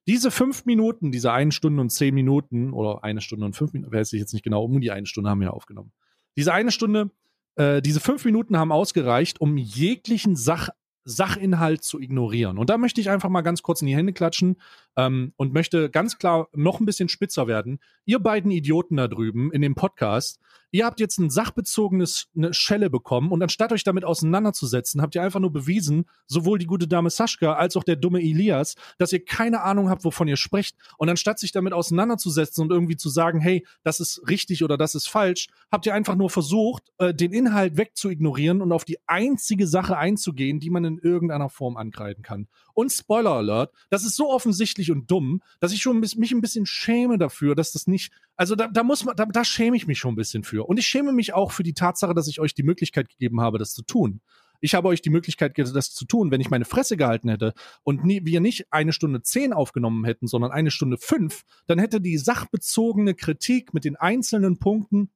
Diese 0.05 0.31
fünf 0.31 0.65
Minuten, 0.65 1.11
diese 1.11 1.31
eine 1.31 1.51
Stunde 1.51 1.81
und 1.81 1.89
zehn 1.89 2.13
Minuten 2.13 2.73
oder 2.73 3.03
eine 3.03 3.21
Stunde 3.21 3.45
und 3.45 3.55
fünf 3.55 3.73
Minuten, 3.73 3.93
weiß 3.93 4.13
ich 4.13 4.19
jetzt 4.19 4.33
nicht 4.33 4.43
genau, 4.43 4.63
um 4.63 4.81
die 4.81 4.91
eine 4.91 5.05
Stunde 5.05 5.29
haben 5.29 5.41
wir 5.41 5.53
aufgenommen. 5.53 5.91
Diese 6.35 6.53
eine 6.53 6.71
Stunde, 6.71 7.11
äh, 7.59 7.81
diese 7.81 7.99
fünf 7.99 8.25
Minuten 8.25 8.57
haben 8.57 8.71
ausgereicht, 8.71 9.41
um 9.41 9.57
jeglichen 9.57 10.35
Sach, 10.35 10.69
Sachinhalt 11.03 11.83
zu 11.83 11.99
ignorieren. 11.99 12.57
Und 12.57 12.69
da 12.69 12.77
möchte 12.77 13.01
ich 13.01 13.09
einfach 13.09 13.29
mal 13.29 13.41
ganz 13.41 13.61
kurz 13.61 13.81
in 13.81 13.87
die 13.87 13.95
Hände 13.95 14.13
klatschen 14.13 14.57
ähm, 14.95 15.33
und 15.37 15.53
möchte 15.53 15.89
ganz 15.89 16.17
klar 16.17 16.47
noch 16.53 16.79
ein 16.79 16.85
bisschen 16.85 17.09
spitzer 17.09 17.47
werden. 17.47 17.79
Ihr 18.05 18.19
beiden 18.19 18.51
Idioten 18.51 18.97
da 18.97 19.07
drüben 19.07 19.51
in 19.51 19.61
dem 19.61 19.75
Podcast, 19.75 20.39
ihr 20.71 20.85
habt 20.85 20.99
jetzt 20.99 21.17
ein 21.17 21.29
sachbezogenes 21.29 22.27
eine 22.35 22.53
Schelle 22.53 22.89
bekommen 22.89 23.31
und 23.31 23.41
anstatt 23.41 23.71
euch 23.71 23.83
damit 23.83 24.05
auseinanderzusetzen, 24.05 25.01
habt 25.01 25.15
ihr 25.15 25.23
einfach 25.23 25.39
nur 25.39 25.51
bewiesen, 25.51 26.05
sowohl 26.27 26.59
die 26.59 26.65
gute 26.65 26.87
Dame 26.87 27.09
Saschka 27.09 27.53
als 27.53 27.75
auch 27.75 27.83
der 27.83 27.95
dumme 27.95 28.19
Elias, 28.21 28.75
dass 28.97 29.13
ihr 29.13 29.23
keine 29.23 29.61
Ahnung 29.61 29.89
habt, 29.89 30.03
wovon 30.03 30.27
ihr 30.27 30.37
sprecht. 30.37 30.75
Und 30.97 31.09
anstatt 31.09 31.39
sich 31.39 31.51
damit 31.51 31.73
auseinanderzusetzen 31.73 32.63
und 32.63 32.71
irgendwie 32.71 32.97
zu 32.97 33.09
sagen, 33.09 33.39
hey, 33.39 33.65
das 33.83 33.99
ist 33.99 34.21
richtig 34.29 34.63
oder 34.63 34.77
das 34.77 34.95
ist 34.95 35.07
falsch, 35.07 35.47
habt 35.71 35.85
ihr 35.85 35.93
einfach 35.93 36.15
nur 36.15 36.29
versucht, 36.29 36.83
äh, 36.97 37.13
den 37.13 37.33
Inhalt 37.33 37.77
wegzuignorieren 37.77 38.61
und 38.61 38.71
auf 38.71 38.85
die 38.85 38.97
einzige 39.07 39.67
Sache 39.67 39.97
einzugehen, 39.97 40.59
die 40.59 40.69
man 40.69 40.85
in 40.85 40.88
irgendeiner 40.97 41.49
Form 41.49 41.77
angreifen 41.77 42.23
kann. 42.23 42.47
Und 42.73 42.91
Spoiler 42.91 43.31
Alert, 43.31 43.73
das 43.89 44.03
ist 44.03 44.15
so 44.15 44.29
offensichtlich 44.29 44.91
und 44.91 45.09
dumm, 45.11 45.41
dass 45.59 45.71
ich 45.71 45.81
schon 45.81 45.99
mich 45.99 46.31
ein 46.31 46.41
bisschen 46.41 46.65
schäme 46.65 47.17
dafür, 47.17 47.55
dass 47.55 47.71
das 47.71 47.87
nicht, 47.87 48.11
also 48.35 48.55
da, 48.55 48.67
da 48.67 48.83
muss 48.83 49.05
man, 49.05 49.15
da, 49.15 49.25
da 49.25 49.45
schäme 49.45 49.77
ich 49.77 49.87
mich 49.87 49.99
schon 49.99 50.13
ein 50.13 50.17
bisschen 50.17 50.43
für. 50.43 50.67
Und 50.67 50.77
ich 50.77 50.87
schäme 50.87 51.13
mich 51.13 51.33
auch 51.33 51.51
für 51.51 51.63
die 51.63 51.73
Tatsache, 51.73 52.13
dass 52.13 52.27
ich 52.27 52.39
euch 52.39 52.53
die 52.53 52.63
Möglichkeit 52.63 53.09
gegeben 53.09 53.41
habe, 53.41 53.59
das 53.59 53.73
zu 53.73 53.83
tun. 53.83 54.21
Ich 54.61 54.75
habe 54.75 54.89
euch 54.89 55.01
die 55.01 55.09
Möglichkeit 55.09 55.55
gegeben, 55.55 55.73
das 55.73 55.93
zu 55.93 56.05
tun. 56.05 56.31
Wenn 56.31 56.41
ich 56.41 56.49
meine 56.49 56.65
Fresse 56.65 56.97
gehalten 56.97 57.29
hätte 57.29 57.53
und 57.83 58.03
nie, 58.03 58.25
wir 58.25 58.41
nicht 58.41 58.71
eine 58.71 58.93
Stunde 58.93 59.21
zehn 59.21 59.53
aufgenommen 59.53 60.03
hätten, 60.05 60.27
sondern 60.27 60.51
eine 60.51 60.71
Stunde 60.71 60.97
fünf, 60.97 61.43
dann 61.67 61.79
hätte 61.79 62.01
die 62.01 62.17
sachbezogene 62.17 63.13
Kritik 63.13 63.73
mit 63.73 63.85
den 63.85 63.95
einzelnen 63.95 64.59
Punkten 64.59 65.11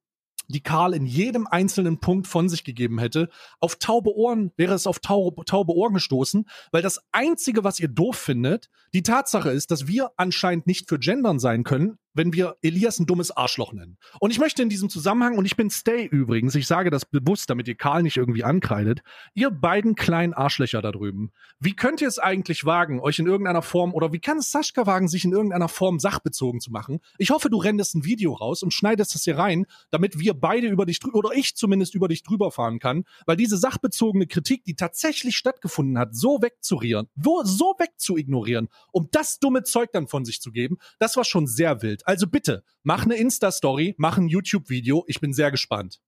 die 0.47 0.62
Karl 0.62 0.93
in 0.93 1.06
jedem 1.06 1.47
einzelnen 1.47 1.99
Punkt 1.99 2.27
von 2.27 2.49
sich 2.49 2.63
gegeben 2.63 2.99
hätte, 2.99 3.29
auf 3.60 3.75
taube 3.77 4.15
Ohren 4.15 4.51
wäre 4.58 4.73
es 4.73 4.88
auf 4.88 4.99
taube, 4.99 5.45
taube 5.45 5.73
Ohren 5.73 5.93
gestoßen, 5.93 6.47
weil 6.71 6.82
das 6.82 7.01
Einzige, 7.12 7.63
was 7.63 7.79
ihr 7.79 7.88
doof 7.88 8.15
findet, 8.15 8.69
die 8.93 9.03
Tatsache 9.03 9.51
ist, 9.51 9.71
dass 9.71 9.88
wir 9.88 10.12
anscheinend 10.17 10.67
nicht 10.67 10.89
für 10.89 10.99
Gendern 10.99 11.39
sein 11.39 11.63
können, 11.63 11.97
wenn 12.13 12.34
wir 12.34 12.58
Elias 12.62 12.99
ein 12.99 13.06
dummes 13.06 13.32
Arschloch 13.32 13.73
nennen. 13.73 13.97
Und 14.19 14.32
ich 14.32 14.39
möchte 14.39 14.62
in 14.62 14.69
diesem 14.69 14.89
Zusammenhang, 14.89 15.38
und 15.38 15.45
ich 15.45 15.56
bin 15.56 15.69
Stay 15.69 16.06
übrigens, 16.06 16.56
ich 16.56 16.67
sage 16.67 16.89
das 16.89 17.06
bewusst, 17.06 17.49
damit 17.49 17.67
ihr 17.67 17.76
Karl 17.76 18.04
nicht 18.04 18.17
irgendwie 18.17 18.43
ankreidet, 18.43 19.02
ihr 19.34 19.49
beiden 19.52 19.95
kleinen 19.95 20.34
Arschlöcher 20.34 20.82
da 20.82 20.91
drüben, 20.91 21.32
wie 21.60 21.76
könnt 21.76 22.02
ihr 22.02 22.08
es 22.08 22.19
eigentlich 22.19 22.65
wagen, 22.65 22.99
euch 22.99 23.19
in 23.19 23.28
irgendeiner 23.28 23.62
Form, 23.62 23.93
oder 23.93 24.13
wie 24.13 24.19
kann 24.19 24.38
es 24.38 24.52
Sascha 24.52 24.86
wagen, 24.86 25.08
sich 25.08 25.26
in 25.26 25.32
irgendeiner 25.32 25.69
Form 25.69 25.99
sachbezogen 25.99 26.60
zu 26.60 26.71
machen? 26.71 26.99
Ich 27.17 27.32
hoffe, 27.32 27.49
du 27.49 27.58
rennst 27.58 27.95
ein 27.95 28.06
Video 28.06 28.34
raus 28.34 28.63
und 28.63 28.73
schneidest 28.73 29.15
das 29.15 29.23
hier 29.23 29.38
rein, 29.38 29.65
damit 29.89 30.19
wir 30.19 30.34
beide 30.34 30.67
über 30.67 30.86
dich 30.86 30.99
drüber, 30.99 31.17
oder 31.17 31.32
ich 31.34 31.56
zumindest 31.56 31.95
über 31.95 32.08
dich 32.08 32.23
drüber 32.23 32.52
fahren 32.52 32.80
kann, 32.80 33.06
weil 33.26 33.38
diese 33.38 33.58
sachbezogene 33.58 34.28
Kritik, 34.28 34.63
die 34.63 34.76
tatsächlich 34.76 35.36
stattgefunden 35.36 35.97
hat, 35.97 36.15
so 36.15 36.41
wegzurieren, 36.41 37.08
so 37.15 37.76
wegzuignorieren, 37.78 38.69
um 38.91 39.10
das 39.12 39.39
dumme 39.39 39.63
Zeug 39.63 39.91
dann 39.91 40.08
von 40.08 40.26
sich 40.26 40.41
zu 40.41 40.52
geben, 40.52 40.78
das 40.99 41.17
war 41.17 41.23
schon 41.23 41.47
sehr 41.47 41.82
wild. 41.82 42.02
Also 42.05 42.27
bitte, 42.27 42.63
mach 42.83 43.03
eine 43.03 43.15
Insta-Story, 43.15 43.95
mach 43.97 44.17
ein 44.17 44.27
YouTube-Video. 44.27 45.03
Ich 45.07 45.19
bin 45.19 45.33
sehr 45.33 45.51
gespannt. 45.51 45.99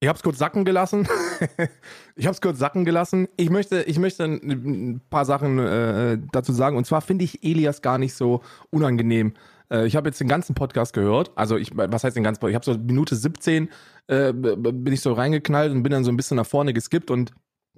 Ich 0.00 0.08
habe 0.08 0.16
es 0.16 0.22
kurz 0.22 0.38
sacken 0.38 0.64
gelassen. 0.64 1.08
ich 2.16 2.26
habe 2.26 2.34
es 2.34 2.40
kurz 2.40 2.58
sacken 2.58 2.84
gelassen. 2.84 3.28
Ich 3.36 3.48
möchte, 3.48 3.82
ich 3.82 3.98
möchte 3.98 4.24
ein 4.24 5.00
paar 5.08 5.24
Sachen 5.24 5.58
äh, 5.58 6.18
dazu 6.32 6.52
sagen. 6.52 6.76
Und 6.76 6.86
zwar 6.86 7.00
finde 7.00 7.24
ich 7.24 7.42
Elias 7.42 7.80
gar 7.80 7.96
nicht 7.96 8.14
so 8.14 8.42
unangenehm. 8.70 9.32
Äh, 9.70 9.86
ich 9.86 9.96
habe 9.96 10.08
jetzt 10.08 10.20
den 10.20 10.28
ganzen 10.28 10.54
Podcast 10.54 10.92
gehört. 10.92 11.32
Also 11.34 11.56
ich, 11.56 11.70
was 11.74 12.04
heißt 12.04 12.14
den 12.14 12.24
ganzen 12.24 12.40
Podcast? 12.40 12.68
Ich 12.68 12.68
habe 12.68 12.78
so 12.78 12.84
Minute 12.84 13.16
17 13.16 13.70
äh, 14.08 14.32
bin 14.32 14.92
ich 14.92 15.00
so 15.00 15.12
reingeknallt 15.12 15.72
und 15.72 15.82
bin 15.82 15.92
dann 15.92 16.04
so 16.04 16.10
ein 16.10 16.16
bisschen 16.16 16.36
nach 16.36 16.46
vorne 16.46 16.72
geskippt 16.72 17.10
und 17.10 17.32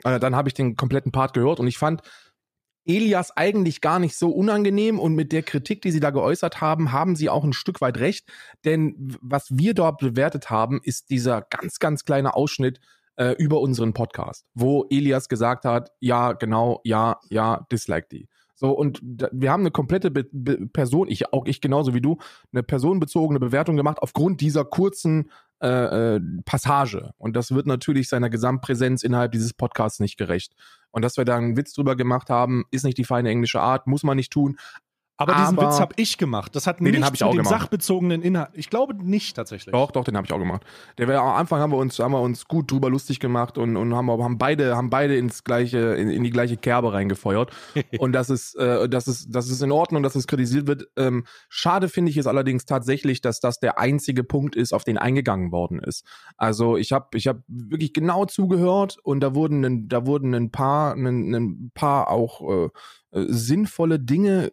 äh, 0.05 0.18
dann 0.18 0.37
habe 0.37 0.48
ich 0.48 0.55
den 0.55 0.77
kompletten 0.77 1.12
Part 1.12 1.35
gehört 1.35 1.61
und 1.61 1.66
ich 1.66 1.79
fand 1.79 2.03
Elias 2.88 3.37
eigentlich 3.37 3.81
gar 3.81 3.98
nicht 3.98 4.16
so 4.16 4.31
unangenehm 4.31 4.98
und 4.98 5.14
mit 5.14 5.31
der 5.31 5.42
Kritik, 5.42 5.83
die 5.83 5.90
sie 5.90 6.01
da 6.01 6.11
geäußert 6.11 6.61
haben, 6.61 6.90
haben 6.90 7.16
sie 7.16 7.29
auch 7.29 7.44
ein 7.44 7.53
Stück 7.53 7.81
weit 7.81 7.98
recht. 7.98 8.27
Denn 8.64 9.16
was 9.20 9.46
wir 9.51 9.74
dort 9.74 9.98
bewertet 9.98 10.51
haben, 10.51 10.81
ist 10.83 11.11
dieser 11.11 11.42
ganz, 11.42 11.79
ganz 11.79 12.05
kleine 12.05 12.35
Ausschnitt 12.35 12.81
äh, 13.16 13.33
über 13.33 13.61
unseren 13.61 13.92
Podcast, 13.92 14.46
wo 14.55 14.87
Elias 14.90 15.29
gesagt 15.29 15.66
hat, 15.66 15.92
ja, 16.01 16.33
genau, 16.33 16.81
ja, 16.83 17.20
ja, 17.29 17.66
dislike 17.70 18.09
die. 18.11 18.29
So, 18.55 18.72
und 18.72 19.01
da, 19.03 19.29
wir 19.33 19.53
haben 19.53 19.62
eine 19.62 19.70
komplette 19.70 20.11
Be 20.11 20.27
Be 20.33 20.66
Person, 20.72 21.09
ich 21.09 21.33
auch 21.33 21.46
ich 21.46 21.61
genauso 21.61 21.94
wie 21.94 22.01
du, 22.01 22.16
eine 22.53 22.62
personenbezogene 22.64 23.38
Bewertung 23.38 23.77
gemacht 23.77 23.98
aufgrund 24.01 24.40
dieser 24.40 24.64
kurzen 24.64 25.31
äh, 25.61 26.16
äh, 26.16 26.21
Passage. 26.44 27.12
Und 27.18 27.35
das 27.35 27.53
wird 27.53 27.66
natürlich 27.66 28.09
seiner 28.09 28.31
Gesamtpräsenz 28.31 29.03
innerhalb 29.03 29.33
dieses 29.33 29.53
Podcasts 29.53 30.01
nicht 30.01 30.16
gerecht. 30.16 30.55
Und 30.90 31.03
dass 31.03 31.16
wir 31.16 31.25
da 31.25 31.37
einen 31.37 31.57
Witz 31.57 31.73
drüber 31.75 31.97
gemacht 31.97 32.31
haben, 32.31 32.64
ist 32.71 32.85
nicht 32.85 32.99
die 32.99 33.05
feine 33.05 33.29
englische 33.31 33.61
Art, 33.61 33.87
muss 33.87 34.03
man 34.03 34.16
nicht 34.16 34.33
tun. 34.33 34.59
Aber, 35.21 35.35
diesen 35.35 35.57
Witz 35.57 35.81
habe 35.81 35.93
ich 35.97 36.17
gemacht. 36.17 36.55
Das 36.55 36.69
hat 36.69 36.81
nee, 36.81 36.93
nichts 36.93 37.11
mit 37.11 37.21
dem 37.21 37.31
gemacht. 37.33 37.49
sachbezogenen 37.49 38.23
Inhalt. 38.23 38.51
Ich 38.53 38.71
glaube 38.71 38.95
nicht 38.95 39.35
tatsächlich. 39.35 39.73
Doch, 39.73 39.91
doch, 39.91 40.05
den 40.05 40.17
habe 40.17 40.25
ich 40.25 40.33
auch 40.33 40.39
gemacht. 40.39 40.63
Der 40.97 41.09
war, 41.09 41.21
am 41.21 41.35
Anfang 41.41 41.61
haben 41.61 41.73
wir 41.73 41.77
uns, 41.77 41.99
haben 41.99 42.13
wir 42.13 42.21
uns 42.21 42.47
gut 42.47 42.71
drüber 42.71 42.89
lustig 42.89 43.19
gemacht 43.19 43.59
und, 43.59 43.77
und 43.77 43.97
haben, 43.97 44.09
haben 44.09 44.39
beide, 44.39 44.77
haben 44.77 44.91
beide 44.91 45.17
ins 45.17 45.43
gleiche, 45.43 45.79
in, 45.97 46.09
in 46.09 46.23
die 46.23 46.31
gleiche 46.31 46.57
Kerbe 46.57 46.93
reingefeuert. 46.93 47.51
und 47.99 48.13
das 48.13 48.31
ist, 48.31 48.55
äh, 48.55 48.89
das 48.89 49.09
ist, 49.09 49.35
das 49.35 49.49
ist 49.49 49.61
in 49.61 49.73
Ordnung, 49.73 50.05
dass 50.05 50.15
es 50.15 50.29
kritisiert 50.29 50.69
wird. 50.69 50.87
Ähm, 50.97 51.25
schade 51.49 51.89
finde 51.89 52.11
ich 52.13 52.17
es 52.17 52.29
allerdings 52.29 52.65
tatsächlich, 52.65 53.21
dass 53.21 53.41
das 53.41 53.59
der 53.59 53.81
einzige 53.81 54.23
Punkt 54.23 54.55
ist, 54.55 54.73
auf 54.73 54.85
den 54.85 54.99
eingegangen 54.99 55.51
worden 55.51 55.81
ist. 55.81 56.05
Also 56.37 56.77
ich 56.77 56.93
habe, 56.93 57.19
ich 57.19 57.27
habe 57.27 57.43
wirklich 57.49 57.93
genau 57.93 58.25
zugehört 58.25 58.99
und 59.03 59.19
da 59.19 59.35
wurden, 59.35 59.89
da 59.89 60.07
wurden 60.07 60.33
ein 60.33 60.53
paar, 60.53 60.95
ein, 60.95 61.35
ein 61.35 61.71
paar 61.75 62.09
auch 62.09 62.67
äh, 62.67 62.69
äh, 63.11 63.25
sinnvolle 63.29 63.99
Dinge 63.99 64.53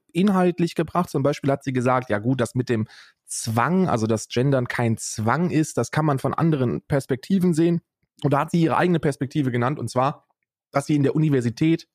inhaltlich 0.56 0.76
gebracht. 0.76 1.10
Zum 1.10 1.24
Beispiel 1.24 1.52
hat 1.52 1.64
sie 1.64 1.74
gesagt, 1.74 2.10
ja 2.10 2.20
gut, 2.20 2.42
das 2.42 2.56
mit 2.56 2.70
dem 2.70 2.88
Zwang, 3.26 3.88
also 3.88 4.08
dass 4.08 4.28
Gendern 4.28 4.68
kein 4.68 4.98
Zwang 4.98 5.50
ist, 5.50 5.78
das 5.78 5.92
kann 5.92 6.06
man 6.06 6.20
von 6.20 6.34
anderen 6.34 6.82
Perspektiven 6.82 7.54
sehen. 7.54 7.82
Und 8.24 8.34
da 8.34 8.40
hat 8.40 8.52
sie 8.52 8.62
ihre 8.62 8.78
eigene 8.78 9.00
Perspektive 9.00 9.52
genannt, 9.52 9.80
und 9.80 9.90
zwar, 9.90 10.28
dass 10.72 10.86
sie 10.86 10.96
in 10.96 11.04
der 11.04 11.16
Universität 11.16 11.88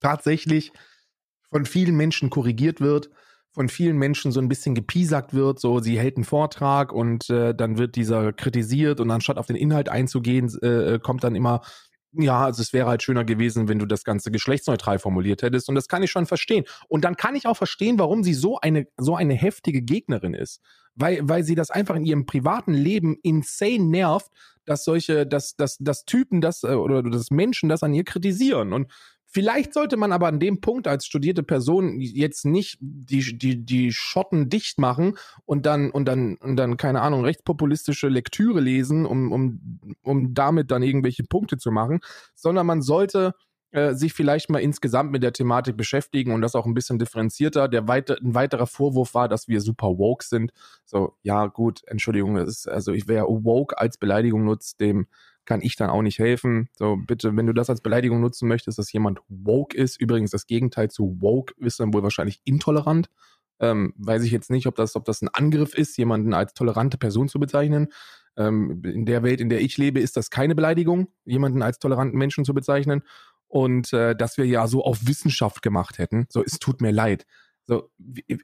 tatsächlich 0.00 0.72
von 1.50 1.64
vielen 1.64 1.96
Menschen 1.96 2.30
korrigiert 2.30 2.80
wird, 2.80 3.10
von 3.52 3.68
vielen 3.68 3.98
Menschen 3.98 4.32
so 4.32 4.40
ein 4.40 4.48
bisschen 4.48 4.74
gepiesackt 4.74 5.34
wird, 5.34 5.60
so 5.60 5.80
sie 5.80 5.98
hält 5.98 6.16
einen 6.16 6.24
Vortrag 6.24 6.92
und 6.92 7.28
äh, 7.30 7.54
dann 7.54 7.78
wird 7.78 7.96
dieser 7.96 8.32
kritisiert 8.32 9.00
und 9.00 9.10
anstatt 9.10 9.38
auf 9.38 9.46
den 9.46 9.56
Inhalt 9.56 9.88
einzugehen, 9.88 10.48
äh, 10.62 10.98
kommt 11.02 11.22
dann 11.22 11.34
immer 11.34 11.60
ja, 12.12 12.44
also 12.44 12.60
es 12.60 12.72
wäre 12.72 12.88
halt 12.88 13.02
schöner 13.02 13.24
gewesen, 13.24 13.68
wenn 13.68 13.78
du 13.78 13.86
das 13.86 14.04
Ganze 14.04 14.30
geschlechtsneutral 14.30 14.98
formuliert 14.98 15.42
hättest. 15.42 15.68
Und 15.68 15.74
das 15.74 15.88
kann 15.88 16.02
ich 16.02 16.10
schon 16.10 16.26
verstehen. 16.26 16.64
Und 16.88 17.04
dann 17.04 17.16
kann 17.16 17.34
ich 17.34 17.46
auch 17.46 17.56
verstehen, 17.56 17.98
warum 17.98 18.22
sie 18.22 18.34
so 18.34 18.58
eine, 18.58 18.86
so 18.98 19.16
eine 19.16 19.34
heftige 19.34 19.82
Gegnerin 19.82 20.34
ist. 20.34 20.60
Weil, 20.94 21.20
weil 21.22 21.42
sie 21.42 21.54
das 21.54 21.70
einfach 21.70 21.96
in 21.96 22.04
ihrem 22.04 22.26
privaten 22.26 22.74
Leben 22.74 23.16
insane 23.22 23.84
nervt, 23.84 24.30
dass 24.66 24.84
solche, 24.84 25.26
dass, 25.26 25.56
dass, 25.56 25.78
dass 25.78 26.04
Typen 26.04 26.42
das 26.42 26.64
äh, 26.64 26.74
oder 26.74 27.02
dass 27.02 27.30
Menschen 27.30 27.70
das 27.70 27.82
an 27.82 27.94
ihr 27.94 28.04
kritisieren. 28.04 28.74
Und 28.74 28.92
Vielleicht 29.34 29.72
sollte 29.72 29.96
man 29.96 30.12
aber 30.12 30.26
an 30.28 30.38
dem 30.38 30.60
Punkt 30.60 30.86
als 30.86 31.06
studierte 31.06 31.42
Person 31.42 31.98
jetzt 32.00 32.44
nicht 32.44 32.76
die, 32.80 33.38
die, 33.38 33.64
die 33.64 33.90
Schotten 33.90 34.50
dicht 34.50 34.78
machen 34.78 35.16
und 35.46 35.64
dann, 35.64 35.90
und 35.90 36.04
dann, 36.04 36.36
und 36.36 36.56
dann, 36.56 36.76
keine 36.76 37.00
Ahnung, 37.00 37.24
rechtspopulistische 37.24 38.08
Lektüre 38.08 38.60
lesen, 38.60 39.06
um, 39.06 39.32
um, 39.32 39.80
um 40.02 40.34
damit 40.34 40.70
dann 40.70 40.82
irgendwelche 40.82 41.24
Punkte 41.24 41.56
zu 41.56 41.70
machen, 41.70 42.00
sondern 42.34 42.66
man 42.66 42.82
sollte 42.82 43.32
äh, 43.70 43.94
sich 43.94 44.12
vielleicht 44.12 44.50
mal 44.50 44.58
insgesamt 44.58 45.12
mit 45.12 45.22
der 45.22 45.32
Thematik 45.32 45.78
beschäftigen 45.78 46.32
und 46.32 46.42
das 46.42 46.54
auch 46.54 46.66
ein 46.66 46.74
bisschen 46.74 46.98
differenzierter. 46.98 47.68
Der 47.68 47.88
weite, 47.88 48.18
ein 48.22 48.34
weiterer 48.34 48.66
Vorwurf 48.66 49.14
war, 49.14 49.28
dass 49.28 49.48
wir 49.48 49.62
super 49.62 49.96
woke 49.96 50.26
sind. 50.26 50.52
So, 50.84 51.16
ja, 51.22 51.46
gut, 51.46 51.80
Entschuldigung, 51.86 52.36
ist, 52.36 52.68
also 52.68 52.92
ich 52.92 53.08
wäre 53.08 53.24
woke 53.28 53.78
als 53.78 53.96
Beleidigung 53.96 54.44
nutzt, 54.44 54.78
dem 54.80 55.06
kann 55.44 55.60
ich 55.60 55.76
dann 55.76 55.90
auch 55.90 56.02
nicht 56.02 56.18
helfen. 56.18 56.68
So, 56.76 56.96
bitte, 56.96 57.36
wenn 57.36 57.46
du 57.46 57.52
das 57.52 57.70
als 57.70 57.80
Beleidigung 57.80 58.20
nutzen 58.20 58.48
möchtest, 58.48 58.78
dass 58.78 58.92
jemand 58.92 59.20
woke 59.28 59.76
ist, 59.76 60.00
übrigens 60.00 60.30
das 60.30 60.46
Gegenteil 60.46 60.90
zu 60.90 61.16
woke 61.20 61.54
ist 61.58 61.80
dann 61.80 61.92
wohl 61.92 62.02
wahrscheinlich 62.02 62.40
intolerant. 62.44 63.08
Ähm, 63.60 63.94
weiß 63.96 64.22
ich 64.24 64.32
jetzt 64.32 64.50
nicht, 64.50 64.66
ob 64.66 64.74
das, 64.76 64.96
ob 64.96 65.04
das 65.04 65.22
ein 65.22 65.28
Angriff 65.28 65.74
ist, 65.74 65.96
jemanden 65.96 66.34
als 66.34 66.54
tolerante 66.54 66.98
Person 66.98 67.28
zu 67.28 67.38
bezeichnen. 67.38 67.88
Ähm, 68.36 68.82
in 68.84 69.04
der 69.04 69.22
Welt, 69.22 69.40
in 69.40 69.48
der 69.48 69.60
ich 69.60 69.76
lebe, 69.78 70.00
ist 70.00 70.16
das 70.16 70.30
keine 70.30 70.54
Beleidigung, 70.54 71.08
jemanden 71.24 71.62
als 71.62 71.78
toleranten 71.78 72.18
Menschen 72.18 72.44
zu 72.44 72.54
bezeichnen. 72.54 73.02
Und 73.46 73.92
äh, 73.92 74.16
dass 74.16 74.38
wir 74.38 74.46
ja 74.46 74.66
so 74.66 74.82
auf 74.82 75.06
Wissenschaft 75.06 75.62
gemacht 75.62 75.98
hätten. 75.98 76.26
So, 76.30 76.42
es 76.42 76.58
tut 76.58 76.80
mir 76.80 76.90
leid 76.90 77.26
so 77.64 77.90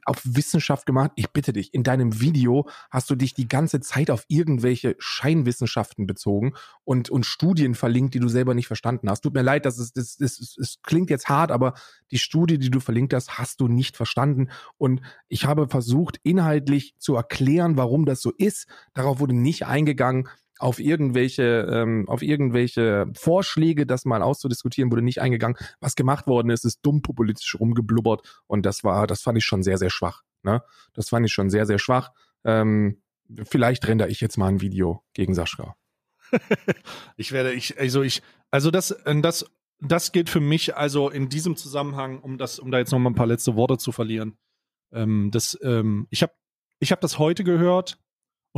auf 0.05 0.21
Wissenschaft 0.23 0.85
gemacht. 0.85 1.11
Ich 1.15 1.29
bitte 1.31 1.53
dich, 1.53 1.73
in 1.73 1.83
deinem 1.83 2.21
Video 2.21 2.69
hast 2.89 3.09
du 3.09 3.15
dich 3.15 3.33
die 3.33 3.47
ganze 3.47 3.79
Zeit 3.81 4.11
auf 4.11 4.25
irgendwelche 4.27 4.95
Scheinwissenschaften 4.99 6.07
bezogen 6.07 6.53
und, 6.83 7.09
und 7.09 7.25
Studien 7.25 7.75
verlinkt, 7.75 8.13
die 8.13 8.19
du 8.19 8.29
selber 8.29 8.53
nicht 8.53 8.67
verstanden 8.67 9.09
hast. 9.09 9.21
Tut 9.21 9.33
mir 9.33 9.41
leid, 9.41 9.65
das, 9.65 9.77
ist, 9.77 9.97
das, 9.97 10.17
das, 10.17 10.37
das, 10.37 10.55
das 10.55 10.81
klingt 10.83 11.09
jetzt 11.09 11.27
hart, 11.27 11.51
aber 11.51 11.73
die 12.11 12.17
Studie, 12.17 12.57
die 12.57 12.71
du 12.71 12.79
verlinkt 12.79 13.13
hast, 13.13 13.37
hast 13.37 13.59
du 13.61 13.67
nicht 13.67 13.97
verstanden. 13.97 14.49
Und 14.77 15.01
ich 15.27 15.45
habe 15.45 15.67
versucht, 15.67 16.19
inhaltlich 16.23 16.95
zu 16.97 17.15
erklären, 17.15 17.77
warum 17.77 18.05
das 18.05 18.21
so 18.21 18.31
ist. 18.31 18.67
Darauf 18.93 19.19
wurde 19.19 19.35
nicht 19.35 19.65
eingegangen. 19.65 20.29
Auf 20.59 20.79
irgendwelche, 20.79 21.67
ähm, 21.71 22.07
auf 22.07 22.21
irgendwelche 22.21 23.07
Vorschläge, 23.15 23.85
das 23.85 24.05
mal 24.05 24.21
auszudiskutieren, 24.21 24.91
wurde 24.91 25.01
nicht 25.01 25.21
eingegangen. 25.21 25.57
Was 25.79 25.95
gemacht 25.95 26.27
worden 26.27 26.49
ist, 26.49 26.65
ist 26.65 26.79
dumm 26.83 27.01
populistisch 27.01 27.57
rumgeblubbert 27.59 28.43
und 28.45 28.65
das 28.65 28.83
war, 28.83 29.07
das 29.07 29.21
fand 29.21 29.37
ich 29.37 29.45
schon 29.45 29.63
sehr, 29.63 29.77
sehr 29.77 29.89
schwach. 29.89 30.23
Ne? 30.43 30.61
Das 30.93 31.09
fand 31.09 31.25
ich 31.25 31.31
schon 31.31 31.49
sehr, 31.49 31.65
sehr 31.65 31.79
schwach. 31.79 32.11
Ähm, 32.43 33.01
vielleicht 33.43 33.87
render 33.87 34.09
ich 34.09 34.19
jetzt 34.21 34.37
mal 34.37 34.47
ein 34.47 34.61
Video 34.61 35.03
gegen 35.13 35.33
Sascha. 35.33 35.75
ich 37.15 37.31
werde, 37.31 37.53
ich, 37.53 37.79
also 37.79 38.01
ich, 38.01 38.21
also 38.51 38.69
das, 38.69 38.91
äh, 38.91 39.21
das, 39.21 39.45
das 39.79 40.11
gilt 40.11 40.29
für 40.29 40.41
mich, 40.41 40.75
also 40.75 41.09
in 41.09 41.29
diesem 41.29 41.55
Zusammenhang, 41.55 42.19
um 42.19 42.37
das, 42.37 42.59
um 42.59 42.69
da 42.69 42.79
jetzt 42.79 42.91
noch 42.91 42.99
mal 42.99 43.11
ein 43.11 43.15
paar 43.15 43.27
letzte 43.27 43.55
Worte 43.55 43.77
zu 43.77 43.93
verlieren. 43.93 44.37
Ähm, 44.91 45.29
das, 45.31 45.57
ähm, 45.63 46.07
ich 46.09 46.21
habe, 46.21 46.33
ich 46.79 46.91
habe 46.91 47.01
das 47.01 47.17
heute 47.17 47.45
gehört 47.45 47.97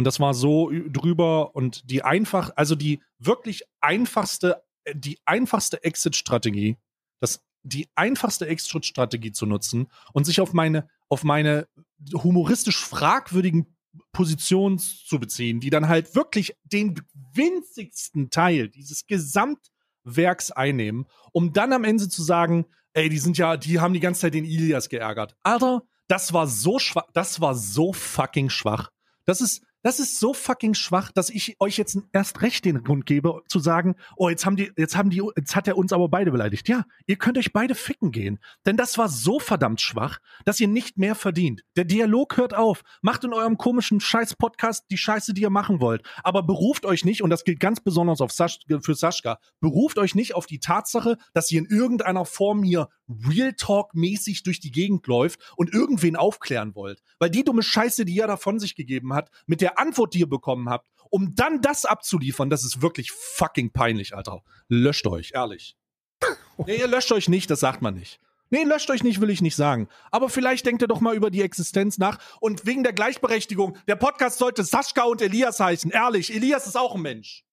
und 0.01 0.05
das 0.05 0.19
war 0.19 0.33
so 0.33 0.71
drüber 0.87 1.55
und 1.55 1.87
die 1.91 2.01
einfach, 2.01 2.49
also 2.55 2.73
die 2.73 3.03
wirklich 3.19 3.61
einfachste, 3.81 4.63
äh, 4.83 4.95
die 4.95 5.19
einfachste 5.25 5.83
Exit-Strategie, 5.83 6.77
das, 7.19 7.43
die 7.61 7.87
einfachste 7.93 8.47
Exit-Strategie 8.47 9.31
zu 9.31 9.45
nutzen 9.45 9.89
und 10.11 10.25
sich 10.25 10.41
auf 10.41 10.53
meine, 10.53 10.89
auf 11.07 11.23
meine 11.23 11.67
humoristisch 12.13 12.83
fragwürdigen 12.83 13.77
Positionen 14.11 14.79
zu 14.79 15.19
beziehen, 15.19 15.59
die 15.59 15.69
dann 15.69 15.87
halt 15.87 16.15
wirklich 16.15 16.55
den 16.63 16.99
winzigsten 17.35 18.31
Teil 18.31 18.69
dieses 18.69 19.05
Gesamtwerks 19.05 20.49
einnehmen, 20.49 21.05
um 21.31 21.53
dann 21.53 21.73
am 21.73 21.83
Ende 21.83 22.09
zu 22.09 22.23
sagen, 22.23 22.65
ey, 22.93 23.07
die 23.07 23.19
sind 23.19 23.37
ja, 23.37 23.55
die 23.55 23.79
haben 23.79 23.93
die 23.93 23.99
ganze 23.99 24.21
Zeit 24.21 24.33
den 24.33 24.45
Ilias 24.45 24.89
geärgert. 24.89 25.35
Alter, 25.43 25.83
das 26.07 26.33
war 26.33 26.47
so 26.47 26.79
schwach, 26.79 27.05
das 27.13 27.39
war 27.39 27.53
so 27.53 27.93
fucking 27.93 28.49
schwach. 28.49 28.89
Das 29.25 29.41
ist, 29.41 29.61
das 29.83 29.99
ist 29.99 30.19
so 30.19 30.33
fucking 30.33 30.73
schwach, 30.73 31.11
dass 31.11 31.29
ich 31.29 31.55
euch 31.59 31.77
jetzt 31.77 31.97
erst 32.11 32.41
recht 32.41 32.65
den 32.65 32.83
Grund 32.83 33.05
gebe, 33.05 33.41
zu 33.47 33.59
sagen, 33.59 33.95
oh, 34.15 34.29
jetzt 34.29 34.45
haben 34.45 34.55
die, 34.55 34.71
jetzt 34.77 34.95
haben 34.95 35.09
die, 35.09 35.21
jetzt 35.35 35.55
hat 35.55 35.67
er 35.67 35.77
uns 35.77 35.93
aber 35.93 36.09
beide 36.09 36.31
beleidigt. 36.31 36.69
Ja, 36.69 36.85
ihr 37.07 37.15
könnt 37.15 37.37
euch 37.37 37.53
beide 37.53 37.75
ficken 37.75 38.11
gehen. 38.11 38.39
Denn 38.65 38.77
das 38.77 38.97
war 38.97 39.09
so 39.09 39.39
verdammt 39.39 39.81
schwach, 39.81 40.19
dass 40.45 40.59
ihr 40.59 40.67
nicht 40.67 40.97
mehr 40.97 41.15
verdient. 41.15 41.63
Der 41.75 41.85
Dialog 41.85 42.37
hört 42.37 42.53
auf. 42.53 42.83
Macht 43.01 43.23
in 43.23 43.33
eurem 43.33 43.57
komischen 43.57 43.99
Scheiß-Podcast 43.99 44.85
die 44.91 44.97
Scheiße, 44.97 45.33
die 45.33 45.41
ihr 45.41 45.49
machen 45.49 45.81
wollt. 45.81 46.03
Aber 46.23 46.43
beruft 46.43 46.85
euch 46.85 47.05
nicht, 47.05 47.21
und 47.21 47.29
das 47.29 47.43
gilt 47.43 47.59
ganz 47.59 47.79
besonders 47.79 48.21
auf 48.21 48.31
Sasch, 48.31 48.59
für 48.81 48.95
Saschka, 48.95 49.39
beruft 49.59 49.97
euch 49.97 50.15
nicht 50.15 50.35
auf 50.35 50.45
die 50.45 50.59
Tatsache, 50.59 51.17
dass 51.33 51.51
ihr 51.51 51.59
in 51.59 51.65
irgendeiner 51.65 52.25
Form 52.25 52.63
hier 52.63 52.89
Real 53.27 53.53
Talk-mäßig 53.53 54.43
durch 54.43 54.59
die 54.59 54.71
Gegend 54.71 55.07
läuft 55.07 55.39
und 55.55 55.73
irgendwen 55.73 56.15
aufklären 56.15 56.75
wollt. 56.75 57.01
Weil 57.17 57.31
die 57.31 57.43
dumme 57.43 57.63
Scheiße, 57.63 58.05
die 58.05 58.19
er 58.19 58.27
da 58.27 58.37
von 58.37 58.59
sich 58.59 58.75
gegeben 58.75 59.13
hat, 59.13 59.31
mit 59.47 59.61
der 59.61 59.71
der 59.71 59.79
Antwort, 59.79 60.13
die 60.13 60.19
ihr 60.19 60.29
bekommen 60.29 60.69
habt, 60.69 60.87
um 61.09 61.35
dann 61.35 61.61
das 61.61 61.85
abzuliefern, 61.85 62.49
das 62.49 62.63
ist 62.63 62.81
wirklich 62.81 63.11
fucking 63.11 63.71
peinlich, 63.71 64.15
Alter. 64.15 64.43
Löscht 64.67 65.07
euch, 65.07 65.31
ehrlich. 65.33 65.75
Nee, 66.65 66.77
ihr 66.77 66.87
löscht 66.87 67.11
euch 67.11 67.27
nicht, 67.27 67.49
das 67.49 67.59
sagt 67.59 67.81
man 67.81 67.95
nicht. 67.95 68.19
Nee, 68.49 68.63
löscht 68.63 68.89
euch 68.89 69.01
nicht, 69.01 69.21
will 69.21 69.29
ich 69.29 69.41
nicht 69.41 69.55
sagen. 69.55 69.87
Aber 70.11 70.29
vielleicht 70.29 70.65
denkt 70.65 70.81
ihr 70.81 70.87
doch 70.87 70.99
mal 70.99 71.15
über 71.15 71.31
die 71.31 71.41
Existenz 71.41 71.97
nach. 71.97 72.19
Und 72.41 72.65
wegen 72.65 72.83
der 72.83 72.91
Gleichberechtigung, 72.91 73.77
der 73.87 73.95
Podcast 73.95 74.39
sollte 74.39 74.63
Sascha 74.63 75.03
und 75.03 75.21
Elias 75.21 75.59
heißen. 75.59 75.89
Ehrlich, 75.89 76.33
Elias 76.35 76.67
ist 76.67 76.77
auch 76.77 76.95
ein 76.95 77.01
Mensch. 77.01 77.45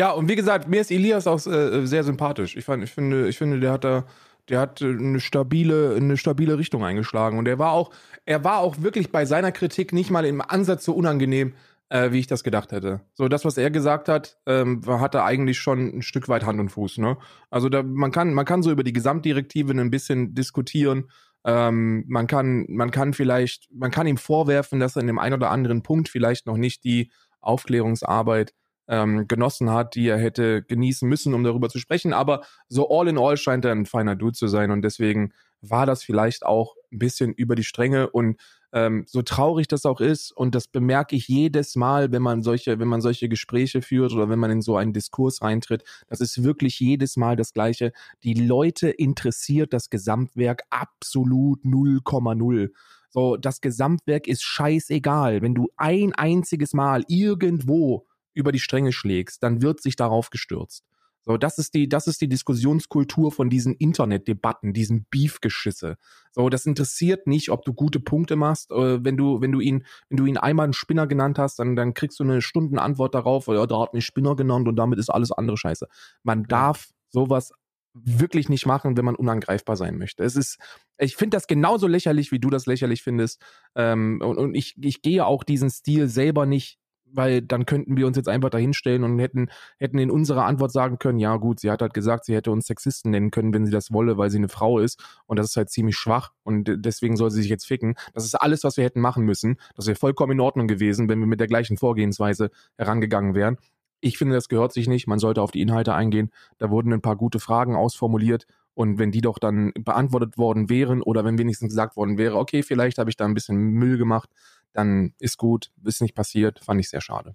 Ja, 0.00 0.12
und 0.12 0.28
wie 0.28 0.36
gesagt, 0.36 0.68
mir 0.68 0.80
ist 0.80 0.90
Elias 0.90 1.26
auch 1.26 1.44
äh, 1.46 1.86
sehr 1.86 2.04
sympathisch. 2.04 2.56
Ich, 2.56 2.64
fand, 2.64 2.82
ich, 2.82 2.90
finde, 2.90 3.28
ich 3.28 3.36
finde, 3.36 3.60
der 3.60 3.72
hat 3.72 3.84
da, 3.84 4.06
der 4.48 4.60
hat 4.60 4.82
eine 4.82 5.20
stabile, 5.20 5.94
eine 5.96 6.16
stabile 6.16 6.58
Richtung 6.58 6.84
eingeschlagen. 6.84 7.38
Und 7.38 7.48
er 7.48 7.58
war 7.58 7.72
auch, 7.72 7.90
er 8.24 8.44
war 8.44 8.58
auch 8.58 8.80
wirklich 8.80 9.10
bei 9.12 9.24
seiner 9.24 9.52
Kritik 9.52 9.92
nicht 9.92 10.10
mal 10.10 10.24
im 10.24 10.40
Ansatz 10.40 10.84
so 10.84 10.92
unangenehm, 10.92 11.54
äh, 11.90 12.12
wie 12.12 12.18
ich 12.18 12.26
das 12.26 12.44
gedacht 12.44 12.72
hätte. 12.72 13.00
So, 13.14 13.28
das, 13.28 13.44
was 13.44 13.56
er 13.56 13.70
gesagt 13.70 14.08
hat, 14.08 14.38
ähm, 14.46 14.82
hatte 14.86 15.22
eigentlich 15.24 15.58
schon 15.58 15.98
ein 15.98 16.02
Stück 16.02 16.28
weit 16.28 16.44
Hand 16.44 16.60
und 16.60 16.70
Fuß, 16.70 16.98
ne? 16.98 17.16
Also 17.50 17.68
da, 17.68 17.82
man 17.82 18.12
kann, 18.12 18.34
man 18.34 18.44
kann 18.44 18.62
so 18.62 18.70
über 18.70 18.84
die 18.84 18.92
Gesamtdirektive 18.92 19.72
ein 19.72 19.90
bisschen 19.90 20.34
diskutieren. 20.34 21.10
Ähm, 21.44 22.04
man 22.08 22.26
kann, 22.26 22.66
man 22.68 22.90
kann 22.90 23.14
vielleicht, 23.14 23.68
man 23.72 23.90
kann 23.90 24.06
ihm 24.06 24.18
vorwerfen, 24.18 24.80
dass 24.80 24.96
er 24.96 25.00
in 25.00 25.06
dem 25.06 25.18
einen 25.18 25.34
oder 25.34 25.50
anderen 25.50 25.82
Punkt 25.82 26.08
vielleicht 26.08 26.46
noch 26.46 26.56
nicht 26.56 26.84
die 26.84 27.10
Aufklärungsarbeit 27.40 28.54
ähm, 28.88 29.28
genossen 29.28 29.70
hat, 29.70 29.94
die 29.94 30.08
er 30.08 30.18
hätte 30.18 30.62
genießen 30.62 31.08
müssen, 31.08 31.34
um 31.34 31.44
darüber 31.44 31.68
zu 31.68 31.78
sprechen. 31.78 32.12
Aber 32.12 32.42
so 32.68 32.88
all 32.90 33.08
in 33.08 33.18
all 33.18 33.36
scheint 33.36 33.64
er 33.64 33.72
ein 33.72 33.86
feiner 33.86 34.16
Dude 34.16 34.32
zu 34.32 34.48
sein 34.48 34.70
und 34.70 34.82
deswegen 34.82 35.32
war 35.60 35.86
das 35.86 36.02
vielleicht 36.02 36.46
auch 36.46 36.74
ein 36.92 36.98
bisschen 36.98 37.32
über 37.32 37.54
die 37.54 37.64
Stränge 37.64 38.10
und 38.10 38.40
ähm, 38.72 39.04
so 39.06 39.22
traurig 39.22 39.66
das 39.66 39.86
auch 39.86 40.00
ist 40.00 40.30
und 40.30 40.54
das 40.54 40.68
bemerke 40.68 41.16
ich 41.16 41.26
jedes 41.26 41.74
Mal, 41.74 42.12
wenn 42.12 42.22
man 42.22 42.42
solche, 42.42 42.78
wenn 42.78 42.88
man 42.88 43.00
solche 43.00 43.28
Gespräche 43.28 43.80
führt 43.82 44.12
oder 44.12 44.28
wenn 44.28 44.38
man 44.38 44.50
in 44.50 44.62
so 44.62 44.76
einen 44.76 44.92
Diskurs 44.92 45.42
reintritt, 45.42 45.84
das 46.06 46.20
ist 46.20 46.44
wirklich 46.44 46.78
jedes 46.78 47.16
Mal 47.16 47.34
das 47.36 47.52
Gleiche. 47.52 47.92
Die 48.24 48.34
Leute 48.34 48.90
interessiert 48.90 49.72
das 49.72 49.88
Gesamtwerk 49.90 50.62
absolut 50.70 51.64
0,0. 51.64 52.70
So, 53.10 53.36
das 53.36 53.62
Gesamtwerk 53.62 54.26
ist 54.26 54.42
scheißegal. 54.42 55.40
Wenn 55.40 55.54
du 55.54 55.68
ein 55.76 56.12
einziges 56.14 56.74
Mal 56.74 57.04
irgendwo 57.08 58.07
über 58.38 58.52
die 58.52 58.60
Stränge 58.60 58.92
schlägst, 58.92 59.42
dann 59.42 59.60
wird 59.60 59.82
sich 59.82 59.96
darauf 59.96 60.30
gestürzt. 60.30 60.84
So, 61.28 61.36
das 61.36 61.58
ist 61.58 61.74
die, 61.74 61.90
das 61.90 62.06
ist 62.06 62.22
die 62.22 62.28
Diskussionskultur 62.28 63.32
von 63.32 63.50
diesen 63.50 63.74
Internetdebatten, 63.74 64.72
diesen 64.72 65.04
Beefgeschisse. 65.10 65.96
So, 66.32 66.48
das 66.48 66.64
interessiert 66.64 67.26
nicht, 67.26 67.50
ob 67.50 67.66
du 67.66 67.74
gute 67.74 68.00
Punkte 68.00 68.36
machst. 68.36 68.70
Äh, 68.70 69.04
wenn 69.04 69.18
du, 69.18 69.42
wenn 69.42 69.52
du 69.52 69.60
ihn, 69.60 69.84
wenn 70.08 70.16
du 70.16 70.24
ihn 70.24 70.38
einmal 70.38 70.64
einen 70.64 70.72
Spinner 70.72 71.06
genannt 71.06 71.38
hast, 71.38 71.58
dann, 71.58 71.76
dann 71.76 71.92
kriegst 71.92 72.18
du 72.18 72.24
eine 72.24 72.40
Stundenantwort 72.40 73.14
darauf, 73.14 73.48
ja, 73.48 73.66
da 73.66 73.80
hat 73.80 73.92
mich 73.92 74.06
Spinner 74.06 74.36
genannt 74.36 74.68
und 74.68 74.76
damit 74.76 74.98
ist 74.98 75.10
alles 75.10 75.30
andere 75.30 75.58
Scheiße. 75.58 75.86
Man 76.22 76.44
darf 76.44 76.88
sowas 77.10 77.52
wirklich 77.92 78.48
nicht 78.48 78.64
machen, 78.64 78.96
wenn 78.96 79.04
man 79.04 79.16
unangreifbar 79.16 79.76
sein 79.76 79.98
möchte. 79.98 80.22
Es 80.22 80.36
ist, 80.36 80.58
ich 80.98 81.16
finde 81.16 81.36
das 81.36 81.46
genauso 81.46 81.86
lächerlich, 81.86 82.32
wie 82.32 82.38
du 82.38 82.48
das 82.48 82.66
lächerlich 82.66 83.02
findest. 83.02 83.42
Ähm, 83.74 84.20
und, 84.22 84.38
und 84.38 84.54
ich, 84.54 84.76
ich 84.80 85.02
gehe 85.02 85.26
auch 85.26 85.44
diesen 85.44 85.68
Stil 85.68 86.08
selber 86.08 86.46
nicht 86.46 86.77
weil 87.12 87.42
dann 87.42 87.66
könnten 87.66 87.96
wir 87.96 88.06
uns 88.06 88.16
jetzt 88.16 88.28
einfach 88.28 88.50
dahinstellen 88.50 89.04
und 89.04 89.18
hätten, 89.18 89.48
hätten 89.78 89.98
in 89.98 90.10
unserer 90.10 90.44
Antwort 90.44 90.72
sagen 90.72 90.98
können, 90.98 91.18
ja 91.18 91.36
gut, 91.36 91.60
sie 91.60 91.70
hat 91.70 91.82
halt 91.82 91.94
gesagt, 91.94 92.24
sie 92.24 92.34
hätte 92.34 92.50
uns 92.50 92.66
Sexisten 92.66 93.10
nennen 93.10 93.30
können, 93.30 93.52
wenn 93.52 93.66
sie 93.66 93.72
das 93.72 93.92
wolle, 93.92 94.18
weil 94.18 94.30
sie 94.30 94.38
eine 94.38 94.48
Frau 94.48 94.78
ist 94.78 95.02
und 95.26 95.38
das 95.38 95.50
ist 95.50 95.56
halt 95.56 95.70
ziemlich 95.70 95.96
schwach 95.96 96.32
und 96.42 96.70
deswegen 96.76 97.16
soll 97.16 97.30
sie 97.30 97.42
sich 97.42 97.50
jetzt 97.50 97.66
ficken. 97.66 97.94
Das 98.14 98.24
ist 98.24 98.34
alles, 98.34 98.64
was 98.64 98.76
wir 98.76 98.84
hätten 98.84 99.00
machen 99.00 99.24
müssen. 99.24 99.56
Das 99.74 99.86
wäre 99.86 99.96
vollkommen 99.96 100.32
in 100.32 100.40
Ordnung 100.40 100.66
gewesen, 100.68 101.08
wenn 101.08 101.20
wir 101.20 101.26
mit 101.26 101.40
der 101.40 101.46
gleichen 101.46 101.76
Vorgehensweise 101.76 102.50
herangegangen 102.76 103.34
wären. 103.34 103.58
Ich 104.00 104.16
finde, 104.16 104.34
das 104.34 104.48
gehört 104.48 104.72
sich 104.72 104.88
nicht. 104.88 105.08
Man 105.08 105.18
sollte 105.18 105.42
auf 105.42 105.50
die 105.50 105.60
Inhalte 105.60 105.94
eingehen. 105.94 106.30
Da 106.58 106.70
wurden 106.70 106.92
ein 106.92 107.02
paar 107.02 107.16
gute 107.16 107.40
Fragen 107.40 107.74
ausformuliert. 107.74 108.46
Und 108.74 108.96
wenn 109.00 109.10
die 109.10 109.22
doch 109.22 109.40
dann 109.40 109.72
beantwortet 109.74 110.38
worden 110.38 110.70
wären 110.70 111.02
oder 111.02 111.24
wenn 111.24 111.36
wenigstens 111.36 111.70
gesagt 111.70 111.96
worden 111.96 112.16
wäre, 112.16 112.36
okay, 112.36 112.62
vielleicht 112.62 112.98
habe 112.98 113.10
ich 113.10 113.16
da 113.16 113.24
ein 113.24 113.34
bisschen 113.34 113.56
Müll 113.56 113.98
gemacht, 113.98 114.30
dann 114.72 115.14
ist 115.18 115.38
gut, 115.38 115.70
ist 115.84 116.02
nicht 116.02 116.14
passiert, 116.14 116.60
fand 116.60 116.80
ich 116.80 116.88
sehr 116.88 117.00
schade. 117.00 117.34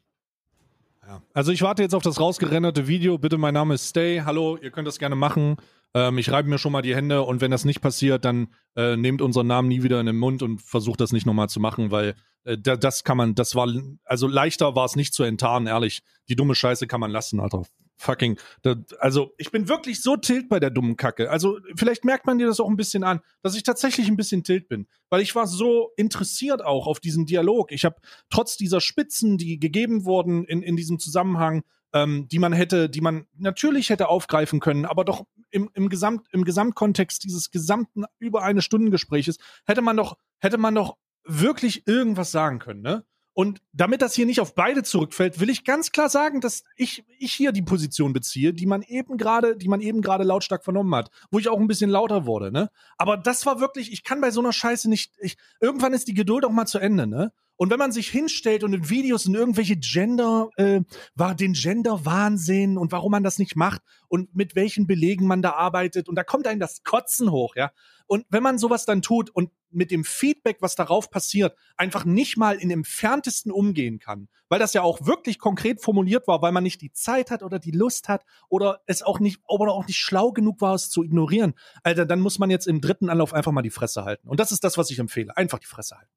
Ja. 1.06 1.22
Also 1.34 1.52
ich 1.52 1.62
warte 1.62 1.84
jetzt 1.84 1.96
auf 1.96 2.04
das 2.04 2.20
rausgerenderte 2.20 2.88
Video. 2.88 3.18
Bitte, 3.18 3.38
mein 3.38 3.54
Name 3.54 3.74
ist 3.74 3.90
Stay. 3.90 4.22
Hallo, 4.24 4.58
ihr 4.58 4.72
könnt 4.72 4.88
das 4.88 5.00
gerne 5.00 5.16
machen. 5.16 5.58
Ähm, 5.94 6.18
ich 6.18 6.32
reibe 6.32 6.50
mir 6.50 6.58
schon 6.58 6.72
mal 6.72 6.82
die 6.82 6.96
Hände 6.96 7.24
und 7.24 7.42
wenn 7.42 7.52
das 7.52 7.66
nicht 7.66 7.82
passiert, 7.82 8.26
dann 8.26 8.48
äh, 8.76 8.96
nehmt 8.96 9.22
unseren 9.22 9.48
Namen 9.48 9.68
nie 9.68 9.84
wieder 9.84 10.00
in 10.00 10.06
den 10.06 10.18
Mund 10.18 10.42
und 10.42 10.62
versucht 10.62 11.02
das 11.02 11.12
nicht 11.12 11.26
nochmal 11.26 11.50
zu 11.50 11.60
machen, 11.60 11.92
weil 11.92 12.16
äh, 12.46 12.58
das 12.58 13.04
kann 13.04 13.18
man, 13.18 13.36
das 13.36 13.56
war, 13.56 13.68
also 14.06 14.28
leichter 14.28 14.76
war 14.76 14.86
es 14.86 14.96
nicht 14.96 15.14
zu 15.14 15.24
enttarnen, 15.24 15.68
ehrlich. 15.68 16.02
Die 16.30 16.36
dumme 16.36 16.56
Scheiße 16.56 16.88
kann 16.88 17.02
man 17.02 17.12
lassen, 17.12 17.40
Alter 17.40 17.64
fucking. 18.04 18.38
Da, 18.62 18.76
also, 19.00 19.34
ich 19.38 19.52
bin 19.52 19.68
wirklich 19.68 20.02
so 20.02 20.18
tilt 20.18 20.50
bei 20.50 20.60
der 20.60 20.70
dummen 20.70 20.98
Kacke. 20.98 21.30
Also, 21.30 21.60
vielleicht 21.76 22.06
merkt 22.06 22.26
man 22.26 22.38
dir 22.38 22.48
das 22.48 22.60
auch 22.60 22.70
ein 22.70 22.78
bisschen 22.78 23.04
an, 23.04 23.22
dass 23.42 23.56
ich 23.56 23.64
tatsächlich 23.64 24.08
ein 24.08 24.18
bisschen 24.18 24.44
tilt 24.44 24.68
bin. 24.68 24.88
Weil 25.10 25.22
ich 25.22 25.36
war 25.36 25.48
so 25.48 25.92
interessiert 25.98 26.64
auch 26.64 26.88
auf 26.88 27.00
diesen 27.00 27.26
Dialog. 27.26 27.72
Ich 27.72 27.86
habe 27.86 27.96
trotz 28.30 28.58
dieser 28.58 28.82
Spitzen, 28.82 29.38
die 29.38 29.60
gegeben 29.60 30.06
wurden 30.06 30.46
in, 30.46 30.62
in 30.62 30.76
diesem 30.76 31.00
Zusammenhang, 31.00 31.64
ähm, 31.94 32.28
die 32.28 32.40
man 32.40 32.54
hätte, 32.54 32.90
die 32.90 33.02
man 33.02 33.26
natürlich 33.38 33.90
hätte 33.90 34.10
aufgreifen 34.10 34.60
können, 34.60 34.86
aber 34.86 35.06
doch 35.06 35.26
im, 35.52 35.70
im, 35.74 35.90
Gesamt, 35.90 36.28
im 36.32 36.44
Gesamtkontext 36.44 37.24
dieses 37.24 37.52
gesamten 37.52 38.06
über 38.20 38.44
eine 38.44 38.62
Stunde 38.62 38.92
Gespräches 38.92 39.38
hätte 39.66 39.82
man 39.82 39.96
doch, 39.96 40.18
hätte 40.40 40.58
man 40.58 40.76
doch 40.76 40.98
wirklich 41.24 41.88
irgendwas 41.88 42.32
sagen 42.32 42.60
können, 42.60 42.82
ne? 42.82 43.06
Und 43.34 43.62
damit 43.72 44.02
das 44.02 44.14
hier 44.14 44.28
nicht 44.28 44.40
auf 44.40 44.54
beide 44.54 44.84
zurückfällt, 44.84 45.40
will 45.40 45.50
ich 45.50 45.64
ganz 45.64 45.92
klar 45.92 46.08
sagen, 46.08 46.40
dass 46.40 46.64
ich, 46.76 47.04
ich 47.18 47.34
hier 47.34 47.52
die 47.52 47.64
Position 47.64 48.14
beziehe, 48.14 48.54
die 48.54 48.68
man 48.68 48.84
eben 48.84 49.18
gerade, 49.18 49.58
die 49.58 49.68
man 49.68 49.82
eben 49.82 50.02
gerade 50.02 50.24
lautstark 50.24 50.64
vernommen 50.64 50.94
hat, 50.94 51.10
wo 51.32 51.40
ich 51.40 51.50
auch 51.50 51.60
ein 51.60 51.68
bisschen 51.68 51.90
lauter 51.90 52.26
wurde, 52.26 52.52
ne? 52.52 52.70
Aber 52.98 53.18
das 53.18 53.46
war 53.46 53.60
wirklich, 53.60 53.92
ich 53.92 54.04
kann 54.04 54.22
bei 54.22 54.30
so 54.30 54.40
einer 54.40 54.54
Scheiße 54.54 54.88
nicht, 54.88 55.14
ich, 55.20 55.36
irgendwann 55.60 55.94
ist 55.94 56.08
die 56.08 56.14
Geduld 56.14 56.46
auch 56.46 56.52
mal 56.52 56.68
zu 56.68 56.78
Ende, 56.78 57.08
ne? 57.08 57.32
Und 57.56 57.70
wenn 57.70 57.80
man 57.80 57.92
sich 57.92 58.10
hinstellt 58.10 58.64
und 58.64 58.74
in 58.74 58.90
Videos 58.90 59.26
in 59.26 59.36
irgendwelche 59.36 59.78
Gender, 59.78 60.50
äh, 60.58 60.82
war 61.16 61.36
den 61.36 61.54
Gender-Wahnsinn 61.54 62.78
und 62.78 62.92
warum 62.92 63.12
man 63.12 63.24
das 63.24 63.38
nicht 63.40 63.56
macht 63.56 63.82
und 64.08 64.36
mit 64.36 64.56
welchen 64.56 64.88
Belegen 64.88 65.28
man 65.28 65.42
da 65.42 65.52
arbeitet 65.52 66.10
und 66.10 66.16
da 66.16 66.24
kommt 66.24 66.48
einem 66.48 66.60
das 66.60 66.84
Kotzen 66.84 67.32
hoch, 67.32 67.56
ja. 67.56 67.72
Und 68.06 68.26
wenn 68.30 68.44
man 68.44 68.58
sowas 68.58 68.86
dann 68.86 69.02
tut 69.02 69.30
und 69.30 69.50
mit 69.72 69.92
dem 69.92 70.04
Feedback, 70.04 70.58
was 70.60 70.76
darauf 70.76 71.10
passiert, 71.10 71.58
einfach 71.78 72.06
nicht 72.06 72.38
mal 72.38 72.58
in 72.58 72.70
entferntesten 72.70 73.52
umgehen 73.52 74.00
kann, 74.00 74.28
weil 74.50 74.60
das 74.60 74.74
ja 74.74 74.82
auch 74.82 75.06
wirklich 75.06 75.40
konkret 75.40 75.82
formuliert 75.82 76.28
war, 76.28 76.42
weil 76.42 76.52
man 76.52 76.64
nicht 76.64 76.82
die 76.82 76.92
Zeit 76.92 77.32
hat 77.32 77.44
oder 77.44 77.60
die 77.60 77.72
Lust 77.72 78.10
hat 78.10 78.24
oder 78.50 78.82
es 78.86 79.02
auch 79.02 79.20
nicht 79.20 79.42
oder 79.48 79.72
auch 79.72 79.88
nicht 79.88 79.98
schlau 79.98 80.32
genug 80.32 80.62
war, 80.62 80.76
es 80.76 80.90
zu 80.90 81.04
ignorieren, 81.04 81.54
Alter, 81.82 82.06
dann 82.06 82.20
muss 82.20 82.40
man 82.40 82.50
jetzt 82.50 82.68
im 82.68 82.82
dritten 82.82 83.10
Anlauf 83.10 83.34
einfach 83.34 83.52
mal 83.52 83.62
die 83.62 83.70
Fresse 83.70 84.04
halten. 84.04 84.28
Und 84.28 84.40
das 84.40 84.52
ist 84.52 84.64
das, 84.64 84.78
was 84.78 84.92
ich 84.92 85.00
empfehle. 85.00 85.36
Einfach 85.36 85.60
die 85.60 85.66
Fresse 85.66 85.98
halten. 85.98 86.12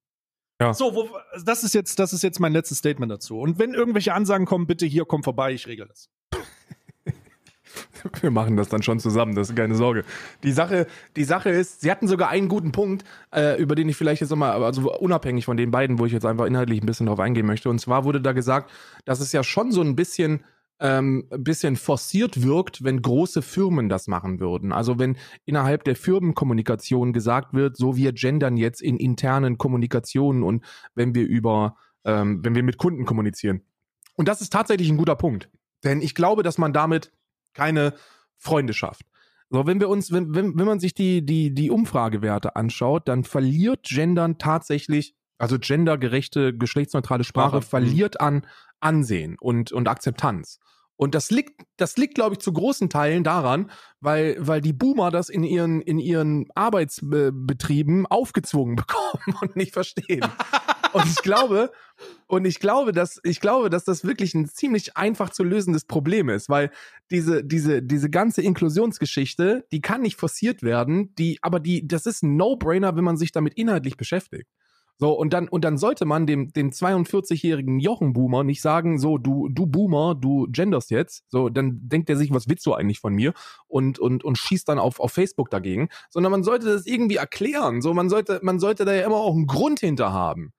Ja. 0.59 0.73
So, 0.73 0.95
wo, 0.95 1.09
das 1.43 1.63
ist 1.63 1.73
jetzt, 1.73 1.99
das 1.99 2.13
ist 2.13 2.23
jetzt 2.23 2.39
mein 2.39 2.51
letztes 2.51 2.79
Statement 2.79 3.11
dazu. 3.11 3.39
Und 3.39 3.59
wenn 3.59 3.73
irgendwelche 3.73 4.13
Ansagen 4.13 4.45
kommen, 4.45 4.65
bitte 4.65 4.85
hier, 4.85 5.05
komm 5.05 5.23
vorbei, 5.23 5.53
ich 5.53 5.67
regel 5.67 5.87
das. 5.87 6.09
Wir 8.21 8.31
machen 8.31 8.57
das 8.57 8.69
dann 8.69 8.81
schon 8.81 8.99
zusammen, 8.99 9.35
das 9.35 9.49
ist 9.49 9.55
keine 9.55 9.75
Sorge. 9.75 10.03
Die 10.43 10.51
Sache, 10.51 10.87
die 11.15 11.25
Sache 11.25 11.49
ist, 11.49 11.81
sie 11.81 11.91
hatten 11.91 12.07
sogar 12.07 12.29
einen 12.29 12.47
guten 12.47 12.71
Punkt, 12.71 13.05
äh, 13.31 13.61
über 13.61 13.75
den 13.75 13.87
ich 13.87 13.97
vielleicht 13.97 14.21
jetzt 14.21 14.31
nochmal, 14.31 14.63
also 14.63 14.97
unabhängig 14.97 15.45
von 15.45 15.57
den 15.57 15.69
beiden, 15.69 15.99
wo 15.99 16.05
ich 16.05 16.13
jetzt 16.13 16.25
einfach 16.25 16.45
inhaltlich 16.45 16.81
ein 16.81 16.87
bisschen 16.87 17.05
drauf 17.05 17.19
eingehen 17.19 17.45
möchte. 17.45 17.69
Und 17.69 17.79
zwar 17.79 18.03
wurde 18.03 18.21
da 18.21 18.31
gesagt, 18.31 18.71
dass 19.05 19.19
es 19.19 19.31
ja 19.31 19.43
schon 19.43 19.71
so 19.71 19.81
ein 19.81 19.95
bisschen 19.95 20.43
ähm, 20.79 21.27
ein 21.31 21.43
bisschen 21.43 21.75
forciert 21.75 22.43
wirkt, 22.43 22.83
wenn 22.83 23.01
große 23.01 23.41
Firmen 23.41 23.89
das 23.89 24.07
machen 24.07 24.39
würden. 24.39 24.71
Also 24.71 24.99
wenn 24.99 25.17
innerhalb 25.45 25.83
der 25.83 25.95
Firmenkommunikation 25.95 27.13
gesagt 27.13 27.53
wird, 27.53 27.77
so 27.77 27.95
wir 27.95 28.13
gendern 28.13 28.57
jetzt 28.57 28.81
in 28.81 28.97
internen 28.97 29.57
Kommunikationen 29.57 30.43
und 30.43 30.63
wenn 30.93 31.15
wir 31.15 31.25
über, 31.25 31.77
ähm, 32.05 32.43
wenn 32.43 32.55
wir 32.55 32.63
mit 32.63 32.77
Kunden 32.77 33.05
kommunizieren. 33.05 33.61
Und 34.15 34.27
das 34.27 34.41
ist 34.41 34.53
tatsächlich 34.53 34.89
ein 34.89 34.97
guter 34.97 35.15
Punkt. 35.15 35.49
Denn 35.83 36.01
ich 36.01 36.15
glaube, 36.15 36.43
dass 36.43 36.57
man 36.57 36.73
damit 36.73 37.11
keine 37.53 37.93
Freunde 38.37 38.73
schafft. 38.73 39.05
So, 39.49 39.65
wenn 39.65 39.79
wir 39.79 39.89
uns, 39.89 40.11
wenn, 40.11 40.35
wenn, 40.35 40.57
wenn 40.57 40.65
man 40.65 40.79
sich 40.79 40.93
die, 40.93 41.25
die, 41.25 41.53
die 41.53 41.71
Umfragewerte 41.71 42.55
anschaut, 42.55 43.07
dann 43.07 43.23
verliert 43.23 43.83
Gendern 43.83 44.37
tatsächlich, 44.37 45.15
also 45.37 45.57
gendergerechte, 45.59 46.55
geschlechtsneutrale 46.55 47.23
Sprache, 47.23 47.61
Sprache. 47.61 47.61
verliert 47.61 48.19
an 48.19 48.45
Ansehen 48.79 49.37
und, 49.39 49.71
und 49.71 49.87
Akzeptanz. 49.87 50.59
Und 50.97 51.13
das 51.13 51.29
liegt, 51.29 51.61
das 51.77 51.95
liegt, 51.95 52.15
glaube 52.15 52.33
ich, 52.33 52.39
zu 52.39 52.51
großen 52.51 52.89
Teilen 52.89 53.23
daran, 53.23 53.69
weil, 53.99 54.35
weil 54.39 54.61
die 54.61 54.73
Boomer 54.73 55.11
das 55.11 55.29
in 55.29 55.43
ihren, 55.43 55.79
in 55.79 55.99
ihren 55.99 56.47
Arbeitsbetrieben 56.55 58.07
aufgezwungen 58.07 58.75
bekommen 58.77 59.37
und 59.41 59.55
nicht 59.55 59.73
verstehen. 59.73 60.25
und 60.93 61.05
ich 61.05 61.21
glaube, 61.21 61.71
und 62.25 62.45
ich 62.45 62.59
glaube, 62.59 62.93
dass, 62.93 63.19
ich 63.23 63.39
glaube, 63.39 63.69
dass 63.69 63.85
das 63.85 64.05
wirklich 64.05 64.33
ein 64.33 64.47
ziemlich 64.47 64.97
einfach 64.97 65.29
zu 65.29 65.43
lösendes 65.43 65.85
Problem 65.85 66.29
ist, 66.29 66.49
weil 66.49 66.71
diese, 67.11 67.43
diese, 67.43 67.83
diese 67.83 68.09
ganze 68.09 68.41
Inklusionsgeschichte, 68.41 69.67
die 69.71 69.81
kann 69.81 70.01
nicht 70.01 70.17
forciert 70.17 70.63
werden, 70.63 71.13
die, 71.15 71.37
aber 71.43 71.59
die, 71.59 71.87
das 71.87 72.07
ist 72.07 72.23
ein 72.23 72.37
No-Brainer, 72.37 72.95
wenn 72.95 73.03
man 73.03 73.17
sich 73.17 73.31
damit 73.31 73.53
inhaltlich 73.53 73.97
beschäftigt. 73.97 74.49
So, 74.99 75.11
und 75.13 75.31
dann, 75.31 75.47
und 75.47 75.63
dann 75.63 75.77
sollte 75.77 76.05
man 76.05 76.25
dem, 76.25 76.51
dem 76.53 76.71
42-jährigen 76.71 77.79
Jochen-Boomer 77.79 78.43
nicht 78.43 78.61
sagen, 78.61 78.97
so, 78.97 79.17
du, 79.19 79.47
du 79.49 79.67
Boomer, 79.67 80.15
du 80.15 80.47
genders 80.49 80.89
jetzt. 80.89 81.23
So, 81.29 81.49
dann 81.49 81.79
denkt 81.83 82.09
er 82.09 82.17
sich, 82.17 82.31
was 82.31 82.47
willst 82.49 82.65
du 82.65 82.73
eigentlich 82.73 82.99
von 82.99 83.13
mir? 83.13 83.33
Und, 83.67 83.99
und, 83.99 84.23
und 84.23 84.37
schießt 84.39 84.67
dann 84.67 84.79
auf, 84.79 84.99
auf 84.99 85.11
Facebook 85.11 85.51
dagegen. 85.51 85.89
Sondern 86.09 86.31
man 86.31 86.43
sollte 86.43 86.65
das 86.65 86.87
irgendwie 86.87 87.17
erklären. 87.17 87.81
So, 87.81 87.93
man 87.93 88.09
sollte, 88.09 88.39
man 88.41 88.59
sollte 88.59 88.85
da 88.85 88.93
ja 88.95 89.05
immer 89.05 89.17
auch 89.17 89.35
einen 89.35 89.45
Grund 89.45 89.79
hinter 89.81 90.13
haben. 90.13 90.51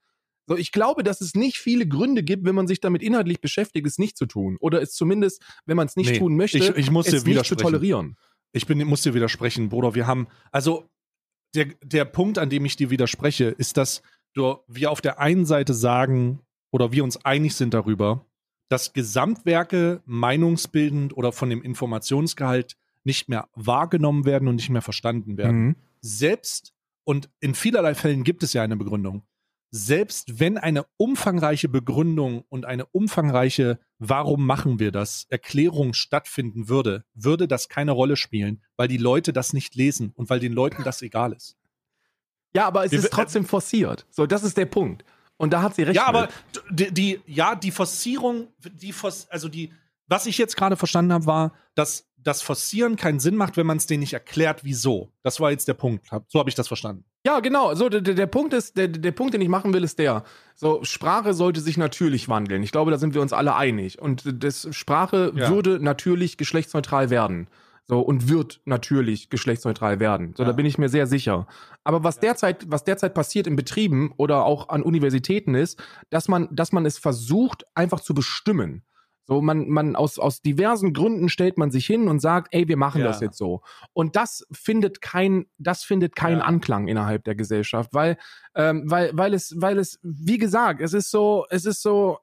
So, 0.46 0.56
ich 0.56 0.70
glaube, 0.72 1.02
dass 1.02 1.20
es 1.20 1.34
nicht 1.34 1.58
viele 1.58 1.86
Gründe 1.88 2.22
gibt, 2.22 2.44
wenn 2.46 2.54
man 2.54 2.68
sich 2.68 2.80
damit 2.80 3.02
inhaltlich 3.02 3.40
beschäftigt, 3.40 3.86
es 3.86 3.98
nicht 3.98 4.16
zu 4.16 4.26
tun. 4.26 4.56
Oder 4.60 4.80
es 4.80 4.92
zumindest, 4.92 5.42
wenn 5.66 5.76
man 5.76 5.88
es 5.88 5.96
nicht 5.96 6.10
Nee, 6.12 6.18
tun 6.18 6.36
möchte, 6.36 6.58
ich- 6.58 6.76
ich 6.76 6.90
muss 6.90 7.06
es 7.08 7.24
nicht 7.24 7.44
zu 7.44 7.56
tolerieren. 7.56 8.16
Ich 8.52 8.66
bin, 8.66 8.78
muss 8.86 9.02
dir 9.02 9.14
widersprechen, 9.14 9.68
Bruder. 9.68 9.94
Wir 9.96 10.06
haben, 10.06 10.28
also 10.52 10.88
der, 11.54 11.66
der 11.82 12.04
Punkt, 12.04 12.38
an 12.38 12.48
dem 12.50 12.64
ich 12.64 12.76
dir 12.76 12.88
widerspreche, 12.90 13.46
ist, 13.46 13.76
dass 13.76 14.00
wir 14.34 14.90
auf 14.90 15.00
der 15.00 15.18
einen 15.18 15.46
Seite 15.46 15.74
sagen 15.74 16.40
oder 16.70 16.92
wir 16.92 17.04
uns 17.04 17.24
einig 17.24 17.54
sind 17.54 17.74
darüber, 17.74 18.24
dass 18.68 18.92
Gesamtwerke 18.92 20.02
meinungsbildend 20.04 21.16
oder 21.16 21.32
von 21.32 21.50
dem 21.50 21.62
Informationsgehalt 21.62 22.76
nicht 23.04 23.28
mehr 23.28 23.48
wahrgenommen 23.54 24.24
werden 24.24 24.48
und 24.48 24.56
nicht 24.56 24.70
mehr 24.70 24.82
verstanden 24.82 25.38
werden. 25.38 25.60
Mhm. 25.60 25.76
Selbst, 26.00 26.74
und 27.04 27.30
in 27.40 27.54
vielerlei 27.54 27.94
Fällen 27.94 28.22
gibt 28.22 28.42
es 28.42 28.52
ja 28.52 28.62
eine 28.62 28.76
Begründung, 28.76 29.22
selbst 29.70 30.40
wenn 30.40 30.56
eine 30.56 30.86
umfangreiche 30.96 31.68
Begründung 31.68 32.44
und 32.48 32.64
eine 32.64 32.86
umfangreiche 32.86 33.78
Warum 33.98 34.46
machen 34.46 34.78
wir 34.78 34.92
das 34.92 35.26
Erklärung 35.28 35.92
stattfinden 35.92 36.68
würde, 36.68 37.04
würde 37.14 37.48
das 37.48 37.68
keine 37.68 37.92
Rolle 37.92 38.16
spielen, 38.16 38.62
weil 38.76 38.88
die 38.88 38.96
Leute 38.96 39.32
das 39.32 39.52
nicht 39.52 39.74
lesen 39.74 40.12
und 40.14 40.30
weil 40.30 40.40
den 40.40 40.52
Leuten 40.52 40.84
das 40.84 41.02
egal 41.02 41.32
ist. 41.32 41.57
Ja, 42.54 42.66
aber 42.66 42.84
es 42.84 42.92
Wir- 42.92 42.98
ist 43.00 43.12
trotzdem 43.12 43.44
forciert. 43.44 44.06
So, 44.10 44.26
das 44.26 44.42
ist 44.42 44.56
der 44.56 44.66
Punkt. 44.66 45.04
Und 45.36 45.52
da 45.52 45.62
hat 45.62 45.74
sie 45.76 45.82
recht. 45.84 45.96
Ja, 45.96 46.06
aber 46.06 46.28
die, 46.70 46.92
die, 46.92 47.20
ja, 47.26 47.54
die 47.54 47.70
Forcierung, 47.70 48.48
die, 48.64 48.92
also 49.30 49.48
die, 49.48 49.72
was 50.08 50.26
ich 50.26 50.36
jetzt 50.38 50.56
gerade 50.56 50.76
verstanden 50.76 51.12
habe, 51.12 51.26
war, 51.26 51.52
dass 51.74 52.06
das 52.20 52.42
Forcieren 52.42 52.96
keinen 52.96 53.20
Sinn 53.20 53.36
macht, 53.36 53.56
wenn 53.56 53.66
man 53.66 53.76
es 53.76 53.86
denen 53.86 54.00
nicht 54.00 54.12
erklärt, 54.12 54.64
wieso. 54.64 55.12
Das 55.22 55.38
war 55.38 55.52
jetzt 55.52 55.68
der 55.68 55.74
Punkt. 55.74 56.08
So 56.26 56.40
habe 56.40 56.48
ich 56.50 56.56
das 56.56 56.66
verstanden. 56.66 57.04
Ja, 57.24 57.38
genau. 57.38 57.74
So, 57.76 57.88
der, 57.88 58.00
der 58.00 58.14
der 58.14 58.26
Punkt 58.26 58.52
ist, 58.54 58.76
der, 58.76 58.88
der 58.88 59.12
Punkt, 59.12 59.34
den 59.34 59.40
ich 59.40 59.48
machen 59.48 59.72
will, 59.72 59.84
ist 59.84 59.98
der. 60.00 60.24
So, 60.56 60.82
Sprache 60.82 61.32
sollte 61.32 61.60
sich 61.60 61.76
natürlich 61.76 62.28
wandeln. 62.28 62.64
Ich 62.64 62.72
glaube, 62.72 62.90
da 62.90 62.98
sind 62.98 63.14
wir 63.14 63.22
uns 63.22 63.32
alle 63.32 63.54
einig. 63.54 64.00
Und 64.02 64.24
das 64.42 64.66
Sprache 64.74 65.32
Ja. 65.36 65.48
würde 65.50 65.78
natürlich 65.80 66.36
geschlechtsneutral 66.36 67.10
werden. 67.10 67.46
So, 67.90 68.00
und 68.00 68.28
wird 68.28 68.60
natürlich 68.66 69.30
geschlechtsneutral 69.30 69.98
werden. 69.98 70.34
So, 70.36 70.44
da 70.44 70.50
Ja. 70.50 70.56
bin 70.56 70.66
ich 70.66 70.76
mir 70.76 70.90
sehr 70.90 71.06
sicher. 71.06 71.46
Aber 71.84 72.04
was 72.04 72.20
derzeit, 72.20 72.70
was 72.70 72.84
derzeit 72.84 73.14
passiert 73.14 73.46
in 73.46 73.56
Betrieben 73.56 74.12
oder 74.18 74.44
auch 74.44 74.68
an 74.68 74.82
Universitäten 74.82 75.54
ist, 75.54 75.82
dass 76.10 76.28
man, 76.28 76.48
dass 76.54 76.70
man 76.72 76.84
es 76.84 76.98
versucht, 76.98 77.64
einfach 77.74 78.00
zu 78.00 78.12
bestimmen. 78.12 78.82
So, 79.24 79.40
man, 79.42 79.68
man 79.68 79.94
aus, 79.96 80.18
aus 80.18 80.40
diversen 80.42 80.92
Gründen 80.94 81.28
stellt 81.30 81.56
man 81.58 81.70
sich 81.70 81.86
hin 81.86 82.08
und 82.08 82.20
sagt, 82.20 82.48
ey, 82.54 82.66
wir 82.68 82.76
machen 82.78 83.00
Ja. 83.02 83.06
das 83.08 83.20
jetzt 83.20 83.36
so. 83.38 83.62
Und 83.94 84.16
das 84.16 84.46
findet 84.52 85.00
kein, 85.02 85.46
das 85.58 85.82
findet 85.82 86.14
keinen 86.14 86.38
Ja. 86.40 86.44
Anklang 86.44 86.88
innerhalb 86.88 87.24
der 87.24 87.34
Gesellschaft, 87.34 87.92
weil, 87.94 88.18
ähm, 88.54 88.84
weil, 88.90 89.10
weil 89.14 89.32
es, 89.34 89.54
weil 89.58 89.78
es, 89.78 89.98
wie 90.02 90.38
gesagt, 90.38 90.80
es 90.82 90.92
ist 90.94 91.10
so, 91.10 91.46
es 91.50 91.64
ist 91.64 91.80
so, 91.82 92.18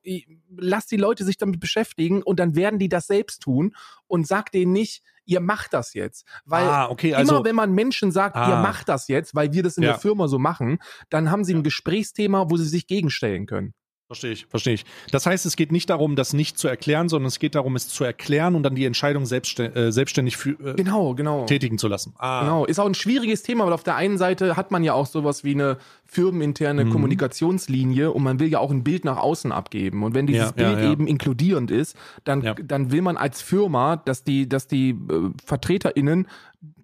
lass 0.57 0.85
die 0.87 0.97
Leute 0.97 1.23
sich 1.25 1.37
damit 1.37 1.59
beschäftigen 1.59 2.21
und 2.23 2.39
dann 2.39 2.55
werden 2.55 2.77
die 2.79 2.89
das 2.89 3.07
selbst 3.07 3.41
tun 3.41 3.75
und 4.07 4.27
sag 4.27 4.51
denen 4.51 4.71
nicht, 4.73 5.03
ihr 5.25 5.39
macht 5.39 5.73
das 5.73 5.93
jetzt. 5.93 6.25
Weil 6.45 6.67
ah, 6.67 6.89
okay, 6.89 7.13
also. 7.13 7.35
immer 7.35 7.45
wenn 7.45 7.55
man 7.55 7.73
Menschen 7.73 8.11
sagt, 8.11 8.35
ihr 8.35 8.41
Ah. 8.41 8.61
macht 8.61 8.89
das 8.89 9.07
jetzt, 9.07 9.35
weil 9.35 9.53
wir 9.53 9.63
das 9.63 9.77
in 9.77 9.83
Ja. 9.83 9.91
der 9.91 9.99
Firma 9.99 10.27
so 10.27 10.39
machen, 10.39 10.79
dann 11.09 11.31
haben 11.31 11.43
sie 11.43 11.53
ein. 11.53 11.63
Gesprächsthema, 11.63 12.49
wo 12.49 12.57
sie 12.57 12.65
sich 12.67 12.87
gegenstellen 12.87 13.45
können. 13.47 13.73
Verstehe 14.07 14.33
ich, 14.33 14.45
verstehe 14.45 14.75
ich. 14.75 14.85
Das 15.11 15.25
heißt, 15.25 15.47
es 15.47 15.55
geht 15.55 15.71
nicht 15.71 15.89
darum, 15.89 16.15
das 16.15 16.33
nicht 16.33 16.59
zu 16.59 16.67
erklären, 16.67 17.09
sondern 17.09 17.25
es 17.27 17.39
geht 17.39 17.55
darum, 17.55 17.75
es 17.75 17.87
zu 17.87 18.03
erklären 18.03 18.53
und 18.55 18.61
dann 18.61 18.75
die 18.75 18.85
Entscheidung 18.85 19.23
selbststä- 19.23 19.73
äh, 19.75 19.91
selbstständig 19.91 20.37
für, 20.37 20.51
äh, 20.63 20.75
Genau, 20.75 21.15
genau. 21.15 21.45
tätigen 21.45 21.79
zu 21.79 21.87
lassen. 21.87 22.13
Ah, 22.19 22.41
Genau, 22.41 22.65
ist 22.65 22.77
auch 22.79 22.85
ein 22.85 22.93
schwieriges 22.93 23.41
Thema, 23.41 23.65
weil 23.65 23.73
auf 23.73 23.81
der 23.83 23.95
einen 23.95 24.19
Seite 24.19 24.55
hat 24.57 24.69
man 24.69 24.83
ja 24.83 24.93
auch 24.93 25.07
sowas 25.07 25.43
wie 25.43 25.55
eine 25.55 25.77
firmeninterne 26.05 26.85
Mhm. 26.85 26.91
Kommunikationslinie 26.91 28.11
und 28.11 28.21
man 28.21 28.39
will 28.39 28.47
ja 28.49 28.59
auch 28.59 28.69
ein 28.69 28.83
Bild 28.83 29.05
nach 29.05 29.17
außen 29.17 29.51
abgeben. 29.51 30.03
Und 30.03 30.13
wenn 30.13 30.27
dieses 30.27 30.53
Ja, 30.55 30.61
ja, 30.61 30.69
Bild 30.73 30.85
ja. 30.85 30.91
eben 30.91 31.07
inkludierend 31.07 31.71
ist, 31.71 31.97
dann, 32.25 32.41
Ja. 32.43 32.53
dann 32.53 32.91
will 32.91 33.01
man 33.01 33.17
als 33.17 33.41
Firma, 33.41 33.95
dass 33.97 34.23
die, 34.23 34.47
dass 34.47 34.67
die 34.67 34.91
äh, 34.91 35.29
VertreterInnen 35.43 36.27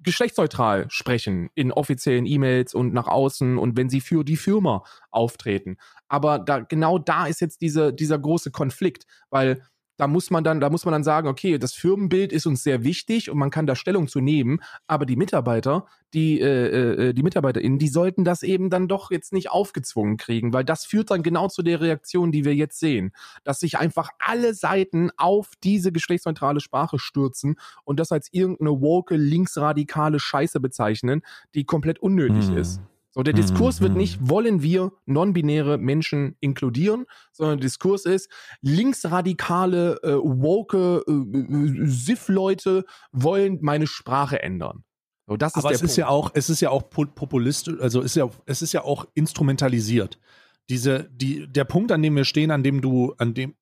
geschlechtsneutral 0.03 0.85
sprechen 0.89 1.49
in 1.55 1.71
offiziellen 1.71 2.25
E-Mails 2.25 2.73
und 2.73 2.93
nach 2.93 3.07
außen 3.07 3.57
und 3.57 3.77
wenn 3.77 3.89
sie 3.89 4.01
für 4.01 4.23
die 4.23 4.37
Firma 4.37 4.83
auftreten. 5.11 5.77
Aber 6.07 6.39
da, 6.39 6.59
genau 6.59 6.99
da 6.99 7.27
ist 7.27 7.41
jetzt 7.41 7.61
diese, 7.61 7.93
dieser 7.93 8.19
große 8.19 8.51
Konflikt, 8.51 9.05
weil 9.29 9.63
da 9.97 10.07
muss 10.07 10.31
man 10.31 10.43
dann, 10.43 10.59
da 10.59 10.69
muss 10.69 10.85
man 10.85 10.93
dann 10.93 11.03
sagen, 11.03 11.27
okay, 11.27 11.57
das 11.57 11.73
Firmenbild 11.73 12.33
ist 12.33 12.45
uns 12.45 12.63
sehr 12.63 12.83
wichtig 12.83 13.29
und 13.29 13.37
man 13.37 13.51
kann 13.51 13.67
da 13.67 13.75
Stellung 13.75 14.07
zu 14.07 14.19
nehmen, 14.19 14.61
aber 14.87 15.05
die 15.05 15.15
Mitarbeiter, 15.15 15.85
die, 16.13 16.39
äh, 16.41 17.09
äh, 17.09 17.13
die 17.13 17.23
MitarbeiterInnen, 17.23 17.79
die 17.79 17.87
sollten 17.87 18.23
das 18.23 18.43
eben 18.43 18.69
dann 18.69 18.87
doch 18.87 19.11
jetzt 19.11 19.31
nicht 19.33 19.51
aufgezwungen 19.51 20.17
kriegen, 20.17 20.53
weil 20.53 20.65
das 20.65 20.85
führt 20.85 21.11
dann 21.11 21.23
genau 21.23 21.47
zu 21.47 21.61
der 21.61 21.81
Reaktion, 21.81 22.31
die 22.31 22.45
wir 22.45 22.55
jetzt 22.55 22.79
sehen, 22.79 23.13
dass 23.43 23.59
sich 23.59 23.77
einfach 23.77 24.09
alle 24.19 24.53
Seiten 24.53 25.11
auf 25.17 25.51
diese 25.63 25.91
geschlechtsneutrale 25.91 26.59
Sprache 26.59 26.99
stürzen 26.99 27.55
und 27.83 27.99
das 27.99 28.11
als 28.11 28.29
irgendeine 28.31 28.81
woke, 28.81 29.15
linksradikale 29.15 30.19
Scheiße 30.19 30.59
bezeichnen, 30.59 31.21
die 31.55 31.63
komplett 31.65 31.99
unnötig 31.99 32.47
Hm. 32.47 32.57
ist. 32.57 32.81
So, 33.13 33.23
der 33.23 33.33
Diskurs 33.33 33.81
wird 33.81 33.91
Hm. 33.91 33.97
nicht, 33.97 34.29
wollen 34.29 34.61
wir 34.61 34.93
non-binäre 35.05 35.77
Menschen 35.77 36.37
inkludieren, 36.39 37.05
sondern 37.33 37.57
der 37.59 37.65
Diskurs 37.65 38.05
ist, 38.05 38.29
linksradikale, 38.61 39.99
äh, 40.03 40.13
woke 40.15 41.03
äh, 41.07 41.11
äh, 41.11 41.85
SIF-Leute 41.87 42.85
wollen 43.11 43.59
meine 43.61 43.87
Sprache 43.87 44.41
ändern. 44.41 44.83
So, 45.27 45.35
das 45.37 45.53
ist 45.55 45.57
Aber 45.63 45.71
es 45.71 45.81
ist 45.81 45.81
Punkt. 45.81 45.97
ja 45.97 46.07
auch, 46.07 46.31
es 46.33 46.49
ist 46.49 46.61
ja 46.61 46.69
auch 46.69 46.83
pu- 46.83 47.05
populistisch, 47.13 47.79
also 47.79 48.01
ist 48.01 48.15
ja, 48.15 48.29
es 48.45 48.61
ist 48.61 48.73
ja 48.73 48.83
auch 48.83 49.05
instrumentalisiert. 49.13 50.17
diese, 50.69 51.09
die, 51.11 51.47
der 51.51 51.65
Punkt, 51.65 51.91
an 51.91 52.01
dem 52.01 52.15
wir 52.15 52.23
stehen, 52.23 52.49
an 52.49 52.63
dem 52.63 52.79
du, 52.81 53.13
an 53.17 53.33
dem, 53.33 53.55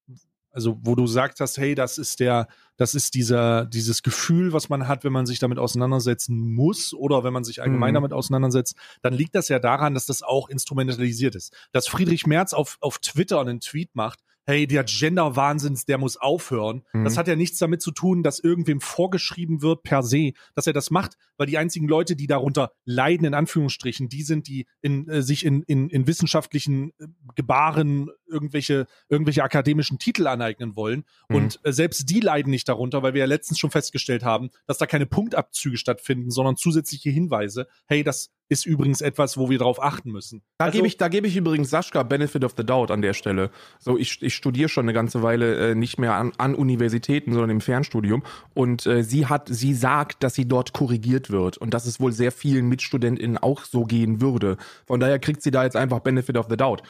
also 0.52 0.78
wo 0.82 0.96
du 0.96 1.08
sagst 1.08 1.40
hast, 1.40 1.58
hey, 1.58 1.76
das 1.76 1.98
ist 1.98 2.20
der, 2.20 2.48
das 2.78 2.94
ist 2.94 3.14
dieser, 3.14 3.66
dieses 3.66 4.04
Gefühl, 4.04 4.54
was 4.54 4.70
man 4.70 4.88
hat, 4.88 5.04
wenn 5.04 5.14
man 5.14 5.26
sich 5.26 5.40
damit 5.40 5.60
auseinandersetzen 5.60 6.54
muss 6.54 6.94
oder 6.94 7.24
wenn 7.24 7.34
man 7.34 7.44
sich 7.44 7.62
allgemein 7.62 7.92
Mhm. 7.92 7.96
damit 7.96 8.14
auseinandersetzt, 8.14 8.76
dann 9.02 9.14
liegt 9.14 9.36
das 9.36 9.48
ja 9.50 9.60
daran, 9.60 9.94
dass 9.94 10.06
das 10.06 10.24
auch 10.24 10.50
instrumentalisiert 10.50 11.36
ist. 11.36 11.54
Dass 11.72 11.88
Friedrich 11.88 12.26
Merz 12.26 12.54
auf, 12.54 12.78
auf 12.82 13.00
Twitter 13.00 13.40
einen 13.42 13.60
Tweet 13.60 13.96
macht, 13.96 14.20
hey, 14.50 14.66
der 14.66 14.84
Gender-Wahnsinns, 14.84 15.86
der 15.86 16.00
muss 16.00 16.18
aufhören. 16.18 16.84
Mhm. 16.92 17.04
Das 17.04 17.18
hat 17.18 17.28
ja 17.28 17.36
nichts 17.36 17.60
damit 17.60 17.84
zu 17.84 17.92
tun, 17.92 18.24
dass 18.24 18.40
irgendwem 18.40 18.82
vorgeschrieben 18.82 19.62
wird 19.62 19.84
per 19.84 20.02
se, 20.02 20.34
dass 20.56 20.66
er 20.66 20.74
das 20.74 20.90
macht, 20.90 21.18
weil 21.38 21.46
die 21.46 21.60
einzigen 21.60 21.88
Leute, 21.88 22.16
die 22.16 22.26
darunter 22.26 22.72
leiden, 22.84 23.26
in 23.28 23.36
Anführungsstrichen, 23.36 24.10
die 24.10 24.24
sind, 24.24 24.48
die 24.48 24.66
in, 24.82 25.08
äh, 25.08 25.22
sich 25.22 25.46
in, 25.46 25.62
in, 25.64 25.90
in 25.90 26.08
wissenschaftlichen 26.08 26.94
äh, 27.00 27.06
Gebaren 27.36 28.10
irgendwelche, 28.28 28.88
irgendwelche 29.08 29.44
akademischen 29.44 30.00
Titel 30.00 30.26
aneignen 30.26 30.76
wollen. 30.76 31.06
Mhm. 31.30 31.36
Und 31.36 31.60
äh, 31.64 31.72
selbst 31.72 32.10
die 32.10 32.20
leiden 32.20 32.50
nicht 32.50 32.68
darunter, 32.68 33.04
weil 33.04 33.14
wir 33.14 33.20
ja 33.20 33.28
letztens 33.28 33.60
schon 33.60 33.70
festgestellt 33.70 34.24
haben, 34.24 34.50
dass 34.66 34.80
da 34.80 34.88
keine 34.88 35.06
Punktabzüge 35.06 35.78
stattfinden, 35.78 36.32
sondern 36.32 36.58
zusätzliche 36.58 37.12
Hinweise. 37.12 37.68
Hey, 37.86 38.04
das 38.04 38.32
ist 38.50 38.66
übrigens 38.66 39.02
etwas, 39.02 39.38
wo 39.38 39.50
wir 39.50 39.60
darauf 39.60 39.82
achten 39.82 40.12
müssen. 40.12 40.42
Da 40.58 40.66
Also- 40.66 40.76
gebe 40.78 40.88
ich, 40.88 40.98
da 40.98 41.08
gebe 41.08 41.28
ich 41.28 41.38
übrigens 41.38 41.70
Sascha 41.70 42.02
Benefit 42.04 42.44
of 42.44 42.56
the 42.58 42.66
Doubt 42.66 42.90
an 42.92 43.02
der 43.04 43.14
Stelle. 43.14 43.52
So, 43.78 43.98
ich, 43.98 44.22
ich 44.24 44.34
studiere 44.36 44.70
schon 44.70 44.86
eine 44.86 44.94
ganze 44.94 45.22
Weile 45.22 45.72
äh, 45.72 45.76
nicht 45.76 46.00
mehr 46.00 46.16
an, 46.16 46.32
an 46.38 46.56
Universitäten, 46.56 47.32
sondern 47.32 47.52
im 47.52 47.62
Fernstudium. 47.62 48.24
Und 48.56 48.88
äh, 48.88 49.04
sie 49.04 49.28
hat, 49.28 49.48
sie 49.52 49.76
sagt, 49.76 50.24
dass 50.24 50.34
sie 50.34 50.48
dort 50.48 50.74
korrigiert 50.74 51.30
wird 51.30 51.58
und 51.58 51.74
dass 51.76 51.86
es 51.86 52.00
wohl 52.00 52.12
sehr 52.12 52.32
vielen 52.32 52.68
MitstudentInnen 52.68 53.38
auch 53.38 53.64
so 53.64 53.84
gehen 53.84 54.20
würde. 54.20 54.58
Von 54.88 55.00
daher 55.00 55.20
kriegt 55.20 55.44
sie 55.44 55.52
da 55.52 55.64
jetzt 55.64 55.76
einfach 55.76 56.00
Benefit 56.00 56.36
of 56.36 56.48
the 56.50 56.58
Doubt. 56.58 56.82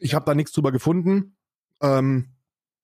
Ich 0.00 0.12
habe 0.14 0.24
da 0.24 0.34
nichts 0.34 0.52
drüber 0.52 0.72
gefunden, 0.72 1.36
ähm, 1.80 2.34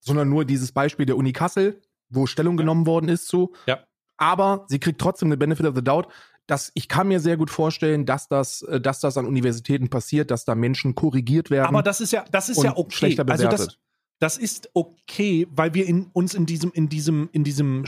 sondern 0.00 0.28
nur 0.28 0.44
dieses 0.44 0.70
Beispiel 0.72 1.06
der 1.06 1.16
Uni 1.16 1.32
Kassel, 1.32 1.82
wo 2.08 2.26
Stellung 2.26 2.56
genommen 2.56 2.86
worden 2.86 3.08
ist 3.08 3.26
zu. 3.26 3.52
Ja. 3.66 3.80
Aber 4.16 4.66
sie 4.68 4.78
kriegt 4.78 5.00
trotzdem 5.00 5.28
eine 5.28 5.36
Benefit 5.36 5.66
of 5.66 5.74
the 5.74 5.82
Doubt, 5.82 6.06
dass 6.46 6.70
ich 6.74 6.88
kann 6.88 7.08
mir 7.08 7.20
sehr 7.20 7.36
gut 7.36 7.50
vorstellen, 7.50 8.06
dass 8.06 8.28
das, 8.28 8.62
äh, 8.62 8.80
dass 8.80 9.00
das 9.00 9.16
an 9.16 9.26
Universitäten 9.26 9.90
passiert, 9.90 10.30
dass 10.30 10.44
da 10.44 10.54
Menschen 10.54 10.94
korrigiert 10.94 11.50
werden. 11.50 11.66
Aber 11.66 11.82
das 11.82 12.00
ist 12.00 12.12
ja, 12.12 12.24
das 12.30 12.48
ist 12.48 12.62
ja 12.62 12.76
okay. 12.76 12.94
schlechter 12.94 13.28
Also 13.28 13.44
bewertet. 13.44 13.68
das, 13.68 13.78
das 14.18 14.38
ist 14.38 14.70
okay, 14.74 15.46
weil 15.50 15.74
wir 15.74 15.86
in, 15.86 16.06
uns 16.12 16.34
in 16.34 16.46
diesem, 16.46 16.70
in 16.72 16.88
diesem, 16.88 17.28
in 17.32 17.44
diesem, 17.44 17.84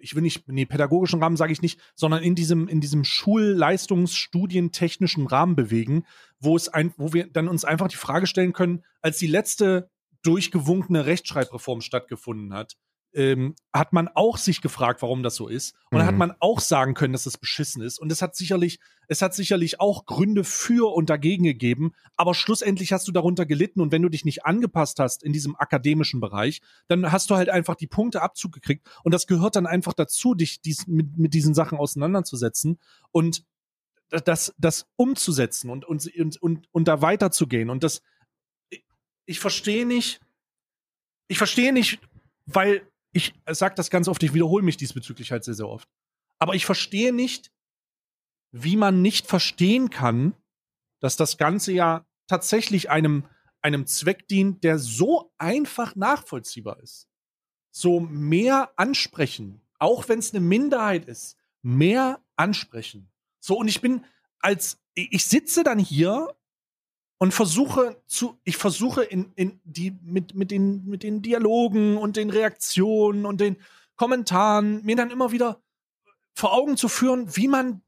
ich 0.00 0.14
will 0.14 0.22
nicht, 0.22 0.48
nee, 0.48 0.66
pädagogischen 0.66 1.22
Rahmen 1.22 1.36
sage 1.36 1.52
ich 1.52 1.62
nicht, 1.62 1.80
sondern 1.94 2.22
in 2.22 2.34
diesem, 2.34 2.68
in 2.68 2.80
diesem 2.80 3.04
Schulleistungsstudientechnischen 3.04 5.26
Rahmen 5.26 5.56
bewegen, 5.56 6.04
wo 6.40 6.56
es 6.56 6.68
ein, 6.68 6.94
wo 6.96 7.12
wir 7.12 7.26
dann 7.26 7.48
uns 7.48 7.64
einfach 7.64 7.88
die 7.88 7.96
Frage 7.96 8.26
stellen 8.26 8.52
können, 8.52 8.84
als 9.02 9.18
die 9.18 9.26
letzte 9.26 9.90
durchgewunkene 10.22 11.06
Rechtschreibreform 11.06 11.80
stattgefunden 11.80 12.54
hat, 12.54 12.76
ähm, 13.16 13.54
hat 13.72 13.94
man 13.94 14.08
auch 14.08 14.36
sich 14.36 14.60
gefragt, 14.60 15.00
warum 15.00 15.22
das 15.22 15.34
so 15.36 15.48
ist. 15.48 15.74
Und 15.90 15.98
dann 15.98 16.06
hat 16.06 16.12
Mhm. 16.12 16.18
man 16.18 16.32
auch 16.38 16.60
sagen 16.60 16.92
können, 16.92 17.14
dass 17.14 17.24
das 17.24 17.38
beschissen 17.38 17.80
ist. 17.82 17.98
Und 17.98 18.12
es 18.12 18.20
hat 18.20 18.36
sicherlich, 18.36 18.78
es 19.08 19.22
hat 19.22 19.34
sicherlich 19.34 19.80
auch 19.80 20.04
Gründe 20.04 20.44
für 20.44 20.94
und 20.94 21.08
dagegen 21.08 21.44
gegeben. 21.44 21.94
Aber 22.16 22.34
schlussendlich 22.34 22.92
hast 22.92 23.08
du 23.08 23.12
darunter 23.12 23.46
gelitten. 23.46 23.80
Und 23.80 23.90
wenn 23.90 24.02
du 24.02 24.10
dich 24.10 24.26
nicht 24.26 24.44
angepasst 24.44 25.00
hast 25.00 25.22
in 25.22 25.32
diesem 25.32 25.56
akademischen 25.56 26.20
Bereich, 26.20 26.60
dann 26.88 27.10
hast 27.10 27.30
du 27.30 27.36
halt 27.36 27.48
einfach 27.48 27.74
die 27.74 27.86
Punkte 27.86 28.20
Abzug 28.20 28.52
gekriegt. 28.52 28.86
Und 29.02 29.14
das 29.14 29.26
gehört 29.26 29.56
dann 29.56 29.66
einfach 29.66 29.94
dazu, 29.94 30.34
dich 30.34 30.60
dies, 30.60 30.86
mit, 30.86 31.16
mit 31.16 31.32
diesen 31.32 31.54
Sachen 31.54 31.78
auseinanderzusetzen 31.78 32.78
und 33.12 33.44
das, 34.10 34.54
das 34.58 34.86
umzusetzen 34.96 35.70
und, 35.70 35.86
und, 35.86 36.06
und, 36.16 36.42
und, 36.42 36.68
und 36.70 36.86
da 36.86 37.00
weiterzugehen. 37.00 37.70
Und 37.70 37.82
das, 37.82 38.02
ich 39.24 39.40
verstehe 39.40 39.86
nicht, 39.86 40.20
ich 41.28 41.38
verstehe 41.38 41.72
nicht, 41.72 41.98
weil 42.44 42.86
ich 43.16 43.34
sage 43.48 43.74
das 43.74 43.88
ganz 43.90 44.08
oft, 44.08 44.22
ich 44.22 44.34
wiederhole 44.34 44.62
mich 44.62 44.76
diesbezüglich 44.76 45.32
halt 45.32 45.42
sehr, 45.42 45.54
sehr 45.54 45.68
oft. 45.68 45.88
Aber 46.38 46.54
ich 46.54 46.66
verstehe 46.66 47.14
nicht, 47.14 47.50
wie 48.52 48.76
man 48.76 49.00
nicht 49.00 49.26
verstehen 49.26 49.88
kann, 49.88 50.34
dass 51.00 51.16
das 51.16 51.38
Ganze 51.38 51.72
ja 51.72 52.06
tatsächlich 52.26 52.90
einem, 52.90 53.24
einem 53.62 53.86
Zweck 53.86 54.28
dient, 54.28 54.64
der 54.64 54.78
so 54.78 55.32
einfach 55.38 55.96
nachvollziehbar 55.96 56.78
ist. 56.80 57.08
So 57.70 58.00
mehr 58.00 58.72
ansprechen, 58.76 59.62
auch 59.78 60.08
wenn 60.08 60.18
es 60.18 60.32
eine 60.32 60.40
Minderheit 60.40 61.06
ist, 61.06 61.36
mehr 61.62 62.20
ansprechen. 62.36 63.10
So, 63.40 63.58
und 63.58 63.68
ich 63.68 63.80
bin 63.80 64.04
als, 64.40 64.78
ich 64.94 65.24
sitze 65.24 65.64
dann 65.64 65.78
hier 65.78 66.34
und 67.18 67.32
versuche 67.32 68.02
zu, 68.06 68.38
ich 68.44 68.56
versuche 68.56 69.02
in, 69.02 69.32
in 69.36 69.60
die, 69.64 69.98
mit, 70.02 70.34
mit 70.34 70.50
den, 70.50 70.84
mit 70.84 71.02
den 71.02 71.22
Dialogen 71.22 71.96
und 71.96 72.16
den 72.16 72.30
Reaktionen 72.30 73.24
und 73.24 73.40
den 73.40 73.56
Kommentaren 73.96 74.84
mir 74.84 74.96
dann 74.96 75.10
immer 75.10 75.32
wieder 75.32 75.62
vor 76.34 76.52
Augen 76.52 76.76
zu 76.76 76.88
führen, 76.88 77.34
wie 77.34 77.48
man, 77.48 77.82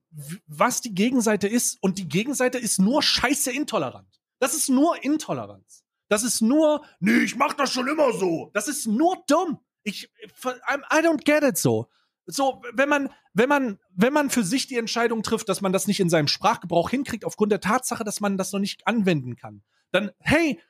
was 0.47 0.81
die 0.81 0.95
Gegenseite 0.95 1.47
ist. 1.47 1.77
Und 1.83 1.99
die 1.99 2.09
Gegenseite 2.09 2.59
ist 2.59 2.79
nur 2.79 3.03
scheiße 3.03 3.53
intolerant. 3.53 4.09
Das 4.39 4.55
ist 4.55 4.69
nur 4.71 5.03
Intoleranz. 5.05 5.85
Das 6.09 6.23
ist 6.23 6.41
nur, 6.41 6.83
nee, 7.01 7.19
ich 7.19 7.37
mach 7.37 7.53
das 7.53 7.73
schon 7.73 7.87
immer 7.87 8.15
so. 8.15 8.51
Das 8.55 8.69
ist 8.69 8.87
nur 8.87 9.23
dumm. 9.27 9.59
Ich, 9.83 10.05
I 10.05 11.03
don't 11.03 11.25
get 11.25 11.43
it 11.43 11.59
so. 11.59 11.89
So, 12.31 12.61
wenn 12.75 12.91
man, 12.91 13.11
wenn 13.33 13.49
man, 13.49 13.79
wenn 13.95 14.13
man 14.13 14.29
für 14.29 14.45
sich 14.45 14.67
die 14.67 14.77
Entscheidung 14.77 15.23
trifft, 15.23 15.49
dass 15.49 15.63
man 15.63 15.73
das 15.73 15.87
nicht 15.87 15.99
in 15.99 16.11
seinem 16.11 16.29
Sprachgebrauch 16.29 16.91
hinkriegt, 16.91 17.25
aufgrund 17.25 17.51
der 17.53 17.61
Tatsache, 17.61 18.05
dass 18.05 18.21
man 18.21 18.37
das 18.37 18.53
noch 18.53 18.61
nicht 18.61 18.87
anwenden 18.87 19.35
kann, 19.35 19.63
dann, 19.93 20.11
hey, 20.19 20.61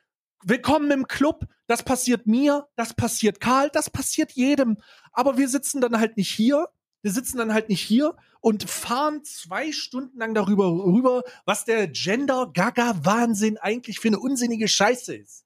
willkommen 0.41 0.89
im 0.91 1.07
Club, 1.07 1.47
das 1.67 1.83
passiert 1.83 2.27
mir, 2.27 2.69
das 2.77 2.93
passiert 2.93 3.41
Karl, 3.41 3.69
das 3.73 3.89
passiert 3.89 4.31
jedem. 4.31 4.77
Aber 5.11 5.37
wir 5.37 5.49
sitzen 5.49 5.81
dann 5.81 5.99
halt 5.99 6.15
nicht 6.15 6.31
hier, 6.31 6.69
wir 7.01 7.11
sitzen 7.11 7.37
dann 7.37 7.53
halt 7.53 7.67
nicht 7.67 7.81
hier 7.81 8.15
und 8.39 8.69
fahren 8.69 9.25
zwei 9.25 9.73
Stunden 9.73 10.17
lang 10.17 10.33
darüber 10.33 10.65
rüber, 10.65 11.23
was 11.43 11.65
der 11.65 11.89
Gender-Gaga-Wahnsinn 11.89 13.57
eigentlich 13.57 13.99
für 13.99 14.07
eine 14.07 14.19
unsinnige 14.19 14.69
Scheiße 14.69 15.13
ist. 15.13 15.43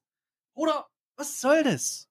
Oder 0.54 0.86
was 1.16 1.40
soll 1.40 1.64
das? 1.64 2.08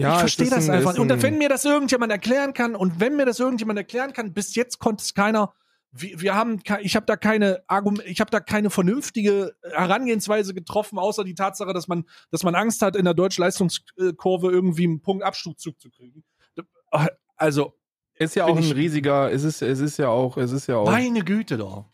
Ja, 0.00 0.14
ich 0.14 0.20
verstehe 0.20 0.48
das 0.50 0.68
ein- 0.68 0.76
einfach. 0.76 0.92
ist 0.92 0.98
Und 0.98 1.10
ein- 1.10 1.22
wenn 1.22 1.38
mir 1.38 1.48
das 1.48 1.64
irgendjemand 1.64 2.12
erklären 2.12 2.52
kann 2.54 2.74
und 2.76 3.00
wenn 3.00 3.16
mir 3.16 3.26
das 3.26 3.40
irgendjemand 3.40 3.78
erklären 3.78 4.12
kann, 4.12 4.32
bis 4.32 4.54
jetzt 4.54 4.78
konnte 4.78 5.02
es 5.02 5.12
keiner. 5.14 5.52
Wir, 5.90 6.20
wir 6.20 6.34
haben, 6.34 6.60
ich 6.82 6.94
habe 6.96 7.06
da 7.06 7.16
keine 7.16 7.62
Argum 7.66 7.98
ich 8.04 8.20
habe 8.20 8.30
da 8.30 8.40
keine 8.40 8.68
vernünftige 8.70 9.54
Herangehensweise 9.72 10.52
getroffen, 10.54 10.98
außer 10.98 11.24
die 11.24 11.34
Tatsache, 11.34 11.72
dass 11.72 11.88
man, 11.88 12.04
dass 12.30 12.42
man 12.42 12.54
Angst 12.54 12.82
hat, 12.82 12.94
in 12.94 13.06
der 13.06 13.14
Deutsch-Leistungskurve 13.14 14.50
irgendwie 14.50 14.84
einen 14.84 15.00
Punkt 15.00 15.24
Abzug 15.24 15.58
zu 15.58 15.72
kriegen. 15.72 16.24
Also, 17.36 17.74
ist 18.14 18.34
ja 18.34 18.44
auch 18.46 18.56
ein 18.56 18.70
riesiger, 18.72 19.32
es 19.32 19.44
ist, 19.44 19.62
es 19.62 19.80
ist 19.80 19.96
ja 19.96 20.08
auch, 20.08 20.36
es 20.36 20.52
ist 20.52 20.66
ja 20.66 20.76
auch 20.76 20.90
meine 20.90 21.20
Güte 21.24 21.56
doch. 21.56 21.86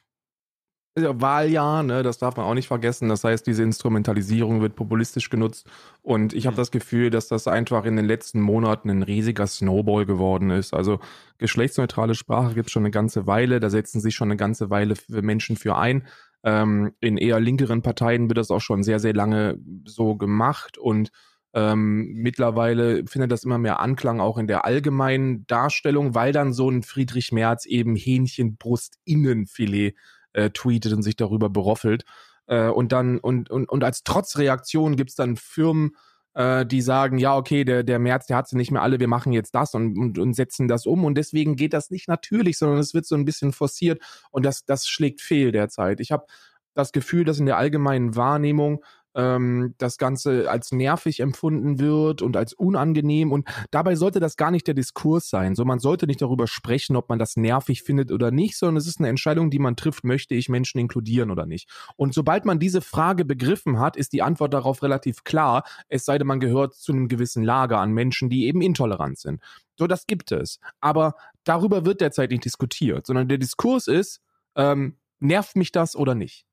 Wahljahr, 0.97 1.83
ne, 1.83 2.05
das 2.05 2.19
darf 2.19 2.37
man 2.37 2.47
auch 2.47 2.55
nicht 2.55 2.69
vergessen. 2.69 3.09
Das 3.09 3.25
heißt, 3.25 3.45
diese 3.49 3.65
Instrumentalisierung 3.65 4.61
wird 4.61 4.77
populistisch 4.77 5.29
genutzt. 5.29 5.67
Und 6.03 6.33
ich 6.35 6.47
habe 6.47 6.55
Mhm. 6.55 6.59
das 6.59 6.71
Gefühl, 6.71 7.11
dass 7.11 7.27
das 7.27 7.49
einfach 7.49 7.85
in 7.85 7.97
den 7.97 8.05
letzten 8.05 8.41
Monaten 8.41 8.91
ein 8.91 9.03
riesiger 9.03 9.47
Snowball 9.49 10.07
geworden 10.07 10.51
ist. 10.51 10.73
Also 10.73 11.01
geschlechtsneutrale 11.39 12.15
Sprache 12.15 12.55
gibt 12.55 12.69
es 12.69 12.73
schon 12.73 12.83
eine 12.83 12.93
ganze 12.93 13.27
Weile. 13.27 13.59
Da 13.59 13.71
setzen 13.71 14.01
sich 14.01 14.15
schon 14.15 14.29
eine 14.29 14.37
ganze 14.37 14.71
Weile 14.71 14.95
Menschen 15.09 15.57
für 15.57 15.77
ein. 15.77 16.07
Ähm, 16.45 16.93
in 17.01 17.17
eher 17.17 17.41
linkeren 17.41 17.83
Parteien 17.83 18.29
wird 18.29 18.39
das 18.39 18.51
auch 18.53 18.61
schon 18.61 18.85
sehr, 18.85 19.01
sehr 19.01 19.15
lange 19.15 19.59
so 19.85 20.15
gemacht. 20.15 20.79
Und 20.79 21.11
ähm, 21.55 22.13
mittlerweile 22.15 23.05
findet 23.07 23.33
das 23.33 23.43
immer 23.45 23.59
mehr 23.59 23.81
Anklang 23.81 24.21
auch 24.21 24.39
in 24.39 24.47
der 24.47 24.65
allgemeinen 24.65 25.45
Darstellung, 25.49 26.15
weil 26.15 26.33
dann 26.33 26.53
so 26.53 26.71
ein 26.71 26.83
Friedrich 26.85 27.33
Merz 27.33 27.67
eben 27.67 27.97
Hähnchenbrust-Innenfilet 27.97 29.95
äh, 30.35 30.51
tweetet 30.51 30.93
und 30.93 31.03
sich 31.03 31.17
darüber 31.17 31.49
beroffelt. 31.49 32.05
Äh, 32.47 32.69
und 32.69 32.93
dann, 32.93 33.19
und, 33.19 33.51
und, 33.51 33.69
und 33.69 33.85
als 33.85 34.05
Trotzreaktion 34.05 34.97
gibt's 34.97 35.15
dann 35.15 35.37
Firmen, 35.37 35.97
äh, 36.35 36.67
die 36.67 36.83
sagen, 36.83 37.19
ja, 37.19 37.37
okay, 37.37 37.65
der, 37.65 37.83
der 37.83 37.99
März, 37.99 38.27
der 38.27 38.37
hat 38.37 38.49
sie 38.49 38.57
nicht 38.57 38.71
mehr 38.71 38.83
alle, 38.83 39.01
wir 39.01 39.09
machen 39.09 39.33
jetzt 39.33 39.55
das 39.55 39.75
und, 39.75 39.97
und, 39.97 40.19
und 40.19 40.35
setzen 40.35 40.69
das 40.69 40.87
um. 40.87 41.05
Und 41.05 41.17
deswegen 41.17 41.57
geht 41.57 41.73
das 41.73 41.91
nicht 41.91 42.09
natürlich, 42.09 42.59
sondern 42.59 42.79
es 42.79 42.93
wird 42.93 43.07
so 43.07 43.15
ein 43.15 43.25
bisschen 43.25 43.53
forciert 43.53 44.03
und 44.31 44.45
das, 44.45 44.65
das 44.65 44.87
schlägt 44.87 45.21
fehl 45.21 45.53
derzeit. 45.53 46.01
Ich 46.01 46.13
habe 46.13 46.27
das 46.75 46.93
Gefühl, 46.93 47.25
dass 47.25 47.39
in 47.39 47.47
der 47.47 47.57
allgemeinen 47.57 48.17
Wahrnehmung 48.17 48.85
ähm, 49.15 49.75
das 49.79 49.99
Ganze 49.99 50.51
als 50.51 50.73
nervig 50.73 51.21
empfunden 51.21 51.79
wird 51.79 52.23
und 52.23 52.37
als 52.37 52.53
unangenehm. 52.53 53.33
Und 53.33 53.49
dabei 53.71 53.95
sollte 53.95 54.21
das 54.21 54.37
gar 54.37 54.51
nicht 54.51 54.67
der 54.67 54.75
Diskurs 54.75 55.29
sein. 55.29 55.55
So, 55.55 55.65
man 55.65 55.79
sollte 55.79 56.07
nicht 56.07 56.23
darüber 56.23 56.47
sprechen, 56.47 56.97
ob 56.97 57.09
man 57.09 57.19
das 57.19 57.37
nervig 57.37 57.83
findet 57.83 58.13
oder 58.13 58.31
nicht, 58.31 58.57
sondern 58.57 58.77
es 58.77 58.87
ist 58.87 58.99
eine 58.99 59.09
Entscheidung, 59.09 59.51
die 59.51 59.59
man 59.59 59.77
trifft, 59.77 60.05
möchte 60.05 60.35
ich 60.35 60.49
Menschen 60.49 60.79
inkludieren 60.79 61.31
oder 61.31 61.47
nicht. 61.47 61.69
Und 61.97 62.15
sobald 62.15 62.45
man 62.45 62.59
diese 62.59 62.81
Frage 62.81 63.25
begriffen 63.25 63.79
hat, 63.79 63.97
ist 63.97 64.13
die 64.13 64.23
Antwort 64.23 64.55
darauf 64.55 64.83
relativ 64.83 65.25
klar, 65.25 65.65
es 65.89 66.05
sei 66.05 66.19
denn, 66.19 66.27
man 66.27 66.41
gehört 66.41 66.75
zu 66.75 66.93
einem 66.93 67.09
gewissen 67.09 67.43
Lager 67.43 67.79
an 67.79 67.93
Menschen, 67.93 68.31
die 68.31 68.47
eben 68.47 68.63
intolerant 68.63 69.19
sind. 69.19 69.41
So, 69.77 69.87
das 69.87 70.07
gibt 70.07 70.33
es. 70.33 70.61
Aber 70.81 71.15
darüber 71.45 71.85
wird 71.85 72.01
derzeit 72.01 72.31
nicht 72.31 72.45
diskutiert, 72.45 73.07
sondern 73.07 73.29
der 73.29 73.39
Diskurs 73.39 73.89
ist, 73.89 74.21
ähm, 74.57 74.99
nervt 75.21 75.57
mich 75.57 75.73
das 75.73 75.97
oder 75.97 76.15
nicht? 76.15 76.47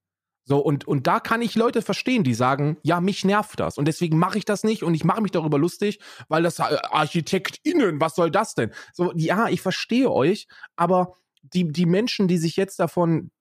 So, 0.43 0.57
und, 0.57 0.87
und 0.87 1.07
da 1.07 1.19
kann 1.19 1.41
ich 1.41 1.55
Leute 1.55 1.81
verstehen, 1.81 2.23
die 2.23 2.33
sagen, 2.33 2.77
ja, 2.83 2.99
mich 2.99 3.23
nervt 3.23 3.59
das. 3.59 3.77
Und 3.77 3.87
deswegen 3.87 4.17
mache 4.17 4.37
ich 4.37 4.45
das 4.45 4.63
nicht 4.63 4.83
und 4.83 4.93
ich 4.95 5.03
mache 5.03 5.21
mich 5.21 5.31
darüber 5.31 5.59
lustig, 5.59 5.99
weil 6.29 6.43
das 6.43 6.59
äh, 6.59 6.77
ArchitektInnen, 6.89 8.01
was 8.01 8.15
soll 8.15 8.31
das 8.31 8.55
denn? 8.55 8.71
So, 8.93 9.11
ja, 9.15 9.49
ich 9.49 9.61
verstehe 9.61 10.11
euch, 10.11 10.47
aber 10.75 11.17
die, 11.41 11.71
die 11.71 11.85
Menschen, 11.85 12.27
die 12.27 12.37
sich 12.37 12.55
jetzt 12.55 12.79
davon, 12.79 13.31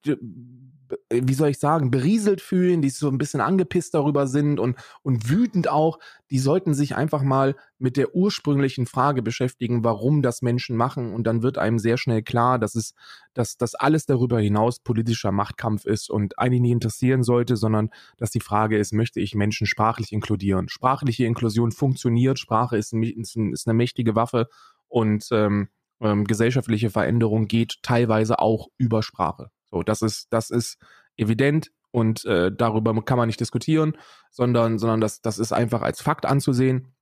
wie 1.09 1.33
soll 1.33 1.49
ich 1.49 1.59
sagen, 1.59 1.91
berieselt 1.91 2.41
fühlen, 2.41 2.81
die 2.81 2.89
so 2.89 3.07
ein 3.07 3.17
bisschen 3.17 3.41
angepisst 3.41 3.93
darüber 3.93 4.27
sind 4.27 4.59
und, 4.59 4.77
und 5.03 5.29
wütend 5.29 5.67
auch, 5.69 5.99
die 6.29 6.39
sollten 6.39 6.73
sich 6.73 6.95
einfach 6.95 7.23
mal 7.23 7.55
mit 7.77 7.97
der 7.97 8.15
ursprünglichen 8.15 8.85
Frage 8.85 9.21
beschäftigen, 9.21 9.83
warum 9.83 10.21
das 10.21 10.41
Menschen 10.41 10.77
machen. 10.77 11.13
Und 11.13 11.25
dann 11.25 11.43
wird 11.43 11.57
einem 11.57 11.79
sehr 11.79 11.97
schnell 11.97 12.21
klar, 12.21 12.59
dass 12.59 12.75
es, 12.75 12.93
dass 13.33 13.57
das 13.57 13.75
alles 13.75 14.05
darüber 14.05 14.39
hinaus 14.39 14.79
politischer 14.79 15.31
Machtkampf 15.31 15.85
ist 15.85 16.09
und 16.09 16.37
eigentlich 16.39 16.61
nicht 16.61 16.71
interessieren 16.71 17.23
sollte, 17.23 17.57
sondern 17.57 17.89
dass 18.17 18.31
die 18.31 18.39
Frage 18.39 18.77
ist, 18.77 18.93
möchte 18.93 19.19
ich 19.19 19.35
Menschen 19.35 19.67
sprachlich 19.67 20.11
inkludieren? 20.11 20.69
Sprachliche 20.69 21.25
Inklusion 21.25 21.71
funktioniert, 21.71 22.39
Sprache 22.39 22.77
ist, 22.77 22.93
ein, 22.93 23.03
ist 23.03 23.67
eine 23.67 23.73
mächtige 23.73 24.15
Waffe 24.15 24.47
und 24.87 25.27
ähm, 25.31 25.69
ähm, 26.01 26.25
gesellschaftliche 26.25 26.89
Veränderung 26.89 27.47
geht 27.47 27.77
teilweise 27.83 28.39
auch 28.39 28.67
über 28.77 29.03
Sprache. 29.03 29.51
So, 29.71 29.83
das 29.83 30.01
ist, 30.01 30.27
das 30.31 30.49
ist 30.49 30.77
evident 31.17 31.71
und 31.91 32.25
äh, 32.25 32.51
darüber 32.51 32.99
kann 33.03 33.17
man 33.17 33.27
nicht 33.27 33.39
diskutieren, 33.39 33.97
sondern, 34.29 34.77
sondern 34.77 35.01
das, 35.01 35.21
das 35.21 35.39
ist 35.39 35.53
einfach 35.53 35.81
als 35.81 36.01
Fakt 36.01 36.25
anzusehen, 36.25 36.93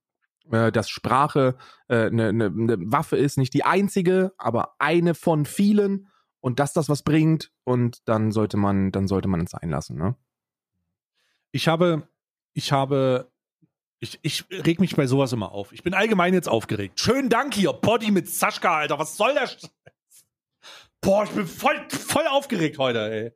äh, 0.52 0.72
dass 0.72 0.90
Sprache 0.90 1.58
eine 1.88 2.08
äh, 2.08 2.12
ne, 2.12 2.34
ne, 2.34 2.50
ne 2.52 2.78
Waffe 2.92 3.18
ist, 3.18 3.38
nicht 3.38 3.54
die 3.54 3.64
einzige, 3.64 4.34
aber 4.38 4.76
eine 4.80 5.16
von 5.16 5.46
vielen 5.46 6.08
und 6.40 6.60
dass 6.60 6.74
das 6.74 6.90
was 6.90 7.04
bringt 7.04 7.52
und 7.64 8.08
dann 8.08 8.32
sollte 8.32 8.58
man, 8.58 8.92
dann 8.92 9.08
sollte 9.08 9.28
man 9.28 9.42
es 9.42 9.54
einlassen, 9.54 9.98
ne? 9.98 10.16
Ich 11.52 11.68
habe, 11.68 12.08
ich 12.54 12.72
habe, 12.72 13.32
ich, 14.00 14.20
ich 14.22 14.46
reg 14.52 14.80
mich 14.80 14.96
bei 14.96 15.08
sowas 15.08 15.34
immer 15.34 15.52
auf. 15.52 15.72
Ich 15.72 15.82
bin 15.82 15.96
allgemein 15.96 16.36
jetzt 16.36 16.48
aufgeregt. 16.48 17.00
Schönen 17.00 17.30
Dank 17.30 17.56
hier, 17.56 17.74
Body 17.74 18.12
mit 18.12 18.30
Saschka, 18.30 18.78
Alter. 18.78 19.00
Was 19.00 19.18
soll 19.18 19.34
der? 19.34 19.50
Boah, 21.02 21.24
ich 21.24 21.32
bin 21.32 21.48
voll, 21.48 21.76
voll 21.90 22.28
aufgeregt 22.28 22.78
heute, 22.78 23.12
ey. 23.12 23.32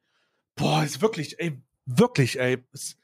Boah, 0.55 0.84
ist 0.84 1.01
wirklich, 1.01 1.39
ey, 1.39 1.61
wirklich, 1.86 2.39
ey. 2.39 2.64
Es 2.74 2.97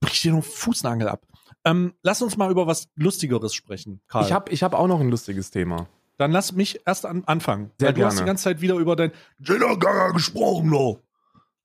bricht 0.00 0.24
dir 0.24 0.32
nur 0.32 0.42
Fußnagel 0.42 1.08
ab. 1.08 1.26
Ähm, 1.64 1.94
lass 2.02 2.22
uns 2.22 2.36
mal 2.36 2.50
über 2.50 2.66
was 2.66 2.88
Lustigeres 2.94 3.54
sprechen, 3.54 4.00
Karl. 4.08 4.24
Ich 4.24 4.32
habe 4.32 4.50
ich 4.50 4.62
hab 4.62 4.72
auch 4.72 4.86
noch 4.86 5.00
ein 5.00 5.10
lustiges 5.10 5.50
Thema. 5.50 5.88
Dann 6.16 6.32
lass 6.32 6.52
mich 6.52 6.80
erst 6.86 7.06
an, 7.06 7.24
anfangen. 7.24 7.70
Sehr 7.78 7.88
weil 7.88 7.94
du 7.94 8.04
hast 8.04 8.14
gerne. 8.14 8.24
die 8.24 8.28
ganze 8.28 8.44
Zeit 8.44 8.60
wieder 8.60 8.76
über 8.76 8.96
dein 8.96 9.12
Gender 9.40 10.12
gesprochen, 10.12 10.68
lo. 10.70 11.02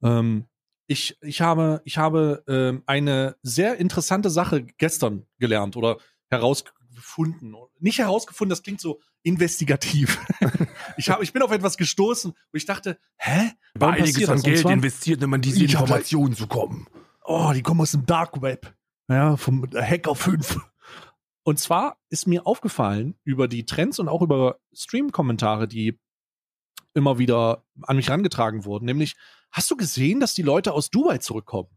Ähm, 0.03 0.45
ich, 0.87 1.17
ich 1.21 1.41
habe, 1.41 1.81
ich 1.85 1.97
habe 1.97 2.43
ähm, 2.47 2.83
eine 2.85 3.35
sehr 3.41 3.77
interessante 3.77 4.29
Sache 4.29 4.63
gestern 4.77 5.25
gelernt 5.39 5.75
oder 5.77 5.97
herausgefunden. 6.95 7.55
Nicht 7.79 7.99
herausgefunden, 7.99 8.49
das 8.49 8.63
klingt 8.63 8.81
so 8.81 9.01
investigativ. 9.23 10.19
ich, 10.97 11.09
habe, 11.09 11.23
ich 11.23 11.33
bin 11.33 11.41
auf 11.41 11.51
etwas 11.51 11.77
gestoßen, 11.77 12.31
wo 12.51 12.55
ich 12.57 12.65
dachte, 12.65 12.97
hä? 13.17 13.51
Passiert 13.77 14.29
das? 14.29 14.43
Und 14.43 14.57
zwar- 14.57 14.71
investiert, 14.71 15.23
um 15.23 15.33
an 15.33 15.41
diese 15.41 15.63
Ich 15.63 15.75
hab- 15.75 15.81
Informationen 15.83 16.35
zu 16.35 16.47
kommen. 16.47 16.87
oh, 17.23 17.51
die 17.53 17.61
kommen 17.61 17.81
aus 17.81 17.91
dem 17.91 18.05
Dark 18.05 18.41
Web. 18.41 18.73
Ja, 19.07 19.37
vom 19.37 19.67
Hacker 19.73 20.15
5. 20.15 20.59
Und 21.43 21.59
zwar 21.59 21.97
ist 22.09 22.25
mir 22.27 22.47
aufgefallen 22.47 23.15
über 23.23 23.47
die 23.47 23.65
Trends 23.65 23.99
und 23.99 24.09
auch 24.09 24.21
über 24.23 24.59
Stream-Kommentare, 24.73 25.67
die 25.67 25.99
immer 26.95 27.19
wieder 27.19 27.63
an 27.83 27.97
mich 27.97 28.09
rangetragen 28.09 28.65
wurden, 28.65 28.85
nämlich, 28.85 29.15
hast 29.51 29.69
du 29.69 29.75
gesehen, 29.75 30.19
dass 30.19 30.33
die 30.33 30.41
Leute 30.41 30.71
aus 30.73 30.89
Dubai 30.89 31.19
zurückkommen? 31.19 31.69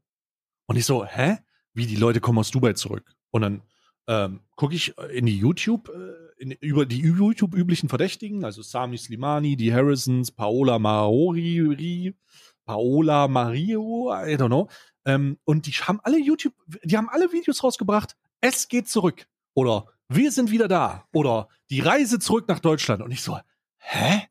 Und 0.66 0.76
ich 0.76 0.86
so, 0.86 1.04
hä? 1.04 1.38
Wie 1.74 1.86
die 1.86 1.96
Leute 1.96 2.20
kommen 2.20 2.38
aus 2.38 2.50
Dubai 2.50 2.72
zurück? 2.72 3.14
Und 3.30 3.42
dann 3.42 3.62
ähm, 4.08 4.40
gucke 4.56 4.74
ich 4.74 4.96
in 5.12 5.26
die 5.26 5.38
YouTube, 5.38 5.90
äh, 5.90 6.42
in, 6.42 6.50
über 6.52 6.86
die 6.86 7.00
YouTube 7.00 7.54
üblichen 7.54 7.90
Verdächtigen, 7.90 8.44
also 8.44 8.62
Sami 8.62 8.96
Slimani, 8.96 9.54
die 9.54 9.72
Harrisons, 9.72 10.32
Paola 10.32 10.78
Maori, 10.78 12.16
Paola 12.64 13.28
Mario, 13.28 14.10
I 14.10 14.34
don't 14.36 14.46
know. 14.46 14.68
Ähm, 15.04 15.38
und 15.44 15.66
die 15.66 15.72
haben 15.72 16.00
alle 16.02 16.18
YouTube, 16.18 16.54
die 16.82 16.96
haben 16.96 17.08
alle 17.10 17.32
Videos 17.32 17.62
rausgebracht. 17.62 18.16
Es 18.40 18.68
geht 18.68 18.88
zurück. 18.88 19.26
Oder 19.54 19.86
wir 20.08 20.32
sind 20.32 20.50
wieder 20.50 20.68
da. 20.68 21.06
Oder 21.12 21.48
die 21.68 21.80
Reise 21.80 22.18
zurück 22.18 22.48
nach 22.48 22.60
Deutschland. 22.60 23.02
Und 23.02 23.10
ich 23.10 23.22
so, 23.22 23.38
hä? 23.78 24.22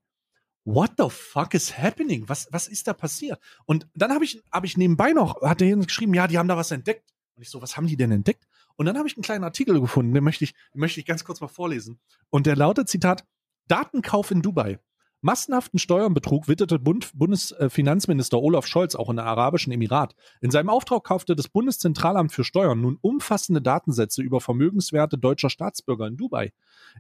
What 0.66 0.94
the 0.98 1.08
fuck 1.10 1.54
is 1.54 1.78
happening? 1.78 2.28
Was, 2.28 2.48
was 2.52 2.68
ist 2.68 2.88
da 2.88 2.94
passiert? 2.94 3.40
Und 3.66 3.88
dann 3.94 4.12
habe 4.12 4.26
ich, 4.26 4.44
hab 4.52 4.66
ich 4.66 4.76
nebenbei 4.76 5.14
noch, 5.14 5.42
hat 5.42 5.62
der 5.62 5.78
geschrieben, 5.78 6.14
ja, 6.14 6.28
die 6.28 6.38
haben 6.38 6.50
da 6.50 6.58
was 6.58 6.72
entdeckt. 6.72 7.14
Und 7.36 7.44
ich 7.44 7.50
so, 7.50 7.62
was 7.62 7.78
haben 7.78 7.88
die 7.88 7.96
denn 7.96 8.12
entdeckt? 8.12 8.48
Und 8.78 8.86
dann 8.86 8.98
habe 8.98 9.08
ich 9.08 9.18
einen 9.18 9.24
kleinen 9.24 9.44
Artikel 9.44 9.82
gefunden, 9.82 10.14
den 10.14 10.24
möchte 10.24 10.46
ich, 10.46 10.54
den 10.74 10.80
möchte 10.80 11.00
ich 11.00 11.06
ganz 11.06 11.24
kurz 11.24 11.42
mal 11.42 11.48
vorlesen. 11.48 12.00
Und 12.30 12.46
der 12.46 12.56
lautet, 12.56 12.88
Zitat, 12.88 13.26
Datenkauf 13.68 14.32
in 14.32 14.42
Dubai. 14.42 14.80
Massenhaften 15.22 15.80
Steuernbetrug 15.80 16.48
witterte 16.48 16.78
Bund 16.78 17.12
Bundesfinanzminister 17.16 18.40
Olaf 18.40 18.68
Scholz 18.68 18.94
auch 18.94 19.10
in 19.10 19.16
der 19.16 19.26
Arabischen 19.26 19.74
Emirat. 19.74 20.16
In 20.42 20.52
seinem 20.52 20.70
Auftrag 20.70 21.04
kaufte 21.04 21.36
das 21.36 21.48
Bundeszentralamt 21.48 22.32
für 22.32 22.44
Steuern 22.44 22.82
nun 22.82 23.00
umfassende 23.02 23.60
Datensätze 23.60 24.22
über 24.22 24.42
Vermögenswerte 24.42 25.18
deutscher 25.18 25.50
Staatsbürger 25.50 26.06
in 26.06 26.18
Dubai. 26.18 26.54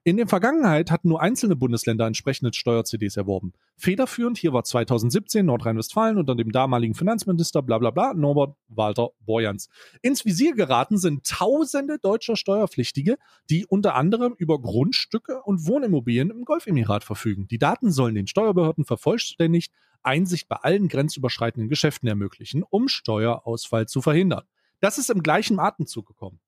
In 0.04 0.18
der 0.18 0.28
Vergangenheit 0.28 0.90
hatten 0.90 1.10
nur 1.10 1.22
einzelne 1.22 1.56
Bundesländer 1.56 2.08
entsprechende 2.08 2.52
Steuer-CDs 2.54 3.18
erworben. 3.18 3.54
Federführend 3.80 4.40
hier 4.40 4.54
war 4.54 4.64
2017 4.64 5.46
Nordrhein-Westfalen 5.46 6.18
unter 6.18 6.36
dem 6.36 6.52
damaligen 6.52 6.96
Finanzminister 6.96 7.62
bla 7.62 7.78
bla 7.78 7.92
bla 7.92 8.14
Norbert 8.16 8.56
Walter 8.70 9.10
Borjans. 9.20 9.70
Ins 10.02 10.26
Visier 10.26 10.56
geraten 10.56 10.98
sind 10.98 11.28
tausende 11.28 12.00
deutscher 12.00 12.36
Steuerpflichtige, 12.36 13.18
die 13.52 13.68
unter 13.68 13.94
anderem 13.96 14.34
über 14.36 14.60
Grundstücke 14.60 15.44
und 15.44 15.68
Wohnimmobilien 15.68 16.32
im 16.32 16.44
Golfemirat 16.44 17.04
verfügen. 17.04 17.48
Die 17.48 17.60
Daten 17.60 17.92
sollen 17.92 18.16
den 18.16 18.26
Steuerbehörden 18.26 18.84
vervollständigt 18.84 19.72
Einsicht 20.02 20.48
bei 20.48 20.56
allen 20.56 20.88
grenzüberschreitenden 20.88 21.70
Geschäften 21.70 22.08
ermöglichen, 22.08 22.64
um 22.64 22.88
Steuerausfall 22.88 23.88
zu 23.88 24.02
verhindern. 24.02 24.44
Das 24.80 24.98
ist 24.98 25.10
im 25.10 25.22
gleichen 25.22 25.60
Atemzug 25.60 26.08
gekommen. 26.08 26.40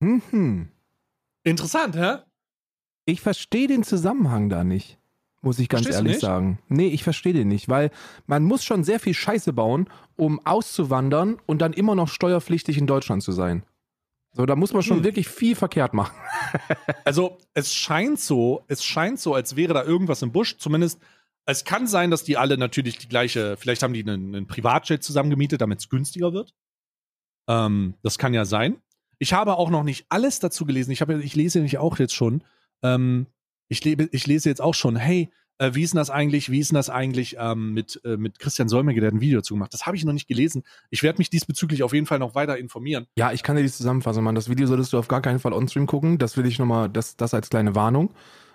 Mhm. 0.00 0.70
Interessant, 1.44 1.96
hä? 1.96 2.18
Ich 3.04 3.20
verstehe 3.20 3.68
den 3.68 3.84
Zusammenhang 3.84 4.48
da 4.48 4.64
nicht. 4.64 4.97
Muss 5.40 5.58
ich 5.60 5.68
ganz 5.68 5.82
Verstehst 5.86 6.04
ehrlich 6.04 6.20
sagen. 6.20 6.58
Nee, 6.68 6.88
ich 6.88 7.04
verstehe 7.04 7.32
den 7.32 7.48
nicht, 7.48 7.68
weil 7.68 7.90
man 8.26 8.42
muss 8.42 8.64
schon 8.64 8.82
sehr 8.82 8.98
viel 8.98 9.14
Scheiße 9.14 9.52
bauen, 9.52 9.88
um 10.16 10.44
auszuwandern 10.44 11.38
und 11.46 11.62
dann 11.62 11.72
immer 11.72 11.94
noch 11.94 12.08
steuerpflichtig 12.08 12.76
in 12.76 12.86
Deutschland 12.88 13.22
zu 13.22 13.30
sein. 13.32 13.62
So, 14.32 14.46
da 14.46 14.56
muss 14.56 14.72
man 14.72 14.82
schon 14.82 14.98
Hm. 14.98 15.04
wirklich 15.04 15.28
viel 15.28 15.54
verkehrt 15.56 15.94
machen. 15.94 16.14
Also 17.04 17.38
es 17.54 17.72
scheint 17.74 18.18
so, 18.20 18.64
es 18.68 18.84
scheint 18.84 19.20
so, 19.20 19.34
als 19.34 19.56
wäre 19.56 19.74
da 19.74 19.84
irgendwas 19.84 20.22
im 20.22 20.32
Busch. 20.32 20.56
Zumindest, 20.58 21.00
es 21.46 21.64
kann 21.64 21.86
sein, 21.86 22.10
dass 22.10 22.24
die 22.24 22.36
alle 22.36 22.58
natürlich 22.58 22.98
die 22.98 23.08
gleiche, 23.08 23.56
vielleicht 23.56 23.82
haben 23.82 23.94
die 23.94 24.02
einen, 24.02 24.34
einen 24.34 24.46
Privatjet 24.46 25.02
zusammengemietet, 25.02 25.60
damit 25.60 25.78
es 25.80 25.88
günstiger 25.88 26.32
wird. 26.32 26.52
Ähm, 27.48 27.94
das 28.02 28.18
kann 28.18 28.34
ja 28.34 28.44
sein. 28.44 28.76
Ich 29.18 29.32
habe 29.32 29.56
auch 29.56 29.70
noch 29.70 29.82
nicht 29.82 30.06
alles 30.10 30.38
dazu 30.40 30.64
gelesen. 30.66 30.90
Ich, 30.90 31.00
habe, 31.00 31.22
ich 31.22 31.34
lese 31.34 31.58
nämlich 31.58 31.78
auch 31.78 31.98
jetzt 31.98 32.14
schon. 32.14 32.44
Ähm, 32.82 33.26
ich, 33.68 33.84
lebe, 33.84 34.08
ich 34.12 34.26
lese 34.26 34.48
jetzt 34.48 34.60
auch 34.60 34.74
schon, 34.74 34.96
hey, 34.96 35.30
äh, 35.58 35.70
wie 35.74 35.82
ist 35.82 35.92
denn 35.92 35.98
das 35.98 36.10
eigentlich, 36.10 36.50
wie 36.50 36.60
ist 36.60 36.70
denn 36.70 36.76
das 36.76 36.90
eigentlich 36.90 37.36
ähm, 37.38 37.72
mit, 37.72 38.00
äh, 38.04 38.16
mit 38.16 38.38
Christian 38.38 38.68
Solmecke, 38.68 39.00
der 39.00 39.08
hat 39.08 39.14
ein 39.14 39.20
Video 39.20 39.38
dazu 39.38 39.54
gemacht. 39.54 39.74
Das 39.74 39.86
habe 39.86 39.96
ich 39.96 40.04
noch 40.04 40.12
nicht 40.12 40.28
gelesen. 40.28 40.62
Ich 40.90 41.02
werde 41.02 41.18
mich 41.18 41.30
diesbezüglich 41.30 41.82
auf 41.82 41.92
jeden 41.92 42.06
Fall 42.06 42.18
noch 42.18 42.34
weiter 42.34 42.58
informieren. 42.58 43.06
Ja, 43.16 43.32
ich 43.32 43.42
kann 43.42 43.56
dir 43.56 43.62
die 43.62 43.70
Zusammenfassung 43.70 44.24
machen. 44.24 44.36
Das 44.36 44.48
Video 44.48 44.66
solltest 44.66 44.92
du 44.92 44.98
auf 44.98 45.08
gar 45.08 45.20
keinen 45.20 45.40
Fall 45.40 45.52
on-stream 45.52 45.86
gucken. 45.86 46.18
Das 46.18 46.36
will 46.36 46.46
ich 46.46 46.58
nochmal, 46.58 46.88
das, 46.88 47.16
das 47.16 47.34
als 47.34 47.50
kleine 47.50 47.74
Warnung. 47.74 48.10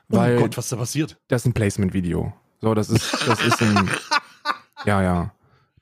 Weil 0.08 0.38
oh 0.38 0.42
Gott, 0.42 0.58
was 0.58 0.70
da 0.70 0.76
passiert. 0.76 1.18
das 1.28 1.42
ist 1.42 1.48
ein 1.48 1.54
Placement-Video. 1.54 2.34
So, 2.62 2.74
das 2.74 2.90
ist, 2.90 3.14
das 3.28 3.42
ist 3.46 3.62
ein. 3.62 3.90
ja, 4.86 5.02
ja. 5.02 5.34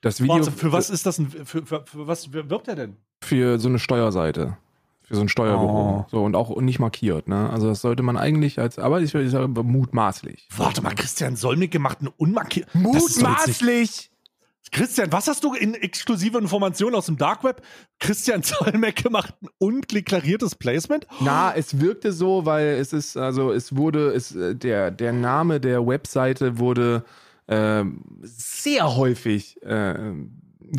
Das 0.01 0.21
Video 0.21 0.35
Warte, 0.35 0.51
für 0.51 0.71
was 0.71 0.89
ist 0.89 1.05
das 1.05 1.19
ein, 1.19 1.29
für, 1.29 1.65
für, 1.65 1.85
für 1.85 2.07
was 2.07 2.31
wirbt 2.33 2.67
er 2.67 2.75
denn? 2.75 2.97
für 3.23 3.59
so 3.59 3.69
eine 3.69 3.79
Steuerseite. 3.79 4.57
Für 5.11 5.17
so 5.17 5.21
ein 5.23 5.29
Steuerbüro. 5.29 5.99
Oh. 5.99 6.05
So, 6.09 6.23
und 6.23 6.35
auch 6.35 6.55
nicht 6.61 6.79
markiert, 6.79 7.27
ne? 7.27 7.49
Also 7.49 7.67
das 7.67 7.81
sollte 7.81 8.01
man 8.01 8.15
eigentlich 8.15 8.59
als, 8.59 8.79
aber 8.79 9.01
ich 9.01 9.13
würde 9.13 9.29
sagen, 9.29 9.51
mutmaßlich. 9.53 10.47
Warte 10.55 10.81
mal, 10.81 10.95
Christian 10.95 11.35
Solmecke 11.35 11.79
macht 11.79 11.99
einen 11.99 12.13
unmarkiert. 12.15 12.67
Das 12.73 12.81
ist 12.81 12.85
doch 12.85 12.95
jetzt 12.95 13.17
nicht- 13.17 13.21
Mutmaßlich! 13.61 14.07
Christian, 14.71 15.11
was 15.11 15.27
hast 15.27 15.43
du 15.43 15.53
in 15.53 15.73
exklusive 15.73 16.37
Informationen 16.37 16.95
aus 16.95 17.07
dem 17.07 17.17
Dark 17.17 17.43
Web? 17.43 17.61
Christian 17.99 18.41
Solmecke 18.43 19.09
macht 19.09 19.35
ein 19.41 19.49
undeklariertes 19.57 20.55
Placement? 20.55 21.05
Na, 21.19 21.53
es 21.53 21.81
wirkte 21.81 22.13
so, 22.13 22.45
weil 22.45 22.67
es 22.75 22.93
ist, 22.93 23.17
also 23.17 23.51
es 23.51 23.75
wurde, 23.75 24.13
es, 24.13 24.33
äh, 24.33 24.55
der, 24.55 24.89
der 24.91 25.11
Name 25.11 25.59
der 25.59 25.85
Webseite 25.85 26.57
wurde 26.57 27.03
ähm, 27.49 28.01
sehr 28.21 28.95
häufig 28.95 29.61
äh, 29.63 30.13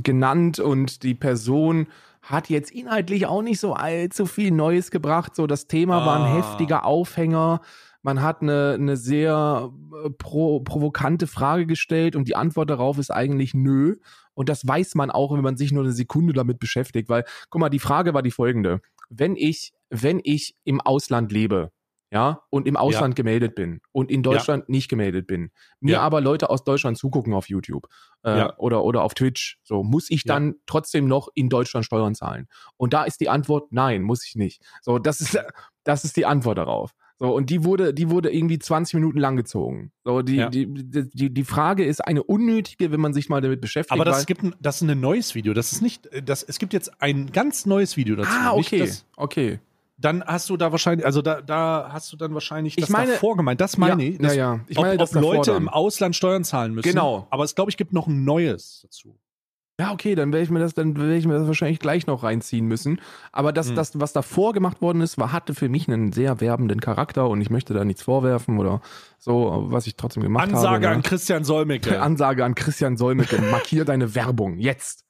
genannt 0.03 0.59
und 0.59 1.03
die 1.03 1.15
Person 1.15 1.87
hat 2.23 2.49
jetzt 2.49 2.71
inhaltlich 2.71 3.27
auch 3.27 3.43
nicht 3.43 3.61
so 3.61 3.75
allzu 3.75 4.27
viel 4.27 4.51
Neues 4.53 4.91
gebracht. 4.91 5.35
So, 5.35 5.47
das 5.47 5.67
Thema 5.67 6.07
war 6.07 6.17
ein 6.25 6.33
Ah. 6.33 6.37
heftiger 6.37 6.87
Aufhänger. 6.87 7.61
Man 8.03 8.23
hat 8.23 8.43
eine, 8.43 8.77
eine 8.79 8.97
sehr 8.97 9.71
äh, 10.05 10.11
pro, 10.11 10.61
provokante 10.61 11.27
Frage 11.27 11.67
gestellt 11.67 12.17
und 12.17 12.27
die 12.29 12.37
Antwort 12.37 12.71
darauf 12.71 12.99
ist 12.99 13.11
eigentlich 13.11 13.55
nö. 13.55 13.97
Und 14.35 14.49
das 14.49 14.67
weiß 14.67 14.95
man 14.95 15.11
auch, 15.11 15.33
wenn 15.35 15.43
man 15.43 15.57
sich 15.57 15.73
nur 15.73 15.85
eine 15.85 15.93
Sekunde 15.93 16.33
damit 16.33 16.59
beschäftigt, 16.59 17.09
weil, 17.09 17.25
guck 17.51 17.61
mal, 17.61 17.69
die 17.69 17.79
Frage 17.79 18.15
war 18.15 18.23
die 18.23 18.31
folgende. 18.31 18.81
Wenn 19.11 19.37
ich, 19.37 19.73
wenn 19.91 20.21
ich 20.25 20.55
im 20.65 20.81
Ausland 20.81 21.33
lebe, 21.33 21.71
ja, 22.13 22.43
und 22.51 22.69
im 22.69 22.77
Ausland 22.77 23.17
gemeldet 23.17 23.55
bin 23.55 23.81
und 23.91 24.11
in 24.11 24.23
Deutschland 24.23 24.69
nicht 24.69 24.89
gemeldet 24.91 25.27
bin, 25.27 25.51
mir 25.81 25.93
Ja. 25.95 26.01
aber 26.03 26.21
Leute 26.21 26.51
aus 26.51 26.63
Deutschland 26.63 26.99
zugucken 26.99 27.33
auf 27.33 27.49
YouTube 27.49 27.87
äh, 28.23 28.37
Ja. 28.39 28.57
oder, 28.59 28.85
oder 28.85 29.03
auf 29.03 29.15
Twitch, 29.15 29.59
so, 29.63 29.83
muss 29.83 30.11
ich 30.11 30.25
Ja. 30.25 30.35
dann 30.35 30.57
trotzdem 30.67 31.07
noch 31.09 31.29
in 31.35 31.49
Deutschland 31.49 31.87
Steuern 31.87 32.15
zahlen? 32.15 32.49
Und 32.77 32.93
da 32.93 33.05
ist 33.05 33.21
die 33.21 33.31
Antwort, 33.31 33.73
nein, 33.73 34.03
muss 34.03 34.27
ich 34.27 34.37
nicht. 34.37 34.63
So, 34.83 34.99
das 34.99 35.21
ist, 35.23 35.39
das 35.85 36.05
ist 36.05 36.17
die 36.17 36.27
Antwort 36.27 36.59
darauf. 36.59 36.93
So, 37.19 37.33
und 37.35 37.51
die 37.51 37.65
wurde, 37.65 37.95
die 37.95 38.11
wurde 38.11 38.31
irgendwie 38.35 38.59
20 38.59 38.95
Minuten 38.95 39.19
lang 39.19 39.37
gezogen. 39.37 39.93
So, 40.05 40.23
die, 40.23 40.37
Ja. 40.37 40.51
die, 40.51 40.67
die, 40.67 41.33
die 41.33 41.45
Frage 41.45 41.85
ist 41.85 42.01
eine 42.05 42.23
unnötige, 42.25 42.91
wenn 42.93 43.01
man 43.01 43.15
sich 43.15 43.29
mal 43.29 43.41
damit 43.41 43.61
beschäftigt. 43.61 43.93
Aber 43.93 44.05
das 44.05 44.27
gibt 44.27 44.43
ein, 44.43 44.55
das 44.61 44.83
ist 44.83 44.89
ein 44.91 45.01
neues 45.01 45.35
Video. 45.35 45.55
Das 45.55 45.73
ist 45.73 45.81
nicht, 45.83 46.09
das, 46.25 46.43
es 46.43 46.59
gibt 46.59 46.73
jetzt 46.73 47.01
ein 47.01 47.31
ganz 47.33 47.65
neues 47.65 47.97
Video 47.97 48.17
dazu. 48.17 48.29
Ah, 48.33 48.53
okay. 48.53 48.81
das, 48.81 49.07
okay. 49.17 49.61
Dann 50.05 50.23
hast 50.25 50.51
du 50.51 50.57
da 50.57 50.73
wahrscheinlich, 50.73 51.07
also 51.07 51.23
da, 51.23 51.41
da 51.41 51.89
hast 51.93 52.13
du 52.13 52.17
dann 52.17 52.35
wahrscheinlich 52.35 52.77
Ich 52.77 52.83
das 52.85 52.91
meine- 52.91 53.13
davor 53.13 53.37
gemeint. 53.37 53.61
Das 53.61 53.77
meine 53.79 54.03
ja, 54.03 54.11
ich. 54.11 54.19
Das, 54.19 54.35
ja, 54.37 54.55
ja. 54.55 54.61
Ich 54.69 54.77
ob, 54.79 54.85
meine, 54.85 55.03
ob 55.03 55.11
davor 55.11 55.35
Leute 55.37 55.53
dann. 55.53 55.63
im 55.63 55.69
Ausland 55.69 56.17
Steuern 56.17 56.45
zahlen 56.45 56.75
müssen. 56.75 56.89
Genau. 56.89 57.27
Aber 57.31 57.45
es 57.45 57.55
glaube 57.55 57.71
ich 57.71 57.77
gibt 57.77 57.93
noch 57.93 58.07
ein 58.07 58.25
neues 58.25 58.81
dazu. 58.83 59.17
Ja, 59.81 59.91
okay, 59.91 60.15
dann 60.15 60.33
werde 60.33 60.45
ich 60.45 60.51
mir 60.51 60.59
das, 60.61 60.75
dann 60.75 60.97
werde 60.97 61.17
ich 61.17 61.27
mir 61.27 61.33
das 61.33 61.47
wahrscheinlich 61.47 61.79
gleich 61.79 62.07
noch 62.07 62.23
reinziehen 62.23 62.67
müssen. 62.67 63.01
Aber 63.33 63.53
das, 63.53 63.69
Hm. 63.71 63.75
das, 63.75 63.99
was 63.99 64.13
davor 64.13 64.53
gemacht 64.53 64.83
worden 64.83 65.01
ist, 65.01 65.17
war, 65.19 65.33
hatte 65.33 65.55
für 65.55 65.69
mich 65.71 65.89
einen 65.89 66.13
sehr 66.13 66.41
werbenden 66.41 66.79
Charakter 66.81 67.27
und 67.29 67.41
ich 67.41 67.49
möchte 67.51 67.73
da 67.73 67.83
nichts 67.85 68.03
vorwerfen 68.03 68.59
oder 68.59 68.83
so, 69.19 69.65
was 69.69 69.87
ich 69.87 69.97
trotzdem 69.97 70.23
gemacht 70.23 70.45
Ansage 70.45 70.87
habe. 70.87 70.97
an 70.97 71.03
Christian 71.03 71.43
Solmecke. 71.43 72.01
Ansage 72.03 72.45
an 72.45 72.55
Christian 72.55 72.97
Solmecke, 72.99 73.41
markier 73.41 73.85
deine 73.87 74.15
Werbung, 74.15 74.59
jetzt. 74.59 75.05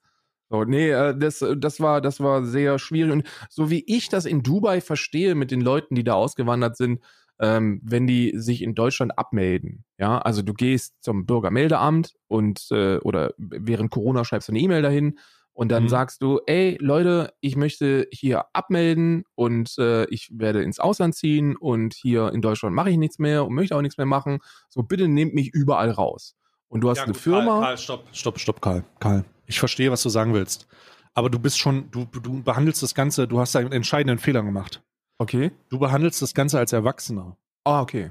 So, 0.53 0.65
nee, 0.65 0.91
äh, 0.91 1.17
das, 1.17 1.43
das 1.57 1.79
war, 1.79 1.99
das 1.99 2.19
war 2.19 2.45
sehr 2.45 2.77
schwierig. 2.77 3.11
Und 3.11 3.27
so 3.49 3.71
wie 3.71 3.83
ich 3.87 4.09
das 4.09 4.25
in 4.25 4.43
Dubai 4.43 4.81
verstehe 4.81 5.33
mit 5.33 5.49
den 5.49 5.61
Leuten, 5.61 5.95
die 5.95 6.03
da 6.03 6.13
ausgewandert 6.13 6.77
sind, 6.77 7.01
ähm, 7.39 7.81
wenn 7.83 8.05
die 8.05 8.33
sich 8.37 8.61
in 8.61 8.75
Deutschland 8.75 9.17
abmelden. 9.17 9.83
Ja, 9.97 10.19
also 10.19 10.43
du 10.43 10.53
gehst 10.53 10.93
zum 11.01 11.25
Bürgermeldeamt 11.25 12.13
und 12.27 12.67
äh, 12.69 12.97
oder 12.99 13.33
während 13.37 13.89
Corona 13.89 14.23
schreibst 14.25 14.47
du 14.47 14.51
eine 14.51 14.59
E-Mail 14.59 14.83
dahin 14.83 15.17
und 15.53 15.69
dann 15.71 15.83
Mhm. 15.83 15.89
sagst 15.89 16.21
du, 16.21 16.39
ey 16.45 16.77
Leute, 16.79 17.33
ich 17.41 17.55
möchte 17.55 18.07
hier 18.11 18.45
abmelden 18.53 19.23
und 19.33 19.75
äh, 19.79 20.05
ich 20.11 20.29
werde 20.31 20.61
ins 20.61 20.79
Ausland 20.79 21.15
ziehen 21.15 21.55
und 21.55 21.95
hier 21.95 22.31
in 22.31 22.41
Deutschland 22.41 22.75
mache 22.75 22.91
ich 22.91 22.97
nichts 22.97 23.17
mehr 23.17 23.43
und 23.47 23.55
möchte 23.55 23.75
auch 23.75 23.81
nichts 23.81 23.97
mehr 23.97 24.05
machen. 24.05 24.37
So 24.69 24.83
bitte 24.83 25.07
nehmt 25.07 25.33
mich 25.33 25.49
überall 25.51 25.89
raus. 25.89 26.35
Und 26.67 26.81
du 26.81 26.89
hast 26.91 26.99
Ja, 26.99 27.03
eine 27.05 27.13
gut, 27.13 27.21
Firma. 27.21 27.59
Karl, 27.59 27.59
Karl, 27.61 27.77
stopp, 27.77 28.03
stopp, 28.13 28.39
stopp, 28.39 28.61
Karl. 28.61 28.83
Karl. 28.99 29.25
Ich 29.53 29.59
verstehe, 29.59 29.91
was 29.91 30.01
du 30.01 30.09
sagen 30.09 30.33
willst. 30.33 30.67
Aber 31.13 31.29
du 31.29 31.37
bist 31.37 31.59
schon, 31.59 31.91
du, 31.91 32.05
du 32.05 32.41
behandelst 32.41 32.81
das 32.81 32.95
Ganze, 32.95 33.27
du 33.27 33.39
hast 33.39 33.55
einen 33.55 33.71
entscheidenden 33.71 34.17
Fehler 34.17 34.41
gemacht. 34.41 34.81
Okay. 35.19 35.51
Du 35.69 35.77
behandelst 35.77 36.23
das 36.23 36.33
Ganze 36.33 36.57
als 36.57 36.73
Erwachsener. 36.73 37.37
Ah, 37.63 37.81
okay. 37.81 38.09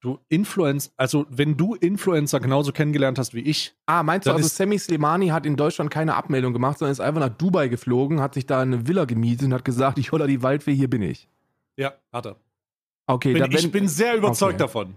Du 0.00 0.18
Influencer, 0.28 0.90
also 0.96 1.24
wenn 1.30 1.56
du 1.56 1.74
Influencer 1.76 2.40
genauso 2.40 2.72
kennengelernt 2.72 3.16
hast 3.18 3.32
wie 3.32 3.40
ich, 3.42 3.76
Ah, 3.86 4.02
meinst 4.02 4.26
du 4.26 4.32
also, 4.32 4.48
Sammy 4.48 4.76
Slimani 4.78 5.28
hat 5.28 5.46
in 5.46 5.56
Deutschland 5.56 5.90
keine 5.92 6.14
Abmeldung 6.16 6.52
gemacht, 6.52 6.78
sondern 6.78 6.92
ist 6.92 7.00
einfach 7.00 7.20
nach 7.20 7.28
Dubai 7.36 7.68
geflogen, 7.68 8.20
hat 8.20 8.34
sich 8.34 8.44
da 8.46 8.60
eine 8.60 8.88
Villa 8.88 9.04
gemietet 9.04 9.46
und 9.46 9.54
hat 9.54 9.64
gesagt, 9.64 9.96
ich 10.00 10.10
holla 10.10 10.26
die 10.26 10.42
Waldfee, 10.42 10.74
hier 10.74 10.90
bin 10.90 11.02
ich. 11.02 11.28
ja, 11.76 11.94
hat 12.12 12.26
er. 12.26 12.36
Okay, 13.06 13.34
Bin, 13.34 13.42
da, 13.44 13.48
wenn, 13.48 13.56
ich 13.58 13.70
bin 13.70 13.86
sehr 13.86 14.16
überzeugt 14.16 14.54
Okay. 14.54 14.58
davon. 14.64 14.94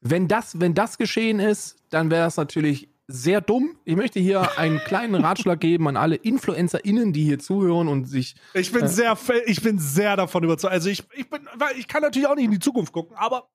wenn, 0.00 0.26
das, 0.26 0.58
wenn 0.58 0.74
das 0.74 0.98
geschehen 0.98 1.38
ist, 1.38 1.76
dann 1.90 2.10
wäre 2.10 2.24
das 2.24 2.36
natürlich 2.36 2.88
sehr 3.06 3.40
dumm. 3.40 3.76
Ich 3.84 3.96
möchte 3.96 4.18
hier 4.20 4.58
einen 4.58 4.78
kleinen 4.78 5.14
Ratschlag 5.14 5.60
geben 5.60 5.88
an 5.88 5.96
alle 5.96 6.16
InfluencerInnen, 6.16 7.12
die 7.12 7.24
hier 7.24 7.38
zuhören 7.38 7.88
und 7.88 8.06
sich. 8.06 8.34
Ich 8.54 8.72
bin 8.72 8.84
Äh. 8.84 8.88
sehr, 8.88 9.16
ich 9.46 9.62
bin 9.62 9.78
sehr 9.78 10.16
davon 10.16 10.42
überzeugt. 10.44 10.72
Also 10.72 10.88
ich, 10.88 11.02
ich 11.14 11.28
bin, 11.28 11.46
weil 11.56 11.76
ich 11.76 11.86
kann 11.88 12.02
natürlich 12.02 12.26
auch 12.28 12.34
nicht 12.34 12.46
in 12.46 12.50
die 12.52 12.58
Zukunft 12.60 12.92
gucken, 12.92 13.16
aber 13.16 13.48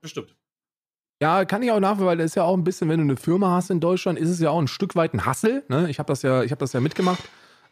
bestimmt. 0.00 0.34
Ja, 1.22 1.44
kann 1.44 1.62
ich 1.62 1.70
auch 1.70 1.80
nachvollziehen, 1.80 2.06
weil 2.06 2.16
das 2.18 2.26
ist 2.26 2.34
ja 2.34 2.44
auch 2.44 2.56
ein 2.56 2.64
bisschen, 2.64 2.88
wenn 2.88 2.98
du 2.98 3.04
eine 3.04 3.16
Firma 3.16 3.50
hast 3.52 3.70
in 3.70 3.80
Deutschland, 3.80 4.18
ist 4.18 4.28
es 4.30 4.40
ja 4.40 4.50
auch 4.50 4.58
ein 4.60 4.66
Stück 4.68 4.96
weit 4.96 5.14
ein 5.14 5.24
Hassel. 5.24 5.64
Ne? 5.68 5.88
Ich 5.90 5.98
habe 5.98 6.06
das 6.06 6.22
ja, 6.22 6.42
ich 6.42 6.50
habe 6.50 6.58
das 6.60 6.72
ja 6.72 6.80
mitgemacht. 6.80 7.22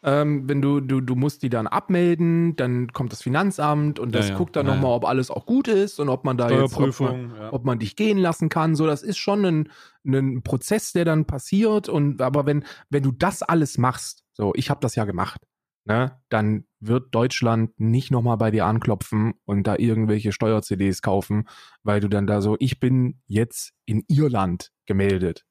Ähm, 0.05 0.49
wenn 0.49 0.61
du, 0.61 0.81
du, 0.81 0.99
du 0.99 1.15
musst 1.15 1.43
die 1.43 1.49
dann 1.49 1.65
abmelden, 1.65 2.55
dann 2.57 2.91
kommt 2.91 3.13
das 3.13 3.21
Finanzamt 3.21 3.99
und 3.99 4.13
das 4.13 4.25
Ja, 4.27 4.31
ja. 4.33 4.37
guckt 4.37 4.55
dann 4.57 4.67
Ja, 4.67 4.75
nochmal, 4.75 4.91
ob 4.91 5.05
alles 5.05 5.31
auch 5.31 5.45
gut 5.45 5.69
ist 5.69 5.99
und 5.99 6.09
ob 6.09 6.25
man 6.25 6.35
da 6.37 6.49
jetzt, 6.49 6.75
ob 6.77 6.99
man, 6.99 7.31
ja. 7.37 7.53
ob 7.53 7.63
man 7.63 7.79
dich 7.79 7.95
gehen 7.95 8.17
lassen 8.17 8.49
kann. 8.49 8.75
So, 8.75 8.85
das 8.85 9.01
ist 9.01 9.17
schon 9.17 9.45
ein, 9.45 9.69
ein 10.05 10.43
Prozess, 10.43 10.91
der 10.91 11.05
dann 11.05 11.25
passiert. 11.25 11.87
Und 11.87 12.21
aber 12.21 12.45
wenn, 12.45 12.65
wenn 12.89 13.03
du 13.03 13.11
das 13.11 13.43
alles 13.43 13.77
machst, 13.77 14.23
so, 14.33 14.51
ich 14.55 14.69
habe 14.69 14.81
das 14.81 14.95
ja 14.95 15.05
gemacht, 15.05 15.41
ne, 15.85 16.19
dann 16.27 16.65
wird 16.81 17.15
Deutschland 17.15 17.79
nicht 17.79 18.11
nochmal 18.11 18.35
bei 18.37 18.51
dir 18.51 18.65
anklopfen 18.65 19.35
und 19.45 19.65
da 19.67 19.77
irgendwelche 19.77 20.33
Steuer-CDs 20.33 21.01
kaufen, 21.01 21.47
weil 21.83 22.01
du 22.01 22.09
dann 22.09 22.27
da 22.27 22.41
so, 22.41 22.57
ich 22.59 22.79
bin 22.81 23.21
jetzt 23.27 23.71
in 23.85 24.03
Irland 24.09 24.71
gemeldet. 24.85 25.45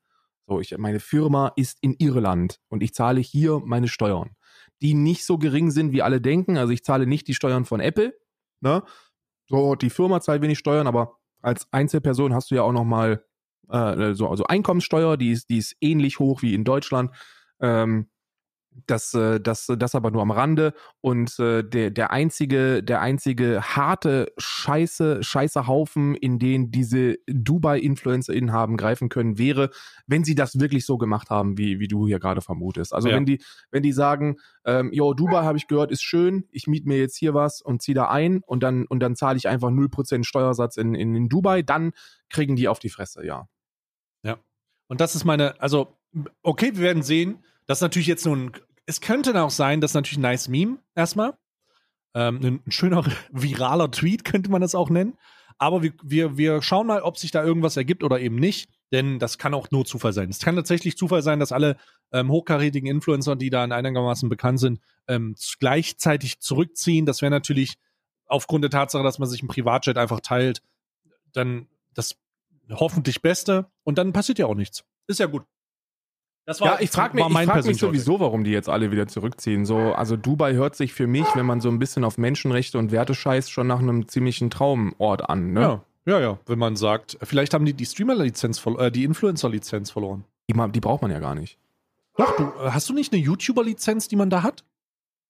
So, 0.46 0.60
ich, 0.60 0.76
meine 0.76 1.00
Firma 1.00 1.52
ist 1.56 1.78
in 1.80 1.94
Irland 1.98 2.58
und 2.68 2.82
ich 2.82 2.92
zahle 2.92 3.20
hier 3.20 3.60
meine 3.64 3.88
Steuern, 3.88 4.32
die 4.82 4.94
nicht 4.94 5.24
so 5.24 5.38
gering 5.38 5.70
sind, 5.70 5.92
wie 5.92 6.02
alle 6.02 6.20
denken. 6.20 6.58
Also 6.58 6.72
ich 6.72 6.84
zahle 6.84 7.06
nicht 7.06 7.28
die 7.28 7.34
Steuern 7.34 7.64
von 7.64 7.80
Apple, 7.80 8.14
ne? 8.60 8.82
So, 9.48 9.74
die 9.74 9.90
Firma 9.90 10.20
zahlt 10.20 10.42
wenig 10.42 10.58
Steuern, 10.58 10.86
aber 10.86 11.18
als 11.40 11.66
Einzelperson 11.72 12.34
hast 12.34 12.50
du 12.50 12.54
ja 12.54 12.62
auch 12.62 12.72
nochmal 12.72 13.24
äh, 13.68 14.14
so 14.14 14.28
also 14.28 14.44
Einkommenssteuer, 14.44 15.16
die 15.16 15.32
ist, 15.32 15.50
die 15.50 15.58
ist 15.58 15.76
ähnlich 15.80 16.18
hoch 16.18 16.42
wie 16.42 16.54
in 16.54 16.64
Deutschland. 16.64 17.10
Ähm, 17.60 18.08
das, 18.86 19.14
äh, 19.14 19.40
das, 19.40 19.66
das 19.66 19.94
aber 19.94 20.10
nur 20.10 20.22
am 20.22 20.30
Rande. 20.30 20.74
Und 21.00 21.38
äh, 21.38 21.62
der, 21.62 21.90
der 21.90 22.10
einzige, 22.10 22.82
der 22.82 23.00
einzige 23.00 23.62
harte 23.62 24.32
Scheiße, 24.38 25.22
Scheiße 25.22 25.66
Haufen, 25.66 26.14
in 26.14 26.38
den 26.38 26.70
diese 26.70 27.16
Dubai-InfluencerInnen 27.26 28.52
haben 28.52 28.76
greifen 28.76 29.08
können, 29.08 29.38
wäre, 29.38 29.70
wenn 30.06 30.24
sie 30.24 30.34
das 30.34 30.58
wirklich 30.58 30.86
so 30.86 30.98
gemacht 30.98 31.30
haben, 31.30 31.58
wie, 31.58 31.80
wie 31.80 31.88
du 31.88 32.06
hier 32.06 32.18
gerade 32.18 32.40
vermutest. 32.40 32.92
Also 32.94 33.08
Ja. 33.08 33.16
wenn 33.16 33.26
die, 33.26 33.42
wenn 33.70 33.82
die 33.82 33.92
sagen, 33.92 34.36
ähm, 34.64 34.92
yo, 34.92 35.14
Dubai 35.14 35.44
habe 35.44 35.58
ich 35.58 35.66
gehört, 35.66 35.90
ist 35.90 36.02
schön, 36.02 36.48
ich 36.50 36.66
miete 36.66 36.88
mir 36.88 36.98
jetzt 36.98 37.16
hier 37.16 37.34
was 37.34 37.60
und 37.62 37.82
ziehe 37.82 37.94
da 37.94 38.08
ein 38.08 38.42
und 38.46 38.62
dann, 38.62 38.86
und 38.86 39.00
dann 39.00 39.16
zahle 39.16 39.38
ich 39.38 39.48
einfach 39.48 39.70
0% 39.70 40.24
Steuersatz 40.24 40.76
in, 40.76 40.94
in, 40.94 41.14
in 41.14 41.28
Dubai, 41.28 41.62
dann 41.62 41.92
kriegen 42.30 42.56
die 42.56 42.68
auf 42.68 42.78
die 42.78 42.90
Fresse, 42.90 43.24
ja. 43.26 43.48
Und 44.92 45.00
das 45.00 45.14
ist 45.14 45.24
meine, 45.24 45.58
also, 45.58 45.96
okay, 46.42 46.72
wir 46.74 46.82
werden 46.82 47.02
sehen. 47.02 47.42
Das 47.66 47.78
ist 47.78 47.82
natürlich 47.82 48.08
jetzt 48.08 48.26
nur 48.26 48.36
ein, 48.36 48.52
es 48.86 49.00
könnte 49.00 49.40
auch 49.40 49.50
sein, 49.50 49.80
das 49.80 49.92
ist 49.92 49.94
natürlich 49.94 50.18
ein 50.18 50.22
nice 50.22 50.48
Meme 50.48 50.78
erstmal. 50.94 51.34
Ähm, 52.14 52.60
ein, 52.66 52.72
schöner 52.72 53.04
viraler 53.32 53.90
Tweet 53.90 54.24
könnte 54.24 54.50
man 54.50 54.60
das 54.60 54.74
auch 54.74 54.90
nennen. 54.90 55.16
Aber 55.58 55.82
wir, 55.82 55.92
wir, 56.02 56.36
wir 56.36 56.62
schauen 56.62 56.86
mal, 56.86 57.02
ob 57.02 57.18
sich 57.18 57.30
da 57.30 57.44
irgendwas 57.44 57.76
ergibt 57.76 58.02
oder 58.02 58.20
eben 58.20 58.36
nicht. 58.36 58.68
Denn 58.90 59.18
das 59.18 59.38
kann 59.38 59.54
auch 59.54 59.70
nur 59.70 59.86
Zufall 59.86 60.12
sein. 60.12 60.28
Es 60.28 60.40
kann 60.40 60.56
tatsächlich 60.56 60.98
Zufall 60.98 61.22
sein, 61.22 61.40
dass 61.40 61.52
alle 61.52 61.76
ähm, 62.12 62.30
hochkarätigen 62.30 62.88
Influencer, 62.88 63.36
die 63.36 63.48
da 63.48 63.64
einigermaßen 63.64 64.28
bekannt 64.28 64.60
sind, 64.60 64.80
ähm, 65.08 65.34
gleichzeitig 65.58 66.40
zurückziehen. 66.40 67.06
Das 67.06 67.22
wäre 67.22 67.30
natürlich 67.30 67.76
aufgrund 68.26 68.64
der 68.64 68.70
Tatsache, 68.70 69.02
dass 69.02 69.18
man 69.18 69.28
sich 69.28 69.42
ein 69.42 69.48
Privatjet 69.48 69.96
einfach 69.96 70.20
teilt, 70.20 70.62
dann 71.32 71.68
das 71.94 72.16
hoffentlich 72.70 73.22
Beste. 73.22 73.70
Und 73.82 73.96
dann 73.96 74.12
passiert 74.12 74.38
ja 74.38 74.46
auch 74.46 74.54
nichts. 74.54 74.84
Ist 75.06 75.20
ja 75.20 75.26
gut. 75.26 75.44
Das 76.44 76.58
Ja, 76.58 76.78
ich 76.80 76.90
frage 76.90 77.14
mich, 77.14 77.24
war 77.24 77.42
ich 77.42 77.48
frag 77.48 77.64
mich 77.64 77.78
sowieso, 77.78 78.18
warum 78.18 78.42
die 78.42 78.50
jetzt 78.50 78.68
alle 78.68 78.90
wieder 78.90 79.06
zurückziehen. 79.06 79.64
So, 79.64 79.76
also 79.76 80.16
Dubai 80.16 80.54
hört 80.54 80.74
sich 80.74 80.92
für 80.92 81.06
mich, 81.06 81.26
wenn 81.34 81.46
man 81.46 81.60
so 81.60 81.68
ein 81.68 81.78
bisschen 81.78 82.04
auf 82.04 82.18
Menschenrechte 82.18 82.78
und 82.78 82.90
Werte 82.90 83.14
scheißt, 83.14 83.50
schon 83.50 83.68
nach 83.68 83.78
einem 83.78 84.08
ziemlichen 84.08 84.50
Traumort 84.50 85.28
an. 85.28 85.52
Ne? 85.52 85.60
Ja, 85.60 85.84
ja, 86.04 86.20
ja. 86.20 86.38
Wenn 86.46 86.58
man 86.58 86.74
sagt, 86.74 87.16
vielleicht 87.22 87.54
haben 87.54 87.64
die 87.64 87.74
die 87.74 87.86
Streamer-Lizenz, 87.86 88.64
äh, 88.78 88.90
die 88.90 89.04
Influencer-Lizenz 89.04 89.90
verloren. 89.90 90.24
Die, 90.50 90.72
die 90.72 90.80
braucht 90.80 91.02
man 91.02 91.12
ja 91.12 91.20
gar 91.20 91.36
nicht. 91.36 91.58
Doch, 92.16 92.36
du, 92.36 92.42
äh, 92.42 92.70
hast 92.70 92.88
du 92.88 92.92
nicht 92.92 93.12
eine 93.12 93.22
YouTuber-Lizenz, 93.22 94.08
die 94.08 94.16
man 94.16 94.28
da 94.28 94.42
hat? 94.42 94.64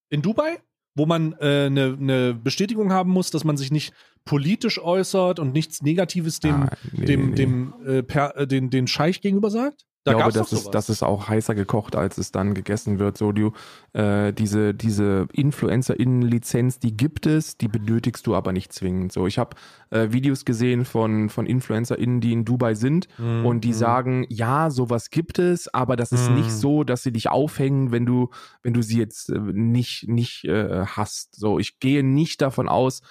In 0.08 0.22
Dubai? 0.22 0.58
Wo 0.94 1.06
man 1.06 1.34
äh, 1.40 1.66
eine, 1.66 1.96
eine 1.98 2.34
Bestätigung 2.34 2.92
haben 2.92 3.10
muss, 3.10 3.30
dass 3.30 3.44
man 3.44 3.56
sich 3.56 3.70
nicht 3.70 3.94
politisch 4.24 4.78
äußert 4.78 5.38
und 5.40 5.52
nichts 5.52 5.82
Negatives 5.82 6.40
dem, 6.40 6.64
Ah, 6.64 6.70
nee, 6.92 7.06
dem, 7.06 7.30
nee. 7.30 7.34
dem, 7.34 7.74
äh, 7.86 8.02
per, 8.02 8.36
äh, 8.36 8.46
den, 8.46 8.70
den 8.70 8.86
Scheich 8.86 9.20
gegenüber 9.20 9.50
sagt? 9.50 9.86
Ich 10.04 10.16
glaube, 10.16 10.32
das 10.32 10.52
ist, 10.52 10.70
das 10.70 10.88
ist 10.90 11.02
auch 11.02 11.28
heißer 11.28 11.54
gekocht, 11.54 11.94
als 11.94 12.18
es 12.18 12.32
dann 12.32 12.54
gegessen 12.54 12.98
wird. 12.98 13.16
So, 13.16 13.30
du, 13.30 13.52
äh, 13.92 14.32
diese, 14.32 14.74
diese 14.74 15.28
InfluencerInnen-Lizenz, 15.32 16.78
die 16.80 16.96
gibt 16.96 17.26
es, 17.26 17.56
die 17.56 17.68
benötigst 17.68 18.26
du 18.26 18.34
aber 18.34 18.52
nicht 18.52 18.72
zwingend. 18.72 19.12
So, 19.12 19.26
ich 19.26 19.38
habe 19.38 19.56
äh, 19.90 20.08
Videos 20.10 20.44
gesehen 20.44 20.84
von, 20.84 21.28
von 21.28 21.46
InfluencerInnen, 21.46 22.20
die 22.20 22.32
in 22.32 22.44
Dubai 22.44 22.74
sind 22.74 23.06
Mhm, 23.18 23.46
und 23.46 23.60
die 23.62 23.68
mhm. 23.68 23.72
sagen, 23.74 24.26
ja, 24.28 24.70
sowas 24.70 25.10
gibt 25.10 25.38
es, 25.38 25.72
aber 25.72 25.96
das 25.96 26.12
ist 26.12 26.28
Mhm. 26.28 26.34
nicht 26.34 26.52
so, 26.52 26.82
dass 26.84 27.02
sie 27.02 27.12
dich 27.12 27.28
aufhängen, 27.30 27.92
wenn 27.92 28.06
du, 28.06 28.30
wenn 28.62 28.74
du 28.74 28.82
sie 28.82 28.98
jetzt 28.98 29.28
äh, 29.30 29.38
nicht, 29.38 30.08
nicht 30.08 30.44
äh, 30.44 30.84
hast. 30.86 31.36
So, 31.36 31.58
ich 31.58 31.78
gehe 31.78 32.02
nicht 32.02 32.42
davon 32.42 32.68
aus, 32.68 33.02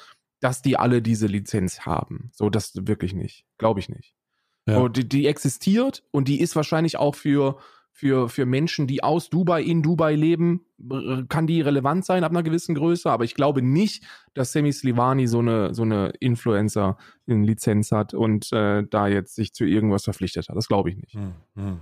dass 0.41 0.61
die 0.61 0.75
alle 0.77 1.01
diese 1.01 1.27
Lizenz 1.27 1.81
haben. 1.81 2.31
So, 2.33 2.49
das 2.49 2.73
wirklich 2.75 3.13
nicht. 3.13 3.45
Glaube 3.57 3.79
ich 3.79 3.89
nicht. 3.89 4.15
Ja. 4.67 4.87
Die, 4.89 5.07
die 5.07 5.27
existiert 5.27 6.03
und 6.11 6.27
die 6.27 6.39
ist 6.39 6.55
wahrscheinlich 6.55 6.97
auch 6.97 7.15
für, 7.15 7.57
für, 7.91 8.29
für 8.29 8.45
Menschen, 8.45 8.87
die 8.87 9.03
aus 9.03 9.29
Dubai 9.29 9.63
in 9.63 9.81
Dubai 9.81 10.15
leben, 10.15 10.65
kann 11.29 11.47
die 11.47 11.61
relevant 11.61 12.05
sein 12.05 12.23
ab 12.23 12.31
einer 12.31 12.43
gewissen 12.43 12.75
Größe, 12.75 13.09
aber 13.09 13.23
ich 13.23 13.35
glaube 13.35 13.61
nicht, 13.61 14.03
dass 14.33 14.51
Sammy 14.51 14.71
Slivani 14.71 15.27
so 15.27 15.39
eine, 15.39 15.73
so 15.73 15.83
eine 15.83 16.13
Influencer-Lizenz 16.19 17.91
hat 17.91 18.13
und 18.13 18.51
äh, 18.53 18.83
da 18.89 19.07
jetzt 19.07 19.35
sich 19.35 19.53
zu 19.53 19.65
irgendwas 19.65 20.03
verpflichtet 20.03 20.49
hat. 20.49 20.55
Das 20.55 20.67
glaube 20.67 20.89
ich 20.91 20.97
nicht. 20.97 21.13
Hm, 21.13 21.33
hm. 21.55 21.79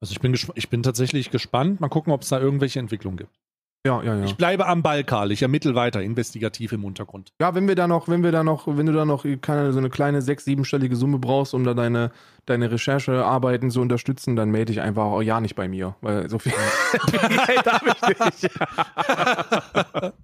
Also 0.00 0.12
ich 0.12 0.20
bin, 0.20 0.36
ich 0.54 0.68
bin 0.68 0.82
tatsächlich 0.82 1.30
gespannt. 1.30 1.80
Mal 1.80 1.88
gucken, 1.88 2.12
ob 2.12 2.22
es 2.22 2.28
da 2.28 2.38
irgendwelche 2.40 2.78
Entwicklungen 2.78 3.16
gibt. 3.16 3.40
Ja, 3.86 4.02
ja, 4.02 4.16
ja. 4.16 4.24
Ich 4.24 4.36
bleibe 4.36 4.66
am 4.66 4.82
Ball, 4.82 5.04
Karl. 5.04 5.30
Ich 5.30 5.42
ermittle 5.42 5.74
weiter, 5.76 6.02
investigativ 6.02 6.72
im 6.72 6.84
Untergrund. 6.84 7.32
Ja, 7.40 7.54
wenn 7.54 7.68
wir 7.68 7.76
da 7.76 7.86
noch, 7.86 8.08
wenn 8.08 8.24
wir 8.24 8.32
da 8.32 8.42
noch, 8.42 8.66
wenn 8.66 8.86
du 8.86 8.92
da 8.92 9.04
noch 9.04 9.24
keine, 9.40 9.72
so 9.72 9.78
eine 9.78 9.90
kleine 9.90 10.22
sechs-, 10.22 10.44
siebenstellige 10.44 10.96
Summe 10.96 11.18
brauchst, 11.20 11.54
um 11.54 11.62
da 11.62 11.72
deine, 11.74 12.10
deine 12.46 12.70
Recherchearbeiten 12.70 13.70
zu 13.70 13.80
unterstützen, 13.80 14.34
dann 14.34 14.50
melde 14.50 14.72
dich 14.72 14.80
einfach 14.80 15.04
auch 15.04 15.22
ja 15.22 15.40
nicht 15.40 15.54
bei 15.54 15.68
mir, 15.68 15.94
weil 16.00 16.28
so 16.28 16.38
viel 16.40 16.52
Geld 17.02 17.66
habe 17.66 17.90
ich 17.90 18.42
nicht. 18.42 18.50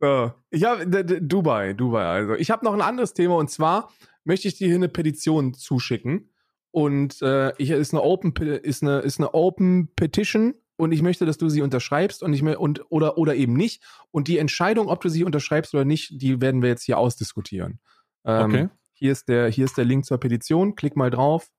so. 0.00 0.32
Ich 0.50 0.64
habe 0.64 0.86
Dubai, 1.20 1.72
Dubai. 1.72 2.04
Also 2.04 2.34
ich 2.34 2.50
habe 2.50 2.64
noch 2.64 2.74
ein 2.74 2.82
anderes 2.82 3.14
Thema 3.14 3.36
und 3.36 3.50
zwar 3.50 3.90
möchte 4.24 4.48
ich 4.48 4.58
dir 4.58 4.66
hier 4.66 4.76
eine 4.76 4.88
Petition 4.88 5.54
zuschicken 5.54 6.30
und 6.70 7.22
äh, 7.22 7.52
hier 7.58 7.78
ist 7.78 7.94
eine 7.94 8.02
Open, 8.02 8.34
Pe- 8.34 8.44
ist 8.56 8.82
eine, 8.82 8.98
ist 8.98 9.18
eine 9.18 9.32
Open 9.34 9.88
Petition 9.96 10.54
und 10.78 10.92
ich 10.92 11.02
möchte, 11.02 11.26
dass 11.26 11.36
du 11.36 11.48
sie 11.48 11.60
unterschreibst 11.60 12.22
und 12.22 12.32
ich 12.32 12.42
mir 12.42 12.58
und 12.58 12.90
oder 12.90 13.18
oder 13.18 13.34
eben 13.34 13.52
nicht. 13.52 13.82
Und 14.10 14.28
die 14.28 14.38
Entscheidung, 14.38 14.88
ob 14.88 15.02
du 15.02 15.08
sie 15.10 15.24
unterschreibst 15.24 15.74
oder 15.74 15.84
nicht, 15.84 16.22
die 16.22 16.40
werden 16.40 16.62
wir 16.62 16.70
jetzt 16.70 16.84
hier 16.84 16.98
ausdiskutieren. 16.98 17.80
Ähm, 18.24 18.50
Okay. 18.50 18.68
Hier 18.92 19.12
ist 19.12 19.28
der, 19.28 19.48
hier 19.48 19.64
ist 19.64 19.78
der 19.78 19.84
Link 19.84 20.04
zur 20.06 20.18
Petition. 20.18 20.74
Klick 20.74 20.96
mal 20.96 21.10
drauf, 21.10 21.50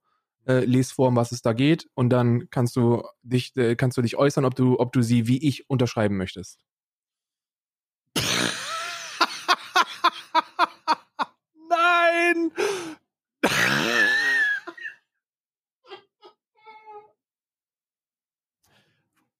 äh, 0.45 0.65
les 0.65 0.91
vor, 0.91 1.07
um 1.07 1.15
was 1.15 1.31
es 1.31 1.41
da 1.41 1.53
geht, 1.53 1.87
und 1.93 2.09
dann 2.09 2.49
kannst 2.49 2.75
du 2.75 3.03
dich, 3.23 3.55
äh, 3.55 3.75
kannst 3.75 3.97
du 3.97 4.01
dich 4.01 4.17
äußern, 4.17 4.43
ob 4.43 4.55
du, 4.55 4.77
ob 4.77 4.91
du 4.91 5.01
sie 5.01 5.27
wie 5.27 5.47
ich 5.47 5.69
unterschreiben 5.69 6.17
möchtest. 6.17 6.59
Nein! 11.69 12.51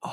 oh, 0.02 0.10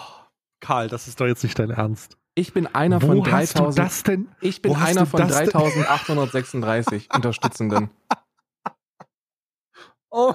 Karl, 0.67 0.89
das 0.89 1.07
ist 1.07 1.21
doch 1.21 1.27
jetzt 1.27 1.45
nicht 1.45 1.57
dein 1.61 1.71
Ernst. 1.71 2.19
Ich 2.35 2.53
bin 2.53 2.67
einer 2.67 3.01
Wo 3.01 3.07
von 3.07 3.31
hast 3.33 3.55
du 3.55 3.59
3000. 3.61 3.79
das 3.79 4.03
denn? 4.03 4.29
Ich 4.41 4.63
bin 4.63 4.75
einer 4.75 5.07
von 5.07 5.21
das 5.21 5.39
denn- 5.39 5.51
3836 5.51 7.09
Unterstützenden. 7.15 7.91
Oh. 10.11 10.33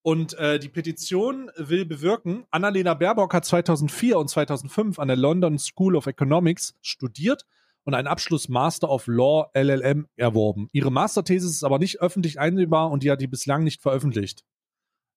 Und 0.00 0.32
äh, 0.38 0.58
die 0.58 0.70
Petition 0.70 1.50
will 1.56 1.84
bewirken, 1.84 2.46
Annalena 2.50 2.94
Baerbock 2.94 3.34
hat 3.34 3.44
2004 3.44 4.18
und 4.18 4.28
2005 4.28 4.98
an 4.98 5.08
der 5.08 5.18
London 5.18 5.58
School 5.58 5.94
of 5.94 6.06
Economics 6.06 6.74
studiert 6.80 7.44
und 7.84 7.94
einen 7.94 8.08
Abschluss 8.08 8.48
Master 8.48 8.90
of 8.90 9.06
Law 9.06 9.50
LLM 9.54 10.06
erworben. 10.16 10.68
Ihre 10.72 10.90
Masterthese 10.90 11.46
ist 11.46 11.64
aber 11.64 11.78
nicht 11.78 12.00
öffentlich 12.00 12.40
einsehbar 12.40 12.90
und 12.90 13.02
die 13.02 13.10
hat 13.10 13.20
die 13.20 13.26
bislang 13.26 13.62
nicht 13.62 13.82
veröffentlicht. 13.82 14.44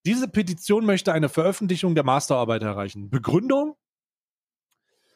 Diese 0.05 0.27
Petition 0.27 0.85
möchte 0.85 1.11
eine 1.13 1.29
Veröffentlichung 1.29 1.95
der 1.95 2.03
Masterarbeit 2.03 2.61
erreichen. 2.61 3.09
Begründung? 3.09 3.75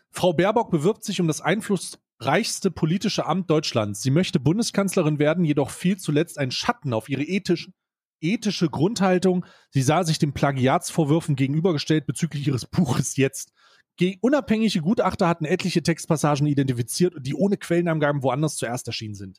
Frau 0.09 0.33
Baerbock 0.33 0.71
bewirbt 0.71 1.03
sich 1.05 1.21
um 1.21 1.27
das 1.27 1.39
einflussreichste 1.39 2.71
politische 2.71 3.25
Amt 3.25 3.49
Deutschlands. 3.49 4.01
Sie 4.01 4.11
möchte 4.11 4.39
Bundeskanzlerin 4.39 5.19
werden, 5.19 5.45
jedoch 5.45 5.69
fiel 5.69 5.97
zuletzt 5.97 6.37
ein 6.37 6.51
Schatten 6.51 6.93
auf 6.93 7.07
ihre 7.07 7.23
ethische, 7.23 7.71
ethische 8.19 8.69
Grundhaltung. 8.69 9.45
Sie 9.69 9.81
sah 9.81 10.03
sich 10.03 10.19
den 10.19 10.33
Plagiatsvorwürfen 10.33 11.35
gegenübergestellt 11.35 12.05
bezüglich 12.05 12.45
ihres 12.47 12.65
Buches 12.65 13.15
jetzt. 13.15 13.53
Ge 14.01 14.17
unabhängige 14.19 14.81
Gutachter 14.81 15.27
hatten 15.27 15.45
etliche 15.45 15.83
Textpassagen 15.83 16.47
identifiziert, 16.47 17.13
die 17.19 17.35
ohne 17.35 17.55
Quellenangaben 17.55 18.23
woanders 18.23 18.55
zuerst 18.55 18.87
erschienen 18.87 19.13
sind. 19.13 19.37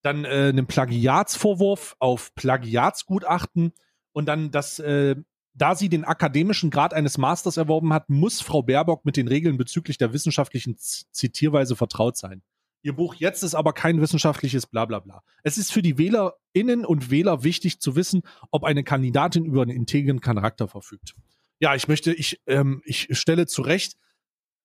Dann 0.00 0.24
äh, 0.24 0.48
einen 0.48 0.66
Plagiatsvorwurf 0.66 1.96
auf 1.98 2.34
Plagiatsgutachten 2.34 3.74
und 4.12 4.24
dann 4.24 4.50
das, 4.52 4.78
äh, 4.78 5.16
da 5.52 5.74
sie 5.74 5.90
den 5.90 6.06
akademischen 6.06 6.70
Grad 6.70 6.94
eines 6.94 7.18
Masters 7.18 7.58
erworben 7.58 7.92
hat, 7.92 8.08
muss 8.08 8.40
Frau 8.40 8.62
Baerbock 8.62 9.04
mit 9.04 9.18
den 9.18 9.28
Regeln 9.28 9.58
bezüglich 9.58 9.98
der 9.98 10.14
wissenschaftlichen 10.14 10.78
Z 10.78 11.08
Zitierweise 11.12 11.76
vertraut 11.76 12.16
sein. 12.16 12.40
Ihr 12.80 12.94
Buch 12.94 13.16
jetzt 13.16 13.42
ist 13.42 13.54
aber 13.54 13.74
kein 13.74 14.00
wissenschaftliches 14.00 14.66
Blablabla. 14.66 15.20
Es 15.42 15.58
ist 15.58 15.74
für 15.74 15.82
die 15.82 15.98
WählerInnen 15.98 16.86
und 16.86 17.10
Wähler 17.10 17.44
wichtig 17.44 17.82
zu 17.82 17.96
wissen, 17.96 18.22
ob 18.50 18.64
eine 18.64 18.82
Kandidatin 18.82 19.44
über 19.44 19.60
einen 19.60 19.76
integren 19.76 20.22
Charakter 20.22 20.68
verfügt. 20.68 21.16
Ja, 21.60 21.74
ich 21.74 21.88
möchte, 21.88 22.12
ich, 22.12 22.40
ähm, 22.46 22.82
ich 22.84 23.08
stelle 23.18 23.46
zu 23.46 23.62
Recht, 23.62 23.96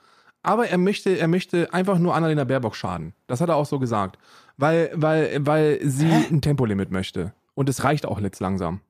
Aber 0.43 0.67
er 0.67 0.77
möchte, 0.77 1.17
er 1.17 1.27
möchte 1.27 1.73
einfach 1.73 1.99
nur 1.99 2.15
Annalena 2.15 2.43
Baerbock 2.43 2.75
schaden. 2.75 3.13
Das 3.27 3.41
hat 3.41 3.49
er 3.49 3.55
auch 3.55 3.65
so 3.65 3.79
gesagt. 3.79 4.17
Weil, 4.57 4.91
weil, 4.93 5.45
weil 5.45 5.79
sie 5.83 6.07
Hä? 6.07 6.25
ein 6.31 6.41
Tempolimit 6.41 6.91
möchte. 6.91 7.33
Und 7.53 7.69
es 7.69 7.83
reicht 7.83 8.05
auch 8.05 8.19
jetzt 8.19 8.39
langsam. 8.39 8.81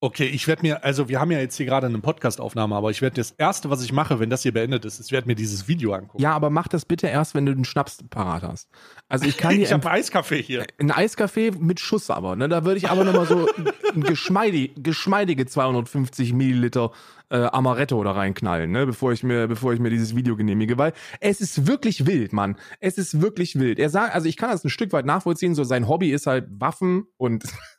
Okay, 0.00 0.26
ich 0.26 0.46
werde 0.46 0.62
mir, 0.62 0.84
also 0.84 1.08
wir 1.08 1.18
haben 1.18 1.32
ja 1.32 1.40
jetzt 1.40 1.56
hier 1.56 1.66
gerade 1.66 1.88
eine 1.88 1.98
Podcast-Aufnahme, 1.98 2.76
aber 2.76 2.90
ich 2.90 3.02
werde 3.02 3.16
das 3.16 3.32
Erste, 3.32 3.68
was 3.68 3.82
ich 3.82 3.92
mache, 3.92 4.20
wenn 4.20 4.30
das 4.30 4.42
hier 4.42 4.52
beendet 4.52 4.84
ist, 4.84 5.00
ich 5.00 5.10
werde 5.10 5.26
mir 5.26 5.34
dieses 5.34 5.66
Video 5.66 5.92
angucken. 5.92 6.22
Ja, 6.22 6.34
aber 6.34 6.50
mach 6.50 6.68
das 6.68 6.84
bitte 6.84 7.08
erst, 7.08 7.34
wenn 7.34 7.46
du 7.46 7.52
den 7.52 7.64
Schnaps 7.64 7.98
parat 8.08 8.44
hast. 8.44 8.68
Also 9.08 9.26
ich 9.26 9.36
kann 9.36 9.50
dir 9.56 9.62
ich 9.62 9.72
habe 9.72 9.90
Eiskaffee 9.90 10.40
hier. 10.40 10.64
ein 10.78 10.92
Eiskaffee 10.92 11.50
mit 11.50 11.80
Schuss 11.80 12.10
aber, 12.10 12.36
ne? 12.36 12.48
Da 12.48 12.64
würde 12.64 12.78
ich 12.78 12.88
aber 12.88 13.02
nochmal 13.02 13.26
so 13.26 13.48
ein 13.94 14.02
geschmeidig, 14.04 14.74
geschmeidige 14.76 15.46
250 15.46 16.32
Milliliter 16.32 16.92
äh, 17.30 17.38
Amaretto 17.46 18.02
da 18.04 18.12
reinknallen, 18.12 18.70
ne? 18.70 18.86
Bevor 18.86 19.10
ich 19.10 19.24
mir, 19.24 19.48
bevor 19.48 19.72
ich 19.72 19.80
mir 19.80 19.90
dieses 19.90 20.14
Video 20.14 20.36
genehmige, 20.36 20.78
weil 20.78 20.92
es 21.18 21.40
ist 21.40 21.66
wirklich 21.66 22.06
wild, 22.06 22.32
Mann. 22.32 22.56
Es 22.78 22.98
ist 22.98 23.20
wirklich 23.20 23.58
wild. 23.58 23.80
Er 23.80 23.90
sagt, 23.90 24.14
also 24.14 24.28
ich 24.28 24.36
kann 24.36 24.50
das 24.50 24.64
ein 24.64 24.70
Stück 24.70 24.92
weit 24.92 25.06
nachvollziehen, 25.06 25.56
so 25.56 25.64
sein 25.64 25.88
Hobby 25.88 26.12
ist 26.12 26.28
halt 26.28 26.46
Waffen 26.50 27.06
und 27.16 27.42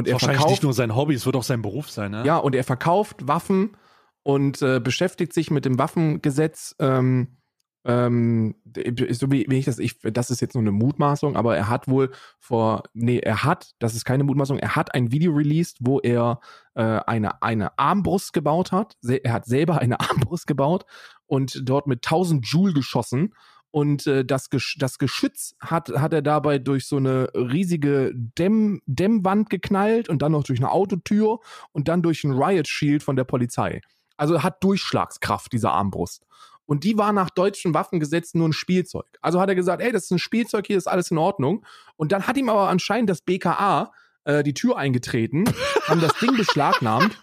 und 0.00 0.08
er 0.08 0.14
Wahrscheinlich 0.14 0.38
verkauft 0.38 0.50
nicht 0.50 0.62
nur 0.62 0.72
sein 0.72 0.96
Hobby, 0.96 1.14
es 1.14 1.26
wird 1.26 1.36
auch 1.36 1.42
sein 1.42 1.62
Beruf 1.62 1.90
sein, 1.90 2.10
ne? 2.10 2.24
ja, 2.26 2.36
und 2.38 2.54
er 2.54 2.64
verkauft 2.64 3.28
Waffen 3.28 3.76
und 4.22 4.60
äh, 4.62 4.80
beschäftigt 4.80 5.32
sich 5.32 5.50
mit 5.50 5.64
dem 5.64 5.78
Waffengesetz. 5.78 6.74
Ähm, 6.78 7.36
ähm, 7.84 8.56
so 9.10 9.30
wie, 9.30 9.46
wie 9.48 9.58
ich 9.58 9.64
das, 9.64 9.78
ich, 9.78 9.98
das 10.00 10.30
ist 10.30 10.40
jetzt 10.40 10.54
nur 10.54 10.62
eine 10.62 10.72
Mutmaßung, 10.72 11.36
aber 11.36 11.56
er 11.56 11.68
hat 11.68 11.88
wohl 11.88 12.10
vor, 12.38 12.82
nee, 12.92 13.18
er 13.18 13.42
hat, 13.44 13.72
das 13.78 13.94
ist 13.94 14.04
keine 14.04 14.24
Mutmaßung, 14.24 14.58
er 14.58 14.76
hat 14.76 14.94
ein 14.94 15.12
Video 15.12 15.32
released, 15.32 15.78
wo 15.80 15.98
er 15.98 16.40
äh, 16.74 16.82
eine, 16.82 17.42
eine 17.42 17.78
Armbrust 17.78 18.34
gebaut 18.34 18.72
hat. 18.72 18.96
Er 19.02 19.32
hat 19.32 19.46
selber 19.46 19.78
eine 19.78 19.98
Armbrust 20.00 20.46
gebaut 20.46 20.84
und 21.26 21.62
dort 21.64 21.86
mit 21.86 22.04
1000 22.04 22.46
Joule 22.46 22.74
geschossen. 22.74 23.32
Und 23.72 24.06
äh, 24.06 24.24
das, 24.24 24.50
Gesch 24.50 24.76
das 24.78 24.98
Geschütz 24.98 25.54
hat, 25.60 25.90
hat 25.90 26.12
er 26.12 26.22
dabei 26.22 26.58
durch 26.58 26.86
so 26.86 26.96
eine 26.96 27.28
riesige 27.34 28.12
Dämm 28.14 28.82
Dämmwand 28.86 29.48
geknallt 29.48 30.08
und 30.08 30.22
dann 30.22 30.32
noch 30.32 30.44
durch 30.44 30.58
eine 30.58 30.70
Autotür 30.70 31.38
und 31.72 31.88
dann 31.88 32.02
durch 32.02 32.24
ein 32.24 32.32
Riot 32.32 32.66
Shield 32.66 33.02
von 33.02 33.16
der 33.16 33.24
Polizei. 33.24 33.80
Also 34.16 34.42
hat 34.42 34.62
Durchschlagskraft, 34.62 35.52
diese 35.52 35.70
Armbrust. 35.70 36.24
Und 36.66 36.84
die 36.84 36.96
war 36.98 37.12
nach 37.12 37.30
deutschen 37.30 37.74
Waffengesetzen 37.74 38.38
nur 38.38 38.48
ein 38.48 38.52
Spielzeug. 38.52 39.18
Also 39.20 39.40
hat 39.40 39.48
er 39.48 39.54
gesagt, 39.54 39.82
ey, 39.82 39.90
das 39.90 40.04
ist 40.04 40.10
ein 40.12 40.18
Spielzeug, 40.18 40.66
hier 40.66 40.76
ist 40.76 40.86
alles 40.86 41.10
in 41.10 41.18
Ordnung. 41.18 41.64
Und 41.96 42.12
dann 42.12 42.26
hat 42.26 42.36
ihm 42.36 42.48
aber 42.48 42.68
anscheinend 42.68 43.10
das 43.10 43.22
BKA 43.22 43.92
äh, 44.24 44.42
die 44.42 44.54
Tür 44.54 44.76
eingetreten, 44.76 45.44
haben 45.88 46.00
das 46.00 46.12
Ding 46.18 46.36
beschlagnahmt. 46.36 47.18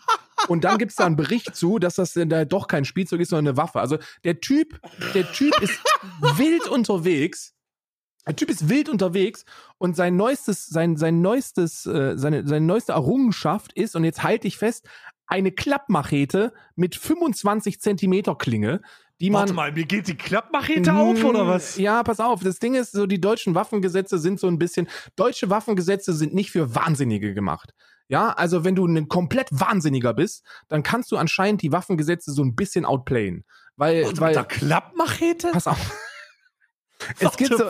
Und 0.47 0.63
dann 0.63 0.77
gibt's 0.77 0.95
da 0.95 1.05
einen 1.05 1.15
Bericht 1.15 1.55
zu, 1.55 1.79
dass 1.79 1.95
das 1.95 2.13
denn 2.13 2.29
da 2.29 2.45
doch 2.45 2.67
kein 2.67 2.85
Spielzeug 2.85 3.21
ist, 3.21 3.29
sondern 3.29 3.47
eine 3.47 3.57
Waffe. 3.57 3.79
Also 3.79 3.97
der 4.23 4.39
Typ, 4.39 4.79
der 5.13 5.31
Typ 5.31 5.59
ist 5.61 5.79
wild 6.38 6.67
unterwegs. 6.67 7.53
Der 8.27 8.35
Typ 8.35 8.49
ist 8.49 8.67
wild 8.69 8.89
unterwegs 8.89 9.45
und 9.77 9.95
sein 9.95 10.17
neuestes, 10.17 10.67
sein, 10.67 10.97
sein 10.97 11.21
neuestes, 11.21 11.85
äh, 11.85 12.17
seine, 12.17 12.45
seine 12.45 12.65
neueste 12.65 12.91
Errungenschaft 12.91 13.71
ist, 13.73 13.95
und 13.95 14.03
jetzt 14.03 14.21
halte 14.21 14.47
ich 14.47 14.57
fest, 14.57 14.88
eine 15.27 15.51
Klappmachete 15.51 16.53
mit 16.75 16.95
25 16.95 17.79
Zentimeter 17.79 18.35
Klinge, 18.35 18.81
die 19.19 19.29
man. 19.29 19.41
Warte 19.41 19.53
mal, 19.53 19.71
mir 19.71 19.85
geht 19.85 20.07
die 20.07 20.15
Klappmachete 20.15 20.93
auf, 20.93 21.23
oder 21.23 21.47
was? 21.47 21.77
Ja, 21.77 22.03
pass 22.03 22.19
auf. 22.19 22.43
Das 22.43 22.59
Ding 22.59 22.75
ist, 22.75 22.91
so 22.91 23.05
die 23.05 23.19
deutschen 23.19 23.55
Waffengesetze 23.55 24.17
sind 24.17 24.39
so 24.39 24.47
ein 24.47 24.57
bisschen. 24.59 24.88
Deutsche 25.15 25.49
Waffengesetze 25.49 26.13
sind 26.13 26.33
nicht 26.33 26.51
für 26.51 26.75
Wahnsinnige 26.75 27.33
gemacht. 27.33 27.73
Ja, 28.10 28.30
also 28.30 28.64
wenn 28.64 28.76
du 28.76 28.86
ein 28.86 29.08
komplett 29.10 29.49
Wahnsinniger 29.51 30.14
bist, 30.14 30.43
dann 30.70 30.82
kannst 30.84 31.12
du 31.12 31.18
anscheinend 31.18 31.62
die 31.62 31.72
Waffengesetze 31.72 32.32
so 32.32 32.43
ein 32.43 32.55
bisschen 32.55 32.86
outplayen. 32.86 33.43
Weil, 33.76 34.05
Warte, 34.05 34.22
weil 34.22 34.45
Klappmachete? 34.45 35.51
pass 35.51 35.68
auf. 35.68 35.78
Es 37.20 37.38
gibt, 37.38 37.55
so, 37.55 37.70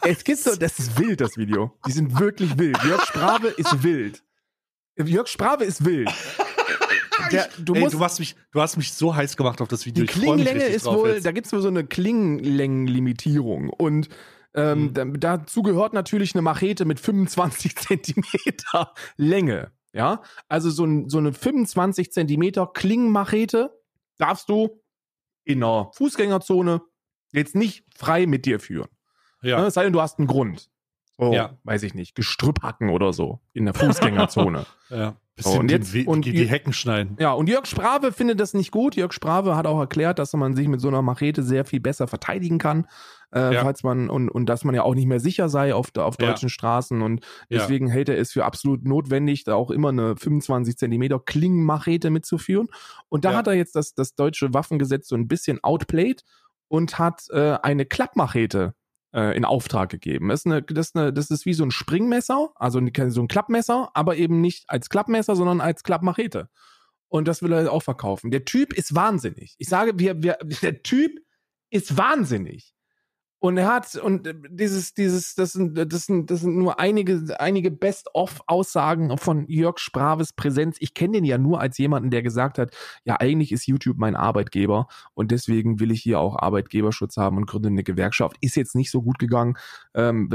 es 0.00 0.24
gibt 0.24 0.38
so, 0.38 0.56
das 0.56 0.78
ist 0.78 0.98
wild, 0.98 1.20
das 1.20 1.36
Video. 1.36 1.76
Die 1.86 1.92
sind 1.92 2.18
wirklich 2.18 2.56
wild. 2.58 2.82
Jörg 2.82 3.04
Sprave 3.04 3.48
ist 3.48 3.82
wild. 3.82 4.24
Jörg 4.96 5.28
Sprave 5.28 5.64
ist 5.64 5.84
wild. 5.84 6.10
Der, 7.30 7.48
du 7.58 7.74
Ey, 7.74 7.80
musst, 7.80 7.94
du, 7.94 8.00
hast 8.00 8.18
mich, 8.18 8.34
du 8.50 8.60
hast 8.60 8.76
mich 8.76 8.92
so 8.92 9.14
heiß 9.14 9.36
gemacht 9.36 9.60
auf 9.60 9.68
das 9.68 9.84
Video. 9.86 10.04
die 10.04 10.10
Klingenlänge 10.10 10.64
ist 10.64 10.86
wohl, 10.86 11.10
jetzt. 11.10 11.26
da 11.26 11.32
gibt's 11.32 11.52
wohl 11.52 11.60
so 11.60 11.68
eine 11.68 11.84
Klingenlängenlimitierung. 11.84 13.68
Und 13.68 14.08
ähm, 14.54 14.84
Mhm. 14.84 14.94
da, 14.94 15.36
dazu 15.36 15.62
gehört 15.62 15.92
natürlich 15.92 16.34
eine 16.34 16.42
Machete 16.42 16.84
mit 16.84 17.00
25 17.00 17.76
Zentimeter 17.76 18.94
Länge. 19.16 19.72
Ja, 19.94 20.22
also 20.48 20.70
so, 20.70 20.84
ein, 20.86 21.08
so 21.10 21.18
eine 21.18 21.32
25 21.34 22.12
Zentimeter 22.12 22.66
Klingenmachete 22.66 23.78
darfst 24.18 24.48
du 24.48 24.82
in 25.44 25.62
einer 25.62 25.90
Fußgängerzone 25.94 26.80
jetzt 27.32 27.54
nicht 27.54 27.84
frei 27.94 28.26
mit 28.26 28.46
dir 28.46 28.58
führen. 28.60 28.88
Ne? 29.42 29.50
Ja. 29.50 29.66
Es 29.66 29.74
sei 29.74 29.84
denn, 29.84 29.92
du 29.92 30.00
hast 30.00 30.18
einen 30.18 30.28
Grund. 30.28 30.70
So, 31.18 31.32
Ja. 31.34 31.58
weiß 31.64 31.82
ich 31.82 31.94
nicht, 31.94 32.14
Gestrüpp 32.14 32.62
hacken 32.62 32.88
oder 32.88 33.12
so 33.12 33.40
in 33.52 33.64
der 33.66 33.74
Fußgängerzone. 33.74 34.64
ja. 34.90 35.16
Bisschen 35.34 35.60
und 35.60 35.68
die, 35.68 35.74
jetzt- 35.74 35.94
die, 35.94 36.04
und 36.06 36.24
die, 36.26 36.46
Hecken 36.46 36.72
schneiden. 36.74 37.16
Ja, 37.18 37.32
und 37.32 37.48
Jörg 37.48 37.64
Sprave 37.66 38.12
findet 38.12 38.38
das 38.38 38.52
nicht 38.52 38.70
gut. 38.70 38.96
Jörg 38.96 39.12
Sprave 39.14 39.56
hat 39.56 39.66
auch 39.66 39.78
erklärt, 39.80 40.18
dass 40.18 40.32
man 40.34 40.54
sich 40.54 40.68
mit 40.68 40.80
so 40.80 40.88
einer 40.88 41.00
Machete 41.00 41.42
sehr 41.42 41.64
viel 41.64 41.80
besser 41.80 42.06
verteidigen 42.06 42.58
kann, 42.58 42.86
äh, 43.34 43.54
Ja. 43.54 43.62
falls 43.62 43.82
man 43.82 44.10
und, 44.10 44.28
und 44.28 44.44
dass 44.46 44.62
man 44.64 44.74
ja 44.74 44.82
auch 44.82 44.94
nicht 44.94 45.06
mehr 45.06 45.20
sicher 45.20 45.48
sei 45.48 45.74
auf, 45.74 45.96
auf 45.96 46.16
Ja. 46.20 46.26
deutschen 46.28 46.50
Straßen 46.50 47.00
und 47.00 47.24
Ja. 47.48 47.58
deswegen 47.60 47.88
hält 47.88 48.10
er 48.10 48.18
es 48.18 48.32
für 48.32 48.44
absolut 48.44 48.84
notwendig, 48.84 49.44
da 49.44 49.54
auch 49.54 49.70
immer 49.70 49.88
eine 49.88 50.16
25 50.16 50.76
Zentimeter 50.76 51.18
Klingenmachete 51.18 52.10
mitzuführen. 52.10 52.68
Und 53.08 53.24
da 53.24 53.30
Ja. 53.32 53.38
hat 53.38 53.46
er 53.46 53.54
jetzt 53.54 53.74
das, 53.74 53.94
das 53.94 54.14
deutsche 54.14 54.52
Waffengesetz 54.52 55.08
so 55.08 55.16
ein 55.16 55.28
bisschen 55.28 55.64
outplayed 55.64 56.24
und 56.68 56.98
hat 56.98 57.22
äh, 57.30 57.56
eine 57.62 57.86
Klappmachete 57.86 58.74
äh, 59.14 59.36
in 59.36 59.44
Auftrag 59.44 59.90
gegeben. 59.90 60.28
Das 60.28 60.40
ist, 60.40 60.46
eine, 60.46 60.62
das, 60.62 60.88
ist 60.88 60.96
eine, 60.96 61.12
das 61.12 61.30
ist 61.30 61.46
wie 61.46 61.54
so 61.54 61.64
ein 61.64 61.70
Springmesser, 61.70 62.50
also 62.54 62.80
so 63.08 63.20
ein 63.22 63.28
Klappmesser, 63.28 63.90
aber 63.94 64.16
eben 64.16 64.40
nicht 64.40 64.64
als 64.68 64.88
Klappmesser, 64.88 65.36
sondern 65.36 65.60
als 65.60 65.82
Klappmachete. 65.82 66.48
Und 67.08 67.28
das 67.28 67.42
will 67.42 67.52
er 67.52 67.70
auch 67.70 67.82
verkaufen. 67.82 68.30
Der 68.30 68.44
Typ 68.44 68.72
ist 68.72 68.94
wahnsinnig. 68.94 69.54
Ich 69.58 69.68
sage, 69.68 69.98
wir, 69.98 70.22
wir, 70.22 70.38
der 70.62 70.82
Typ 70.82 71.12
ist 71.70 71.96
wahnsinnig. 71.96 72.71
Und 73.42 73.56
er 73.56 73.66
hat, 73.66 73.96
und 73.96 74.24
äh, 74.24 74.34
dieses, 74.50 74.94
dieses, 74.94 75.34
das 75.34 75.52
sind, 75.54 75.76
das 75.76 76.06
sind, 76.06 76.30
das 76.30 76.42
sind 76.42 76.56
nur 76.56 76.78
einige, 76.78 77.40
einige 77.40 77.72
Best-of-Aussagen 77.72 79.18
von 79.18 79.48
Jörg 79.48 79.80
Spraves 79.80 80.32
Präsenz. 80.32 80.76
Ich 80.78 80.94
kenne 80.94 81.14
den 81.14 81.24
ja 81.24 81.38
nur 81.38 81.60
als 81.60 81.76
jemanden, 81.76 82.10
der 82.10 82.22
gesagt 82.22 82.58
hat, 82.58 82.72
ja, 83.04 83.16
eigentlich 83.18 83.50
ist 83.50 83.66
YouTube 83.66 83.98
mein 83.98 84.14
Arbeitgeber 84.14 84.86
und 85.14 85.32
deswegen 85.32 85.80
will 85.80 85.90
ich 85.90 86.02
hier 86.02 86.20
auch 86.20 86.38
Arbeitgeberschutz 86.38 87.16
haben 87.16 87.36
und 87.36 87.46
gründe 87.46 87.68
eine 87.68 87.82
Gewerkschaft. 87.82 88.36
Ist 88.40 88.54
jetzt 88.54 88.76
nicht 88.76 88.92
so 88.92 89.02
gut 89.02 89.18
gegangen, 89.18 89.54
ähm, 89.94 90.30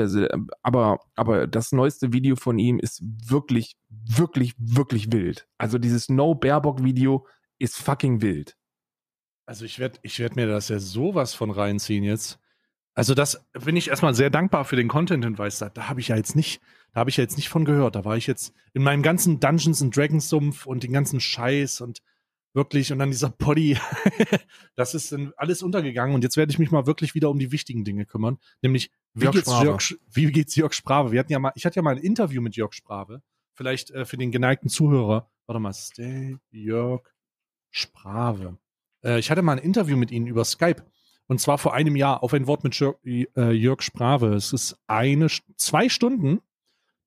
aber, 0.62 0.99
aber 1.16 1.47
das 1.47 1.72
neueste 1.72 2.12
Video 2.12 2.36
von 2.36 2.60
ihm 2.60 2.78
ist 2.78 3.01
wirklich, 3.26 3.78
wirklich, 3.88 4.53
wirklich 4.58 5.14
wild. 5.14 5.47
Also 5.58 5.78
dieses 5.78 6.10
No-Baerbock-Video 6.10 7.26
ist 7.58 7.78
fucking 7.78 8.22
wild. 8.22 8.58
Also 9.45 9.64
ich 9.64 9.80
werde 9.80 9.97
ich 10.01 10.20
werd 10.20 10.36
mir 10.36 10.47
das 10.47 10.68
ja 10.68 10.80
sowas 10.80 11.34
von 11.34 11.51
reinziehen 11.51 12.03
jetzt. 12.03 12.38
Also 12.98 13.14
das 13.14 13.45
bin 13.64 13.76
ich 13.76 13.89
erstmal 13.89 14.16
sehr 14.16 14.32
dankbar 14.32 14.66
für 14.66 14.76
den 14.76 14.88
Content-Hinweis. 14.88 15.60
Da, 15.60 15.70
da 15.70 15.88
habe 15.88 16.00
ich 16.00 16.08
ja 16.08 16.16
jetzt 16.16 16.36
nicht, 16.36 16.60
da 16.93 17.02
habe 17.02 17.12
ich 17.12 17.18
ja 17.18 17.22
jetzt 17.22 17.38
nicht 17.38 17.48
von 17.48 17.64
gehört. 17.64 17.95
Da 17.95 18.06
war 18.06 18.18
ich 18.18 18.26
jetzt 18.26 18.56
in 18.74 18.82
meinem 18.82 19.04
ganzen 19.04 19.39
Dungeons 19.39 19.84
and 19.84 19.95
Dragons 19.95 20.30
Sumpf 20.30 20.66
und 20.66 20.82
den 20.82 20.93
ganzen 20.93 21.20
Scheiß 21.20 21.82
und 21.82 22.02
wirklich 22.56 22.91
und 22.91 22.98
dann 22.98 23.12
dieser 23.12 23.30
Poddy. 23.30 23.78
das 24.76 24.95
ist 24.95 25.12
dann 25.12 25.32
alles 25.38 25.62
untergegangen 25.62 26.16
und 26.16 26.24
jetzt 26.24 26.38
werde 26.38 26.52
ich 26.52 26.58
mich 26.58 26.72
mal 26.72 26.88
wirklich 26.88 27.14
wieder 27.14 27.30
um 27.30 27.38
die 27.38 27.52
wichtigen 27.52 27.86
Dinge 27.86 28.08
kümmern. 28.08 28.39
Nämlich, 28.64 28.89
wie 29.14 29.26
Jörg 29.26 29.36
geht's 29.36 29.52
Sprave. 29.52 29.66
Jörg, 29.66 29.95
wie 30.12 30.32
geht's 30.32 30.56
Jörg 30.56 30.74
Sprave? 30.74 31.12
Wir 31.12 31.20
hatten 31.20 31.32
ja 31.32 31.38
mal, 31.38 31.52
ich 31.54 31.68
hatte 31.68 31.76
ja 31.76 31.84
mal 31.84 31.95
ein 31.95 32.02
Interview 32.02 32.41
mit 32.41 32.56
Jörg 32.56 32.74
Sprave. 32.74 33.22
Vielleicht 33.54 33.91
äh, 33.91 34.06
für 34.06 34.18
den 34.18 34.32
geneigten 34.32 34.70
Zuhörer. 34.70 35.30
Warte 35.45 35.60
mal, 35.60 35.74
Stay 35.74 36.39
Jörg 36.50 37.04
Sprave. 37.70 38.58
Äh, 39.04 39.20
ich 39.20 39.30
hatte 39.30 39.43
mal 39.43 39.52
ein 39.52 39.64
Interview 39.64 39.98
mit 39.98 40.10
Ihnen 40.10 40.26
über 40.26 40.43
Skype. 40.43 40.82
Und 41.28 41.39
zwar 41.39 41.57
vor 41.57 41.73
einem 41.73 41.95
Jahr 41.95 42.24
auf 42.24 42.33
ein 42.33 42.47
Wort 42.47 42.63
mit 42.63 42.75
Jörg, 42.79 42.95
äh, 43.04 43.51
Jörg 43.51 43.82
Sprave. 43.82 44.33
Es 44.33 44.54
ist 44.54 44.78
eine, 44.87 45.28
zwei 45.58 45.89
Stunden. 45.89 46.41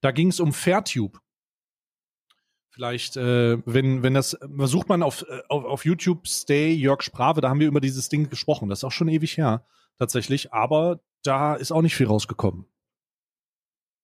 Da 0.02 0.10
ging 0.12 0.28
es 0.28 0.40
um 0.40 0.52
Fairtube. 0.52 1.18
Vielleicht, 2.70 3.16
äh, 3.16 3.58
wenn, 3.66 4.02
wenn 4.02 4.14
das, 4.14 4.38
sucht 4.64 4.88
man 4.88 5.02
auf, 5.02 5.22
äh, 5.28 5.40
auf, 5.48 5.64
auf 5.64 5.84
YouTube 5.84 6.28
Stay 6.28 6.72
Jörg 6.72 7.02
Sprave, 7.02 7.40
da 7.40 7.48
haben 7.48 7.60
wir 7.60 7.66
über 7.66 7.80
dieses 7.80 8.08
Ding 8.08 8.28
gesprochen. 8.28 8.68
Das 8.68 8.80
ist 8.80 8.84
auch 8.84 8.92
schon 8.92 9.08
ewig 9.08 9.36
her, 9.36 9.64
tatsächlich. 9.98 10.52
Aber 10.52 11.00
da 11.22 11.54
ist 11.54 11.72
auch 11.72 11.82
nicht 11.82 11.96
viel 11.96 12.06
rausgekommen. 12.06 12.66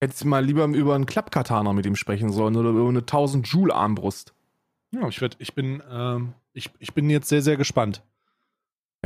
Hättest 0.01 0.25
du 0.25 0.29
mal 0.29 0.45
lieber 0.45 0.67
über 0.67 0.95
einen 0.95 1.07
Klappkatana 1.07 1.73
mit 1.73 1.87
ihm 1.87 1.97
sprechen 1.97 2.33
sollen 2.33 2.57
oder 2.57 2.71
über 2.71 2.89
eine 2.89 2.99
1000 3.01 3.47
Joule 3.47 3.75
Armbrust. 3.75 4.35
Ja, 4.91 5.09
ich, 5.09 5.21
werd, 5.21 5.37
ich, 5.39 5.55
bin, 5.55 5.83
ähm, 5.91 6.35
ich, 6.53 6.71
ich 6.79 6.93
bin 6.93 7.09
jetzt 7.09 7.29
sehr, 7.29 7.43
sehr 7.43 7.57
gespannt. 7.57 8.03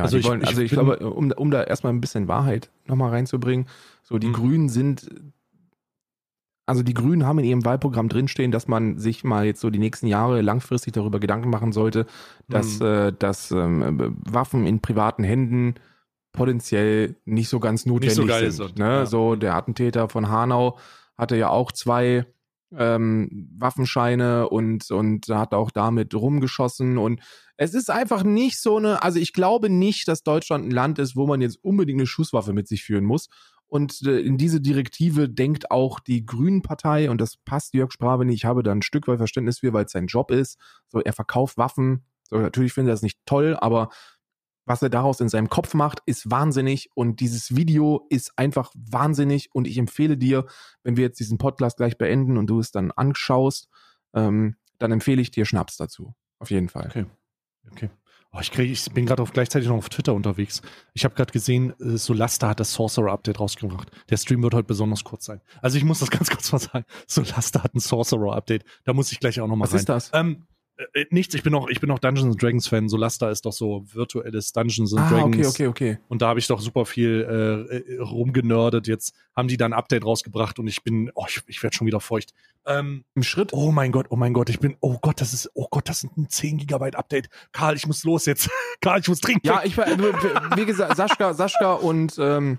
Ja, 0.01 0.05
Also 0.05 0.17
ich- 0.19 0.25
wollen, 0.27 0.41
ich 0.43 0.49
also 0.49 0.63
ich 0.63 0.71
bin- 0.71 0.85
glaube, 0.85 0.99
um, 1.11 1.31
um 1.33 1.51
da 1.51 1.63
erstmal 1.63 1.93
ein 1.93 2.01
bisschen 2.01 2.27
Wahrheit 2.29 2.71
nochmal 2.87 3.11
reinzubringen, 3.11 3.67
so 4.03 4.19
die 4.19 4.29
Mhm. 4.29 4.33
Grünen 4.33 4.69
sind, 4.69 5.11
also 6.67 6.83
die 6.83 6.95
Grünen 6.95 7.27
haben 7.27 7.39
in 7.41 7.45
ihrem 7.45 7.65
Wahlprogramm 7.65 8.09
drinstehen, 8.09 8.53
dass 8.53 8.69
man 8.69 8.97
sich 8.99 9.25
mal 9.25 9.45
jetzt 9.45 9.61
so 9.61 9.71
die 9.71 9.79
nächsten 9.81 10.07
Jahre 10.07 10.41
langfristig 10.41 10.93
darüber 10.93 11.19
Gedanken 11.19 11.51
machen 11.51 11.73
sollte, 11.73 12.07
dass, 12.49 12.79
Mhm. 12.81 12.87
äh, 12.87 13.13
dass 13.13 13.51
ähm, 13.51 14.17
Waffen 14.25 14.67
in 14.67 14.81
privaten 14.81 15.25
Händen 15.25 15.75
potenziell 16.33 17.17
nicht 17.25 17.49
so 17.49 17.59
ganz 17.59 17.87
notwendig 17.87 18.15
so 18.17 18.27
sind. 18.39 18.53
sind, 18.53 18.79
ne? 18.79 18.85
ja. 18.89 19.07
So 19.07 19.35
der 19.35 19.55
Attentäter 19.57 20.09
von 20.09 20.29
Hanau 20.29 20.79
hatte 21.19 21.37
ja 21.37 21.49
auch 21.49 21.73
zwei 21.73 22.25
ähm, 22.77 23.49
Waffenscheine 23.59 24.49
und, 24.49 24.91
und 24.91 25.29
hat 25.29 25.55
auch 25.55 25.71
damit 25.71 26.15
rumgeschossen. 26.15 26.99
Und 26.99 27.21
es 27.57 27.75
ist 27.75 27.91
einfach 27.91 28.23
nicht 28.23 28.61
so 28.61 28.77
eine, 28.77 29.03
also 29.03 29.19
ich 29.19 29.33
glaube 29.33 29.69
nicht, 29.69 30.09
dass 30.09 30.23
Deutschland 30.23 30.67
ein 30.67 30.71
Land 30.71 30.99
ist, 30.99 31.17
wo 31.17 31.27
man 31.27 31.41
jetzt 31.41 31.59
unbedingt 31.63 32.01
eine 32.01 32.07
Schusswaffe 32.07 32.53
mit 32.53 32.69
sich 32.69 32.83
führen 32.83 33.05
muss. 33.05 33.29
Und 33.67 34.03
äh, 34.05 34.19
in 34.19 34.37
diese 34.37 34.61
Direktive 34.61 35.29
denkt 35.29 35.71
auch 35.71 36.01
die 36.01 36.27
Grünen-Partei, 36.27 37.09
und 37.09 37.21
das 37.21 37.37
passt 37.37 37.73
Jörg 37.73 37.93
Sprave 37.93 38.25
nicht, 38.25 38.39
ich 38.39 38.45
habe 38.45 38.63
da 38.63 38.73
ein 38.73 38.83
Stück 38.83 39.07
weit 39.07 39.19
Verständnis 39.19 39.61
für, 39.61 39.73
weil 39.73 39.85
es 39.85 39.93
sein 39.93 40.07
Job 40.07 40.31
ist. 40.33 40.59
So, 40.89 41.01
er 41.01 41.13
verkauft 41.13 41.57
Waffen. 41.57 42.05
So, 42.25 42.39
natürlich 42.39 42.73
finde 42.73 42.91
ich 42.91 42.95
das 42.95 43.03
nicht 43.03 43.21
toll, 43.27 43.57
aber 43.61 43.91
was 44.71 44.83
er 44.83 44.89
daraus 44.89 45.21
in 45.21 45.29
seinem 45.29 45.49
Kopf 45.49 45.75
macht, 45.75 46.01
ist 46.07 46.31
wahnsinnig 46.31 46.91
und 46.95 47.19
dieses 47.19 47.57
Video 47.57 48.07
ist 48.09 48.39
einfach 48.39 48.71
wahnsinnig 48.77 49.53
und 49.53 49.67
ich 49.67 49.77
empfehle 49.79 50.17
dir, 50.17 50.47
wenn 50.85 50.97
wir 50.97 51.03
jetzt 51.03 51.19
diesen 51.19 51.39
Podcast 51.39 51.79
gleich 51.79 51.99
beenden 51.99 52.39
und 52.39 52.47
du 52.47 52.61
es 52.61 52.71
dann 52.71 52.93
anschaust, 52.93 53.69
ähm, 54.15 54.55
dann 54.79 54.93
empfehle 54.93 55.21
ich 55.21 55.33
dir 55.33 55.45
Schnaps 55.45 55.77
dazu. 55.77 56.15
Auf 56.39 56.53
jeden 56.53 56.69
Fall. 56.69 56.87
Okay. 56.87 57.07
Okay. 57.73 57.91
Oh, 58.33 58.39
ich, 58.41 58.53
krieg, 58.53 58.71
ich 58.71 58.85
bin 58.93 59.07
gerade 59.07 59.25
gleichzeitig 59.25 59.69
noch 59.69 59.77
auf 59.77 59.89
Twitter 59.89 60.15
unterwegs. 60.15 60.63
Ich 60.95 61.05
habe 61.05 61.17
gerade 61.17 61.33
gesehen, 61.33 61.75
äh, 61.81 61.97
Solasta 61.97 62.51
hat 62.51 62.61
das 62.61 62.73
Sorcerer-Update 62.73 63.41
rausgebracht. 63.41 63.91
Der 64.09 64.19
Stream 64.19 64.41
wird 64.45 64.55
heute 64.55 64.69
besonders 64.69 65.03
kurz 65.03 65.25
sein. 65.25 65.41
Also 65.63 65.79
ich 65.79 65.85
muss 65.85 65.99
das 65.99 66.11
ganz 66.13 66.31
kurz 66.31 66.53
mal 66.53 66.61
sagen. 66.61 66.85
Solasta 67.09 67.65
hat 67.65 67.75
ein 67.75 67.81
Sorcerer-Update. 67.81 68.65
Da 68.85 68.93
muss 68.93 69.11
ich 69.11 69.19
gleich 69.19 69.41
auch 69.41 69.49
noch 69.49 69.57
mal 69.57 69.65
Was 69.65 69.73
rein. 69.73 69.79
ist 69.81 69.89
das? 69.89 70.11
Ähm, 70.15 70.47
äh, 70.95 71.07
nichts, 71.11 71.35
ich 71.35 71.43
bin 71.43 71.53
noch, 71.53 71.69
ich 71.69 71.81
bin 71.81 71.89
noch 71.89 71.99
Dungeons 71.99 72.37
Dragons 72.37 72.67
Fan. 72.69 72.89
Solasta 72.89 73.31
ist 73.31 73.45
doch 73.47 73.53
so 73.53 73.85
virtuelles 73.93 74.53
Dungeons 74.53 74.95
Ah, 74.97 75.09
Dragons. 75.09 75.37
okay, 75.37 75.47
okay, 75.47 75.67
okay. 75.67 75.99
Und 76.09 76.23
da 76.23 76.29
habe 76.29 76.39
ich 76.41 76.47
doch 76.47 76.61
super 76.61 76.87
viel 76.87 77.27
äh, 77.71 77.77
äh, 77.77 77.99
rumgenördet. 78.01 78.87
Jetzt 78.87 79.15
haben 79.37 79.49
die 79.49 79.57
da 79.57 79.65
ein 79.67 79.73
Update 79.73 80.05
rausgebracht 80.05 80.59
und 80.59 80.67
ich 80.69 80.83
bin, 80.83 81.11
oh, 81.15 81.25
ich, 81.29 81.41
ich 81.47 81.63
werde 81.63 81.77
schon 81.77 81.87
wieder 81.87 82.01
feucht. 82.01 82.33
Ähm, 82.67 83.05
Im 83.15 83.23
Schritt? 83.23 83.53
oh 83.53 83.73
mein 83.73 83.91
Gott, 83.93 84.07
oh 84.11 84.17
mein 84.17 84.33
Gott, 84.35 84.51
ich 84.51 84.61
bin, 84.61 84.77
oh 84.81 84.99
Gott, 85.01 85.21
das 85.21 85.33
ist, 85.33 85.51
oh 85.55 85.67
Gott, 85.71 85.89
das 85.89 86.05
ist 86.05 86.17
ein 86.17 86.29
10 86.29 86.59
Gigabyte 86.59 86.97
Update. 86.97 87.29
Karl, 87.53 87.75
ich 87.77 87.87
muss 87.87 88.05
los 88.05 88.27
jetzt. 88.27 88.51
Karl, 88.81 89.01
ich 89.01 89.09
muss 89.09 89.21
trinken. 89.21 89.47
Ja, 89.47 89.63
ich 89.65 89.77
war, 89.79 89.87
wie 89.87 90.67
gesagt, 90.67 90.97
Sascha, 90.97 91.35
Sascha 91.35 91.73
und 91.75 92.17
ähm, 92.19 92.59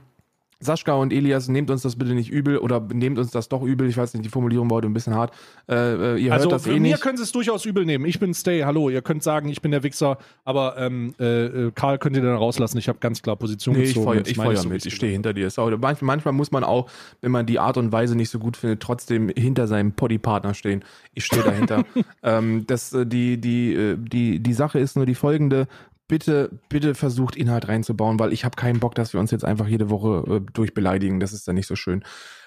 Sascha 0.62 0.94
und 0.94 1.12
Elias, 1.12 1.48
nehmt 1.48 1.70
uns 1.70 1.82
das 1.82 1.96
bitte 1.96 2.14
nicht 2.14 2.30
übel 2.30 2.58
oder 2.58 2.80
nehmt 2.80 3.18
uns 3.20 3.32
das 3.32 3.50
doch 3.50 3.64
übel. 3.64 3.90
Ich 3.90 3.98
weiß 3.98 4.14
nicht, 4.14 4.24
die 4.24 4.30
Formulierung 4.30 4.70
war 4.70 4.78
heute 4.78 4.88
ein 4.88 4.94
bisschen 4.94 5.16
hart. 5.16 5.34
Äh, 5.68 5.76
äh, 5.76 6.18
ihr 6.18 6.32
also 6.32 6.46
hört 6.46 6.54
das 6.54 6.64
für 6.64 6.70
eh 6.72 6.74
mir 6.80 6.92
nicht. 6.92 7.02
können 7.02 7.18
sie 7.18 7.24
es 7.24 7.32
durchaus 7.32 7.66
übel 7.66 7.86
nehmen. 7.86 8.06
Ich 8.06 8.20
bin 8.20 8.34
Stay, 8.34 8.62
hallo. 8.62 8.90
Ihr 8.90 9.02
könnt 9.02 9.24
sagen, 9.24 9.50
ich 9.50 9.62
bin 9.62 9.72
der 9.72 9.84
Wichser, 9.84 10.18
aber 10.46 10.78
ähm, 10.78 11.14
äh, 11.20 11.46
äh, 11.46 11.72
Karl 11.74 11.98
könnt 11.98 12.16
ihr 12.16 12.22
dann 12.22 12.36
rauslassen. 12.36 12.78
Ich 12.78 12.88
habe 12.88 13.00
ganz 13.00 13.22
klar 13.22 13.36
Position 13.36 13.76
Nee, 13.76 13.84
ich 13.84 13.88
gezogen. 13.90 14.06
feuer, 14.06 14.20
Das 14.22 14.30
ich 14.30 14.38
feuer 14.38 14.56
so, 14.58 14.70
mit, 14.70 14.86
ich 14.86 14.96
stehe 14.96 15.12
hinter 15.12 15.34
dir. 15.34 15.50
Sau- 15.50 15.70
Manchmal, 15.78 16.34
muss 16.34 16.52
man 16.52 16.64
auch, 16.64 16.90
wenn 17.22 17.32
man 17.32 17.46
die 17.46 17.60
Art 17.60 17.78
und 17.78 17.92
Weise 17.92 18.16
nicht 18.16 18.30
so 18.30 18.40
gut 18.40 18.58
findet, 18.58 18.82
trotzdem 18.82 19.30
hinter 19.36 19.68
seinem 19.68 19.94
Poddy-Partner 19.94 20.54
stehen. 20.54 20.84
Ich 21.14 21.26
stehe 21.26 21.44
dahinter. 21.44 21.84
ähm, 22.24 22.66
das, 22.68 22.94
äh, 22.94 23.06
die, 23.06 23.40
die, 23.40 23.96
die, 23.98 24.40
die 24.40 24.54
Sache 24.54 24.80
ist 24.80 24.96
nur 24.96 25.06
die 25.06 25.16
folgende. 25.16 25.68
Bitte, 26.12 26.60
bitte 26.68 26.94
versucht 26.94 27.38
Inhalt 27.38 27.70
reinzubauen, 27.70 28.20
weil 28.20 28.34
ich 28.34 28.44
habe 28.44 28.58
keinen 28.58 28.82
Bock, 28.82 28.96
dass 28.96 29.14
wir 29.14 29.22
uns 29.22 29.32
jetzt 29.32 29.46
einfach 29.46 29.66
jede 29.66 29.90
Woche 29.90 30.26
äh, 30.28 30.52
durchbeleidigen. 30.52 31.22
Das 31.22 31.32
ist 31.32 31.48
dann 31.48 31.56
nicht 31.56 31.68
so 31.68 31.78
schön. 31.78 32.04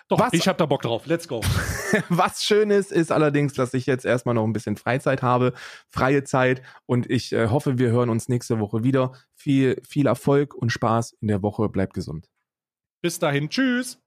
Doch, 0.08 0.20
Was- 0.20 0.34
ich 0.34 0.46
habe 0.48 0.58
da 0.58 0.66
Bock 0.66 0.82
drauf. 0.82 1.06
Let's 1.06 1.28
go. 1.28 1.40
Was 2.10 2.44
schön 2.44 2.68
ist, 2.70 2.92
ist 2.92 3.10
allerdings, 3.10 3.54
dass 3.54 3.72
ich 3.72 3.86
jetzt 3.86 4.04
erstmal 4.04 4.34
noch 4.34 4.44
ein 4.44 4.52
bisschen 4.52 4.76
Freizeit 4.76 5.22
habe, 5.22 5.54
freie 5.88 6.24
Zeit 6.24 6.60
und 6.84 7.08
ich 7.10 7.32
äh, 7.32 7.48
hoffe, 7.48 7.78
wir 7.78 7.88
hören 7.88 8.10
uns 8.10 8.28
nächste 8.28 8.60
Woche 8.60 8.84
wieder. 8.84 9.12
Viel, 9.34 9.80
viel 9.88 10.08
Erfolg 10.08 10.54
und 10.54 10.68
Spaß 10.68 11.16
in 11.22 11.28
der 11.28 11.40
Woche. 11.42 11.70
Bleibt 11.70 11.94
gesund. 11.94 12.28
Bis 13.00 13.18
dahin. 13.18 13.48
Tschüss. 13.48 13.98